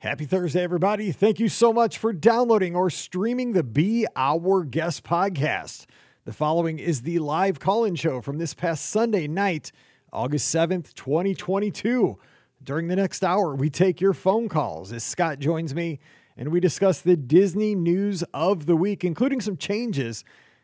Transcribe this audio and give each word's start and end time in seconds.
Happy 0.00 0.26
Thursday, 0.26 0.62
everybody. 0.62 1.10
Thank 1.10 1.40
you 1.40 1.48
so 1.48 1.72
much 1.72 1.98
for 1.98 2.12
downloading 2.12 2.76
or 2.76 2.88
streaming 2.88 3.50
the 3.50 3.64
Be 3.64 4.06
Our 4.14 4.62
Guest 4.62 5.02
podcast. 5.02 5.86
The 6.24 6.32
following 6.32 6.78
is 6.78 7.02
the 7.02 7.18
live 7.18 7.58
call 7.58 7.84
in 7.84 7.96
show 7.96 8.20
from 8.20 8.38
this 8.38 8.54
past 8.54 8.86
Sunday 8.86 9.26
night, 9.26 9.72
August 10.12 10.54
7th, 10.54 10.94
2022. 10.94 12.16
During 12.62 12.86
the 12.86 12.94
next 12.94 13.24
hour, 13.24 13.56
we 13.56 13.70
take 13.70 14.00
your 14.00 14.14
phone 14.14 14.48
calls 14.48 14.92
as 14.92 15.02
Scott 15.02 15.40
joins 15.40 15.74
me 15.74 15.98
and 16.36 16.52
we 16.52 16.60
discuss 16.60 17.00
the 17.00 17.16
Disney 17.16 17.74
news 17.74 18.22
of 18.32 18.66
the 18.66 18.76
week, 18.76 19.02
including 19.02 19.40
some 19.40 19.56
changes 19.56 20.22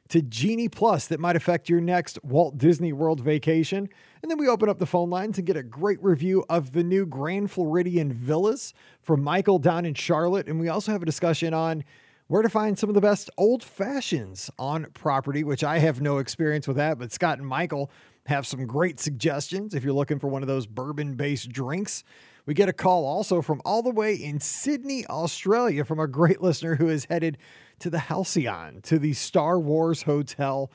to 0.08 0.22
Genie 0.22 0.68
Plus 0.68 1.06
that 1.06 1.20
might 1.20 1.36
affect 1.36 1.68
your 1.68 1.80
next 1.80 2.22
Walt 2.22 2.58
Disney 2.58 2.92
World 2.92 3.20
vacation. 3.20 3.88
And 4.22 4.30
then 4.30 4.38
we 4.38 4.48
open 4.48 4.68
up 4.68 4.78
the 4.78 4.86
phone 4.86 5.10
lines 5.10 5.38
and 5.38 5.46
get 5.46 5.56
a 5.56 5.62
great 5.62 6.02
review 6.02 6.44
of 6.48 6.72
the 6.72 6.82
new 6.82 7.06
Grand 7.06 7.50
Floridian 7.50 8.12
Villas 8.12 8.74
from 9.00 9.22
Michael 9.22 9.58
down 9.58 9.84
in 9.84 9.94
Charlotte. 9.94 10.46
And 10.46 10.60
we 10.60 10.68
also 10.68 10.92
have 10.92 11.02
a 11.02 11.06
discussion 11.06 11.54
on 11.54 11.84
where 12.26 12.42
to 12.42 12.48
find 12.48 12.78
some 12.78 12.88
of 12.88 12.94
the 12.94 13.00
best 13.00 13.30
old 13.36 13.62
fashions 13.62 14.50
on 14.58 14.86
property, 14.94 15.44
which 15.44 15.62
I 15.62 15.78
have 15.78 16.00
no 16.00 16.18
experience 16.18 16.66
with 16.66 16.76
that, 16.78 16.98
but 16.98 17.12
Scott 17.12 17.38
and 17.38 17.46
Michael 17.46 17.90
have 18.26 18.46
some 18.46 18.66
great 18.66 18.98
suggestions 18.98 19.74
if 19.74 19.84
you're 19.84 19.92
looking 19.92 20.18
for 20.18 20.28
one 20.28 20.42
of 20.42 20.48
those 20.48 20.66
bourbon 20.66 21.14
based 21.14 21.50
drinks. 21.50 22.02
We 22.46 22.52
get 22.52 22.68
a 22.68 22.74
call 22.74 23.06
also 23.06 23.40
from 23.40 23.62
all 23.64 23.82
the 23.82 23.90
way 23.90 24.14
in 24.14 24.38
Sydney, 24.38 25.06
Australia, 25.06 25.84
from 25.84 25.98
a 25.98 26.06
great 26.06 26.42
listener 26.42 26.74
who 26.74 26.88
is 26.88 27.06
headed 27.06 27.38
to 27.78 27.88
the 27.88 27.98
Halcyon, 27.98 28.82
to 28.82 28.98
the 28.98 29.14
Star 29.14 29.58
Wars 29.58 30.02
Hotel, 30.02 30.70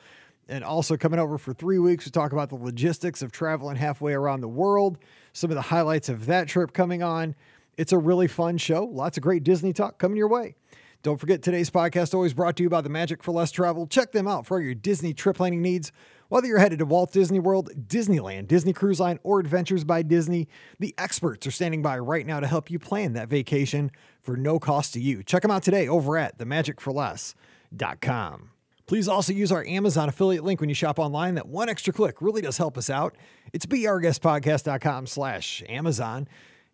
and 0.48 0.64
also 0.64 0.96
coming 0.96 1.20
over 1.20 1.38
for 1.38 1.54
three 1.54 1.78
weeks 1.78 2.04
to 2.04 2.10
talk 2.10 2.32
about 2.32 2.48
the 2.48 2.56
logistics 2.56 3.22
of 3.22 3.30
traveling 3.30 3.76
halfway 3.76 4.14
around 4.14 4.40
the 4.40 4.48
world, 4.48 4.98
some 5.32 5.50
of 5.50 5.54
the 5.54 5.62
highlights 5.62 6.08
of 6.08 6.26
that 6.26 6.48
trip 6.48 6.72
coming 6.72 7.04
on. 7.04 7.36
It's 7.76 7.92
a 7.92 7.98
really 7.98 8.26
fun 8.26 8.58
show. 8.58 8.84
Lots 8.84 9.16
of 9.16 9.22
great 9.22 9.44
Disney 9.44 9.72
talk 9.72 9.98
coming 9.98 10.16
your 10.16 10.28
way. 10.28 10.56
Don't 11.02 11.18
forget 11.18 11.40
today's 11.40 11.70
podcast 11.70 12.14
always 12.14 12.34
brought 12.34 12.56
to 12.56 12.64
you 12.64 12.68
by 12.68 12.80
the 12.80 12.90
Magic 12.90 13.22
for 13.22 13.30
Less 13.30 13.52
Travel. 13.52 13.86
Check 13.86 14.10
them 14.10 14.26
out 14.26 14.44
for 14.44 14.60
your 14.60 14.74
Disney 14.74 15.14
trip 15.14 15.36
planning 15.36 15.62
needs. 15.62 15.92
Whether 16.30 16.46
you're 16.46 16.60
headed 16.60 16.78
to 16.78 16.86
Walt 16.86 17.12
Disney 17.12 17.40
World, 17.40 17.70
Disneyland, 17.88 18.46
Disney 18.46 18.72
Cruise 18.72 19.00
Line, 19.00 19.18
or 19.24 19.40
Adventures 19.40 19.82
by 19.82 20.02
Disney, 20.02 20.46
the 20.78 20.94
experts 20.96 21.44
are 21.44 21.50
standing 21.50 21.82
by 21.82 21.98
right 21.98 22.24
now 22.24 22.38
to 22.38 22.46
help 22.46 22.70
you 22.70 22.78
plan 22.78 23.14
that 23.14 23.28
vacation 23.28 23.90
for 24.22 24.36
no 24.36 24.60
cost 24.60 24.94
to 24.94 25.00
you. 25.00 25.24
Check 25.24 25.42
them 25.42 25.50
out 25.50 25.64
today 25.64 25.88
over 25.88 26.16
at 26.16 26.38
themagicforless.com. 26.38 28.50
Please 28.86 29.08
also 29.08 29.32
use 29.32 29.50
our 29.50 29.64
Amazon 29.64 30.08
affiliate 30.08 30.44
link 30.44 30.60
when 30.60 30.68
you 30.68 30.74
shop 30.76 31.00
online. 31.00 31.34
That 31.34 31.48
one 31.48 31.68
extra 31.68 31.92
click 31.92 32.22
really 32.22 32.42
does 32.42 32.58
help 32.58 32.78
us 32.78 32.88
out. 32.88 33.16
It's 33.52 33.66
beourguestpodcast.com 33.66 35.08
slash 35.08 35.64
Amazon. 35.68 36.28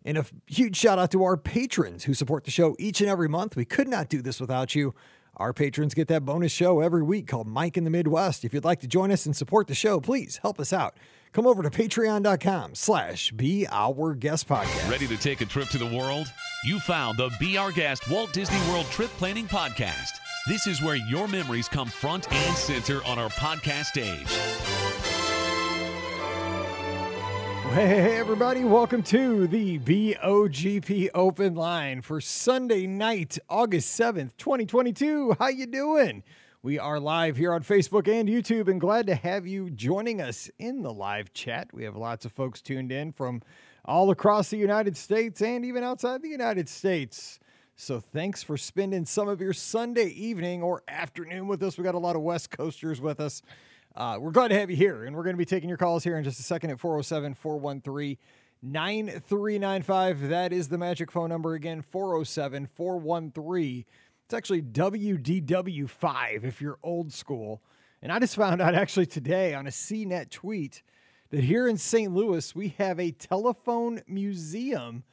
And 0.05 0.19
a 0.19 0.25
huge 0.45 0.77
shout 0.77 0.99
out 0.99 1.09
to 1.11 1.23
our 1.23 1.35
patrons 1.35 2.03
who 2.03 2.13
support 2.13 2.43
the 2.43 2.51
show 2.51 2.75
each 2.77 3.01
and 3.01 3.09
every 3.09 3.27
month. 3.27 3.55
We 3.55 3.65
could 3.65 3.87
not 3.87 4.07
do 4.07 4.21
this 4.21 4.39
without 4.39 4.75
you. 4.75 4.93
Our 5.37 5.53
patrons 5.53 5.93
get 5.93 6.07
that 6.07 6.25
bonus 6.25 6.51
show 6.51 6.79
every 6.79 7.03
week 7.03 7.27
called 7.27 7.47
Mike 7.47 7.77
in 7.77 7.83
the 7.83 7.89
Midwest. 7.91 8.43
If 8.43 8.53
you'd 8.53 8.65
like 8.65 8.79
to 8.81 8.87
join 8.87 9.11
us 9.11 9.25
and 9.27 9.35
support 9.35 9.67
the 9.67 9.75
show, 9.75 9.99
please 9.99 10.37
help 10.37 10.59
us 10.59 10.73
out. 10.73 10.97
Come 11.31 11.45
over 11.45 11.61
to 11.61 11.69
patreon.com 11.69 12.73
slash 12.73 13.31
be 13.31 13.67
our 13.69 14.15
guest 14.15 14.47
podcast. 14.47 14.89
Ready 14.89 15.05
to 15.07 15.17
take 15.17 15.41
a 15.41 15.45
trip 15.45 15.69
to 15.69 15.77
the 15.77 15.85
world? 15.85 16.27
You 16.65 16.79
found 16.79 17.17
the 17.19 17.29
Be 17.39 17.57
Our 17.57 17.71
Guest 17.71 18.09
Walt 18.09 18.33
Disney 18.33 18.59
World 18.71 18.87
Trip 18.87 19.11
Planning 19.11 19.45
Podcast. 19.45 20.17
This 20.47 20.65
is 20.65 20.81
where 20.81 20.95
your 20.95 21.27
memories 21.27 21.67
come 21.67 21.89
front 21.89 22.31
and 22.31 22.57
center 22.57 23.03
on 23.05 23.19
our 23.19 23.29
podcast 23.29 23.85
stage. 23.85 24.86
Hey, 27.73 28.17
everybody, 28.17 28.63
welcome 28.63 29.03
to 29.03 29.45
the 29.45 29.77
BOGP 29.79 31.09
Open 31.13 31.53
Line 31.55 32.01
for 32.01 32.19
Sunday 32.19 32.87
night, 32.87 33.37
August 33.49 33.99
7th, 33.99 34.35
2022. 34.37 35.35
How 35.37 35.49
you 35.49 35.67
doing? 35.67 36.23
We 36.63 36.79
are 36.79 36.99
live 36.99 37.37
here 37.37 37.53
on 37.53 37.61
Facebook 37.61 38.07
and 38.07 38.27
YouTube 38.27 38.67
and 38.67 38.81
glad 38.81 39.05
to 39.07 39.15
have 39.15 39.45
you 39.45 39.69
joining 39.69 40.21
us 40.21 40.49
in 40.57 40.81
the 40.81 40.91
live 40.91 41.33
chat. 41.33 41.71
We 41.71 41.83
have 41.83 41.95
lots 41.95 42.25
of 42.25 42.31
folks 42.31 42.61
tuned 42.61 42.91
in 42.91 43.11
from 43.11 43.43
all 43.85 44.09
across 44.09 44.49
the 44.49 44.57
United 44.57 44.97
States 44.97 45.41
and 45.41 45.63
even 45.63 45.83
outside 45.83 46.23
the 46.23 46.29
United 46.29 46.67
States. 46.67 47.39
So 47.75 47.99
thanks 47.99 48.41
for 48.41 48.57
spending 48.57 49.05
some 49.05 49.27
of 49.27 49.39
your 49.39 49.53
Sunday 49.53 50.07
evening 50.07 50.63
or 50.63 50.81
afternoon 50.87 51.47
with 51.47 51.61
us. 51.61 51.77
We 51.77 51.83
got 51.83 51.93
a 51.93 51.99
lot 51.99 52.15
of 52.15 52.23
West 52.23 52.49
Coasters 52.49 52.99
with 52.99 53.19
us. 53.19 53.43
Uh, 53.97 54.15
we're 54.19 54.29
glad 54.29 54.49
to 54.49 54.53
have 54.53 54.69
you 54.69 54.75
here, 54.75 55.05
and 55.05 55.15
we're 55.15 55.23
going 55.23 55.33
to 55.33 55.39
be 55.39 55.43
taking 55.43 55.67
your 55.67 55.77
calls 55.77 56.03
here 56.03 56.19
in 56.19 56.23
just 56.23 56.39
a 56.39 56.43
second 56.43 56.69
at 56.69 56.79
407 56.79 57.33
413 57.33 58.15
9395. 58.61 60.29
That 60.29 60.53
is 60.53 60.67
the 60.67 60.77
magic 60.77 61.11
phone 61.11 61.29
number 61.29 61.55
again 61.55 61.81
407 61.81 62.67
413. 62.75 63.85
It's 64.23 64.33
actually 64.35 64.61
WDW5 64.61 66.43
if 66.43 66.61
you're 66.61 66.77
old 66.83 67.11
school. 67.11 67.63
And 68.03 68.11
I 68.11 68.19
just 68.19 68.35
found 68.35 68.61
out 68.61 68.75
actually 68.75 69.07
today 69.07 69.55
on 69.55 69.65
a 69.65 69.71
CNET 69.71 70.29
tweet 70.29 70.83
that 71.31 71.43
here 71.43 71.67
in 71.67 71.77
St. 71.77 72.13
Louis, 72.13 72.53
we 72.53 72.75
have 72.77 72.99
a 72.99 73.09
telephone 73.09 74.03
museum 74.05 75.05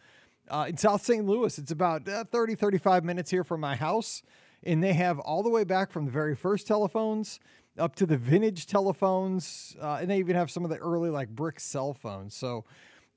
uh, 0.51 0.67
in 0.69 0.77
South 0.77 1.03
St. 1.03 1.25
Louis. 1.25 1.59
It's 1.59 1.71
about 1.71 2.07
uh, 2.07 2.25
30, 2.25 2.55
35 2.57 3.03
minutes 3.03 3.31
here 3.31 3.45
from 3.45 3.63
my 3.63 3.77
house. 3.77 4.23
And 4.63 4.83
they 4.83 4.93
have 4.93 5.19
all 5.21 5.43
the 5.43 5.49
way 5.49 5.65
back 5.65 5.91
from 5.91 6.05
the 6.05 6.11
very 6.11 6.37
first 6.37 6.67
telephones 6.67 7.41
up 7.79 7.97
to 7.97 8.07
the 8.07 8.17
vintage 8.17 8.67
telephones, 8.67 9.77
uh, 9.81 9.99
and 10.01 10.11
they 10.11 10.19
even 10.19 10.37
have 10.37 10.51
some 10.51 10.65
of 10.65 10.71
the 10.71 10.79
early 10.79 11.11
like 11.11 11.29
brick 11.29 11.59
cell 11.59 11.93
phones. 11.93 12.35
So 12.35 12.65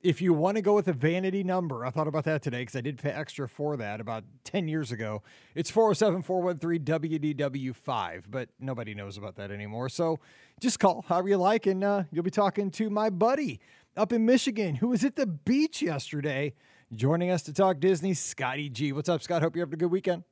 if 0.01 0.21
you 0.21 0.33
want 0.33 0.57
to 0.57 0.61
go 0.61 0.75
with 0.75 0.87
a 0.87 0.93
vanity 0.93 1.43
number, 1.43 1.85
I 1.85 1.89
thought 1.89 2.07
about 2.07 2.23
that 2.25 2.41
today 2.41 2.61
because 2.61 2.75
I 2.75 2.81
did 2.81 2.97
pay 2.97 3.09
extra 3.09 3.49
for 3.49 3.77
that 3.77 3.99
about 3.99 4.23
10 4.43 4.67
years 4.67 4.91
ago. 4.91 5.23
It's 5.55 5.71
407 5.71 6.21
413 6.21 7.35
WDW5, 7.35 8.23
but 8.29 8.49
nobody 8.59 8.93
knows 8.93 9.17
about 9.17 9.35
that 9.37 9.51
anymore. 9.51 9.89
So 9.89 10.19
just 10.59 10.79
call 10.79 11.03
however 11.07 11.29
you 11.29 11.37
like, 11.37 11.65
and 11.65 11.83
uh, 11.83 12.03
you'll 12.11 12.23
be 12.23 12.31
talking 12.31 12.69
to 12.71 12.89
my 12.89 13.09
buddy 13.09 13.59
up 13.95 14.13
in 14.13 14.25
Michigan 14.25 14.75
who 14.75 14.89
was 14.89 15.03
at 15.03 15.15
the 15.15 15.25
beach 15.25 15.81
yesterday 15.81 16.53
joining 16.93 17.31
us 17.31 17.41
to 17.43 17.53
talk 17.53 17.79
Disney, 17.79 18.13
Scotty 18.13 18.69
G. 18.69 18.93
What's 18.93 19.09
up, 19.09 19.21
Scott? 19.23 19.41
Hope 19.41 19.55
you're 19.55 19.65
having 19.65 19.73
a 19.73 19.77
good 19.77 19.91
weekend 19.91 20.23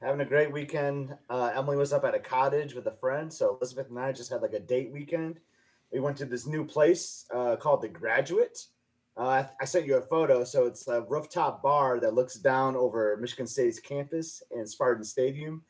having 0.00 0.20
a 0.20 0.24
great 0.24 0.50
weekend. 0.50 1.14
Uh, 1.28 1.52
Emily 1.54 1.76
was 1.76 1.92
up 1.92 2.04
at 2.04 2.14
a 2.14 2.18
cottage 2.18 2.74
with 2.74 2.86
a 2.86 2.96
friend, 2.96 3.32
so 3.32 3.56
Elizabeth 3.56 3.90
and 3.90 3.98
I 3.98 4.12
just 4.12 4.30
had 4.30 4.42
like 4.42 4.54
a 4.54 4.60
date 4.60 4.90
weekend. 4.90 5.38
We 5.92 6.00
went 6.00 6.16
to 6.18 6.24
this 6.24 6.46
new 6.46 6.64
place 6.64 7.26
uh, 7.34 7.56
called 7.56 7.82
the 7.82 7.88
Graduate. 7.88 8.66
Uh, 9.16 9.44
I 9.60 9.64
sent 9.64 9.86
you 9.86 9.96
a 9.96 10.02
photo, 10.02 10.44
so 10.44 10.66
it's 10.66 10.88
a 10.88 11.02
rooftop 11.02 11.62
bar 11.62 12.00
that 12.00 12.14
looks 12.14 12.36
down 12.36 12.76
over 12.76 13.18
Michigan 13.20 13.46
State's 13.46 13.80
campus 13.80 14.42
and 14.52 14.68
Spartan 14.68 15.04
Stadium. 15.04 15.62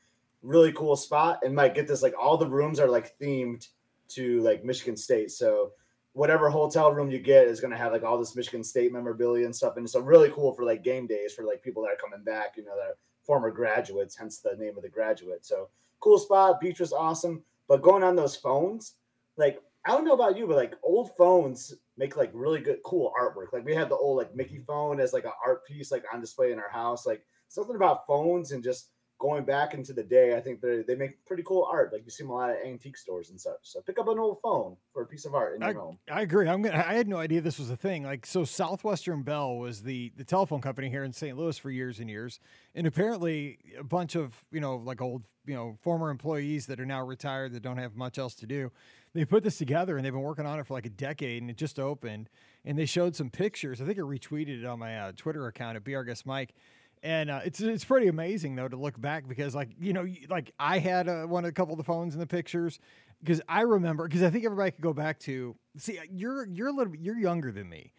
Really 0.42 0.72
cool 0.72 0.94
spot, 0.94 1.40
and 1.42 1.54
might 1.54 1.74
get 1.74 1.88
this 1.88 2.02
like 2.02 2.14
all 2.18 2.36
the 2.36 2.48
rooms 2.48 2.78
are 2.78 2.88
like 2.88 3.18
themed 3.18 3.66
to 4.10 4.40
like 4.42 4.64
Michigan 4.64 4.96
State. 4.96 5.30
So 5.32 5.72
whatever 6.12 6.50
hotel 6.50 6.92
room 6.92 7.10
you 7.10 7.18
get 7.18 7.46
is 7.46 7.60
going 7.60 7.72
to 7.72 7.76
have 7.76 7.92
like 7.92 8.04
all 8.04 8.18
this 8.18 8.36
Michigan 8.36 8.62
State 8.62 8.92
memorabilia 8.92 9.44
and 9.44 9.56
stuff, 9.56 9.76
and 9.76 9.88
so 9.88 10.00
really 10.00 10.30
cool 10.30 10.52
for 10.54 10.64
like 10.64 10.84
game 10.84 11.06
days 11.06 11.34
for 11.34 11.44
like 11.44 11.62
people 11.62 11.82
that 11.82 11.92
are 11.92 11.96
coming 11.96 12.24
back. 12.24 12.56
You 12.56 12.64
know 12.64 12.76
that 12.76 12.96
former 13.30 13.52
graduates, 13.52 14.16
hence 14.16 14.38
the 14.38 14.56
name 14.58 14.76
of 14.76 14.82
the 14.82 14.88
graduate. 14.88 15.46
So 15.46 15.68
cool 16.00 16.18
spot. 16.18 16.60
Beach 16.60 16.80
was 16.80 16.92
awesome. 16.92 17.44
But 17.68 17.80
going 17.80 18.02
on 18.02 18.16
those 18.16 18.34
phones, 18.34 18.94
like 19.36 19.62
I 19.86 19.92
don't 19.92 20.04
know 20.04 20.14
about 20.14 20.36
you, 20.36 20.48
but 20.48 20.56
like 20.56 20.74
old 20.82 21.16
phones 21.16 21.76
make 21.96 22.16
like 22.16 22.32
really 22.34 22.58
good, 22.58 22.80
cool 22.84 23.12
artwork. 23.16 23.52
Like 23.52 23.64
we 23.64 23.72
had 23.72 23.88
the 23.88 23.94
old 23.94 24.16
like 24.18 24.34
Mickey 24.34 24.64
phone 24.66 24.98
as 24.98 25.12
like 25.12 25.26
an 25.26 25.30
art 25.46 25.64
piece, 25.64 25.92
like 25.92 26.02
on 26.12 26.20
display 26.20 26.50
in 26.50 26.58
our 26.58 26.70
house. 26.70 27.06
Like 27.06 27.24
something 27.46 27.76
about 27.76 28.04
phones 28.04 28.50
and 28.50 28.64
just 28.64 28.88
going 29.20 29.44
back 29.44 29.74
into 29.74 29.92
the 29.92 30.02
day, 30.02 30.34
I 30.34 30.40
think 30.40 30.60
they 30.60 30.82
they 30.82 30.96
make 30.96 31.24
pretty 31.26 31.44
cool 31.44 31.68
art. 31.70 31.92
Like 31.92 32.02
you 32.04 32.10
see 32.10 32.24
them 32.24 32.30
a 32.30 32.34
lot 32.34 32.50
at 32.50 32.66
antique 32.66 32.96
stores 32.96 33.30
and 33.30 33.40
such. 33.40 33.58
So 33.62 33.80
pick 33.82 33.98
up 34.00 34.08
an 34.08 34.18
old 34.18 34.38
phone 34.42 34.76
for 34.92 35.02
a 35.02 35.06
piece 35.06 35.26
of 35.26 35.34
art 35.34 35.54
in 35.54 35.60
your 35.60 35.70
I, 35.70 35.74
home. 35.74 35.98
I 36.10 36.22
agree. 36.22 36.48
I'm 36.48 36.62
gonna. 36.62 36.78
I 36.84 36.94
had 36.94 37.06
no 37.06 37.18
idea 37.18 37.40
this 37.40 37.58
was 37.60 37.70
a 37.70 37.76
thing. 37.76 38.02
Like 38.02 38.26
so, 38.26 38.44
Southwestern 38.44 39.22
Bell 39.22 39.56
was 39.56 39.82
the 39.82 40.10
the 40.16 40.24
telephone 40.24 40.60
company 40.60 40.88
here 40.88 41.04
in 41.04 41.12
St. 41.12 41.36
Louis 41.36 41.56
for 41.56 41.70
years 41.70 42.00
and 42.00 42.10
years, 42.10 42.40
and 42.74 42.86
apparently 42.86 43.58
a 43.78 43.84
bunch 43.84 44.16
of 44.16 44.42
you 44.50 44.60
know 44.60 44.76
like 44.76 45.00
old 45.00 45.22
you 45.46 45.54
know 45.54 45.76
former 45.82 46.10
employees 46.10 46.66
that 46.66 46.80
are 46.80 46.86
now 46.86 47.04
retired 47.04 47.52
that 47.52 47.62
don't 47.62 47.78
have 47.78 47.94
much 47.94 48.18
else 48.18 48.34
to 48.36 48.46
do. 48.46 48.72
They 49.12 49.24
put 49.24 49.42
this 49.42 49.58
together 49.58 49.96
and 49.96 50.04
they've 50.04 50.12
been 50.12 50.22
working 50.22 50.46
on 50.46 50.58
it 50.58 50.66
for 50.66 50.74
like 50.74 50.86
a 50.86 50.90
decade, 50.90 51.42
and 51.42 51.50
it 51.50 51.58
just 51.58 51.78
opened. 51.78 52.30
And 52.64 52.78
they 52.78 52.86
showed 52.86 53.16
some 53.16 53.30
pictures. 53.30 53.80
I 53.80 53.84
think 53.84 53.98
I 53.98 54.02
retweeted 54.02 54.62
it 54.62 54.66
on 54.66 54.78
my 54.78 54.98
uh, 54.98 55.12
Twitter 55.16 55.46
account 55.46 55.76
at 55.76 55.84
BRGuest 55.84 56.26
Mike 56.26 56.54
and 57.02 57.30
uh, 57.30 57.40
it's 57.44 57.60
it's 57.60 57.84
pretty 57.84 58.08
amazing 58.08 58.56
though 58.56 58.68
to 58.68 58.76
look 58.76 59.00
back 59.00 59.26
because 59.28 59.54
like 59.54 59.70
you 59.80 59.92
know 59.92 60.06
like 60.28 60.52
I 60.58 60.78
had 60.78 61.08
a, 61.08 61.26
one 61.26 61.44
of 61.44 61.48
a 61.48 61.52
couple 61.52 61.72
of 61.72 61.78
the 61.78 61.84
phones 61.84 62.14
in 62.14 62.20
the 62.20 62.26
pictures 62.26 62.78
because 63.20 63.40
I 63.48 63.62
remember 63.62 64.06
because 64.06 64.22
I 64.22 64.30
think 64.30 64.44
everybody 64.44 64.70
could 64.72 64.82
go 64.82 64.92
back 64.92 65.18
to 65.20 65.56
see 65.76 65.98
uh, 65.98 66.02
you're 66.10 66.46
you're 66.46 66.68
a 66.68 66.72
little 66.72 66.94
you're 66.94 67.18
younger 67.18 67.52
than 67.52 67.68
me, 67.68 67.92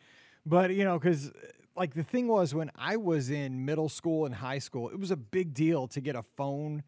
but 0.46 0.74
you 0.76 0.84
know 0.84 1.00
because 1.00 1.30
uh, 1.30 1.34
like 1.76 1.94
the 1.94 2.04
thing 2.04 2.28
was 2.28 2.54
when 2.54 2.70
I 2.76 2.98
was 2.98 3.30
in 3.32 3.66
middle 3.66 3.90
school 3.90 4.26
and 4.26 4.36
high 4.36 4.60
school 4.60 4.90
it 4.90 5.00
was 5.00 5.12
a 5.12 5.18
big 5.18 5.54
deal 5.54 5.88
to 5.90 6.02
get 6.02 6.16
a 6.16 6.24
phone 6.38 6.84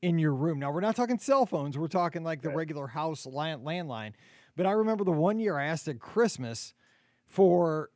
in 0.00 0.18
your 0.18 0.34
room. 0.34 0.58
Now 0.58 0.72
we're 0.72 0.80
not 0.80 0.96
talking 0.96 1.18
cell 1.18 1.44
phones, 1.44 1.76
we're 1.76 1.88
talking 1.88 2.24
like 2.24 2.40
the 2.40 2.48
right. 2.48 2.58
regular 2.58 2.86
house 2.86 3.26
land, 3.26 3.66
landline. 3.66 4.12
But 4.56 4.66
I 4.66 4.72
remember 4.72 5.04
the 5.04 5.12
one 5.12 5.38
year 5.38 5.58
I 5.58 5.66
asked 5.66 5.88
at 5.88 6.00
Christmas 6.00 6.74
for 7.26 7.90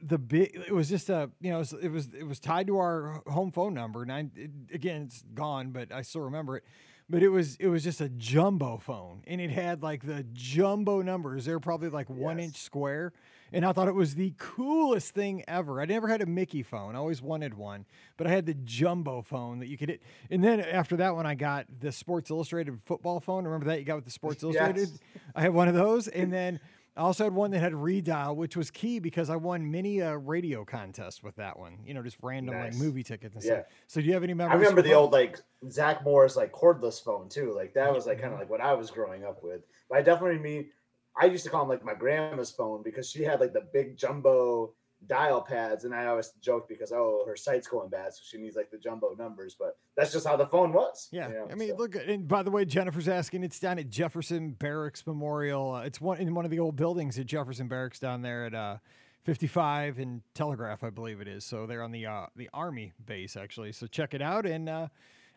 the 0.00 0.18
big 0.18 0.54
it 0.54 0.72
was 0.72 0.88
just 0.88 1.08
a 1.10 1.30
you 1.40 1.50
know 1.50 1.56
it 1.56 1.58
was 1.60 1.72
it 1.72 1.88
was, 1.90 2.08
it 2.18 2.26
was 2.26 2.38
tied 2.38 2.66
to 2.68 2.78
our 2.78 3.20
home 3.26 3.50
phone 3.50 3.74
number 3.74 4.02
and 4.02 4.12
I, 4.12 4.30
it, 4.36 4.50
again 4.72 5.02
it's 5.02 5.24
gone 5.34 5.70
but 5.70 5.90
i 5.92 6.02
still 6.02 6.20
remember 6.22 6.56
it. 6.56 6.64
But 7.10 7.22
it 7.22 7.30
was 7.30 7.56
it 7.56 7.68
was 7.68 7.82
just 7.82 8.02
a 8.02 8.10
jumbo 8.10 8.76
phone 8.76 9.22
and 9.26 9.40
it 9.40 9.50
had 9.50 9.82
like 9.82 10.04
the 10.06 10.26
jumbo 10.34 11.00
numbers. 11.00 11.46
They're 11.46 11.58
probably 11.58 11.88
like 11.88 12.10
one 12.10 12.36
Yes. 12.38 12.48
inch 12.48 12.56
square 12.58 13.14
and 13.50 13.64
i 13.64 13.72
thought 13.72 13.88
it 13.88 13.94
was 13.94 14.14
the 14.14 14.34
coolest 14.36 15.14
thing 15.14 15.42
ever. 15.48 15.80
I 15.80 15.86
never 15.86 16.06
had 16.06 16.20
a 16.20 16.26
mickey 16.26 16.62
phone. 16.62 16.94
I 16.94 16.98
always 16.98 17.22
wanted 17.22 17.54
one 17.54 17.86
but 18.18 18.26
i 18.26 18.30
had 18.30 18.44
the 18.44 18.52
jumbo 18.52 19.22
phone 19.22 19.58
that 19.60 19.68
you 19.68 19.78
could 19.78 19.88
hit. 19.88 20.02
And 20.30 20.44
then 20.44 20.60
after 20.60 20.96
that 20.98 21.14
one 21.16 21.24
i 21.24 21.34
got 21.34 21.64
the 21.80 21.90
sports 21.92 22.30
illustrated 22.30 22.78
football 22.84 23.20
phone. 23.20 23.44
Remember 23.46 23.64
that? 23.66 23.78
You 23.78 23.86
got 23.86 23.96
with 23.96 24.04
the 24.04 24.10
sports 24.10 24.42
illustrated? 24.44 24.90
Yes. 24.90 24.98
i 25.34 25.40
had 25.40 25.54
one 25.54 25.66
of 25.68 25.74
those 25.74 26.08
and 26.08 26.30
then 26.30 26.60
I 26.98 27.02
also 27.02 27.22
had 27.22 27.32
one 27.32 27.52
that 27.52 27.60
had 27.60 27.74
redial, 27.74 28.34
which 28.34 28.56
was 28.56 28.72
key 28.72 28.98
because 28.98 29.30
I 29.30 29.36
won 29.36 29.70
many 29.70 30.00
a 30.00 30.18
radio 30.18 30.64
contest 30.64 31.22
with 31.22 31.36
that 31.36 31.56
one. 31.56 31.78
You 31.86 31.94
know, 31.94 32.02
just 32.02 32.16
random 32.22 32.56
like 32.56 32.74
movie 32.74 33.04
tickets 33.04 33.36
and 33.36 33.44
Yeah. 33.44 33.52
stuff. 33.52 33.66
So 33.86 34.00
do 34.00 34.08
you 34.08 34.14
have 34.14 34.24
any 34.24 34.34
memories? 34.34 34.56
I 34.56 34.58
remember 34.58 34.82
the 34.82 34.94
old 34.94 35.12
like 35.12 35.38
Zach 35.70 36.02
Morris 36.02 36.34
like 36.34 36.50
cordless 36.50 37.00
phone 37.02 37.28
too. 37.28 37.54
Like 37.54 37.72
that 37.74 37.94
was 37.94 38.06
like 38.06 38.18
kind 38.18 38.26
of 38.26 38.32
mm-hmm. 38.32 38.40
like 38.40 38.50
what 38.50 38.60
I 38.60 38.74
was 38.74 38.90
growing 38.90 39.24
up 39.24 39.44
with. 39.44 39.62
But 39.88 39.98
I 39.98 40.02
definitely 40.02 40.40
mean 40.40 40.70
I 41.16 41.26
used 41.26 41.44
to 41.44 41.50
call 41.50 41.62
him 41.62 41.68
like 41.68 41.84
my 41.84 41.94
grandma's 41.94 42.50
phone 42.50 42.82
because 42.82 43.08
she 43.08 43.22
had 43.22 43.38
like 43.38 43.52
the 43.52 43.68
big 43.72 43.96
jumbo 43.96 44.72
dial 45.06 45.40
pads, 45.40 45.84
and 45.84 45.94
I 45.94 46.06
always 46.06 46.32
joked 46.40 46.68
because 46.68 46.92
oh 46.92 47.24
her 47.26 47.36
sight's 47.36 47.68
going 47.68 47.88
bad, 47.88 48.14
so 48.14 48.20
she 48.24 48.38
needs 48.38 48.56
like 48.56 48.70
the 48.70 48.78
jumbo 48.78 49.14
numbers. 49.18 49.54
But 49.58 49.76
that's 49.96 50.12
just 50.12 50.26
how 50.26 50.36
the 50.36 50.46
phone 50.46 50.72
was. 50.72 51.08
Yeah, 51.12 51.28
you 51.28 51.34
know, 51.34 51.48
I 51.50 51.54
mean, 51.54 51.70
so. 51.70 51.76
look. 51.76 51.94
And 51.94 52.26
by 52.26 52.42
the 52.42 52.50
way, 52.50 52.64
Jennifer's 52.64 53.08
asking. 53.08 53.44
It's 53.44 53.58
down 53.60 53.78
at 53.78 53.90
Jefferson 53.90 54.50
Barracks 54.52 55.06
Memorial. 55.06 55.74
Uh, 55.74 55.82
it's 55.82 56.00
one 56.00 56.18
in 56.18 56.34
one 56.34 56.44
of 56.44 56.50
the 56.50 56.58
old 56.58 56.76
buildings 56.76 57.18
at 57.18 57.26
Jefferson 57.26 57.68
Barracks 57.68 57.98
down 57.98 58.22
there 58.22 58.46
at 58.46 58.54
uh, 58.54 58.76
55 59.24 59.98
and 59.98 60.22
Telegraph, 60.34 60.82
I 60.82 60.90
believe 60.90 61.20
it 61.20 61.28
is. 61.28 61.44
So 61.44 61.66
they're 61.66 61.82
on 61.82 61.92
the 61.92 62.06
uh, 62.06 62.26
the 62.34 62.48
Army 62.52 62.92
base 63.04 63.36
actually. 63.36 63.72
So 63.72 63.86
check 63.86 64.14
it 64.14 64.22
out, 64.22 64.46
and 64.46 64.68
uh, 64.68 64.88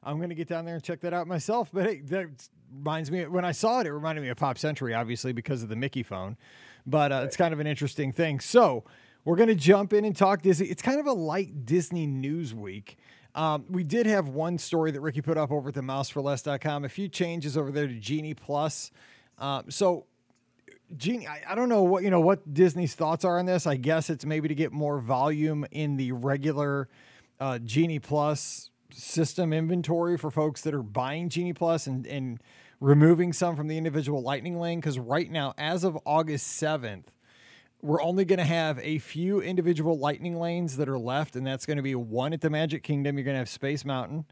I'm 0.03 0.19
gonna 0.19 0.35
get 0.35 0.47
down 0.47 0.65
there 0.65 0.75
and 0.75 0.83
check 0.83 1.01
that 1.01 1.13
out 1.13 1.27
myself. 1.27 1.69
But 1.71 1.85
hey, 1.85 2.01
that 2.05 2.27
reminds 2.73 3.11
me 3.11 3.25
when 3.27 3.45
I 3.45 3.51
saw 3.51 3.81
it, 3.81 3.87
it 3.87 3.93
reminded 3.93 4.21
me 4.21 4.29
of 4.29 4.37
Pop 4.37 4.57
Century, 4.57 4.93
obviously 4.93 5.33
because 5.33 5.61
of 5.61 5.69
the 5.69 5.75
Mickey 5.75 6.03
phone. 6.03 6.37
But 6.85 7.11
uh, 7.11 7.21
it's 7.25 7.37
kind 7.37 7.53
of 7.53 7.59
an 7.59 7.67
interesting 7.67 8.11
thing. 8.11 8.39
So 8.39 8.85
we're 9.25 9.35
gonna 9.35 9.56
jump 9.56 9.94
in 9.94 10.06
and 10.06 10.15
talk 10.15 10.41
Disney. 10.41 10.68
It's 10.68 10.81
kind 10.81 11.00
of 11.00 11.06
a 11.06 11.13
light 11.13 11.65
Disney 11.65 12.07
news 12.07 12.53
week. 12.53 12.97
Um, 13.33 13.65
we 13.69 13.83
did 13.83 14.06
have 14.07 14.27
one 14.27 14.57
story 14.57 14.91
that 14.91 15.00
Ricky 15.00 15.21
put 15.21 15.38
up 15.38 15.51
over 15.51 15.69
at 15.69 15.75
the 15.75 15.81
mouseforless.com, 15.81 16.83
a 16.83 16.89
few 16.89 17.07
changes 17.07 17.56
over 17.56 17.71
there 17.71 17.88
to 17.88 17.95
Genie 17.95 18.33
Plus. 18.33 18.91
Um, 19.38 19.71
so 19.71 20.06
Genie, 20.97 21.27
I, 21.27 21.41
I 21.50 21.56
don't 21.56 21.69
know 21.69 21.83
what 21.83 22.03
you 22.03 22.09
know 22.09 22.19
what 22.19 22.53
Disney's 22.53 22.95
thoughts 22.95 23.23
are 23.23 23.39
on 23.39 23.45
this. 23.45 23.65
I 23.65 23.75
guess 23.75 24.09
it's 24.09 24.25
maybe 24.25 24.47
to 24.47 24.56
get 24.56 24.71
more 24.71 25.00
volume 25.00 25.65
in 25.71 25.97
the 25.97 26.12
regular 26.12 26.89
uh, 27.39 27.59
Genie 27.59 28.00
Plus 28.00 28.69
system 28.91 29.53
inventory 29.53 30.18
for 30.18 30.29
folks 30.29 30.62
that 30.62 30.73
are 30.73 30.83
buying 30.83 31.29
Genie 31.29 31.53
Plus 31.53 31.88
and 31.88 32.06
and 32.06 32.41
removing 32.79 33.31
some 33.31 33.56
from 33.56 33.68
the 33.68 33.77
individual 33.77 34.21
Lightning 34.21 34.59
lane. 34.59 34.79
Because 34.79 35.00
right 35.00 35.31
now, 35.31 35.53
as 35.57 35.83
of 35.83 35.97
August 36.06 36.47
seventh, 36.47 37.12
we're 37.81 38.01
only 38.01 38.25
going 38.25 38.39
to 38.39 38.45
have 38.45 38.80
a 38.80 39.00
few 39.00 39.42
individual 39.42 39.98
lightning 39.98 40.39
lanes 40.39 40.78
that 40.78 40.88
are 40.88 41.00
left, 41.00 41.36
and 41.36 41.45
that's 41.45 41.66
going 41.66 41.78
to 41.78 41.83
be 41.83 41.95
one 41.95 42.33
at 42.33 42.42
the 42.42 42.50
Magic 42.50 42.83
Kingdom. 42.83 43.18
You're 43.18 43.25
going 43.25 43.36
to 43.36 43.39
have 43.39 43.50
Space 43.50 43.83
Mountain. 43.86 44.25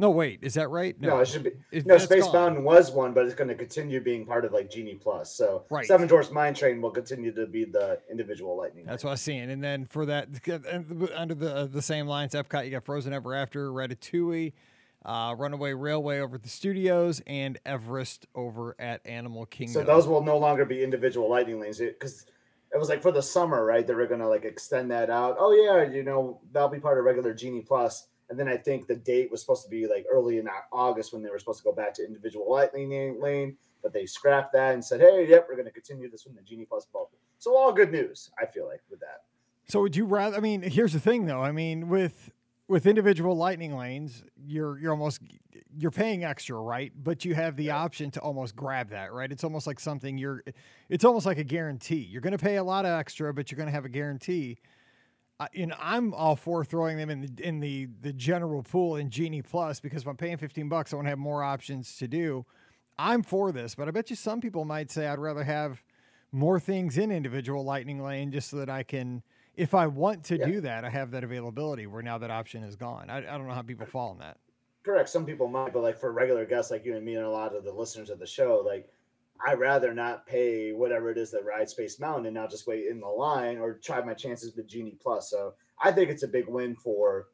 No, 0.00 0.10
wait, 0.10 0.38
is 0.42 0.54
that 0.54 0.68
right? 0.70 0.98
No, 1.00 1.18
it 1.18 1.26
should 1.26 1.42
be. 1.42 1.50
It- 1.72 1.84
no, 1.84 1.98
Space 1.98 2.22
gone. 2.22 2.32
Mountain 2.32 2.64
was 2.64 2.92
one, 2.92 3.12
but 3.12 3.26
it's 3.26 3.34
going 3.34 3.48
to 3.48 3.56
continue 3.56 4.00
being 4.00 4.24
part 4.24 4.44
of 4.44 4.52
like 4.52 4.70
Genie 4.70 4.94
Plus. 4.94 5.34
So 5.34 5.64
Right. 5.70 5.84
Seven 5.86 6.06
Dwarfs 6.06 6.30
Mine 6.30 6.54
Train 6.54 6.80
will 6.80 6.92
continue 6.92 7.32
to 7.32 7.48
be 7.48 7.64
the 7.64 7.98
individual 8.08 8.56
Lightning. 8.56 8.86
That's 8.86 9.02
lane. 9.02 9.08
what 9.08 9.12
I'm 9.14 9.16
seeing. 9.18 9.50
And 9.50 9.62
then 9.62 9.86
for 9.86 10.06
that, 10.06 10.28
under 11.16 11.34
the 11.34 11.68
the 11.70 11.82
same 11.82 12.06
lines, 12.06 12.34
Epcot, 12.34 12.64
you 12.64 12.70
got 12.70 12.84
Frozen 12.84 13.12
Ever 13.12 13.34
After, 13.34 13.72
Ratatouille, 13.72 14.52
uh, 15.04 15.34
Runaway 15.36 15.72
Railway 15.72 16.20
over 16.20 16.36
at 16.36 16.44
the 16.44 16.48
studios, 16.48 17.20
and 17.26 17.58
Everest 17.66 18.28
over 18.36 18.76
at 18.78 19.04
Animal 19.04 19.46
Kingdom. 19.46 19.74
So 19.74 19.82
those 19.82 20.06
will 20.06 20.22
no 20.22 20.38
longer 20.38 20.64
be 20.64 20.84
individual 20.84 21.28
lightning 21.28 21.58
lanes 21.58 21.78
because 21.78 22.24
it 22.72 22.78
was 22.78 22.88
like 22.88 23.02
for 23.02 23.12
the 23.12 23.22
summer, 23.22 23.64
right? 23.64 23.86
They 23.86 23.94
were 23.94 24.06
gonna 24.06 24.28
like 24.28 24.44
extend 24.44 24.90
that 24.90 25.10
out. 25.10 25.36
Oh 25.38 25.52
yeah, 25.52 25.90
you 25.90 26.02
know 26.02 26.40
that'll 26.52 26.68
be 26.68 26.80
part 26.80 26.98
of 26.98 27.04
regular 27.04 27.32
Genie 27.34 27.62
Plus. 27.62 28.08
And 28.30 28.38
then 28.38 28.46
I 28.46 28.58
think 28.58 28.86
the 28.86 28.96
date 28.96 29.30
was 29.30 29.40
supposed 29.40 29.64
to 29.64 29.70
be 29.70 29.86
like 29.86 30.04
early 30.10 30.36
in 30.38 30.48
August 30.70 31.14
when 31.14 31.22
they 31.22 31.30
were 31.30 31.38
supposed 31.38 31.60
to 31.60 31.64
go 31.64 31.72
back 31.72 31.94
to 31.94 32.04
individual 32.04 32.50
lightning 32.50 33.20
lane- 33.20 33.56
but 33.82 33.92
they 33.92 34.06
scrapped 34.06 34.52
that 34.52 34.74
and 34.74 34.84
said, 34.84 35.00
"Hey, 35.00 35.26
yep, 35.26 35.46
we're 35.48 35.56
gonna 35.56 35.70
continue 35.70 36.10
this 36.10 36.26
one, 36.26 36.34
the 36.34 36.42
Genie 36.42 36.66
Plus 36.66 36.84
bulk." 36.92 37.10
So 37.38 37.56
all 37.56 37.72
good 37.72 37.92
news, 37.92 38.30
I 38.38 38.44
feel 38.44 38.66
like, 38.66 38.82
with 38.90 39.00
that. 39.00 39.22
So 39.68 39.80
would 39.82 39.94
you 39.94 40.04
rather? 40.04 40.36
I 40.36 40.40
mean, 40.40 40.62
here's 40.62 40.92
the 40.92 41.00
thing, 41.00 41.26
though. 41.26 41.40
I 41.40 41.52
mean, 41.52 41.88
with 41.88 42.32
with 42.68 42.86
individual 42.86 43.34
lightning 43.34 43.76
lanes, 43.76 44.22
you're 44.36 44.78
you're 44.78 44.92
almost 44.92 45.22
you're 45.76 45.90
paying 45.90 46.24
extra, 46.24 46.56
right? 46.60 46.92
But 47.02 47.24
you 47.24 47.34
have 47.34 47.56
the 47.56 47.70
option 47.70 48.10
to 48.12 48.20
almost 48.20 48.54
grab 48.54 48.90
that, 48.90 49.12
right? 49.12 49.30
It's 49.32 49.44
almost 49.44 49.66
like 49.66 49.80
something 49.80 50.18
you're. 50.18 50.44
It's 50.88 51.04
almost 51.04 51.26
like 51.26 51.38
a 51.38 51.44
guarantee. 51.44 52.06
You're 52.10 52.20
going 52.20 52.36
to 52.36 52.38
pay 52.38 52.56
a 52.56 52.64
lot 52.64 52.84
of 52.84 52.92
extra, 52.92 53.32
but 53.32 53.50
you're 53.50 53.56
going 53.56 53.68
to 53.68 53.72
have 53.72 53.84
a 53.84 53.90
guarantee. 53.90 54.58
Uh, 55.40 55.46
you 55.52 55.66
know, 55.66 55.76
I'm 55.80 56.12
all 56.14 56.36
for 56.36 56.64
throwing 56.64 56.96
them 56.96 57.10
in 57.10 57.20
the 57.22 57.46
in 57.46 57.60
the 57.60 57.88
the 58.00 58.12
general 58.12 58.62
pool 58.62 58.96
in 58.96 59.08
Genie 59.10 59.42
Plus 59.42 59.80
because 59.80 60.02
if 60.02 60.08
I'm 60.08 60.16
paying 60.16 60.36
15 60.36 60.68
bucks, 60.68 60.92
I 60.92 60.96
want 60.96 61.06
to 61.06 61.10
have 61.10 61.18
more 61.18 61.42
options 61.42 61.96
to 61.96 62.08
do. 62.08 62.44
I'm 62.98 63.22
for 63.22 63.52
this, 63.52 63.74
but 63.74 63.86
I 63.88 63.92
bet 63.92 64.10
you 64.10 64.16
some 64.16 64.40
people 64.40 64.64
might 64.64 64.90
say 64.90 65.06
I'd 65.06 65.20
rather 65.20 65.44
have 65.44 65.82
more 66.32 66.58
things 66.60 66.98
in 66.98 67.10
individual 67.10 67.64
lightning 67.64 68.02
lane 68.02 68.32
just 68.32 68.50
so 68.50 68.56
that 68.56 68.68
I 68.68 68.82
can, 68.82 69.22
if 69.58 69.74
I 69.74 69.86
want 69.88 70.24
to 70.24 70.38
Yeah. 70.38 70.46
do 70.46 70.60
that, 70.62 70.84
I 70.84 70.88
have 70.90 71.10
that 71.10 71.24
availability 71.24 71.86
where 71.86 72.02
now 72.02 72.16
that 72.18 72.30
option 72.30 72.62
is 72.62 72.76
gone. 72.76 73.10
I, 73.10 73.18
I 73.18 73.36
don't 73.36 73.46
know 73.46 73.54
how 73.54 73.62
people 73.62 73.86
fall 73.86 74.12
in 74.12 74.18
that. 74.18 74.38
correct. 74.84 75.10
Some 75.10 75.26
people 75.26 75.48
might, 75.48 75.72
but 75.74 75.82
like 75.82 75.98
for 75.98 76.12
regular 76.12 76.46
guests 76.46 76.70
like 76.70 76.84
you 76.86 76.96
and 76.96 77.04
me 77.04 77.16
and 77.16 77.24
a 77.26 77.30
lot 77.30 77.54
of 77.54 77.62
the 77.64 77.72
listeners 77.72 78.08
of 78.08 78.18
the 78.18 78.26
show, 78.26 78.62
like 78.64 78.88
I'd 79.44 79.58
rather 79.58 79.92
not 79.92 80.26
pay 80.26 80.72
whatever 80.72 81.10
it 81.10 81.18
is 81.18 81.30
that 81.32 81.44
ride 81.44 81.68
Space 81.68 82.00
Mountain 82.00 82.26
and 82.26 82.34
now 82.34 82.46
just 82.46 82.66
wait 82.66 82.86
in 82.86 82.98
the 83.00 83.06
line 83.06 83.58
or 83.58 83.74
try 83.74 84.00
my 84.02 84.14
chances 84.14 84.56
with 84.56 84.66
Genie 84.66 84.96
Plus. 85.00 85.28
So 85.30 85.54
I 85.82 85.92
think 85.92 86.08
it's 86.10 86.22
a 86.22 86.28
big 86.28 86.48
win 86.48 86.74
for 86.74 87.28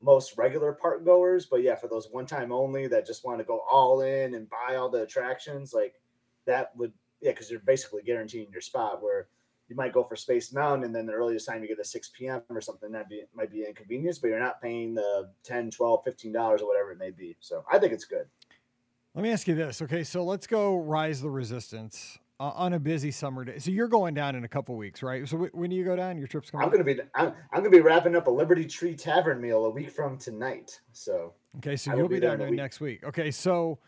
most 0.00 0.36
regular 0.38 0.72
park 0.72 1.04
goers. 1.04 1.44
But 1.46 1.62
yeah, 1.62 1.74
for 1.74 1.88
those 1.88 2.08
one 2.10 2.26
time 2.26 2.50
only 2.52 2.86
that 2.88 3.06
just 3.06 3.24
want 3.24 3.38
to 3.38 3.44
go 3.44 3.60
all 3.70 4.00
in 4.00 4.34
and 4.34 4.48
buy 4.48 4.76
all 4.76 4.88
the 4.88 5.02
attractions, 5.02 5.74
like 5.74 6.00
that 6.46 6.74
would 6.76 6.92
yeah, 7.20 7.32
because 7.32 7.50
you're 7.50 7.60
basically 7.60 8.02
guaranteeing 8.02 8.50
your 8.50 8.60
spot 8.60 9.02
where 9.02 9.28
you 9.68 9.76
might 9.76 9.92
go 9.92 10.04
for 10.04 10.16
Space 10.16 10.52
Mountain 10.52 10.84
and 10.84 10.94
then 10.94 11.06
the 11.06 11.12
earliest 11.12 11.46
time 11.48 11.62
you 11.62 11.68
get 11.68 11.78
a 11.78 11.84
6 11.84 12.10
p.m. 12.16 12.42
or 12.50 12.60
something 12.60 12.92
that 12.92 13.08
be 13.08 13.22
might 13.34 13.50
be 13.50 13.64
inconvenience, 13.64 14.18
but 14.18 14.28
you're 14.28 14.38
not 14.38 14.60
paying 14.60 14.94
the 14.94 15.30
10, 15.42 15.70
12, 15.70 16.04
15 16.04 16.32
dollars 16.32 16.62
or 16.62 16.68
whatever 16.68 16.92
it 16.92 16.98
may 16.98 17.10
be. 17.10 17.36
So 17.40 17.64
I 17.70 17.78
think 17.78 17.92
it's 17.92 18.04
good. 18.04 18.26
Let 19.14 19.22
me 19.22 19.30
ask 19.30 19.46
you 19.46 19.54
this. 19.54 19.80
Okay, 19.80 20.04
so 20.04 20.24
let's 20.24 20.46
go 20.46 20.76
Rise 20.76 21.22
the 21.22 21.30
Resistance 21.30 22.18
uh, 22.40 22.50
on 22.50 22.72
a 22.72 22.80
busy 22.80 23.10
summer 23.10 23.44
day. 23.44 23.58
So 23.58 23.70
you're 23.70 23.88
going 23.88 24.12
down 24.12 24.34
in 24.34 24.44
a 24.44 24.48
couple 24.48 24.76
weeks, 24.76 25.02
right? 25.02 25.26
So 25.28 25.38
wh- 25.38 25.54
when 25.54 25.70
do 25.70 25.76
you 25.76 25.84
go 25.84 25.96
down? 25.96 26.18
Your 26.18 26.26
trip's 26.26 26.50
coming. 26.50 26.64
I'm 26.66 26.72
gonna 26.72 26.84
be 26.84 27.00
I'm, 27.14 27.28
I'm 27.52 27.60
gonna 27.60 27.70
be 27.70 27.80
wrapping 27.80 28.16
up 28.16 28.26
a 28.26 28.30
Liberty 28.30 28.66
Tree 28.66 28.96
Tavern 28.96 29.40
meal 29.40 29.64
a 29.66 29.70
week 29.70 29.90
from 29.90 30.18
tonight. 30.18 30.80
So 30.92 31.34
Okay, 31.58 31.76
so 31.76 31.92
I 31.92 31.96
you'll 31.96 32.08
be 32.08 32.16
be 32.16 32.20
down 32.20 32.38
there 32.38 32.50
next 32.50 32.80
week. 32.80 33.04
Okay, 33.04 33.30
so 33.30 33.78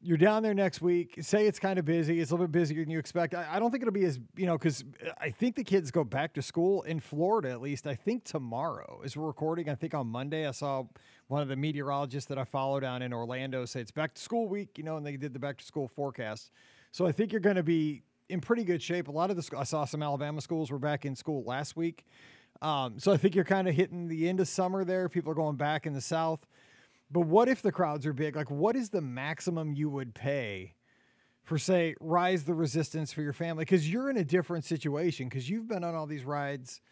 you're 0.00 0.16
down 0.16 0.42
there 0.42 0.54
next 0.54 0.80
week. 0.80 1.16
Say 1.20 1.46
it's 1.46 1.58
kind 1.58 1.78
of 1.78 1.84
busy. 1.84 2.20
It's 2.20 2.30
a 2.30 2.34
little 2.34 2.46
bit 2.46 2.52
busier 2.52 2.82
than 2.82 2.90
you 2.90 2.98
expect. 2.98 3.34
I, 3.34 3.46
I 3.52 3.58
don't 3.58 3.70
think 3.70 3.82
it'll 3.82 3.92
be 3.92 4.04
as 4.04 4.20
you 4.36 4.46
know 4.46 4.56
because 4.56 4.84
I 5.20 5.30
think 5.30 5.56
the 5.56 5.64
kids 5.64 5.90
go 5.90 6.04
back 6.04 6.34
to 6.34 6.42
school 6.42 6.82
in 6.82 7.00
Florida 7.00 7.50
at 7.50 7.60
least. 7.60 7.86
I 7.86 7.94
think 7.94 8.24
tomorrow 8.24 9.00
as 9.04 9.16
we're 9.16 9.26
recording. 9.26 9.68
I 9.68 9.74
think 9.74 9.94
on 9.94 10.06
Monday 10.06 10.46
I 10.46 10.52
saw 10.52 10.84
one 11.26 11.42
of 11.42 11.48
the 11.48 11.56
meteorologists 11.56 12.28
that 12.28 12.38
I 12.38 12.44
follow 12.44 12.78
down 12.80 13.02
in 13.02 13.12
Orlando 13.12 13.64
say 13.64 13.80
it's 13.80 13.90
back 13.90 14.14
to 14.14 14.22
school 14.22 14.48
week. 14.48 14.78
You 14.78 14.84
know, 14.84 14.96
and 14.96 15.04
they 15.04 15.16
did 15.16 15.32
the 15.32 15.40
back 15.40 15.58
to 15.58 15.64
school 15.64 15.88
forecast. 15.88 16.52
So 16.92 17.06
I 17.06 17.12
think 17.12 17.32
you're 17.32 17.40
going 17.40 17.56
to 17.56 17.62
be 17.62 18.02
in 18.28 18.40
pretty 18.40 18.64
good 18.64 18.82
shape. 18.82 19.08
A 19.08 19.12
lot 19.12 19.30
of 19.30 19.36
the 19.36 19.58
I 19.58 19.64
saw 19.64 19.84
some 19.84 20.02
Alabama 20.02 20.40
schools 20.40 20.70
were 20.70 20.78
back 20.78 21.06
in 21.06 21.16
school 21.16 21.42
last 21.44 21.76
week. 21.76 22.04
Um, 22.62 22.98
so 22.98 23.12
I 23.12 23.16
think 23.16 23.34
you're 23.34 23.44
kind 23.44 23.68
of 23.68 23.74
hitting 23.74 24.08
the 24.08 24.28
end 24.28 24.40
of 24.40 24.48
summer 24.48 24.84
there. 24.84 25.08
People 25.08 25.32
are 25.32 25.36
going 25.36 25.56
back 25.56 25.86
in 25.86 25.92
the 25.92 26.00
South. 26.00 26.46
But 27.10 27.20
what 27.20 27.48
if 27.48 27.62
the 27.62 27.72
crowds 27.72 28.06
are 28.06 28.12
big? 28.12 28.36
Like, 28.36 28.50
what 28.50 28.76
is 28.76 28.90
the 28.90 29.00
maximum 29.00 29.72
you 29.72 29.88
would 29.88 30.14
pay 30.14 30.74
for, 31.42 31.56
say, 31.58 31.94
Rise 32.00 32.44
the 32.44 32.54
Resistance 32.54 33.12
for 33.12 33.22
your 33.22 33.32
family? 33.32 33.62
Because 33.64 33.90
you're 33.90 34.10
in 34.10 34.18
a 34.18 34.24
different 34.24 34.64
situation 34.64 35.28
because 35.28 35.48
you've 35.48 35.66
been 35.68 35.84
on 35.84 35.94
all 35.94 36.06
these 36.06 36.24
rides 36.24 36.82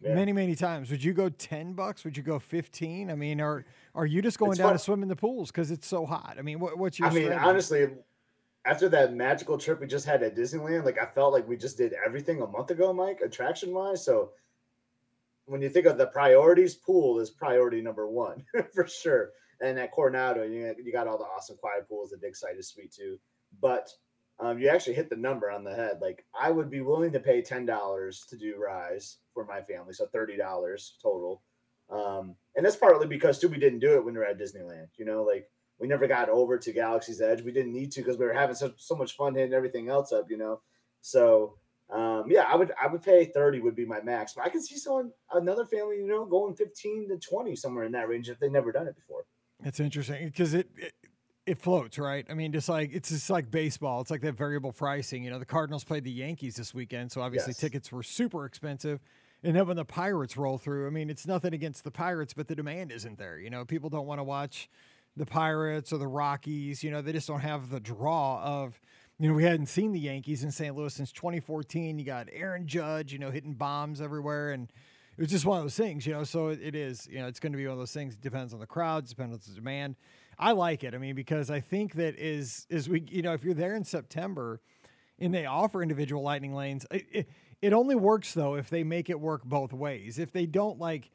Yeah. 0.00 0.14
many, 0.14 0.32
many 0.34 0.54
times. 0.54 0.90
Would 0.90 1.02
you 1.02 1.14
go 1.14 1.30
10 1.30 1.72
bucks? 1.72 2.04
Would 2.04 2.16
you 2.16 2.22
go 2.22 2.38
15? 2.38 3.10
I 3.10 3.14
mean, 3.14 3.40
are, 3.40 3.64
are 3.94 4.04
you 4.06 4.20
just 4.20 4.38
going 4.38 4.52
It's 4.52 4.58
down 4.58 4.68
fun- 4.68 4.74
to 4.74 4.78
swim 4.78 5.02
in 5.02 5.08
the 5.08 5.16
pools 5.16 5.50
because 5.50 5.70
it's 5.70 5.86
so 5.86 6.04
hot? 6.04 6.36
I 6.38 6.42
mean, 6.42 6.60
what, 6.60 6.76
what's 6.76 6.98
your 6.98 7.08
I 7.08 7.14
mean, 7.14 7.32
honestly, 7.32 7.88
after 8.66 8.88
that 8.90 9.14
magical 9.14 9.56
trip 9.56 9.80
we 9.80 9.86
just 9.86 10.04
had 10.04 10.22
at 10.22 10.36
Disneyland, 10.36 10.84
like 10.84 10.98
I 10.98 11.06
felt 11.06 11.32
like 11.32 11.48
we 11.48 11.56
just 11.56 11.78
did 11.78 11.94
everything 12.04 12.42
a 12.42 12.46
month 12.46 12.70
ago, 12.70 12.92
Mike, 12.92 13.22
attraction 13.24 13.72
wise. 13.72 14.04
So 14.04 14.32
when 15.48 15.62
you 15.62 15.70
think 15.70 15.86
of 15.86 15.98
the 15.98 16.06
priorities, 16.06 16.74
pool 16.74 17.18
is 17.18 17.30
priority 17.30 17.80
number 17.80 18.08
one 18.08 18.44
for 18.74 18.86
sure. 18.86 19.30
And 19.60 19.78
at 19.78 19.92
Coronado, 19.92 20.44
you 20.44 20.74
you 20.82 20.92
got 20.92 21.08
all 21.08 21.18
the 21.18 21.24
awesome 21.24 21.56
quiet 21.56 21.88
pools. 21.88 22.10
The 22.10 22.16
Dig 22.16 22.36
Site 22.36 22.56
is 22.56 22.68
sweet 22.68 22.92
too. 22.92 23.18
But 23.60 23.88
um, 24.38 24.58
you 24.58 24.68
actually 24.68 24.94
hit 24.94 25.10
the 25.10 25.16
number 25.16 25.50
on 25.50 25.64
the 25.64 25.74
head. 25.74 25.98
Like 26.00 26.24
I 26.38 26.50
would 26.50 26.70
be 26.70 26.80
willing 26.80 27.12
to 27.12 27.20
pay 27.20 27.42
ten 27.42 27.66
dollars 27.66 28.24
to 28.28 28.36
do 28.36 28.56
Rise 28.56 29.16
for 29.34 29.44
my 29.44 29.62
family, 29.62 29.94
so 29.94 30.06
thirty 30.06 30.36
dollars 30.36 30.96
total. 31.02 31.42
Um, 31.90 32.36
and 32.54 32.64
that's 32.64 32.76
partly 32.76 33.06
because 33.06 33.38
too 33.38 33.48
we 33.48 33.58
didn't 33.58 33.80
do 33.80 33.94
it 33.94 34.04
when 34.04 34.14
we 34.14 34.20
were 34.20 34.26
at 34.26 34.38
Disneyland. 34.38 34.88
You 34.96 35.06
know, 35.06 35.24
like 35.24 35.50
we 35.80 35.88
never 35.88 36.06
got 36.06 36.28
over 36.28 36.58
to 36.58 36.72
Galaxy's 36.72 37.20
Edge. 37.20 37.42
We 37.42 37.52
didn't 37.52 37.72
need 37.72 37.90
to 37.92 38.00
because 38.00 38.18
we 38.18 38.26
were 38.26 38.32
having 38.32 38.54
so, 38.54 38.72
so 38.76 38.94
much 38.94 39.16
fun 39.16 39.34
hitting 39.34 39.54
everything 39.54 39.88
else 39.88 40.12
up. 40.12 40.30
You 40.30 40.36
know, 40.36 40.60
so 41.00 41.56
um, 41.90 42.24
yeah, 42.28 42.44
I 42.46 42.56
would 42.56 42.72
I 42.80 42.86
would 42.86 43.02
pay 43.02 43.24
thirty 43.24 43.60
would 43.60 43.74
be 43.74 43.86
my 43.86 44.00
max, 44.02 44.34
but 44.34 44.44
I 44.44 44.50
can 44.50 44.62
see 44.62 44.76
someone 44.76 45.10
another 45.32 45.64
family, 45.64 45.96
you 45.96 46.06
know, 46.06 46.24
going 46.26 46.54
fifteen 46.54 47.08
to 47.08 47.16
twenty 47.16 47.56
somewhere 47.56 47.84
in 47.84 47.92
that 47.92 48.08
range 48.08 48.28
if 48.28 48.38
they've 48.38 48.52
never 48.52 48.72
done 48.72 48.86
it 48.86 48.94
before. 48.94 49.24
It's 49.64 49.80
interesting 49.80 50.26
because 50.26 50.54
it, 50.54 50.68
it 50.76 50.92
it 51.46 51.58
floats, 51.58 51.98
right? 51.98 52.26
I 52.28 52.34
mean, 52.34 52.52
just 52.52 52.68
like 52.68 52.90
it's 52.92 53.08
just 53.08 53.30
like 53.30 53.50
baseball. 53.50 54.02
It's 54.02 54.10
like 54.10 54.20
that 54.20 54.36
variable 54.36 54.72
pricing. 54.72 55.24
You 55.24 55.30
know, 55.30 55.38
the 55.38 55.46
Cardinals 55.46 55.82
played 55.82 56.04
the 56.04 56.10
Yankees 56.10 56.56
this 56.56 56.74
weekend, 56.74 57.10
so 57.10 57.22
obviously 57.22 57.52
Yes. 57.52 57.58
tickets 57.60 57.90
were 57.90 58.02
super 58.02 58.44
expensive. 58.44 59.00
And 59.42 59.56
then 59.56 59.66
when 59.66 59.76
the 59.76 59.84
Pirates 59.84 60.36
roll 60.36 60.58
through, 60.58 60.88
I 60.88 60.90
mean, 60.90 61.08
it's 61.08 61.26
nothing 61.26 61.54
against 61.54 61.84
the 61.84 61.92
Pirates, 61.92 62.34
but 62.34 62.48
the 62.48 62.56
demand 62.56 62.90
isn't 62.92 63.18
there. 63.18 63.38
You 63.38 63.50
know, 63.50 63.64
people 63.64 63.88
don't 63.88 64.06
want 64.06 64.18
to 64.18 64.24
watch 64.24 64.68
the 65.16 65.24
Pirates 65.24 65.92
or 65.92 65.98
the 65.98 66.08
Rockies. 66.08 66.82
You 66.84 66.90
know, 66.90 67.00
they 67.00 67.12
just 67.12 67.28
don't 67.28 67.40
have 67.40 67.70
the 67.70 67.80
draw 67.80 68.42
of. 68.42 68.78
You 69.20 69.28
know, 69.28 69.34
we 69.34 69.42
hadn't 69.42 69.66
seen 69.66 69.90
the 69.90 69.98
Yankees 69.98 70.44
in 70.44 70.52
St. 70.52 70.76
Louis 70.76 70.94
since 70.94 71.10
2014. 71.10 71.98
You 71.98 72.04
got 72.04 72.28
Aaron 72.32 72.68
Judge, 72.68 73.12
you 73.12 73.18
know, 73.18 73.32
hitting 73.32 73.52
bombs 73.52 74.00
everywhere, 74.00 74.52
and 74.52 74.70
it 75.16 75.20
was 75.20 75.28
just 75.28 75.44
one 75.44 75.58
of 75.58 75.64
those 75.64 75.76
things, 75.76 76.06
you 76.06 76.12
know. 76.12 76.22
So 76.22 76.48
it, 76.50 76.60
it 76.62 76.76
is, 76.76 77.08
you 77.10 77.18
know, 77.18 77.26
it's 77.26 77.40
going 77.40 77.50
to 77.50 77.58
be 77.58 77.66
one 77.66 77.72
of 77.72 77.78
those 77.80 77.92
things. 77.92 78.14
It 78.14 78.20
depends 78.20 78.54
on 78.54 78.60
the 78.60 78.66
crowds, 78.66 79.10
depends 79.10 79.34
on 79.34 79.40
the 79.44 79.60
demand. 79.60 79.96
I 80.38 80.52
like 80.52 80.84
it. 80.84 80.94
I 80.94 80.98
mean, 80.98 81.16
because 81.16 81.50
I 81.50 81.58
think 81.58 81.94
that 81.94 82.16
is 82.16 82.64
is 82.70 82.88
we, 82.88 83.02
you 83.10 83.22
know, 83.22 83.32
if 83.32 83.42
you're 83.42 83.54
there 83.54 83.74
in 83.74 83.82
September, 83.82 84.60
and 85.18 85.34
they 85.34 85.46
offer 85.46 85.82
individual 85.82 86.22
lightning 86.22 86.54
lanes, 86.54 86.86
it, 86.92 87.06
it, 87.10 87.28
it 87.60 87.72
only 87.72 87.96
works 87.96 88.34
though 88.34 88.54
if 88.54 88.70
they 88.70 88.84
make 88.84 89.10
it 89.10 89.18
work 89.18 89.42
both 89.42 89.72
ways. 89.72 90.20
If 90.20 90.30
they 90.30 90.46
don't 90.46 90.78
like, 90.78 91.10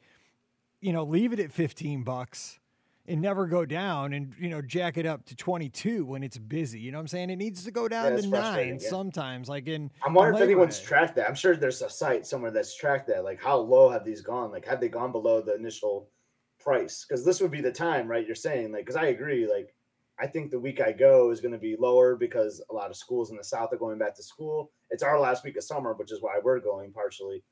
you 0.82 0.92
know, 0.92 1.04
leave 1.04 1.32
it 1.32 1.40
at 1.40 1.52
15 1.52 2.02
bucks 2.02 2.58
and 3.06 3.20
never 3.20 3.46
go 3.46 3.64
down 3.66 4.14
and 4.14 4.32
you 4.38 4.48
know 4.48 4.62
jack 4.62 4.96
it 4.96 5.04
up 5.04 5.24
to 5.26 5.36
22 5.36 6.04
when 6.06 6.22
it's 6.22 6.38
busy 6.38 6.80
you 6.80 6.90
know 6.90 6.98
what 6.98 7.02
i'm 7.02 7.08
saying 7.08 7.28
it 7.28 7.36
needs 7.36 7.62
to 7.64 7.70
go 7.70 7.86
down 7.86 8.10
that's 8.10 8.22
to 8.22 8.28
nine 8.28 8.78
yeah. 8.80 8.88
sometimes 8.88 9.48
like 9.48 9.68
in 9.68 9.90
I'm 10.02 10.14
wondering 10.14 10.36
if 10.36 10.42
anyone's 10.42 10.80
tracked 10.80 11.16
that. 11.16 11.28
I'm 11.28 11.34
sure 11.34 11.56
there's 11.56 11.82
a 11.82 11.90
site 11.90 12.26
somewhere 12.26 12.50
that's 12.50 12.76
tracked 12.76 13.08
that. 13.08 13.24
Like, 13.24 13.42
how 13.42 13.56
low 13.56 13.88
have 13.88 14.04
these 14.04 14.20
gone? 14.20 14.50
Like, 14.50 14.66
have 14.66 14.80
they 14.80 14.88
gone 14.88 15.12
below 15.12 15.40
the 15.40 15.54
initial 15.54 16.10
price? 16.60 17.04
Because 17.06 17.24
this 17.24 17.40
would 17.40 17.50
be 17.50 17.60
the 17.60 17.72
time, 17.72 18.06
right? 18.06 18.26
You're 18.26 18.34
saying, 18.34 18.72
like, 18.72 18.82
because 18.82 18.96
I 18.96 19.06
agree. 19.06 19.46
Like, 19.50 19.74
I 20.18 20.26
think 20.26 20.50
the 20.50 20.60
week 20.60 20.80
I 20.80 20.92
go 20.92 21.30
is 21.30 21.40
going 21.40 21.52
to 21.52 21.58
be 21.58 21.76
lower 21.78 22.16
because 22.16 22.62
a 22.70 22.74
lot 22.74 22.90
of 22.90 22.96
schools 22.96 23.30
in 23.30 23.36
the 23.36 23.44
South 23.44 23.72
are 23.72 23.78
going 23.78 23.98
back 23.98 24.14
to 24.16 24.22
school. 24.22 24.70
It's 24.90 25.02
our 25.02 25.18
last 25.18 25.44
week 25.44 25.56
of 25.56 25.64
summer, 25.64 25.94
which 25.94 26.12
is 26.12 26.22
why 26.22 26.38
we're 26.42 26.60
going 26.60 26.92
partially. 26.92 27.42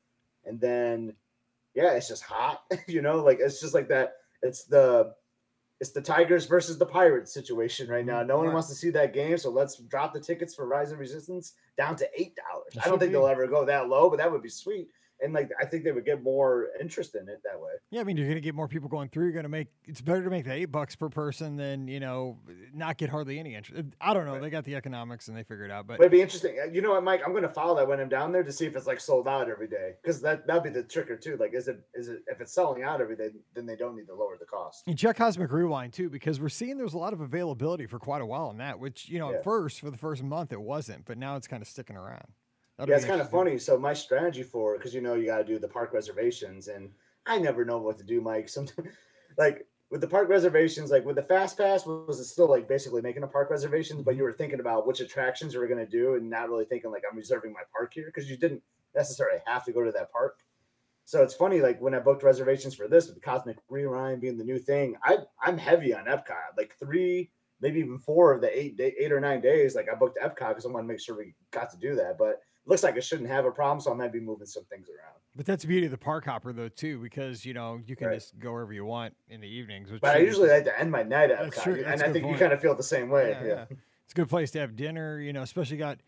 And 0.44 0.61
then, 0.61 1.14
yeah, 1.75 1.92
it's 1.92 2.09
just 2.09 2.23
hot. 2.23 2.62
you 2.87 3.02
know, 3.02 3.16
like 3.16 3.38
it's 3.40 3.61
just 3.61 3.75
like 3.75 3.88
that. 3.88 4.14
It's 4.42 4.64
the 4.64 5.14
it's 5.83 5.91
the 5.91 6.01
Tigers 6.01 6.47
versus 6.47 6.79
the 6.79 6.87
Pirates 6.87 7.35
situation 7.35 7.89
right 7.89 8.07
now. 8.07 8.23
Mm, 8.23 8.29
no 8.29 8.37
one 8.37 8.47
Right. 8.47 8.53
wants 8.55 8.69
to 8.69 8.75
see 8.77 8.91
that 8.91 9.12
game, 9.12 9.37
so 9.37 9.51
let's 9.51 9.77
drop 9.79 10.12
the 10.12 10.21
tickets 10.21 10.55
for 10.55 10.65
Rise 10.65 10.93
and 10.93 11.01
Resistance 11.01 11.55
down 11.77 11.97
to 11.97 12.09
eight 12.17 12.37
dollars. 12.37 12.79
I 12.81 12.89
don't 12.89 13.01
think 13.01 13.11
be. 13.11 13.15
they'll 13.15 13.27
ever 13.27 13.49
go 13.49 13.65
that 13.65 13.89
low, 13.89 14.09
but 14.09 14.19
that 14.19 14.31
would 14.31 14.43
be 14.43 14.49
sweet. 14.49 14.91
And 15.23 15.33
like 15.33 15.50
I 15.61 15.64
think 15.67 15.85
they 15.85 15.93
would 15.93 16.05
get 16.05 16.23
more 16.23 16.69
interest 16.81 17.14
in 17.14 17.29
it 17.29 17.41
that 17.45 17.61
way. 17.61 17.71
Yeah, 17.91 18.00
I 18.00 18.05
mean, 18.05 18.17
you're 18.17 18.26
going 18.26 18.37
to 18.37 18.41
get 18.41 18.55
more 18.55 18.69
people 18.69 18.88
going 18.88 19.09
through. 19.09 19.25
You're 19.25 19.33
going 19.33 19.45
to 19.45 19.49
make 19.49 19.69
it's 19.85 20.00
better 20.00 20.25
to 20.25 20.31
make 20.31 20.45
the 20.45 20.52
eight 20.52 20.67
bucks 20.73 20.97
per 20.97 21.09
person 21.09 21.57
than 21.57 21.87
you 21.88 22.00
know 22.00 22.38
not 22.75 22.97
get 22.99 23.09
hardly 23.11 23.38
any 23.38 23.55
interest. 23.55 23.85
I 24.00 24.14
don't 24.14 24.25
know. 24.26 24.33
Right. 24.33 24.43
They 24.43 24.50
got 24.50 24.64
the 24.64 24.75
economics 24.75 25.29
and 25.29 25.37
they 25.37 25.43
figured 25.43 25.71
it 25.71 25.73
out. 25.73 25.87
But 25.87 25.99
But 25.99 26.05
it'd 26.05 26.12
be 26.12 26.21
interesting. 26.23 26.57
Uh, 26.62 26.71
You 26.71 26.83
know 26.83 26.91
what, 26.91 27.05
Mike? 27.05 27.23
I'm 27.25 27.33
going 27.33 27.43
to 27.45 27.49
follow 27.49 27.76
that 27.76 27.87
when 27.87 28.00
I'm 28.00 28.09
down 28.09 28.33
there 28.33 28.43
to 28.43 28.52
see 28.52 28.67
if 28.67 28.75
it's 28.76 28.87
like 28.87 29.00
sold 29.00 29.29
out 29.29 29.49
every 29.49 29.69
day, 29.69 29.93
because 30.02 30.21
that 30.23 30.47
that'd 30.47 30.62
be 30.62 30.71
the 30.71 30.83
tricker 30.83 31.21
too. 31.21 31.37
Like, 31.37 31.55
is 31.55 31.69
it 31.69 31.79
is 31.95 32.09
it 32.09 32.23
if 32.26 32.41
it's 32.41 32.52
selling 32.52 32.83
out 32.83 33.00
every 33.00 33.17
day, 33.17 33.29
then 33.55 33.67
they 33.67 33.76
don't 33.76 33.95
need 33.97 34.07
to 34.07 34.14
lower 34.14 34.37
the 34.38 34.47
cost. 34.47 34.83
and 34.87 34.99
check 34.99 35.17
Cosmic 35.17 35.52
Rewind 35.52 35.93
too, 35.93 36.11
because 36.11 36.41
we're 36.41 36.49
seeing 36.49 36.76
there's 36.79 36.95
a 36.95 36.99
lot 36.99 37.12
of 37.12 37.21
availability 37.21 37.87
for 37.87 37.99
quite 37.99 38.23
a 38.23 38.26
while 38.26 38.50
in 38.50 38.59
that. 38.59 38.79
Which 38.81 39.09
you 39.09 39.19
know, 39.19 39.31
Yeah. 39.31 39.37
at 39.38 39.45
first 39.45 39.81
for 39.81 39.91
the 39.91 39.99
first 39.99 40.23
month 40.23 40.52
it 40.52 40.61
wasn't, 40.61 41.05
but 41.05 41.19
now 41.19 41.37
it's 41.37 41.47
kind 41.47 41.62
of 41.62 41.69
sticking 41.69 41.97
around. 41.97 42.26
That'll 42.79 42.91
Yeah, 42.91 42.97
it's 42.97 43.05
kind 43.05 43.21
of 43.21 43.31
funny. 43.31 43.59
So 43.59 43.79
my 43.79 43.93
strategy 43.93 44.43
for 44.43 44.76
because 44.76 44.95
you 44.95 45.00
know 45.00 45.14
you 45.14 45.26
got 45.26 45.38
to 45.38 45.45
do 45.45 45.59
the 45.59 45.69
park 45.69 45.93
reservations, 45.93 46.69
and 46.69 46.91
I 47.26 47.38
never 47.38 47.64
know 47.64 47.79
what 47.79 47.99
to 47.99 48.05
do, 48.05 48.21
Mike. 48.21 48.49
Sometimes, 48.49 48.88
like 49.38 49.67
with 49.91 50.00
the 50.00 50.09
park 50.09 50.29
reservations, 50.29 50.91
like 50.91 51.05
with 51.05 51.17
the 51.17 51.23
fast 51.23 51.59
pass, 51.59 51.85
was 51.85 52.19
it 52.19 52.25
still 52.25 52.49
like 52.49 52.69
basically 52.69 53.02
making 53.02 53.23
a 53.23 53.29
park 53.29 53.50
reservations, 53.50 54.02
but 54.02 54.12
mm-hmm. 54.12 54.19
you 54.19 54.25
were 54.25 54.33
thinking 54.33 54.61
about 54.61 54.87
which 54.87 55.00
attractions 55.00 55.55
you 55.55 55.61
were 55.61 55.69
going 55.69 55.85
to 55.85 55.91
do, 55.91 56.14
and 56.14 56.29
not 56.29 56.49
really 56.49 56.64
thinking 56.64 56.91
like 56.91 57.02
I'm 57.11 57.17
reserving 57.17 57.52
my 57.52 57.62
park 57.73 57.93
here 57.95 58.07
because 58.07 58.31
you 58.31 58.37
didn't 58.37 58.62
necessarily 58.95 59.41
have 59.47 59.64
to 59.64 59.73
go 59.73 59.83
to 59.83 59.93
that 59.93 60.12
park. 60.12 60.38
So 61.05 61.23
it's 61.23 61.35
funny, 61.35 61.61
like 61.61 61.81
when 61.81 61.95
I 61.95 61.99
booked 61.99 62.23
reservations 62.23 62.75
for 62.75 62.88
this 62.88 63.07
with 63.07 63.17
the 63.17 63.21
Cosmic 63.21 63.59
Rewind 63.69 64.21
being 64.21 64.38
the 64.38 64.45
new 64.45 64.59
thing, 64.59 64.97
I 65.05 65.19
I'm 65.43 65.59
heavy 65.59 65.95
on 65.95 66.07
Epcot. 66.07 66.57
Like 66.57 66.75
three, 66.79 67.31
maybe 67.61 67.81
even 67.81 67.99
four 67.99 68.33
of 68.33 68.41
the 68.41 68.57
eight 68.59 68.76
day, 68.76 68.95
eight 68.99 69.12
or 69.12 69.21
nine 69.21 69.41
days, 69.41 69.75
like 69.75 69.88
I 69.91 69.95
booked 69.95 70.19
Epcot 70.23 70.49
because 70.49 70.64
I 70.64 70.69
want 70.69 70.85
to 70.85 70.88
make 70.88 71.00
sure 71.00 71.17
we 71.17 71.35
got 71.50 71.71
to 71.71 71.76
do 71.76 71.95
that. 71.97 72.19
But 72.19 72.41
looks 72.66 72.83
like 72.83 72.97
it 72.97 73.04
shouldn't 73.04 73.28
have 73.28 73.45
a 73.45 73.50
problem, 73.50 73.81
so 73.81 73.92
I 73.92 73.95
might 73.95 74.12
be 74.12 74.21
moving 74.21 74.47
some 74.47 74.64
things 74.64 74.88
around. 74.88 75.16
But 75.35 75.47
that's 75.47 75.62
the 75.62 75.69
beauty 75.69 75.87
of 75.87 75.92
the 75.92 75.99
park 75.99 76.25
hopper 76.25 76.52
though 76.52 76.69
too, 76.69 76.99
because 77.00 77.45
you 77.45 77.54
know 77.54 77.81
you 77.87 77.97
can 77.97 78.09
Right. 78.09 78.14
just 78.14 78.38
go 78.38 78.52
wherever 78.52 78.73
you 78.73 78.85
want 78.85 79.14
in 79.28 79.40
the 79.40 79.49
evenings. 79.49 79.90
Which 79.90 80.00
But 80.00 80.16
I 80.16 80.21
usually 80.21 80.49
like 80.50 80.64
to 80.64 80.78
end 80.78 80.90
my 80.90 81.02
night 81.02 81.31
at 81.31 81.38
That's 81.40 81.59
Epcot, 81.59 81.62
true. 81.62 81.75
and 81.75 81.85
That's 81.87 82.02
a 82.02 82.07
I 82.07 82.12
think 82.12 82.26
you 82.26 82.37
kind 82.37 82.52
of 82.52 82.61
feel 82.61 82.75
the 82.75 82.83
same 82.83 83.09
way. 83.09 83.31
yeah, 83.31 83.42
Yeah, 83.42 83.49
yeah. 83.71 83.76
It's 84.04 84.12
a 84.12 84.16
good 84.16 84.28
place 84.28 84.50
to 84.52 84.59
have 84.61 84.76
dinner, 84.76 85.19
you 85.21 85.33
know, 85.33 85.42
especially 85.42 85.76
got 85.78 86.00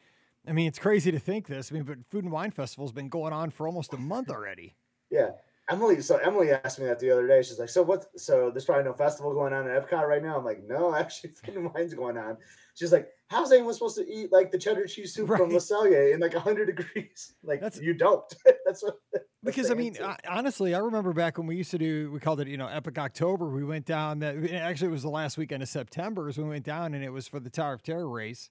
I 0.46 0.52
mean, 0.52 0.68
it's 0.68 0.78
crazy 0.78 1.10
to 1.10 1.18
think 1.18 1.46
this. 1.46 1.72
I 1.72 1.74
mean, 1.74 1.84
but 1.84 1.98
Food 2.10 2.24
and 2.24 2.32
Wine 2.32 2.50
Festival's 2.50 2.92
been 2.92 3.08
going 3.08 3.32
on 3.32 3.48
for 3.50 3.66
almost 3.66 3.94
a 3.94 3.96
month 3.96 4.28
already. 4.30 4.74
yeah. 5.10 5.30
Emily, 5.70 6.02
so 6.02 6.18
Emily 6.18 6.50
asked 6.50 6.78
me 6.78 6.84
that 6.84 6.98
the 6.98 7.10
other 7.10 7.26
day. 7.26 7.40
She's 7.42 7.58
like, 7.58 7.70
"So 7.70 7.82
what? 7.82 8.04
So 8.20 8.50
there's 8.50 8.66
probably 8.66 8.84
no 8.84 8.92
festival 8.92 9.32
going 9.32 9.54
on 9.54 9.66
at 9.66 9.88
Epcot 9.88 10.06
right 10.06 10.22
now." 10.22 10.36
I'm 10.36 10.44
like, 10.44 10.62
"No, 10.62 10.94
actually, 11.02 11.30
Food 11.30 11.56
and 11.56 11.72
Wine's 11.72 11.94
going 11.94 12.18
on." 12.18 12.36
She's 12.74 12.92
like, 12.92 13.08
"How's 13.28 13.52
anyone 13.52 13.72
supposed 13.72 13.96
to 13.96 14.08
eat 14.08 14.32
like 14.32 14.50
the 14.50 14.58
cheddar 14.58 14.86
cheese 14.86 15.14
soup 15.14 15.28
from 15.28 15.42
Right. 15.42 15.52
Le 15.52 15.58
Cellier 15.58 16.12
in 16.12 16.20
like 16.20 16.34
100 16.34 16.66
degrees? 16.66 17.34
Like 17.44 17.60
That's- 17.60 17.80
you 17.80 17.94
don't." 17.94 18.24
that's 18.66 18.82
what. 18.82 18.98
that's 19.12 19.24
Because 19.44 19.70
I 19.70 19.74
mean. 19.74 19.96
I, 20.02 20.16
honestly, 20.28 20.74
I 20.74 20.78
remember 20.78 21.12
back 21.12 21.38
when 21.38 21.46
we 21.46 21.56
used 21.56 21.70
to 21.70 21.78
do, 21.78 22.10
we 22.10 22.18
called 22.20 22.40
it, 22.40 22.48
you 22.48 22.56
know, 22.56 22.66
Epic 22.66 22.98
October. 22.98 23.46
We 23.48 23.64
went 23.64 23.86
down 23.86 24.18
that 24.20 24.36
actually 24.52 24.88
it 24.88 24.92
was 24.92 25.02
the 25.02 25.10
last 25.10 25.38
weekend 25.38 25.62
of 25.62 25.68
September 25.68 26.28
is 26.28 26.36
when 26.38 26.48
we 26.48 26.54
went 26.54 26.64
down, 26.64 26.94
and 26.94 27.04
it 27.04 27.10
was 27.10 27.28
for 27.28 27.38
the 27.40 27.50
Tower 27.50 27.74
of 27.74 27.82
Terror 27.82 28.08
race, 28.08 28.50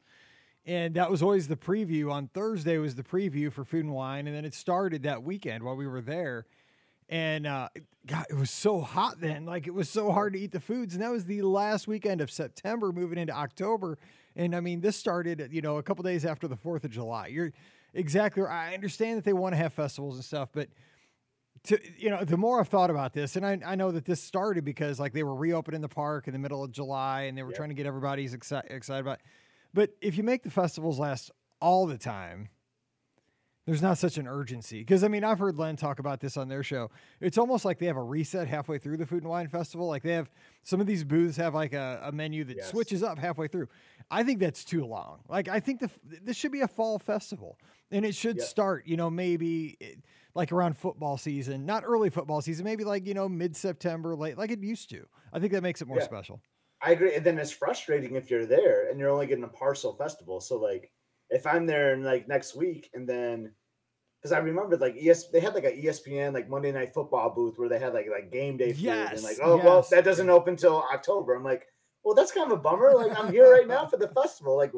and 0.66 0.94
that 0.96 1.12
was 1.12 1.22
always 1.22 1.48
the 1.48 1.58
preview. 1.58 2.12
On 2.12 2.28
Thursday 2.34 2.78
was 2.78 2.96
the 2.96 3.04
preview 3.04 3.52
for 3.52 3.66
Food 3.66 3.86
and 3.86 3.94
Wine, 3.94 4.28
and 4.28 4.36
then 4.36 4.46
it 4.46 4.54
started 4.54 5.04
that 5.04 5.24
weekend 5.24 5.64
while 5.64 5.76
we 5.76 5.88
were 5.88 6.02
there, 6.02 6.46
and 7.14 7.46
uh, 7.46 7.70
God, 8.08 8.26
it 8.32 8.34
was 8.34 8.50
so 8.50 8.82
hot 8.82 9.22
then. 9.22 9.46
Like 9.46 9.68
it 9.68 9.74
was 9.74 9.88
so 9.88 10.12
hard 10.12 10.34
to 10.34 10.40
eat 10.40 10.52
the 10.52 10.60
foods, 10.60 10.96
and 10.96 11.04
that 11.04 11.12
was 11.12 11.26
the 11.26 11.44
last 11.44 11.88
weekend 11.88 12.22
of 12.22 12.32
September, 12.32 12.92
moving 12.92 13.20
into 13.20 13.34
October. 13.34 14.00
And 14.36 14.56
I 14.56 14.62
mean, 14.62 14.82
this 14.82 14.98
started, 14.98 15.48
you 15.52 15.62
know, 15.62 15.78
a 15.78 15.84
couple 15.84 16.02
days 16.02 16.26
after 16.26 16.48
the 16.48 16.56
Fourth 16.56 16.84
of 16.86 16.90
July. 16.90 17.28
You're 17.28 17.52
exactly. 17.94 18.42
right. 18.42 18.72
I 18.72 18.74
understand 18.74 19.20
that 19.20 19.26
they 19.26 19.34
want 19.34 19.54
to 19.54 19.58
have 19.58 19.74
festivals 19.74 20.16
and 20.16 20.26
stuff, 20.26 20.50
but 20.54 20.70
to 21.66 21.80
you 22.00 22.10
know, 22.10 22.24
the 22.26 22.36
more 22.36 22.60
I've 22.60 22.68
thought 22.68 22.90
about 22.90 23.14
this, 23.14 23.36
and 23.36 23.46
I, 23.46 23.60
I 23.64 23.76
know 23.76 23.92
that 23.92 24.06
this 24.06 24.20
started 24.20 24.66
because 24.66 25.00
like 25.00 25.14
they 25.14 25.22
were 25.24 25.36
reopening 25.36 25.82
the 25.82 25.90
park 25.90 26.26
in 26.28 26.34
the 26.34 26.40
middle 26.40 26.64
of 26.64 26.72
July, 26.72 27.24
and 27.24 27.38
they 27.38 27.44
were 27.44 27.50
Yep. 27.52 27.58
trying 27.58 27.70
to 27.70 27.76
get 27.76 27.86
everybody's 27.86 28.36
exci- 28.36 28.72
excited 28.72 29.02
about. 29.02 29.20
It. 29.20 29.26
But 29.72 29.92
if 30.02 30.18
you 30.18 30.24
make 30.24 30.42
the 30.42 30.50
festivals 30.50 30.98
last 30.98 31.30
all 31.62 31.86
the 31.86 32.00
time, 32.00 32.50
there's 33.66 33.82
not 33.82 33.98
such 33.98 34.18
an 34.18 34.28
urgency. 34.28 34.80
Because 34.80 35.04
I 35.04 35.08
mean, 35.08 35.24
I've 35.24 35.40
heard 35.40 35.58
Len 35.58 35.76
talk 35.76 36.00
about 36.00 36.20
this 36.20 36.36
on 36.36 36.50
their 36.50 36.64
show. 36.64 36.92
It's 37.22 37.38
almost 37.38 37.64
like 37.64 37.80
they 37.80 37.86
have 37.86 37.96
a 37.98 38.04
reset 38.04 38.48
halfway 38.48 38.78
through 38.78 38.98
the 38.98 39.06
Food 39.06 39.24
and 39.24 39.30
Wine 39.30 39.48
Festival. 39.48 39.88
Like 39.88 40.04
they 40.04 40.12
have 40.14 40.30
some 40.64 40.82
of 40.82 40.88
these 40.88 41.04
booths 41.04 41.38
have 41.38 41.54
like 41.54 41.74
a, 41.74 42.02
a 42.04 42.12
menu 42.12 42.44
that 42.46 42.58
Yes. 42.58 42.70
switches 42.70 43.04
up 43.04 43.18
halfway 43.18 43.48
through. 43.48 43.68
I 44.12 44.24
think 44.24 44.40
that's 44.40 44.66
too 44.66 44.84
long. 44.86 45.22
Like 45.30 45.48
I 45.48 45.60
think 45.60 45.80
the 45.80 45.90
this 46.22 46.36
should 46.36 46.52
be 46.52 46.62
a 46.62 46.68
fall 46.68 47.00
festival, 47.00 47.58
and 47.92 48.06
it 48.06 48.16
should 48.16 48.38
Yeah. 48.38 48.44
start. 48.44 48.86
You 48.86 48.98
know, 48.98 49.10
maybe 49.10 49.78
eh, 49.80 49.96
like 50.36 50.52
around 50.52 50.78
football 50.78 51.18
season, 51.18 51.66
not 51.66 51.84
early 51.86 52.10
football 52.10 52.42
season. 52.42 52.66
Maybe 52.66 52.84
like 52.84 53.08
you 53.08 53.14
know 53.14 53.30
mid 53.30 53.56
September, 53.56 54.16
late 54.16 54.38
like 54.38 54.52
it 54.52 54.60
used 54.60 54.90
to. 54.90 55.06
I 55.32 55.40
think 55.40 55.54
that 55.54 55.64
makes 55.64 55.82
it 55.82 55.88
more 55.88 55.98
Yeah. 56.00 56.04
special. 56.06 56.42
I 56.82 56.92
agree. 56.92 57.16
And 57.16 57.26
then 57.26 57.40
it's 57.40 57.52
frustrating 57.52 58.16
if 58.16 58.30
you're 58.30 58.46
there 58.46 58.90
and 58.90 59.00
you're 59.00 59.10
only 59.10 59.26
getting 59.26 59.46
a 59.46 59.48
partial 59.48 59.94
festival. 59.94 60.42
So 60.42 60.58
like 60.58 60.92
if 61.34 61.48
I'm 61.48 61.66
there 61.66 61.94
in 61.94 62.04
like 62.04 62.28
next 62.28 62.56
week 62.56 62.90
and 62.94 63.10
then 63.10 63.52
because 64.22 64.32
I 64.32 64.38
remember 64.40 64.78
like 64.78 64.96
ES 64.96 65.28
they 65.30 65.40
had 65.40 65.56
like 65.56 65.66
a 65.66 65.72
ESPN 65.72 66.34
like 66.34 66.50
Monday 66.50 66.72
night 66.72 66.94
football 66.94 67.30
booth 67.32 67.58
where 67.58 67.68
they 67.68 67.80
had 67.80 67.94
like 67.94 68.08
like 68.10 68.32
game 68.32 68.56
day 68.56 68.72
food 68.72 68.88
and 68.88 69.24
like 69.24 69.40
oh 69.42 69.58
well 69.58 69.86
that 69.92 70.06
doesn't 70.06 70.30
open 70.30 70.56
till 70.56 70.82
October. 70.94 71.34
I'm 71.34 71.44
like, 71.44 71.66
well 72.04 72.16
that's 72.16 72.32
kind 72.32 72.52
of 72.52 72.58
a 72.58 72.62
bummer. 72.62 72.94
Like 72.94 73.20
I'm 73.20 73.32
here 73.32 73.52
right 73.52 73.68
now 73.68 73.86
for 73.86 73.98
the 73.98 74.08
festival. 74.08 74.56
Like 74.56 74.72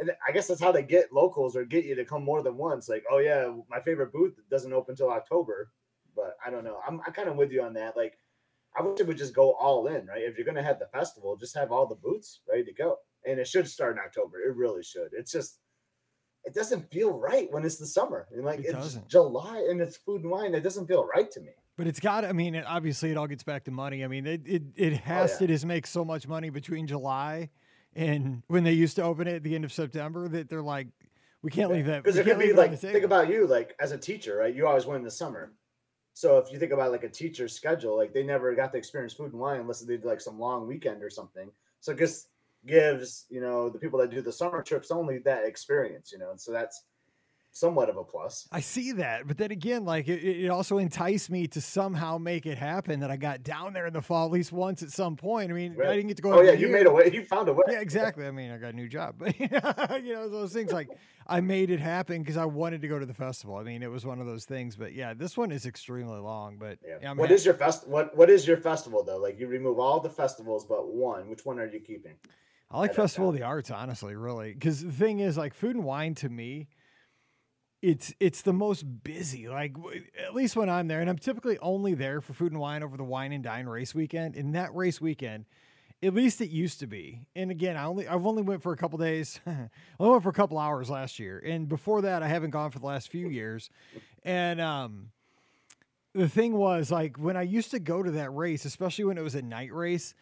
and 0.00 0.10
I 0.26 0.32
guess 0.32 0.48
that's 0.48 0.60
how 0.60 0.72
they 0.72 0.82
get 0.82 1.12
locals 1.12 1.56
or 1.56 1.64
get 1.64 1.84
you 1.84 1.94
to 1.94 2.04
come 2.04 2.24
more 2.24 2.42
than 2.42 2.56
once. 2.56 2.88
Like, 2.88 3.04
oh 3.10 3.18
yeah, 3.18 3.52
my 3.70 3.80
favorite 3.80 4.12
booth 4.12 4.34
doesn't 4.50 4.72
open 4.72 4.96
till 4.96 5.10
October. 5.10 5.70
But 6.16 6.36
I 6.44 6.50
don't 6.50 6.64
know. 6.64 6.78
I'm 6.86 7.00
I'm 7.06 7.12
kind 7.12 7.28
of 7.28 7.36
with 7.36 7.52
you 7.52 7.62
on 7.62 7.74
that. 7.74 7.96
Like 7.96 8.18
I 8.76 8.82
wish 8.82 9.00
it 9.00 9.06
would 9.06 9.18
just 9.18 9.34
go 9.34 9.52
all 9.52 9.86
in, 9.86 10.06
right? 10.06 10.22
If 10.22 10.36
you're 10.36 10.46
gonna 10.46 10.62
have 10.62 10.80
the 10.80 10.88
festival, 10.92 11.36
just 11.36 11.56
have 11.56 11.70
all 11.70 11.86
the 11.86 11.94
booths 11.94 12.40
ready 12.48 12.64
to 12.64 12.72
go. 12.72 12.96
And 13.24 13.38
it 13.38 13.48
should 13.48 13.68
start 13.68 13.96
in 13.96 14.02
October. 14.04 14.40
It 14.40 14.56
really 14.56 14.82
should. 14.82 15.08
It's 15.12 15.32
just 15.32 15.60
it 16.44 16.54
doesn't 16.54 16.90
feel 16.92 17.12
right 17.12 17.50
when 17.52 17.64
it's 17.64 17.76
the 17.76 17.86
summer. 17.86 18.26
And 18.32 18.44
like 18.44 18.60
It 18.60 18.66
it's 18.66 18.72
doesn't. 18.74 19.08
July 19.08 19.66
and 19.70 19.80
it's 19.80 19.96
food 19.96 20.22
and 20.22 20.30
wine. 20.30 20.54
It 20.54 20.62
doesn't 20.62 20.86
feel 20.86 21.06
right 21.06 21.30
to 21.30 21.40
me. 21.40 21.50
But 21.76 21.86
it's 21.86 22.00
got. 22.00 22.24
I 22.24 22.32
mean, 22.32 22.54
it, 22.54 22.64
obviously, 22.66 23.10
it 23.10 23.16
all 23.16 23.26
gets 23.26 23.42
back 23.42 23.64
to 23.64 23.70
money. 23.70 24.04
I 24.04 24.08
mean, 24.08 24.26
it 24.26 24.42
it, 24.46 24.62
it 24.76 24.92
oh, 24.92 24.96
has 25.04 25.30
Oh, 25.30 25.34
yeah. 25.34 25.38
to 25.38 25.46
just 25.48 25.66
make 25.66 25.86
so 25.86 26.04
much 26.04 26.28
money 26.28 26.50
between 26.50 26.86
July 26.86 27.50
and 27.96 28.42
when 28.48 28.64
they 28.64 28.72
used 28.72 28.96
to 28.96 29.02
open 29.02 29.26
it 29.26 29.36
at 29.36 29.42
the 29.42 29.54
end 29.54 29.64
of 29.64 29.72
September 29.72 30.28
that 30.28 30.48
they're 30.48 30.62
like, 30.62 30.88
we 31.42 31.50
can't 31.50 31.70
leave 31.70 31.86
that. 31.86 32.02
Because 32.02 32.16
it 32.16 32.24
could 32.24 32.38
be 32.38 32.46
leave 32.46 32.54
it 32.54 32.58
on 32.58 32.70
like 32.70 32.78
think 32.78 32.94
table." 32.94 33.06
about 33.06 33.28
you 33.28 33.46
like 33.46 33.74
as 33.80 33.92
a 33.92 33.98
teacher, 33.98 34.36
right? 34.36 34.54
You 34.54 34.66
always 34.66 34.86
went 34.86 34.98
in 34.98 35.04
the 35.04 35.10
summer. 35.10 35.52
So 36.14 36.38
if 36.38 36.52
you 36.52 36.58
think 36.60 36.72
about 36.72 36.92
like 36.92 37.02
a 37.02 37.08
teacher's 37.08 37.52
schedule, 37.54 37.96
like 37.96 38.12
they 38.12 38.22
never 38.22 38.54
got 38.54 38.70
to 38.72 38.78
experience 38.78 39.14
food 39.14 39.32
and 39.32 39.40
wine 39.40 39.60
unless 39.60 39.80
they 39.80 39.96
did 39.96 40.04
like 40.04 40.20
some 40.20 40.38
long 40.38 40.66
weekend 40.68 41.02
or 41.02 41.10
something. 41.10 41.50
So 41.80 41.92
it 41.92 41.98
just 41.98 42.28
gives 42.66 43.26
you 43.28 43.40
know 43.40 43.68
the 43.68 43.78
people 43.78 43.98
that 44.00 44.10
do 44.10 44.20
the 44.22 44.32
summer 44.32 44.62
trips 44.62 44.90
only 44.90 45.18
that 45.18 45.44
experience, 45.44 46.12
you 46.12 46.18
know. 46.18 46.30
And 46.30 46.40
so 46.40 46.52
that's 46.52 46.84
somewhat 47.54 47.88
of 47.88 47.96
a 47.96 48.02
plus. 48.02 48.48
I 48.50 48.60
see 48.60 48.92
that, 48.92 49.28
but 49.28 49.38
then 49.38 49.52
again, 49.52 49.84
like 49.84 50.08
it, 50.08 50.22
it 50.24 50.48
also 50.48 50.78
enticed 50.78 51.30
me 51.30 51.46
to 51.48 51.60
somehow 51.60 52.18
make 52.18 52.46
it 52.46 52.58
happen 52.58 53.00
that 53.00 53.10
I 53.10 53.16
got 53.16 53.44
down 53.44 53.72
there 53.72 53.86
in 53.86 53.92
the 53.92 54.02
fall 54.02 54.26
at 54.26 54.32
least 54.32 54.52
once 54.52 54.82
at 54.82 54.90
some 54.90 55.14
point. 55.16 55.50
I 55.50 55.54
mean, 55.54 55.76
I 55.80 55.94
didn't 55.94 56.08
get 56.08 56.16
to 56.16 56.22
go. 56.22 56.32
Oh 56.32 56.40
yeah, 56.40 56.52
you 56.52 56.66
year. 56.66 56.76
made 56.76 56.86
a 56.86 56.92
way. 56.92 57.10
You 57.12 57.24
found 57.24 57.48
a 57.48 57.52
way. 57.52 57.62
Yeah, 57.68 57.80
exactly. 57.80 58.26
I 58.26 58.32
mean, 58.32 58.50
I 58.50 58.58
got 58.58 58.72
a 58.72 58.76
new 58.76 58.88
job, 58.88 59.14
but 59.18 59.38
you 59.38 59.48
know, 60.14 60.28
those 60.28 60.52
things 60.52 60.72
like 60.72 60.88
I 61.26 61.40
made 61.40 61.70
it 61.70 61.80
happen 61.80 62.22
because 62.22 62.36
I 62.36 62.44
wanted 62.44 62.82
to 62.82 62.88
go 62.88 62.98
to 62.98 63.06
the 63.06 63.14
festival. 63.14 63.56
I 63.56 63.62
mean, 63.62 63.82
it 63.82 63.90
was 63.90 64.04
one 64.04 64.20
of 64.20 64.26
those 64.26 64.44
things. 64.44 64.76
But 64.76 64.92
yeah, 64.92 65.14
this 65.14 65.36
one 65.36 65.52
is 65.52 65.64
extremely 65.64 66.18
long. 66.18 66.56
But 66.58 66.78
Yeah. 66.86 66.96
yeah, 67.00 67.12
what 67.12 67.28
ha- 67.28 67.34
is 67.34 67.44
your 67.44 67.54
fest? 67.54 67.86
What 67.86 68.16
What 68.16 68.30
is 68.30 68.46
your 68.46 68.56
festival 68.56 69.04
though? 69.04 69.18
Like 69.18 69.38
you 69.38 69.46
remove 69.46 69.78
all 69.78 70.00
the 70.00 70.10
festivals 70.10 70.64
but 70.66 70.88
one. 70.88 71.28
Which 71.28 71.46
one 71.46 71.60
are 71.60 71.66
you 71.66 71.80
keeping? 71.80 72.14
I 72.70 72.78
like 72.78 72.92
I 72.92 72.94
Festival 72.94 73.28
of 73.28 73.36
the 73.36 73.42
Arts, 73.42 73.70
honestly, 73.70 74.14
really, 74.14 74.52
because 74.52 74.82
the 74.82 74.92
thing 74.92 75.20
is, 75.20 75.36
like, 75.36 75.54
food 75.54 75.76
and 75.76 75.84
wine 75.84 76.14
to 76.16 76.28
me, 76.28 76.68
it's 77.82 78.14
it's 78.18 78.42
the 78.42 78.52
most 78.52 79.04
busy. 79.04 79.46
Like, 79.46 79.74
w- 79.74 80.04
at 80.18 80.34
least 80.34 80.56
when 80.56 80.70
I'm 80.70 80.88
there, 80.88 81.00
and 81.00 81.10
I'm 81.10 81.18
typically 81.18 81.58
only 81.58 81.94
there 81.94 82.20
for 82.20 82.32
food 82.32 82.52
and 82.52 82.60
wine 82.60 82.82
over 82.82 82.96
the 82.96 83.04
wine 83.04 83.32
and 83.32 83.44
dine 83.44 83.66
race 83.66 83.94
weekend. 83.94 84.36
In 84.36 84.52
that 84.52 84.74
race 84.74 85.00
weekend, 85.00 85.44
at 86.02 86.14
least 86.14 86.40
it 86.40 86.50
used 86.50 86.80
to 86.80 86.86
be. 86.86 87.26
And 87.36 87.50
again, 87.50 87.76
I 87.76 87.84
only 87.84 88.08
I've 88.08 88.26
only 88.26 88.42
went 88.42 88.62
for 88.62 88.72
a 88.72 88.76
couple 88.76 88.98
days. 88.98 89.38
I 89.46 89.68
only 90.00 90.12
went 90.12 90.22
for 90.22 90.30
a 90.30 90.34
couple 90.34 90.58
hours 90.58 90.88
last 90.88 91.18
year, 91.18 91.42
and 91.44 91.68
before 91.68 92.02
that, 92.02 92.22
I 92.22 92.28
haven't 92.28 92.50
gone 92.50 92.70
for 92.70 92.78
the 92.78 92.86
last 92.86 93.08
few 93.08 93.28
years. 93.28 93.68
And 94.22 94.60
um, 94.62 95.10
the 96.14 96.28
thing 96.28 96.54
was, 96.54 96.90
like, 96.90 97.18
when 97.18 97.36
I 97.36 97.42
used 97.42 97.70
to 97.72 97.78
go 97.78 98.02
to 98.02 98.10
that 98.12 98.30
race, 98.30 98.64
especially 98.64 99.04
when 99.04 99.18
it 99.18 99.22
was 99.22 99.34
a 99.34 99.42
night 99.42 99.72
race 99.72 100.14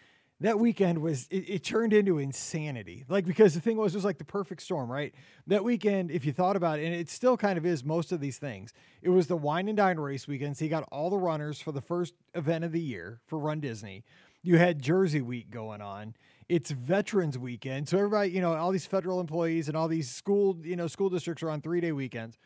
that 0.42 0.58
weekend 0.58 0.99
was 0.99 1.26
it, 1.30 1.49
it 1.49 1.64
turned 1.64 1.92
into 1.92 2.18
insanity. 2.18 3.04
Like 3.08 3.25
because 3.25 3.54
the 3.54 3.61
thing 3.61 3.76
was 3.76 3.94
it 3.94 3.99
was 3.99 4.04
like 4.04 4.18
the 4.18 4.25
perfect 4.25 4.62
storm 4.62 4.90
right? 4.90 5.14
That 5.46 5.64
weekend 5.64 6.11
if 6.11 6.25
you 6.25 6.32
thought 6.32 6.56
about 6.56 6.78
it 6.78 6.84
and 6.84 6.94
it 6.94 7.08
still 7.08 7.37
kind 7.37 7.56
of 7.56 7.64
is 7.64 7.84
most 7.84 8.12
of 8.12 8.20
these 8.20 8.38
things 8.38 8.72
it 9.00 9.08
was 9.08 9.26
the 9.26 9.37
wine 9.37 9.68
and 9.68 9.76
dine 9.76 9.99
race 9.99 10.28
weekend. 10.28 10.56
So 10.56 10.64
you 10.64 10.70
got 10.70 10.84
all 10.92 11.11
the 11.11 11.18
runners 11.18 11.61
for 11.61 11.72
the 11.72 11.80
first 11.80 12.14
event 12.34 12.64
of 12.64 12.72
the 12.72 12.80
year 12.80 13.20
for 13.26 13.38
run 13.38 13.61
disney. 13.61 14.04
You 14.42 14.58
had 14.58 14.82
jersey 14.82 15.20
week 15.20 15.50
going 15.50 15.80
on. 15.80 16.14
It's 16.49 16.72
veterans 16.72 17.38
weekend. 17.38 17.88
So 17.88 17.96
everybody 17.96 18.30
you 18.30 18.40
know 18.40 18.54
all 18.54 18.72
these 18.72 18.87
federal 18.87 19.20
employees 19.20 19.68
and 19.68 19.76
all 19.76 19.88
these 19.88 20.11
school 20.11 20.58
you 20.62 20.76
know 20.76 20.88
school 20.88 21.08
districts 21.08 21.42
are 21.42 21.50
on 21.50 21.61
three 21.61 21.80
day 21.80 21.92
weekends 21.92 22.37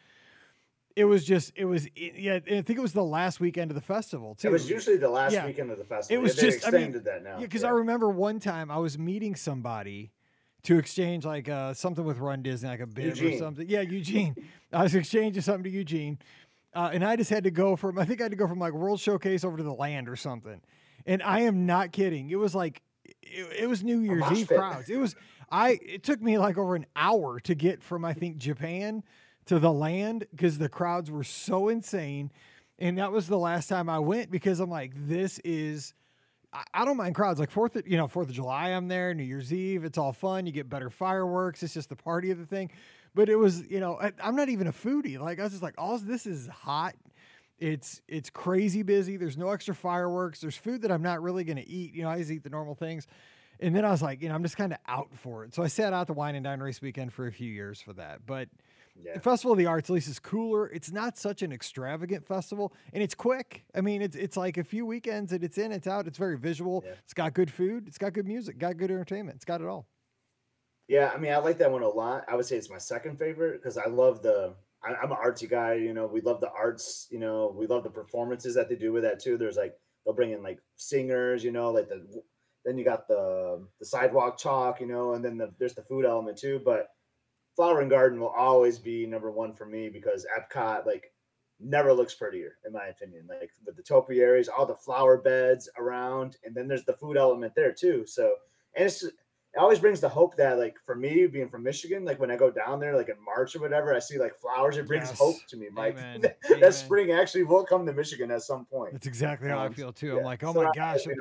it 0.96 1.04
was 1.04 1.24
just 1.24 1.52
it 1.56 1.66
was 1.66 1.86
yeah 1.94 2.34
i 2.34 2.40
think 2.40 2.70
it 2.70 2.80
was 2.80 2.92
the 2.94 3.04
last 3.04 3.38
weekend 3.38 3.70
of 3.70 3.74
the 3.74 3.80
festival 3.80 4.34
too 4.34 4.48
It 4.48 4.50
was 4.50 4.68
usually 4.68 4.96
the 4.96 5.08
last 5.10 5.32
Yeah. 5.32 5.46
weekend 5.46 5.70
of 5.70 5.78
the 5.78 5.84
festival. 5.84 6.18
It 6.18 6.22
was 6.22 6.34
just- 6.34 6.66
I 6.66 6.70
mean, 6.70 6.80
extended 6.80 7.04
that 7.04 7.22
now. 7.22 7.36
Yeah, 7.38 7.42
because 7.46 7.62
I 7.64 7.70
remember 7.70 8.08
one 8.08 8.40
time 8.40 8.70
I 8.70 8.78
was 8.78 8.98
meeting 8.98 9.34
somebody 9.36 10.10
to 10.64 10.78
exchange 10.78 11.24
like 11.24 11.48
uh, 11.48 11.74
something 11.74 12.04
with 12.04 12.18
Run 12.18 12.42
Disney, 12.42 12.68
like 12.70 12.80
a 12.80 12.86
bib 12.86 13.12
or 13.22 13.38
something. 13.38 13.68
Yeah, 13.68 13.82
Eugene. 13.82 14.34
I 14.72 14.82
was 14.82 14.94
exchanging 14.96 15.40
something 15.42 15.62
to 15.64 15.70
Eugene, 15.70 16.18
uh, 16.74 16.90
and 16.92 17.04
I 17.04 17.14
just 17.14 17.30
had 17.30 17.44
to 17.44 17.50
go 17.52 17.76
from 17.76 17.98
I 17.98 18.04
think 18.04 18.20
I 18.20 18.24
had 18.24 18.32
to 18.32 18.36
go 18.36 18.48
from 18.48 18.58
like 18.58 18.72
World 18.72 18.98
Showcase 18.98 19.44
over 19.44 19.56
to 19.58 19.62
the 19.62 19.72
Land 19.74 20.08
or 20.08 20.16
something. 20.16 20.60
And 21.04 21.22
I 21.22 21.40
am 21.42 21.66
not 21.66 21.92
kidding. 21.92 22.30
It 22.30 22.36
was 22.36 22.54
like 22.54 22.82
it, 23.22 23.46
it 23.60 23.68
was 23.68 23.84
New 23.84 24.00
Year's 24.00 24.24
Eve 24.32 24.48
crowds. 24.48 24.88
It 24.90 24.96
was 24.98 25.14
I. 25.52 25.78
It 25.86 26.02
took 26.02 26.20
me 26.20 26.36
like 26.38 26.58
over 26.58 26.74
an 26.74 26.86
hour 26.96 27.38
to 27.40 27.54
get 27.54 27.80
from 27.82 28.04
I 28.04 28.12
think 28.14 28.38
Japan 28.38 29.04
to 29.46 29.58
the 29.58 29.72
Land 29.72 30.26
because 30.30 30.58
the 30.58 30.68
crowds 30.68 31.10
were 31.10 31.24
so 31.24 31.68
insane. 31.68 32.30
And 32.78 32.98
that 32.98 33.10
was 33.10 33.26
the 33.26 33.38
last 33.38 33.68
time 33.68 33.88
I 33.88 33.98
went 33.98 34.30
because 34.30 34.60
I'm 34.60 34.70
like, 34.70 34.92
this 34.94 35.38
is. 35.40 35.94
I- 36.72 36.84
don't 36.84 36.96
mind 36.96 37.14
crowds 37.14 37.38
like 37.38 37.50
Fourth, 37.50 37.76
you 37.86 37.96
know, 37.96 38.08
Fourth 38.08 38.28
of 38.28 38.34
July. 38.34 38.68
I'm 38.70 38.88
there, 38.88 39.12
New 39.12 39.24
Year's 39.24 39.52
Eve. 39.52 39.84
It's 39.84 39.98
all 39.98 40.12
fun. 40.12 40.46
You 40.46 40.52
get 40.52 40.70
better 40.70 40.88
fireworks. 40.88 41.62
It's 41.62 41.74
just 41.74 41.88
the 41.90 41.96
party 41.96 42.30
of 42.30 42.38
the 42.38 42.46
thing. 42.46 42.70
But 43.14 43.28
it 43.28 43.36
was, 43.36 43.62
you 43.68 43.80
know, 43.80 43.98
I, 44.00 44.12
I'm 44.22 44.36
not 44.36 44.48
even 44.48 44.66
a 44.66 44.72
foodie. 44.72 45.18
Like 45.18 45.38
I 45.38 45.42
was 45.42 45.52
just 45.52 45.62
like, 45.62 45.74
all 45.76 45.98
this 45.98 46.26
is 46.26 46.46
hot. 46.46 46.94
It's 47.58 48.02
it's 48.06 48.30
crazy 48.30 48.82
busy. 48.82 49.16
There's 49.16 49.36
no 49.36 49.50
extra 49.50 49.74
fireworks. 49.74 50.40
There's 50.40 50.56
food 50.56 50.82
that 50.82 50.92
I'm 50.92 51.02
not 51.02 51.22
really 51.22 51.42
going 51.44 51.56
to 51.56 51.68
eat. 51.68 51.94
You 51.94 52.02
know, 52.02 52.10
I 52.10 52.18
just 52.18 52.30
eat 52.30 52.42
the 52.42 52.50
normal 52.50 52.74
things. 52.74 53.06
And 53.58 53.74
then 53.74 53.84
I 53.84 53.90
was 53.90 54.02
like, 54.02 54.20
you 54.22 54.28
know, 54.28 54.34
I'm 54.34 54.42
just 54.42 54.56
kind 54.58 54.72
of 54.72 54.78
out 54.86 55.08
for 55.14 55.44
it. 55.44 55.54
So 55.54 55.62
I 55.62 55.68
sat 55.68 55.92
out 55.92 56.06
the 56.06 56.12
wine 56.12 56.34
and 56.34 56.44
dine 56.44 56.60
race 56.60 56.82
weekend 56.82 57.12
for 57.12 57.26
a 57.26 57.32
few 57.32 57.50
years 57.50 57.80
for 57.80 57.94
that. 57.94 58.26
But 58.26 58.48
Yeah. 59.04 59.14
the 59.14 59.20
Festival 59.20 59.52
of 59.52 59.58
the 59.58 59.66
Arts, 59.66 59.90
at 59.90 59.94
least, 59.94 60.08
is 60.08 60.18
cooler. 60.18 60.68
It's 60.68 60.90
not 60.90 61.18
such 61.18 61.42
an 61.42 61.52
extravagant 61.52 62.26
festival, 62.26 62.72
and 62.92 63.02
it's 63.02 63.14
quick. 63.14 63.64
I 63.74 63.80
mean, 63.80 64.02
it's 64.02 64.16
it's 64.16 64.36
like 64.36 64.56
a 64.56 64.64
few 64.64 64.86
weekends 64.86 65.32
and 65.32 65.44
it's 65.44 65.58
in, 65.58 65.72
it's 65.72 65.86
out. 65.86 66.06
It's 66.06 66.18
very 66.18 66.38
visual. 66.38 66.82
Yeah. 66.84 66.92
It's 67.04 67.14
got 67.14 67.34
good 67.34 67.50
food. 67.50 67.86
It's 67.86 67.98
got 67.98 68.12
good 68.12 68.26
music. 68.26 68.58
Got 68.58 68.76
good 68.76 68.90
entertainment. 68.90 69.36
It's 69.36 69.44
got 69.44 69.60
it 69.60 69.66
all. 69.66 69.86
Yeah, 70.88 71.10
I 71.12 71.18
mean, 71.18 71.32
I 71.32 71.38
like 71.38 71.58
that 71.58 71.70
one 71.70 71.82
a 71.82 71.88
lot. 71.88 72.24
I 72.28 72.36
would 72.36 72.46
say 72.46 72.56
it's 72.56 72.70
my 72.70 72.78
second 72.78 73.18
favorite 73.18 73.60
because 73.60 73.76
I 73.76 73.86
love 73.86 74.22
the. 74.22 74.54
I, 74.84 74.94
I'm 74.94 75.10
an 75.10 75.18
artsy 75.24 75.48
guy. 75.48 75.74
You 75.74 75.92
know, 75.92 76.06
we 76.06 76.20
love 76.20 76.40
the 76.40 76.50
arts. 76.50 77.08
You 77.10 77.18
know, 77.18 77.54
we 77.56 77.66
love 77.66 77.82
the 77.82 77.90
performances 77.90 78.54
that 78.54 78.68
they 78.68 78.76
do 78.76 78.92
with 78.92 79.02
that 79.02 79.20
too. 79.20 79.36
There's 79.36 79.56
like 79.56 79.74
they'll 80.04 80.14
bring 80.14 80.30
in 80.30 80.42
like 80.42 80.60
singers. 80.76 81.42
You 81.42 81.50
know, 81.50 81.70
like 81.70 81.88
the 81.88 82.06
then 82.64 82.78
you 82.78 82.84
got 82.84 83.08
the 83.08 83.66
the 83.80 83.86
sidewalk 83.86 84.38
chalk. 84.38 84.80
You 84.80 84.86
know, 84.86 85.14
and 85.14 85.24
then 85.24 85.38
the, 85.38 85.52
there's 85.58 85.74
the 85.74 85.82
food 85.82 86.04
element 86.04 86.38
too. 86.38 86.60
But 86.64 86.88
Flower 87.56 87.80
and 87.80 87.90
Garden 87.90 88.20
will 88.20 88.28
always 88.28 88.78
be 88.78 89.06
number 89.06 89.30
one 89.30 89.54
for 89.54 89.64
me 89.64 89.88
because 89.88 90.26
Epcot 90.38 90.84
like 90.86 91.12
never 91.58 91.92
looks 91.92 92.14
prettier 92.14 92.58
in 92.66 92.72
my 92.72 92.88
opinion. 92.88 93.26
Like 93.28 93.50
with 93.64 93.76
the 93.76 93.82
topiaries, 93.82 94.48
all 94.48 94.66
the 94.66 94.76
flower 94.76 95.16
beds 95.16 95.68
around, 95.78 96.36
and 96.44 96.54
then 96.54 96.68
there's 96.68 96.84
the 96.84 96.92
food 96.92 97.16
element 97.16 97.54
there 97.54 97.72
too. 97.72 98.04
So 98.06 98.34
and 98.74 98.84
it's 98.84 99.02
it 99.02 99.14
always 99.58 99.78
brings 99.78 100.02
the 100.02 100.08
hope 100.08 100.36
that 100.36 100.58
like 100.58 100.76
for 100.84 100.94
me 100.94 101.26
being 101.26 101.48
from 101.48 101.62
Michigan, 101.62 102.04
like 102.04 102.20
when 102.20 102.30
I 102.30 102.36
go 102.36 102.50
down 102.50 102.78
there 102.78 102.94
like 102.94 103.08
in 103.08 103.16
March 103.24 103.56
or 103.56 103.60
whatever, 103.60 103.94
I 103.94 104.00
see 104.00 104.18
like 104.18 104.36
flowers. 104.36 104.76
It 104.76 104.86
brings 104.86 105.08
Yes. 105.08 105.18
hope 105.18 105.36
to 105.48 105.56
me, 105.56 105.68
Mike. 105.72 105.96
Amen. 105.96 106.20
that 106.42 106.52
Amen. 106.52 106.72
spring 106.72 107.12
actually 107.12 107.44
will 107.44 107.64
come 107.64 107.86
to 107.86 107.92
Michigan 107.94 108.30
at 108.30 108.42
some 108.42 108.66
point. 108.66 108.92
That's 108.92 109.06
exactly 109.06 109.48
how 109.48 109.60
I 109.60 109.66
Um, 109.66 109.72
feel 109.72 109.94
too. 109.94 110.08
Yeah, 110.08 110.18
I'm 110.18 110.24
like, 110.24 110.44
oh 110.44 110.52
so 110.52 110.62
my 110.62 110.72
gosh, 110.74 111.04
that'd 111.04 111.18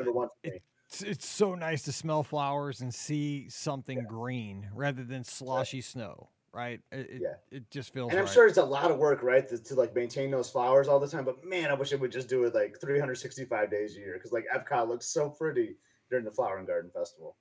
be 0.89 0.97
number 0.97 1.05
one 1.05 1.05
for 1.05 1.05
me. 1.05 1.09
it's, 1.11 1.17
it's 1.17 1.27
so 1.27 1.55
nice 1.55 1.83
to 1.83 1.91
smell 1.91 2.23
flowers 2.23 2.81
and 2.81 2.93
see 2.93 3.47
something 3.49 4.05
green 4.07 4.69
rather 4.73 5.03
than 5.03 5.23
sloshy 5.23 5.81
snow. 5.81 6.29
Right? 6.53 6.79
It, 6.89 7.09
it, 7.09 7.21
Yeah. 7.21 7.33
it 7.51 7.69
just 7.69 7.93
feels. 7.93 8.11
And 8.11 8.19
I'm 8.19 8.25
right. 8.25 8.33
sure 8.33 8.47
it's 8.47 8.57
a 8.57 8.63
lot 8.63 8.89
of 8.89 8.97
work, 8.97 9.23
right, 9.23 9.45
to, 9.49 9.57
to 9.57 9.75
like 9.75 9.93
maintain 9.93 10.31
those 10.31 10.49
flowers 10.49 10.87
all 10.87 11.01
the 11.01 11.07
time. 11.07 11.25
But 11.25 11.43
man, 11.43 11.69
I 11.69 11.73
wish 11.73 11.91
it 11.91 11.99
would 11.99 12.13
just 12.13 12.29
do 12.29 12.45
it 12.45 12.55
like 12.55 12.79
365 12.79 13.69
days 13.69 13.97
a 13.97 13.99
year 13.99 14.13
because 14.13 14.31
like 14.31 14.45
Epcot 14.55 14.87
looks 14.87 15.07
so 15.07 15.29
pretty 15.29 15.75
during 16.09 16.23
the 16.23 16.31
Flower 16.31 16.57
and 16.57 16.65
Garden 16.65 16.91
Festival. 16.93 17.35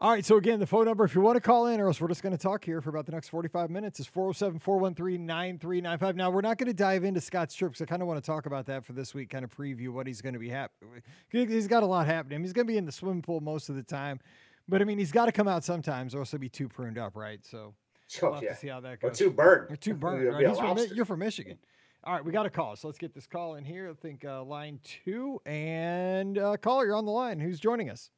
All 0.00 0.10
right. 0.12 0.24
So, 0.24 0.36
again, 0.36 0.60
the 0.60 0.66
phone 0.66 0.84
number, 0.84 1.04
if 1.04 1.14
you 1.16 1.20
want 1.20 1.34
to 1.36 1.40
call 1.40 1.66
in, 1.66 1.80
or 1.80 1.88
else 1.88 2.00
we're 2.00 2.06
just 2.06 2.22
going 2.22 2.30
to 2.36 2.38
talk 2.40 2.64
here 2.64 2.80
for 2.80 2.88
about 2.90 3.04
the 3.06 3.10
next 3.10 3.30
45 3.30 3.68
minutes, 3.68 3.98
is 3.98 4.06
407 4.06 4.60
413 4.60 5.26
9395. 5.26 6.14
Now, 6.14 6.30
we're 6.30 6.40
not 6.40 6.56
going 6.56 6.68
to 6.68 6.72
dive 6.74 7.02
into 7.02 7.20
Scott's 7.20 7.52
trip 7.54 7.72
because 7.72 7.82
I 7.82 7.86
kind 7.86 8.00
of 8.00 8.06
want 8.06 8.22
to 8.22 8.26
talk 8.26 8.46
about 8.46 8.66
that 8.66 8.84
for 8.84 8.92
this 8.92 9.12
week, 9.12 9.30
kind 9.30 9.44
of 9.44 9.50
preview 9.50 9.88
what 9.88 10.06
he's 10.06 10.20
going 10.20 10.34
to 10.34 10.38
be 10.38 10.50
happening. 10.50 11.02
He's 11.30 11.66
got 11.66 11.82
a 11.82 11.86
lot 11.86 12.06
happening. 12.06 12.40
He's 12.42 12.52
going 12.52 12.66
to 12.68 12.72
be 12.72 12.78
in 12.78 12.84
the 12.86 12.92
swimming 12.92 13.22
pool 13.22 13.40
most 13.40 13.68
of 13.70 13.74
the 13.74 13.82
time. 13.82 14.20
But, 14.68 14.82
I 14.82 14.84
mean, 14.84 14.98
he's 14.98 15.10
got 15.10 15.26
to 15.26 15.32
come 15.32 15.48
out 15.48 15.64
sometimes 15.64 16.14
or 16.14 16.20
else 16.20 16.30
he'll 16.30 16.38
be 16.38 16.48
too 16.48 16.68
pruned 16.68 16.98
up, 16.98 17.16
right? 17.16 17.44
So, 17.44 17.74
we'll 18.22 18.34
Oh, 18.34 18.40
yeah. 18.40 18.50
to 18.50 18.54
see 18.56 18.68
how 18.68 18.78
that 18.80 18.92
Or 19.02 19.08
goes. 19.08 19.18
too 19.18 19.30
burnt. 19.32 19.68
You're 19.68 19.76
too 19.78 19.94
burnt, 19.94 20.28
right? 20.32 20.46
He's 20.46 20.58
from, 20.58 20.76
Mi- 20.76 20.88
you're 20.94 21.06
from 21.06 21.18
Michigan. 21.18 21.58
All 22.04 22.12
right, 22.14 22.24
we 22.24 22.30
got 22.30 22.46
a 22.46 22.50
call. 22.50 22.76
So, 22.76 22.86
let's 22.86 22.98
get 22.98 23.14
this 23.14 23.26
call 23.26 23.56
in 23.56 23.64
here. 23.64 23.90
I 23.90 23.94
think 23.94 24.24
uh, 24.24 24.44
line 24.44 24.78
two. 24.84 25.40
And, 25.44 26.38
uh, 26.38 26.56
caller, 26.58 26.86
you're 26.86 26.94
on 26.94 27.04
the 27.04 27.10
line. 27.10 27.40
Who's 27.40 27.58
joining 27.58 27.90
us? 27.90 28.10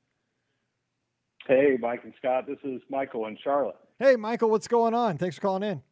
Hey, 1.47 1.77
Mike 1.81 2.05
and 2.05 2.13
Scott. 2.19 2.47
This 2.47 2.59
is 2.65 2.81
Michael 2.91 3.27
in 3.27 3.37
Charlotte. 3.43 3.77
Hey, 3.99 4.17
Michael, 4.17 4.51
what's 4.51 4.69
going 4.69 4.95
on? 4.95 5.19
Thanks 5.19 5.37
for 5.37 5.43
calling 5.43 5.63
in. 5.63 5.83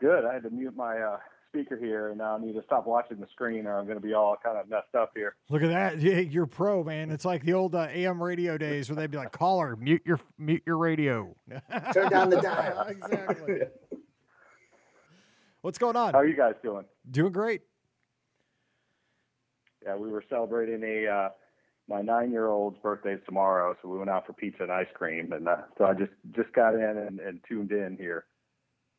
Good. 0.00 0.24
I 0.24 0.34
had 0.34 0.42
to 0.44 0.50
mute 0.50 0.74
my 0.76 0.98
uh, 0.98 1.18
speaker 1.48 1.76
here, 1.76 2.08
and 2.08 2.18
now 2.18 2.36
I 2.36 2.40
need 2.40 2.54
to 2.54 2.62
stop 2.64 2.86
watching 2.86 3.18
the 3.20 3.26
screen, 3.32 3.66
or 3.66 3.78
I'm 3.78 3.86
going 3.86 3.98
to 3.98 4.04
be 4.06 4.14
all 4.14 4.36
kind 4.42 4.58
of 4.58 4.68
messed 4.68 4.94
up 4.96 5.12
here. 5.14 5.36
Look 5.50 5.62
at 5.62 5.68
that! 5.68 6.00
Yeah, 6.00 6.18
You're 6.18 6.46
pro, 6.46 6.82
man. 6.82 7.10
It's 7.10 7.24
like 7.24 7.44
the 7.44 7.52
old 7.52 7.74
uh, 7.74 7.88
AM 7.90 8.22
radio 8.22 8.58
days 8.58 8.88
where 8.88 8.96
they'd 8.96 9.10
be 9.10 9.18
like, 9.18 9.32
"Caller, 9.32 9.76
mute 9.76 10.02
your 10.04 10.20
mute 10.38 10.62
your 10.66 10.78
radio." 10.78 11.34
Turn 11.92 12.10
down 12.10 12.30
the 12.30 12.40
dial. 12.40 12.80
exactly. 12.88 13.60
What's 15.62 15.78
going 15.78 15.96
on? 15.96 16.12
How 16.12 16.20
are 16.20 16.26
you 16.26 16.36
guys 16.36 16.54
doing? 16.62 16.84
Doing 17.10 17.32
great. 17.32 17.62
Yeah, 19.84 19.96
we 19.96 20.10
were 20.10 20.24
celebrating 20.28 20.82
a 20.82 21.06
uh, 21.10 21.28
my 21.88 22.00
nine-year-old's 22.00 22.78
birthday's 22.82 23.20
tomorrow, 23.26 23.76
so 23.82 23.88
we 23.88 23.98
went 23.98 24.10
out 24.10 24.26
for 24.26 24.32
pizza 24.32 24.62
and 24.62 24.72
ice 24.72 24.88
cream, 24.94 25.32
and 25.32 25.46
uh, 25.48 25.56
so 25.76 25.84
I 25.84 25.92
just 25.94 26.12
just 26.34 26.52
got 26.52 26.74
in 26.74 26.80
and, 26.82 27.20
and 27.20 27.40
tuned 27.48 27.72
in 27.72 27.96
here. 27.98 28.24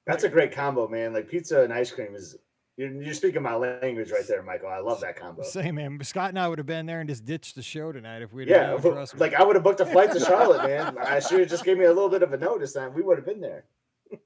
That's 0.06 0.24
a 0.24 0.30
great 0.30 0.52
combo, 0.52 0.88
man. 0.88 1.14
Like 1.14 1.28
pizza 1.30 1.62
and 1.64 1.74
ice 1.74 1.92
cream 1.92 2.16
is. 2.16 2.38
You're, 2.78 2.92
you're 2.92 3.14
speaking 3.14 3.42
my 3.42 3.56
language 3.56 4.12
right 4.12 4.28
there, 4.28 4.44
Michael. 4.44 4.68
I 4.68 4.80
love 4.80 5.00
that 5.00 5.16
combo. 5.18 5.44
Same 5.44 5.76
man. 5.76 5.98
Scott 6.04 6.30
and 6.32 6.38
I 6.38 6.50
would 6.50 6.58
have 6.60 6.66
been 6.68 6.86
there 6.86 7.00
and 7.00 7.08
just 7.10 7.24
ditched 7.24 7.56
the 7.56 7.62
show 7.64 7.94
tonight 7.94 8.22
if 8.22 8.34
we'd. 8.34 8.50
Yeah, 8.50 8.76
been, 8.76 8.92
trust 8.92 9.18
like 9.18 9.34
I 9.34 9.44
would 9.44 9.56
have 9.56 9.64
booked 9.64 9.80
a 9.80 9.86
flight 9.86 10.12
to 10.12 10.20
Charlotte, 10.26 10.68
man. 10.68 10.98
I 10.98 11.20
should 11.20 11.40
have 11.40 11.50
just 11.50 11.64
gave 11.64 11.78
me 11.78 11.86
a 11.86 11.94
little 11.94 12.10
bit 12.10 12.22
of 12.22 12.34
a 12.34 12.38
notice, 12.38 12.76
and 12.76 12.94
we 12.94 13.02
would 13.02 13.18
have 13.18 13.26
been 13.26 13.40
there. 13.42 13.64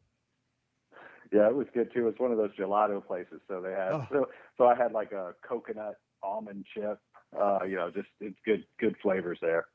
Yeah, 1.31 1.47
it 1.47 1.53
was 1.55 1.67
good 1.75 1.93
too. 1.93 2.07
It's 2.07 2.19
one 2.19 2.31
of 2.31 2.39
those 2.39 2.49
gelato 2.59 3.05
places. 3.05 3.39
So 3.47 3.61
they 3.61 3.69
had 3.71 3.91
Oh. 3.91 4.07
so 4.11 4.29
so 4.57 4.65
I 4.65 4.73
had 4.75 4.93
like 4.93 5.11
a 5.11 5.35
coconut 5.47 5.95
almond 6.23 6.65
chip. 6.73 6.99
Uh, 7.37 7.59
you 7.67 7.75
know, 7.75 7.91
just 7.91 8.07
it's 8.19 8.37
good 8.45 8.63
good 8.79 8.95
flavors 9.01 9.37
there. 9.41 9.67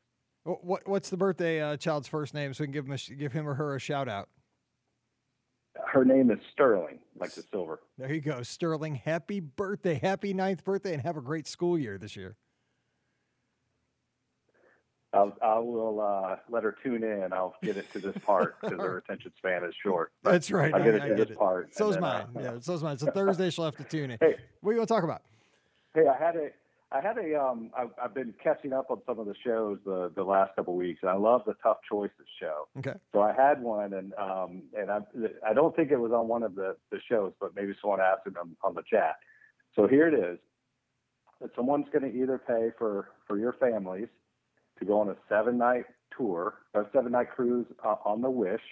What 0.45 0.87
what's 0.87 1.11
the 1.11 1.17
birthday 1.17 1.61
uh, 1.61 1.77
child's 1.77 2.09
first 2.09 2.35
name 2.35 2.53
so 2.53 2.63
we 2.65 2.67
can 2.67 2.73
give 2.73 2.87
him 2.87 2.93
a, 2.93 2.97
sh- 2.99 3.13
give 3.19 3.33
him 3.33 3.49
or 3.49 3.55
her 3.55 3.75
a 3.77 3.81
shout 3.81 4.09
out. 4.09 4.29
Her 5.93 6.05
name 6.05 6.31
is 6.31 6.39
Sterling, 6.53 7.01
like 7.19 7.33
the 7.33 7.43
silver. 7.51 7.81
There 7.99 8.13
you 8.13 8.21
go, 8.21 8.43
Sterling. 8.43 8.95
Happy 8.97 9.41
birthday, 9.41 9.95
happy 9.95 10.33
ninth 10.35 10.65
birthday, 10.65 10.93
and 10.95 11.03
have 11.03 11.17
a 11.17 11.21
great 11.21 11.47
school 11.49 11.79
year 11.79 11.99
this 11.99 12.15
year. 12.15 12.37
I'll, 15.13 15.33
I 15.43 15.59
will 15.61 16.01
uh, 16.01 16.37
let 16.51 16.65
her 16.65 16.77
tune 16.83 17.05
in. 17.05 17.33
I'll 17.33 17.55
get 17.63 17.77
it 17.77 17.91
to 17.93 18.01
this 18.01 18.17
part 18.25 18.61
because 18.61 18.79
her 18.81 18.99
attention 19.09 19.33
span 19.39 19.63
is 19.65 19.73
short. 19.81 20.11
But 20.25 20.33
That's 20.33 20.51
right. 20.51 20.75
I'll 20.75 20.83
I, 20.83 20.85
get 20.85 20.95
it 20.97 21.03
I 21.03 21.09
to 21.09 21.15
get 21.15 21.29
this 21.29 21.35
it. 21.37 21.39
part. 21.39 21.73
So's 21.75 21.95
then, 21.95 22.03
mine. 22.03 22.27
uh, 22.37 22.41
Yeah, 22.41 22.57
so's 22.61 22.83
mine. 22.83 22.99
So 22.99 23.11
Thursday 23.13 23.51
she'll 23.51 23.65
have 23.65 23.77
to 23.77 23.85
tune 23.85 24.11
in. 24.11 24.19
Hey, 24.21 24.35
What 24.61 24.71
are 24.71 24.73
you 24.75 24.79
going 24.79 24.87
to 24.89 24.93
talk 24.95 25.05
about? 25.05 25.23
Hey, 25.95 26.03
I 26.09 26.17
had 26.19 26.35
a, 26.37 26.49
I 26.95 27.01
had 27.01 27.19
a, 27.19 27.35
um, 27.43 27.71
I've, 27.77 27.91
I've 28.01 28.15
been 28.15 28.33
catching 28.43 28.73
up 28.73 28.89
on 28.89 29.03
some 29.05 29.19
of 29.19 29.27
the 29.27 29.35
shows 29.45 29.79
the 29.85 30.13
the 30.15 30.23
last 30.23 30.55
couple 30.55 30.75
of 30.75 30.79
weeks, 30.79 31.01
and 31.03 31.11
I 31.11 31.17
love 31.17 31.43
the 31.45 31.55
Tough 31.61 31.79
Choices 31.91 32.15
show. 32.41 32.69
Okay. 32.79 32.95
So 33.13 33.21
I 33.21 33.33
had 33.35 33.61
one, 33.61 33.93
and 33.95 34.15
um, 34.15 34.63
and 34.79 34.91
I, 34.93 35.01
I 35.45 35.53
don't 35.55 35.75
think 35.75 35.91
it 35.91 35.99
was 35.99 36.13
on 36.13 36.29
one 36.29 36.45
of 36.45 36.55
the 36.55 36.77
the 36.93 37.01
shows, 37.11 37.33
but 37.41 37.57
maybe 37.57 37.75
someone 37.81 38.01
asked 38.01 38.27
it 38.27 38.35
on, 38.39 38.57
on 38.63 38.75
the 38.75 38.83
chat. 38.89 39.17
So 39.75 39.89
here 39.89 40.07
it 40.07 40.15
is. 40.15 40.39
That 41.41 41.51
someone's 41.57 41.87
going 41.93 42.11
to 42.11 42.17
either 42.17 42.39
pay 42.39 42.71
for 42.79 43.09
for 43.27 43.39
your 43.39 43.55
families 43.55 44.09
to 44.79 44.85
go 44.85 45.01
on 45.01 45.09
a 45.09 45.17
seven 45.29 45.59
night 45.59 45.87
tour, 46.17 46.55
a 46.75 46.85
seven 46.93 47.11
night 47.11 47.31
cruise 47.35 47.67
uh, 47.85 47.97
on 48.05 48.23
the 48.23 48.31
Wish, 48.31 48.63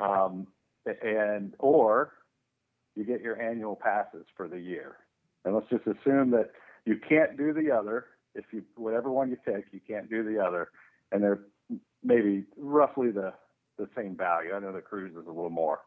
um, 0.00 0.46
and 0.86 1.54
or 1.58 2.12
you 2.94 3.02
get 3.02 3.20
your 3.20 3.42
annual 3.42 3.74
passes 3.74 4.26
for 4.36 4.46
the 4.46 4.60
year. 4.60 4.98
And 5.44 5.56
let's 5.56 5.68
just 5.70 5.86
assume 5.88 6.30
that 6.30 6.52
you 6.84 6.98
can't 7.08 7.36
do 7.36 7.52
the 7.52 7.70
other. 7.70 8.06
If 8.34 8.44
you 8.52 8.62
whatever 8.76 9.10
one 9.10 9.30
you 9.30 9.36
pick, 9.44 9.66
you 9.72 9.80
can't 9.86 10.08
do 10.08 10.22
the 10.22 10.38
other, 10.44 10.68
and 11.12 11.22
they're 11.22 11.40
maybe 12.02 12.44
roughly 12.56 13.10
the 13.10 13.32
the 13.78 13.88
same 13.96 14.16
value. 14.16 14.54
I 14.54 14.58
know 14.60 14.72
the 14.72 14.80
cruise 14.80 15.12
is 15.12 15.26
a 15.26 15.30
little 15.30 15.50
more. 15.50 15.80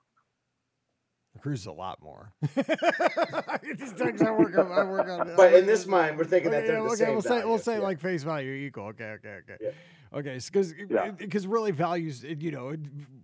The 1.33 1.39
cruise 1.39 1.61
is 1.61 1.65
a 1.67 1.71
lot 1.71 1.99
more. 2.01 2.31
These 2.43 3.91
things 3.93 4.21
I 4.21 4.31
work 4.31 4.55
on. 4.57 4.71
I 4.71 4.83
work 4.83 5.07
on. 5.09 5.31
But 5.35 5.53
in 5.53 5.65
this 5.65 5.87
mind, 5.87 6.17
we're 6.17 6.25
thinking 6.25 6.51
that 6.51 6.57
oh, 6.57 6.65
Okay, 6.65 6.67
they're 6.67 6.77
yeah, 6.77 6.83
the 6.83 6.89
okay, 6.89 6.95
same. 6.97 7.13
we'll 7.13 7.21
say 7.21 7.45
we'll 7.45 7.57
say 7.57 7.73
Yeah. 7.77 7.83
like 7.83 7.99
face 7.99 8.23
value 8.23 8.51
equal. 8.51 8.85
Okay, 8.87 9.15
okay, 9.19 9.39
okay. 9.43 9.57
Yeah. 9.61 9.69
Okay, 10.13 10.37
because 10.45 10.73
Yeah. 10.89 11.09
because 11.11 11.47
really 11.47 11.71
values 11.71 12.23
it- 12.23 12.41
you 12.41 12.51
know 12.51 12.69
it, 12.69 12.81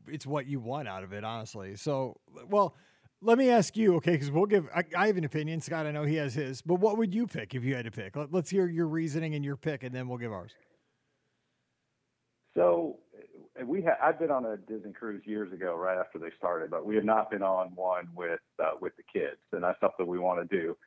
it's 0.07 0.25
what 0.25 0.47
you 0.47 0.59
want 0.59 0.87
out 0.87 1.03
of 1.03 1.13
it 1.13 1.23
honestly. 1.23 1.75
So 1.75 2.19
well, 2.49 2.75
let 3.21 3.37
me 3.37 3.49
ask 3.49 3.75
you 3.75 3.95
okay 3.95 4.13
because 4.13 4.31
we'll 4.31 4.45
give 4.45 4.67
I, 4.73 4.83
I 4.97 5.07
have 5.07 5.17
an 5.17 5.25
opinion. 5.25 5.61
Scott, 5.61 5.85
I 5.85 5.91
know 5.91 6.03
he 6.03 6.15
has 6.15 6.33
his, 6.33 6.61
but 6.61 6.75
what 6.75 6.97
would 6.97 7.13
you 7.13 7.27
pick 7.27 7.53
if 7.53 7.63
you 7.63 7.75
had 7.75 7.85
to 7.85 7.91
pick? 7.91 8.15
Let, 8.15 8.33
let's 8.33 8.49
hear 8.49 8.67
your 8.67 8.87
reasoning 8.87 9.35
and 9.35 9.43
your 9.43 9.57
pick, 9.57 9.83
and 9.83 9.93
then 9.93 10.07
we'll 10.07 10.17
give 10.17 10.31
ours. 10.31 10.51
So 12.55 12.97
uh, 13.61 13.65
we 13.65 13.81
ha- 13.81 13.97
I've 14.01 14.19
been 14.19 14.31
on 14.31 14.45
a 14.45 14.57
Disney 14.57 14.93
cruise 14.93 15.23
years 15.25 15.51
ago, 15.51 15.75
right 15.75 15.97
after 15.97 16.17
they 16.17 16.29
started, 16.37 16.71
but 16.71 16.85
we 16.85 16.95
have 16.95 17.03
not 17.03 17.29
been 17.29 17.43
on 17.43 17.71
one 17.75 18.07
with 18.15 18.39
uh, 18.63 18.71
with 18.81 18.93
the 18.95 19.03
kids, 19.03 19.39
and 19.51 19.63
that's 19.63 19.79
something 19.81 20.07
we 20.07 20.19
want 20.19 20.49
to 20.49 20.57
do. 20.57 20.77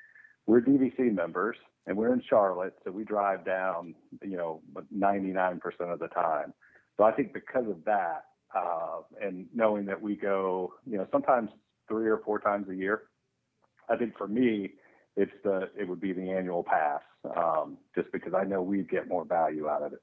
We're 0.46 0.60
DVC 0.60 1.14
members, 1.14 1.56
and 1.86 1.96
we're 1.96 2.12
in 2.12 2.22
Charlotte, 2.28 2.74
so 2.84 2.90
we 2.90 3.04
drive 3.04 3.44
down, 3.44 3.94
you 4.24 4.36
know, 4.36 4.60
99% 4.92 5.60
of 5.80 6.00
the 6.00 6.08
time. 6.08 6.52
So 6.96 7.04
I 7.04 7.12
think 7.12 7.32
because 7.32 7.68
of 7.68 7.84
that, 7.84 8.24
uh, 8.52 9.02
and 9.20 9.46
knowing 9.54 9.86
that 9.86 10.02
we 10.02 10.16
go, 10.16 10.74
you 10.84 10.98
know, 10.98 11.06
sometimes 11.12 11.50
three 11.92 12.08
or 12.08 12.22
four 12.24 12.38
times 12.38 12.68
a 12.70 12.74
year, 12.74 13.02
I 13.90 13.96
think 13.96 14.16
for 14.16 14.26
me, 14.26 14.70
it's 15.16 15.32
the 15.44 15.68
it 15.78 15.86
would 15.86 16.00
be 16.00 16.14
the 16.14 16.30
annual 16.30 16.64
pass, 16.64 17.02
um, 17.36 17.76
just 17.94 18.10
because 18.12 18.32
I 18.32 18.44
know 18.44 18.62
we'd 18.62 18.88
get 18.88 19.08
more 19.08 19.26
value 19.26 19.68
out 19.68 19.82
of 19.82 19.92
it. 19.92 20.00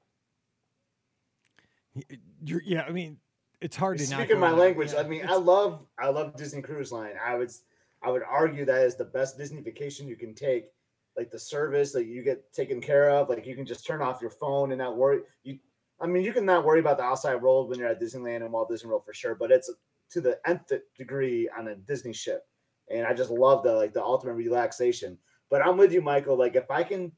You're, 2.44 2.62
yeah, 2.64 2.82
I 2.82 2.92
mean, 2.92 3.16
it's 3.60 3.76
hard 3.76 3.98
to 3.98 4.08
not 4.08 4.20
Speaking 4.20 4.38
my 4.38 4.50
there. 4.50 4.60
language, 4.60 4.92
Yeah, 4.92 5.00
I 5.00 5.02
mean, 5.02 5.26
I 5.28 5.34
love 5.34 5.84
I 5.98 6.10
love 6.10 6.36
Disney 6.36 6.62
Cruise 6.62 6.92
Line. 6.92 7.14
I 7.24 7.34
would 7.34 7.50
I 8.04 8.10
would 8.10 8.22
argue 8.22 8.64
that 8.66 8.82
is 8.82 8.94
the 8.94 9.04
best 9.04 9.36
Disney 9.36 9.60
vacation 9.60 10.06
you 10.06 10.16
can 10.16 10.32
take. 10.32 10.66
Like 11.16 11.32
the 11.32 11.40
service 11.40 11.90
that 11.92 12.06
you 12.06 12.22
get 12.22 12.52
taken 12.52 12.80
care 12.80 13.10
of, 13.10 13.28
like 13.28 13.44
you 13.44 13.56
can 13.56 13.66
just 13.66 13.84
turn 13.84 14.00
off 14.00 14.20
your 14.20 14.30
phone 14.30 14.70
and 14.70 14.78
not 14.78 14.96
worry. 14.96 15.22
You, 15.42 15.58
I 16.00 16.06
mean, 16.06 16.22
you 16.22 16.32
can 16.32 16.46
not 16.46 16.64
worry 16.64 16.78
about 16.78 16.98
the 16.98 17.02
outside 17.02 17.34
world 17.34 17.68
when 17.68 17.80
you're 17.80 17.88
at 17.88 18.00
Disneyland 18.00 18.42
and 18.42 18.52
Walt 18.52 18.70
Disney 18.70 18.88
World 18.88 19.04
for 19.04 19.12
sure, 19.12 19.34
but 19.34 19.50
it's 19.50 19.68
to 20.10 20.20
the 20.20 20.38
nth 20.46 20.72
degree 20.96 21.48
on 21.56 21.68
a 21.68 21.74
Disney 21.76 22.12
ship, 22.12 22.46
and 22.88 23.06
I 23.06 23.14
just 23.14 23.30
love 23.30 23.62
the 23.62 23.72
like 23.72 23.92
the 23.92 24.02
ultimate 24.02 24.34
relaxation. 24.34 25.18
But 25.50 25.64
I'm 25.66 25.76
with 25.76 25.92
you, 25.92 26.00
Michael. 26.02 26.36
Like 26.38 26.56
if 26.56 26.70
I 26.70 26.82
can, 26.82 27.12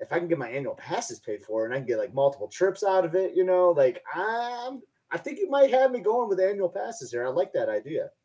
if 0.00 0.12
I 0.12 0.18
can 0.18 0.28
get 0.28 0.38
my 0.38 0.48
annual 0.48 0.74
passes 0.74 1.20
paid 1.20 1.42
for 1.42 1.64
and 1.64 1.74
I 1.74 1.78
can 1.78 1.86
get 1.86 1.98
like 1.98 2.14
multiple 2.14 2.48
trips 2.48 2.82
out 2.82 3.04
of 3.04 3.14
it, 3.14 3.34
you 3.36 3.44
know, 3.44 3.70
like 3.70 4.02
I'm, 4.14 4.82
I 5.10 5.18
think 5.18 5.38
you 5.38 5.48
might 5.48 5.70
have 5.70 5.90
me 5.90 6.00
going 6.00 6.28
with 6.28 6.40
annual 6.40 6.68
passes 6.68 7.10
here. 7.10 7.24
I 7.26 7.30
like 7.30 7.52
that 7.52 7.68
idea. 7.68 8.10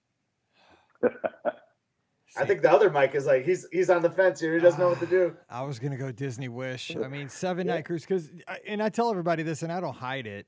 I 2.36 2.45
think 2.45 2.63
the 2.63 2.71
other 2.71 2.89
Mike 2.89 3.13
is 3.13 3.26
like 3.28 3.45
he's 3.45 3.67
he's 3.71 3.89
on 3.91 4.02
the 4.02 4.10
fence 4.10 4.39
here. 4.39 4.56
He 4.56 4.60
doesn't 4.60 4.80
know 4.80 4.89
what 4.89 4.99
to 4.99 5.06
do. 5.06 5.36
I 5.49 5.62
was 5.62 5.78
gonna 5.78 5.97
go 5.97 6.12
Disney 6.12 6.49
Wish. 6.49 6.95
I 6.95 7.08
mean, 7.08 7.30
seven 7.30 7.67
Yeah. 7.67 7.76
night 7.76 7.86
cruise 7.86 8.02
because, 8.04 8.32
and 8.65 8.82
I 8.82 8.89
tell 8.89 9.12
everybody 9.12 9.43
this, 9.43 9.62
and 9.62 9.71
I 9.71 9.80
don't 9.80 9.93
hide 9.95 10.26
it, 10.26 10.47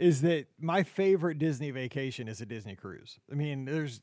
is 0.00 0.22
that 0.22 0.46
my 0.58 0.82
favorite 0.82 1.38
Disney 1.38 1.70
vacation 1.70 2.26
is 2.26 2.40
a 2.40 2.46
Disney 2.46 2.74
cruise. 2.74 3.18
I 3.30 3.34
mean, 3.34 3.66
there's, 3.66 4.00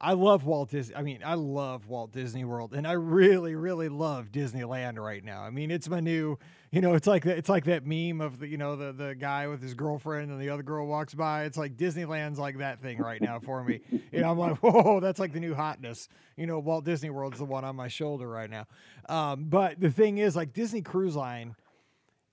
I 0.00 0.14
love 0.14 0.46
Walt 0.46 0.70
Disney. 0.70 0.96
I 0.96 1.02
mean, 1.02 1.20
I 1.22 1.34
love 1.34 1.88
Walt 1.88 2.10
Disney 2.10 2.46
World, 2.46 2.72
and 2.72 2.86
I 2.86 2.92
really, 2.92 3.54
really 3.54 3.90
love 3.90 4.32
Disneyland 4.32 4.96
right 4.96 5.22
now. 5.22 5.42
I 5.42 5.50
mean, 5.50 5.70
it's 5.70 5.90
my 5.90 6.00
new, 6.00 6.38
you 6.70 6.80
know, 6.80 6.94
it's 6.94 7.06
like 7.06 7.24
that. 7.24 7.36
It's 7.36 7.50
like 7.50 7.64
that 7.64 7.84
meme 7.84 8.22
of 8.22 8.38
the, 8.38 8.48
you 8.48 8.56
know, 8.56 8.76
the 8.76 8.92
the 8.92 9.14
guy 9.14 9.46
with 9.46 9.60
his 9.62 9.74
girlfriend 9.74 10.30
and 10.30 10.40
the 10.40 10.48
other 10.48 10.62
girl 10.62 10.86
walks 10.86 11.12
by. 11.12 11.44
It's 11.44 11.58
like 11.58 11.76
Disneyland's 11.76 12.38
like 12.38 12.58
that 12.58 12.80
thing 12.80 12.96
right 12.98 13.20
now 13.20 13.38
for 13.38 13.62
me. 13.62 13.80
You 14.12 14.22
know, 14.22 14.30
I'm 14.30 14.38
like, 14.38 14.56
whoa, 14.62 15.00
that's 15.00 15.20
like 15.20 15.34
the 15.34 15.40
new 15.40 15.54
hotness. 15.54 16.08
You 16.38 16.46
know, 16.46 16.58
Walt 16.58 16.86
Disney 16.86 17.10
World's 17.10 17.36
the 17.36 17.44
one 17.44 17.64
on 17.66 17.76
my 17.76 17.88
shoulder 17.88 18.26
right 18.26 18.48
now. 18.48 18.66
Um, 19.10 19.44
but 19.44 19.78
the 19.78 19.90
thing 19.90 20.16
is, 20.16 20.34
like 20.34 20.54
Disney 20.54 20.80
Cruise 20.80 21.16
Line, 21.16 21.54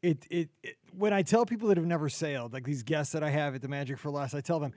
it, 0.03 0.27
it 0.29 0.49
it 0.61 0.77
when 0.95 1.13
I 1.13 1.23
tell 1.23 1.45
people 1.45 1.69
that 1.69 1.77
have 1.77 1.87
never 1.87 2.09
sailed, 2.09 2.53
like 2.53 2.65
these 2.65 2.83
guests 2.83 3.13
that 3.13 3.23
I 3.23 3.31
have 3.31 3.55
at 3.55 3.61
the 3.61 3.67
Magic 3.67 3.97
for 3.97 4.11
Less, 4.11 4.35
I 4.35 4.41
tell 4.41 4.59
them 4.59 4.73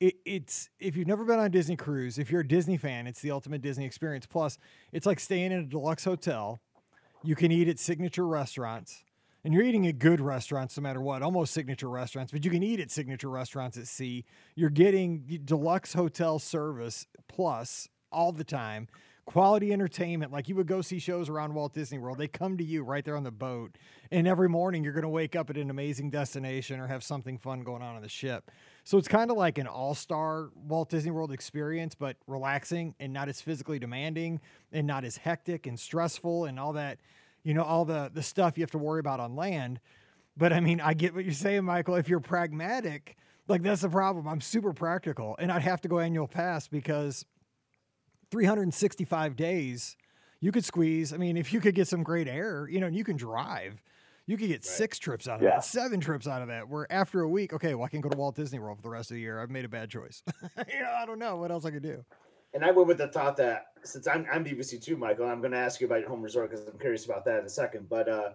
it, 0.00 0.14
it's 0.24 0.70
if 0.78 0.96
you've 0.96 1.08
never 1.08 1.24
been 1.24 1.38
on 1.38 1.46
a 1.46 1.50
Disney 1.50 1.76
cruise, 1.76 2.18
if 2.18 2.30
you're 2.30 2.40
a 2.40 2.48
Disney 2.48 2.76
fan, 2.76 3.06
it's 3.06 3.20
the 3.20 3.32
ultimate 3.32 3.60
Disney 3.60 3.84
experience. 3.84 4.24
Plus, 4.24 4.56
it's 4.92 5.04
like 5.04 5.20
staying 5.20 5.52
in 5.52 5.58
a 5.60 5.64
deluxe 5.64 6.04
hotel. 6.04 6.60
You 7.24 7.34
can 7.34 7.50
eat 7.50 7.68
at 7.68 7.80
signature 7.80 8.26
restaurants, 8.26 9.02
and 9.44 9.52
you're 9.52 9.64
eating 9.64 9.86
at 9.88 9.98
good 9.98 10.20
restaurants 10.20 10.76
no 10.76 10.82
matter 10.82 11.00
what, 11.00 11.22
almost 11.22 11.52
signature 11.52 11.88
restaurants, 11.88 12.30
but 12.30 12.44
you 12.44 12.50
can 12.50 12.62
eat 12.62 12.78
at 12.78 12.92
signature 12.92 13.28
restaurants 13.28 13.76
at 13.76 13.88
sea. 13.88 14.24
You're 14.54 14.70
getting 14.70 15.40
deluxe 15.44 15.92
hotel 15.92 16.38
service 16.38 17.08
plus 17.26 17.88
all 18.12 18.30
the 18.30 18.44
time. 18.44 18.86
Quality 19.28 19.74
entertainment, 19.74 20.32
like 20.32 20.48
you 20.48 20.54
would 20.54 20.66
go 20.66 20.80
see 20.80 20.98
shows 20.98 21.28
around 21.28 21.52
Walt 21.52 21.74
Disney 21.74 21.98
World. 21.98 22.16
They 22.16 22.28
come 22.28 22.56
to 22.56 22.64
you 22.64 22.82
right 22.82 23.04
there 23.04 23.14
on 23.14 23.24
the 23.24 23.30
boat. 23.30 23.76
And 24.10 24.26
every 24.26 24.48
morning 24.48 24.82
you're 24.82 24.94
going 24.94 25.02
to 25.02 25.08
wake 25.10 25.36
up 25.36 25.50
at 25.50 25.58
an 25.58 25.68
amazing 25.68 26.08
destination 26.08 26.80
or 26.80 26.86
have 26.86 27.04
something 27.04 27.36
fun 27.36 27.60
going 27.60 27.82
on 27.82 27.94
on 27.94 28.00
the 28.00 28.08
ship. 28.08 28.50
So 28.84 28.96
it's 28.96 29.06
kind 29.06 29.30
of 29.30 29.36
like 29.36 29.58
an 29.58 29.66
all 29.66 29.94
star 29.94 30.48
Walt 30.54 30.88
Disney 30.88 31.10
World 31.10 31.30
experience, 31.30 31.94
but 31.94 32.16
relaxing 32.26 32.94
and 33.00 33.12
not 33.12 33.28
as 33.28 33.42
physically 33.42 33.78
demanding 33.78 34.40
and 34.72 34.86
not 34.86 35.04
as 35.04 35.18
hectic 35.18 35.66
and 35.66 35.78
stressful 35.78 36.46
and 36.46 36.58
all 36.58 36.72
that, 36.72 36.98
you 37.42 37.52
know, 37.52 37.64
all 37.64 37.84
the, 37.84 38.10
the 38.14 38.22
stuff 38.22 38.56
you 38.56 38.62
have 38.62 38.70
to 38.70 38.78
worry 38.78 39.00
about 39.00 39.20
on 39.20 39.36
land. 39.36 39.78
But 40.38 40.54
I 40.54 40.60
mean, 40.60 40.80
I 40.80 40.94
get 40.94 41.14
what 41.14 41.26
you're 41.26 41.34
saying, 41.34 41.64
Michael. 41.64 41.96
If 41.96 42.08
you're 42.08 42.18
pragmatic, 42.20 43.14
like 43.46 43.62
that's 43.62 43.82
the 43.82 43.90
problem. 43.90 44.26
I'm 44.26 44.40
super 44.40 44.72
practical 44.72 45.36
and 45.38 45.52
I'd 45.52 45.60
have 45.60 45.82
to 45.82 45.88
go 45.88 45.98
annual 45.98 46.28
pass 46.28 46.66
because 46.66 47.26
365 48.30 49.36
days 49.36 49.96
you 50.40 50.52
could 50.52 50.64
squeeze. 50.64 51.12
I 51.12 51.16
mean, 51.16 51.36
if 51.36 51.52
you 51.52 51.60
could 51.60 51.74
get 51.74 51.88
some 51.88 52.02
great 52.02 52.28
air, 52.28 52.68
you 52.70 52.80
know, 52.80 52.86
and 52.86 52.94
you 52.96 53.04
can 53.04 53.16
drive, 53.16 53.82
you 54.26 54.36
could 54.36 54.48
get 54.48 54.64
six 54.64 54.98
trips 54.98 55.26
out 55.26 55.36
of 55.36 55.42
Yeah. 55.42 55.50
that, 55.56 55.64
seven 55.64 56.00
trips 56.00 56.28
out 56.28 56.42
of 56.42 56.48
that. 56.48 56.68
Where 56.68 56.90
after 56.92 57.22
a 57.22 57.28
week, 57.28 57.52
okay, 57.52 57.74
well, 57.74 57.86
I 57.86 57.88
can 57.88 58.00
go 58.00 58.08
to 58.08 58.16
Walt 58.16 58.36
Disney 58.36 58.58
World 58.58 58.76
for 58.78 58.82
the 58.82 58.90
rest 58.90 59.10
of 59.10 59.16
the 59.16 59.20
year. 59.20 59.40
I've 59.40 59.50
made 59.50 59.64
a 59.64 59.68
bad 59.68 59.90
choice. 59.90 60.22
you 60.72 60.80
know, 60.80 60.92
I 60.96 61.06
don't 61.06 61.18
know 61.18 61.36
what 61.36 61.50
else 61.50 61.64
I 61.64 61.70
could 61.70 61.82
do. 61.82 62.04
And 62.54 62.64
I 62.64 62.70
went 62.70 62.88
with 62.88 62.98
the 62.98 63.08
thought 63.08 63.36
that 63.38 63.66
since 63.84 64.06
I'm 64.06 64.26
I'm 64.30 64.44
DVC 64.44 64.82
too, 64.82 64.96
Michael, 64.96 65.26
I'm 65.26 65.40
going 65.40 65.52
to 65.52 65.58
ask 65.58 65.80
you 65.80 65.86
about 65.86 66.00
your 66.00 66.08
home 66.08 66.22
resort 66.22 66.50
because 66.50 66.66
I'm 66.66 66.78
curious 66.78 67.04
about 67.04 67.24
that 67.26 67.40
in 67.40 67.44
a 67.46 67.50
second. 67.50 67.88
But 67.88 68.08
uh, 68.08 68.30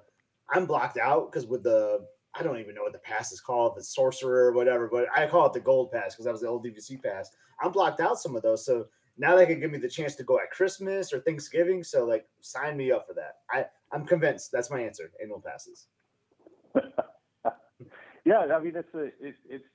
I'm 0.50 0.66
blocked 0.66 0.98
out 0.98 1.32
because 1.32 1.48
with 1.48 1.64
the 1.64 2.06
I 2.36 2.44
don't 2.44 2.60
even 2.60 2.76
know 2.76 2.82
what 2.84 2.94
the 2.94 3.00
pass 3.00 3.32
is 3.32 3.40
called, 3.40 3.76
the 3.76 3.84
sorcerer 3.84 4.46
or 4.48 4.52
whatever, 4.54 4.88
but 4.92 5.08
I 5.16 5.26
call 5.28 5.46
it 5.46 5.54
the 5.54 5.60
gold 5.60 5.92
pass 5.92 6.14
because 6.14 6.26
that 6.26 6.32
was 6.32 6.42
the 6.42 6.48
old 6.48 6.66
DVC 6.66 7.02
pass. 7.02 7.30
I'm 7.62 7.72
blocked 7.72 8.02
out 8.02 8.18
some 8.20 8.36
of 8.36 8.42
those, 8.42 8.66
so 8.66 8.88
now 9.18 9.36
they 9.36 9.46
can 9.46 9.60
give 9.60 9.72
me 9.72 9.78
the 9.78 9.90
chance 9.90 10.16
to 10.16 10.24
go 10.24 10.40
at 10.40 10.52
Christmas 10.52 11.14
or 11.14 11.20
Thanksgiving. 11.20 11.84
So 11.84 12.06
like, 12.06 12.26
sign 12.42 12.78
me 12.78 12.92
up 12.92 13.06
for 13.08 13.14
that. 13.14 13.38
I 13.52 13.66
I'm 13.92 14.06
convinced 14.06 14.52
that's 14.52 14.72
my 14.72 14.82
answer. 14.82 15.12
Annual 15.22 15.44
passes. 15.46 15.88
yeah, 18.26 18.40
I 18.40 18.60
mean 18.60 18.76
it's 18.76 18.94
a 18.94 19.04
it, 19.20 19.36
it's 19.48 19.66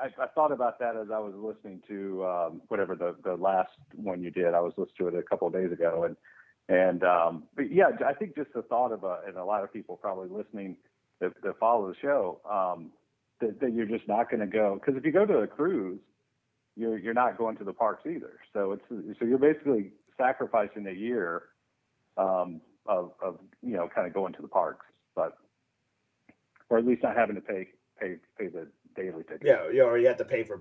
I, 0.00 0.06
I, 0.22 0.26
thought 0.34 0.52
about 0.52 0.78
that 0.80 0.96
as 0.96 1.08
I 1.12 1.18
was 1.18 1.34
listening 1.36 1.82
to 1.88 2.24
um, 2.24 2.62
whatever 2.68 2.94
the 2.94 3.16
the 3.24 3.34
last 3.34 3.70
one 3.94 4.22
you 4.22 4.30
did. 4.30 4.54
I 4.54 4.60
was 4.60 4.72
listening 4.76 5.10
to 5.10 5.16
it 5.16 5.20
a 5.20 5.22
couple 5.22 5.48
of 5.48 5.54
days 5.54 5.72
ago, 5.72 6.04
and 6.04 6.16
and 6.68 7.02
um, 7.04 7.44
but 7.56 7.72
yeah, 7.72 7.90
I 8.06 8.12
think 8.14 8.36
just 8.36 8.52
the 8.54 8.62
thought 8.62 8.92
of 8.92 9.04
a, 9.04 9.20
and 9.26 9.36
a 9.36 9.44
lot 9.44 9.64
of 9.64 9.72
people 9.72 9.96
probably 9.96 10.28
listening 10.28 10.76
that, 11.20 11.32
that 11.42 11.58
follow 11.58 11.88
the 11.88 11.94
show 12.00 12.40
um, 12.48 12.92
that, 13.40 13.60
that 13.60 13.72
you're 13.72 13.86
just 13.86 14.06
not 14.08 14.30
going 14.30 14.40
to 14.40 14.46
go 14.46 14.74
because 14.74 14.96
if 14.96 15.04
you 15.04 15.12
go 15.12 15.26
to 15.26 15.38
a 15.38 15.46
cruise, 15.46 16.00
you're 16.78 16.98
you're 16.98 17.14
not 17.14 17.36
going 17.36 17.56
to 17.56 17.64
the 17.64 17.72
parks 17.72 18.06
either. 18.06 18.38
So 18.52 18.72
it's 18.72 19.18
so 19.18 19.26
you're 19.26 19.38
basically 19.38 19.90
sacrificing 20.16 20.86
a 20.86 20.92
year 20.92 21.42
um, 22.16 22.60
of 22.86 23.12
of 23.20 23.38
you 23.62 23.76
know 23.76 23.88
kind 23.92 24.06
of 24.06 24.14
going 24.14 24.32
to 24.34 24.42
the 24.42 24.48
parks, 24.48 24.86
but 25.14 25.36
or 26.70 26.78
at 26.78 26.86
least 26.86 27.02
not 27.02 27.16
having 27.16 27.34
to 27.34 27.42
pay 27.42 27.66
pay 28.00 28.16
pay 28.38 28.46
the 28.46 28.68
daily 28.94 29.24
ticket. 29.24 29.42
Yeah, 29.44 29.70
you 29.72 29.82
already 29.82 30.06
have 30.06 30.18
to 30.18 30.24
pay 30.24 30.44
for 30.44 30.60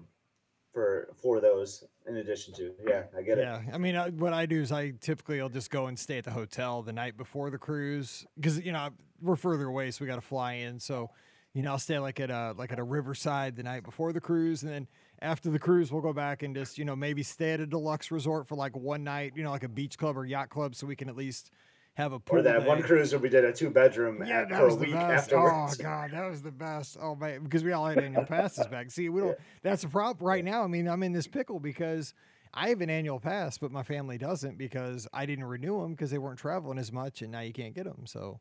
for 0.73 1.08
for 1.21 1.39
those 1.39 1.84
in 2.08 2.17
addition 2.17 2.53
to 2.53 2.71
yeah 2.88 3.03
i 3.17 3.21
get 3.21 3.38
it 3.38 3.41
yeah 3.41 3.62
i 3.73 3.80
mean 3.80 3.95
I, 3.95 4.10
what 4.10 4.34
i 4.34 4.45
do 4.45 4.62
is 4.62 4.71
i 4.71 4.91
typically 5.01 5.41
i'll 5.41 5.49
just 5.49 5.71
go 5.71 5.88
and 5.88 5.97
stay 5.97 6.19
at 6.19 6.25
the 6.25 6.32
hotel 6.32 6.84
the 6.84 6.93
night 6.93 7.17
before 7.17 7.49
the 7.49 7.58
cruise 7.58 8.27
because 8.36 8.60
you 8.60 8.71
know 8.71 8.89
we're 9.19 9.38
further 9.38 9.65
away 9.65 9.89
so 9.89 10.03
we 10.03 10.08
got 10.08 10.15
to 10.17 10.21
fly 10.21 10.53
in 10.53 10.80
so 10.80 11.10
you 11.53 11.63
know 11.63 11.71
i'll 11.71 11.80
stay 11.80 11.97
like 11.97 12.19
at 12.19 12.30
a 12.30 12.53
like 12.58 12.71
at 12.71 12.77
a 12.77 12.84
riverside 12.84 13.56
the 13.56 13.63
night 13.63 13.84
before 13.84 14.13
the 14.13 14.21
cruise 14.21 14.62
and 14.62 14.71
then 14.71 14.88
after 15.21 15.49
the 15.49 15.60
cruise 15.60 15.91
we'll 15.91 16.01
go 16.01 16.13
back 16.13 16.43
and 16.43 16.56
just 16.56 16.77
you 16.77 16.86
know 16.86 16.95
maybe 16.95 17.23
stay 17.23 17.53
at 17.53 17.60
a 17.60 17.65
deluxe 17.65 18.12
resort 18.12 18.47
for 18.47 18.56
like 18.56 18.75
one 18.75 19.03
night 19.03 19.34
you 19.36 19.43
know 19.43 19.51
like 19.51 19.63
a 19.63 19.69
beach 19.69 19.97
club 19.97 20.17
or 20.17 20.25
yacht 20.25 20.49
club 20.49 20.75
so 20.75 20.86
we 20.86 20.95
can 20.95 21.10
at 21.10 21.15
least 21.15 21.51
have 21.97 22.13
a 22.13 22.19
pool. 22.19 22.39
Or 22.39 22.41
that 22.43 22.62
day. 22.62 22.67
one 22.67 22.84
cruise 22.84 23.12
where 23.12 23.19
we 23.19 23.27
did 23.27 23.43
a 23.43 23.51
two 23.51 23.71
bedroom 23.71 24.23
yeah, 24.25 24.45
that 24.45 24.63
was 24.63 24.77
the 24.77 24.91
best. 24.91 25.34
Oh 25.34 25.67
god, 25.80 26.12
that 26.12 26.30
was 26.30 26.43
the 26.43 26.51
best. 26.51 26.95
Oh 27.01 27.15
man, 27.15 27.43
because 27.43 27.63
we 27.63 27.71
all 27.71 27.88
had 27.88 27.97
annual 27.97 28.23
passes 28.27 28.67
back. 28.67 28.91
See, 28.91 29.10
we 29.10 29.19
don't. 29.19 29.30
Yeah. 29.30 29.45
That's 29.63 29.84
a 29.84 29.88
problem 29.88 30.25
right 30.25 30.45
now. 30.45 30.63
I 30.63 30.67
mean, 30.67 30.88
I'm 30.88 31.03
in 31.03 31.12
this 31.12 31.27
pickle 31.27 31.60
because. 31.60 32.13
I 32.53 32.69
have 32.69 32.82
an 32.82 32.89
annual 32.89 33.19
pass, 33.19 33.60
but 33.60 33.71
my 33.71 33.84
family 33.84 34.17
doesn't 34.17 34.58
because 34.58 35.06
I 35.13 35.27
didn't 35.27 35.43
renew 35.43 35.82
them 35.82 35.91
because 35.91 36.10
they 36.10 36.17
weren't 36.17 36.39
traveling 36.39 36.80
as 36.80 36.91
much, 36.91 37.21
and 37.21 37.32
now 37.32 37.41
you 37.41 37.53
can't 37.53 37.75
get 37.75 37.84
them. 37.84 38.08
So, 38.08 38.39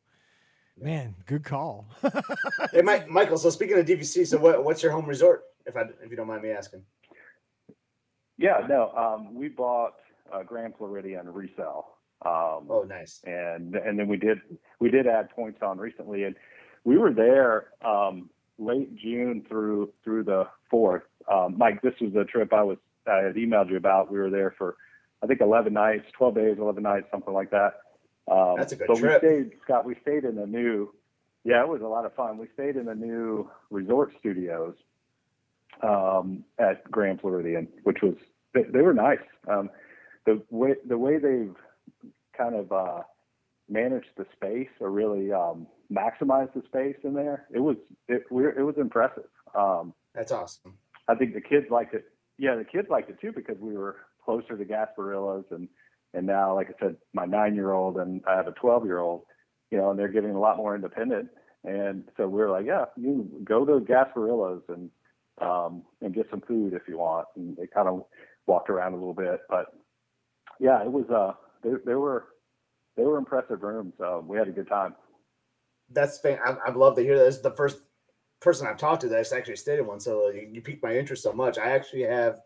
man, 0.80 1.14
good 1.26 1.44
call. 1.44 1.86
hey, 2.72 2.80
Mike, 2.82 3.10
Michael. 3.10 3.36
So 3.36 3.50
speaking 3.50 3.78
of 3.78 3.84
DVC, 3.84 4.26
so 4.26 4.38
what, 4.38 4.64
what's 4.64 4.82
your 4.82 4.92
home 4.92 5.04
resort, 5.04 5.42
if 5.66 5.76
I 5.76 5.82
if 6.02 6.10
you 6.10 6.16
don't 6.16 6.28
mind 6.28 6.42
me 6.42 6.50
asking? 6.50 6.82
Yeah, 8.38 8.66
no, 8.68 8.92
um, 8.92 9.34
we 9.34 9.48
bought 9.48 9.94
uh, 10.32 10.42
Grand 10.42 10.74
Floridian 10.76 11.32
resale. 11.32 11.88
Um, 12.24 12.66
oh, 12.70 12.86
nice. 12.88 13.20
And 13.24 13.74
and 13.74 13.98
then 13.98 14.08
we 14.08 14.16
did 14.16 14.38
we 14.80 14.90
did 14.90 15.06
add 15.06 15.30
points 15.30 15.60
on 15.62 15.78
recently, 15.78 16.24
and 16.24 16.36
we 16.84 16.98
were 16.98 17.12
there 17.12 17.68
um, 17.84 18.30
late 18.58 18.94
June 18.96 19.44
through 19.48 19.92
through 20.04 20.24
the 20.24 20.46
fourth. 20.70 21.02
Um, 21.30 21.56
Mike, 21.58 21.82
this 21.82 21.94
was 22.00 22.12
the 22.12 22.24
trip 22.24 22.52
I 22.52 22.62
was 22.62 22.78
I 23.06 23.18
had 23.18 23.34
emailed 23.34 23.70
you 23.70 23.76
about. 23.76 24.10
We 24.10 24.18
were 24.18 24.30
there 24.30 24.54
for 24.56 24.76
I 25.22 25.26
think 25.26 25.40
11 25.40 25.72
nights, 25.72 26.04
12 26.16 26.34
days, 26.34 26.56
11 26.58 26.82
nights, 26.82 27.06
something 27.10 27.32
like 27.32 27.50
that. 27.50 27.74
Um, 28.30 28.54
That's 28.58 28.72
a 28.72 28.76
good 28.76 28.88
but 28.88 28.98
trip. 28.98 29.22
we 29.22 29.28
stayed, 29.28 29.50
Scott. 29.64 29.84
We 29.84 29.96
stayed 30.02 30.24
in 30.24 30.36
the 30.36 30.46
new. 30.46 30.92
Yeah, 31.44 31.62
it 31.62 31.68
was 31.68 31.80
a 31.80 31.86
lot 31.86 32.04
of 32.04 32.14
fun. 32.14 32.38
We 32.38 32.48
stayed 32.54 32.76
in 32.76 32.86
the 32.86 32.94
new 32.94 33.48
resort 33.70 34.12
studios 34.18 34.74
um, 35.82 36.44
at 36.58 36.88
Grand 36.90 37.20
Floridian, 37.20 37.68
which 37.84 37.98
was 38.02 38.14
they, 38.54 38.62
they 38.62 38.82
were 38.82 38.94
nice. 38.94 39.18
Um, 39.48 39.70
the 40.24 40.42
way 40.50 40.74
the 40.86 40.98
way 40.98 41.18
they've 41.18 41.54
kind 42.36 42.54
of 42.54 42.72
uh, 42.72 43.02
manage 43.68 44.04
the 44.16 44.26
space 44.34 44.68
or 44.80 44.90
really 44.90 45.32
um, 45.32 45.66
maximize 45.92 46.52
the 46.54 46.62
space 46.66 46.96
in 47.04 47.14
there. 47.14 47.46
It 47.52 47.60
was 47.60 47.76
it 48.08 48.24
it 48.30 48.62
was 48.62 48.76
impressive. 48.78 49.28
Um, 49.54 49.94
That's 50.14 50.32
awesome. 50.32 50.74
I 51.08 51.14
think 51.14 51.34
the 51.34 51.40
kids 51.40 51.66
liked 51.70 51.94
it. 51.94 52.04
Yeah, 52.38 52.56
the 52.56 52.64
kids 52.64 52.88
liked 52.90 53.10
it 53.10 53.20
too 53.20 53.32
because 53.32 53.56
we 53.60 53.76
were 53.76 53.96
closer 54.24 54.56
to 54.56 54.64
Gasparillas 54.64 55.44
and 55.50 55.68
and 56.14 56.26
now, 56.26 56.54
like 56.54 56.68
I 56.68 56.74
said, 56.80 56.96
my 57.12 57.26
nine 57.26 57.54
year 57.54 57.72
old 57.72 57.96
and 57.98 58.22
I 58.26 58.36
have 58.36 58.46
a 58.46 58.52
twelve 58.52 58.84
year 58.84 58.98
old. 58.98 59.22
You 59.70 59.78
know, 59.78 59.90
and 59.90 59.98
they're 59.98 60.08
getting 60.08 60.30
a 60.30 60.38
lot 60.38 60.58
more 60.58 60.76
independent. 60.76 61.28
And 61.64 62.04
so 62.16 62.28
we 62.28 62.40
are 62.40 62.50
like, 62.50 62.66
yeah, 62.66 62.84
you 62.96 63.28
go 63.42 63.64
to 63.64 63.84
Gasparillas 63.84 64.62
and 64.68 64.90
um, 65.40 65.82
and 66.00 66.14
get 66.14 66.28
some 66.30 66.40
food 66.40 66.72
if 66.72 66.82
you 66.88 66.98
want. 66.98 67.26
And 67.36 67.56
they 67.56 67.66
kind 67.66 67.88
of 67.88 68.04
walked 68.46 68.70
around 68.70 68.92
a 68.92 68.96
little 68.96 69.14
bit, 69.14 69.40
but 69.48 69.66
yeah, 70.58 70.82
it 70.82 70.90
was 70.90 71.08
uh 71.10 71.34
they, 71.62 71.70
they 71.84 71.94
were 71.94 72.26
they 72.96 73.04
were 73.04 73.18
impressive 73.18 73.62
rooms. 73.62 73.94
So 73.98 74.24
we 74.26 74.38
had 74.38 74.48
a 74.48 74.52
good 74.52 74.68
time. 74.68 74.94
That's 75.90 76.18
fan- 76.18 76.38
I, 76.44 76.56
I'd 76.66 76.76
love 76.76 76.96
to 76.96 77.02
hear 77.02 77.18
that. 77.18 77.24
This 77.24 77.36
is 77.36 77.42
the 77.42 77.50
first 77.50 77.78
person 78.40 78.66
I've 78.66 78.78
talked 78.78 79.02
to 79.02 79.08
that's 79.08 79.32
actually 79.32 79.56
stayed 79.56 79.78
in 79.78 79.86
one. 79.86 80.00
So 80.00 80.28
you, 80.30 80.48
you 80.52 80.60
piqued 80.62 80.82
my 80.82 80.96
interest 80.96 81.22
so 81.22 81.32
much. 81.32 81.58
I 81.58 81.70
actually 81.70 82.02
have, 82.02 82.40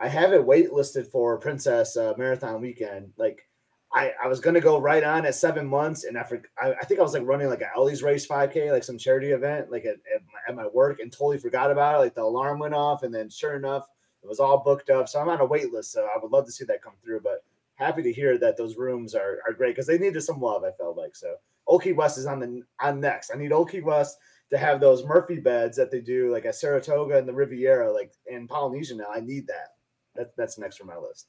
I 0.00 0.08
have 0.08 0.32
it 0.32 0.46
waitlisted 0.46 1.06
for 1.10 1.38
Princess 1.38 1.96
uh, 1.96 2.14
Marathon 2.16 2.60
Weekend. 2.60 3.12
Like, 3.16 3.48
I, 3.96 4.12
I 4.22 4.28
was 4.28 4.40
gonna 4.40 4.60
go 4.60 4.78
right 4.78 5.02
on 5.02 5.24
at 5.24 5.34
seven 5.34 5.66
months, 5.66 6.04
and 6.04 6.18
I, 6.18 6.28
I, 6.60 6.72
I 6.74 6.84
think 6.84 7.00
I 7.00 7.02
was 7.02 7.14
like 7.14 7.24
running 7.24 7.48
like 7.48 7.62
a 7.62 7.70
Ellie's 7.74 8.02
Race 8.02 8.26
5K, 8.26 8.70
like 8.70 8.84
some 8.84 8.98
charity 8.98 9.30
event, 9.30 9.70
like 9.70 9.86
at, 9.86 9.94
at, 10.14 10.22
my, 10.30 10.38
at 10.48 10.54
my 10.54 10.66
work, 10.66 11.00
and 11.00 11.10
totally 11.10 11.38
forgot 11.38 11.70
about 11.70 11.94
it. 11.94 11.98
Like 11.98 12.14
the 12.14 12.22
alarm 12.22 12.58
went 12.58 12.74
off, 12.74 13.04
and 13.04 13.14
then 13.14 13.30
sure 13.30 13.56
enough, 13.56 13.88
it 14.22 14.28
was 14.28 14.38
all 14.38 14.62
booked 14.62 14.90
up. 14.90 15.08
So 15.08 15.18
I'm 15.18 15.30
on 15.30 15.40
a 15.40 15.46
wait 15.46 15.72
list. 15.72 15.92
So 15.92 16.04
I 16.14 16.18
would 16.20 16.30
love 16.30 16.44
to 16.44 16.52
see 16.52 16.66
that 16.66 16.82
come 16.82 16.92
through. 17.02 17.20
But 17.20 17.42
happy 17.76 18.02
to 18.02 18.12
hear 18.12 18.36
that 18.36 18.58
those 18.58 18.76
rooms 18.76 19.14
are, 19.14 19.38
are 19.48 19.54
great 19.54 19.70
because 19.74 19.86
they 19.86 19.96
needed 19.96 20.20
some 20.20 20.42
love. 20.42 20.62
I 20.62 20.72
felt 20.72 20.98
like 20.98 21.16
so. 21.16 21.34
Old 21.66 21.82
Key 21.82 21.92
West 21.92 22.18
is 22.18 22.26
on 22.26 22.38
the 22.38 22.62
on 22.80 23.00
next. 23.00 23.30
I 23.32 23.38
need 23.38 23.52
Old 23.52 23.70
Key 23.70 23.80
West 23.80 24.18
to 24.50 24.58
have 24.58 24.78
those 24.78 25.06
Murphy 25.06 25.40
beds 25.40 25.74
that 25.78 25.90
they 25.90 26.02
do 26.02 26.30
like 26.30 26.44
at 26.44 26.54
Saratoga 26.54 27.16
and 27.16 27.26
the 27.26 27.32
Riviera, 27.32 27.90
like 27.90 28.12
in 28.26 28.46
Polynesia. 28.46 28.96
Now 28.96 29.06
I 29.14 29.20
need 29.20 29.46
that. 29.46 29.70
That 30.16 30.36
that's 30.36 30.58
next 30.58 30.82
on 30.82 30.86
my 30.86 30.98
list. 30.98 31.28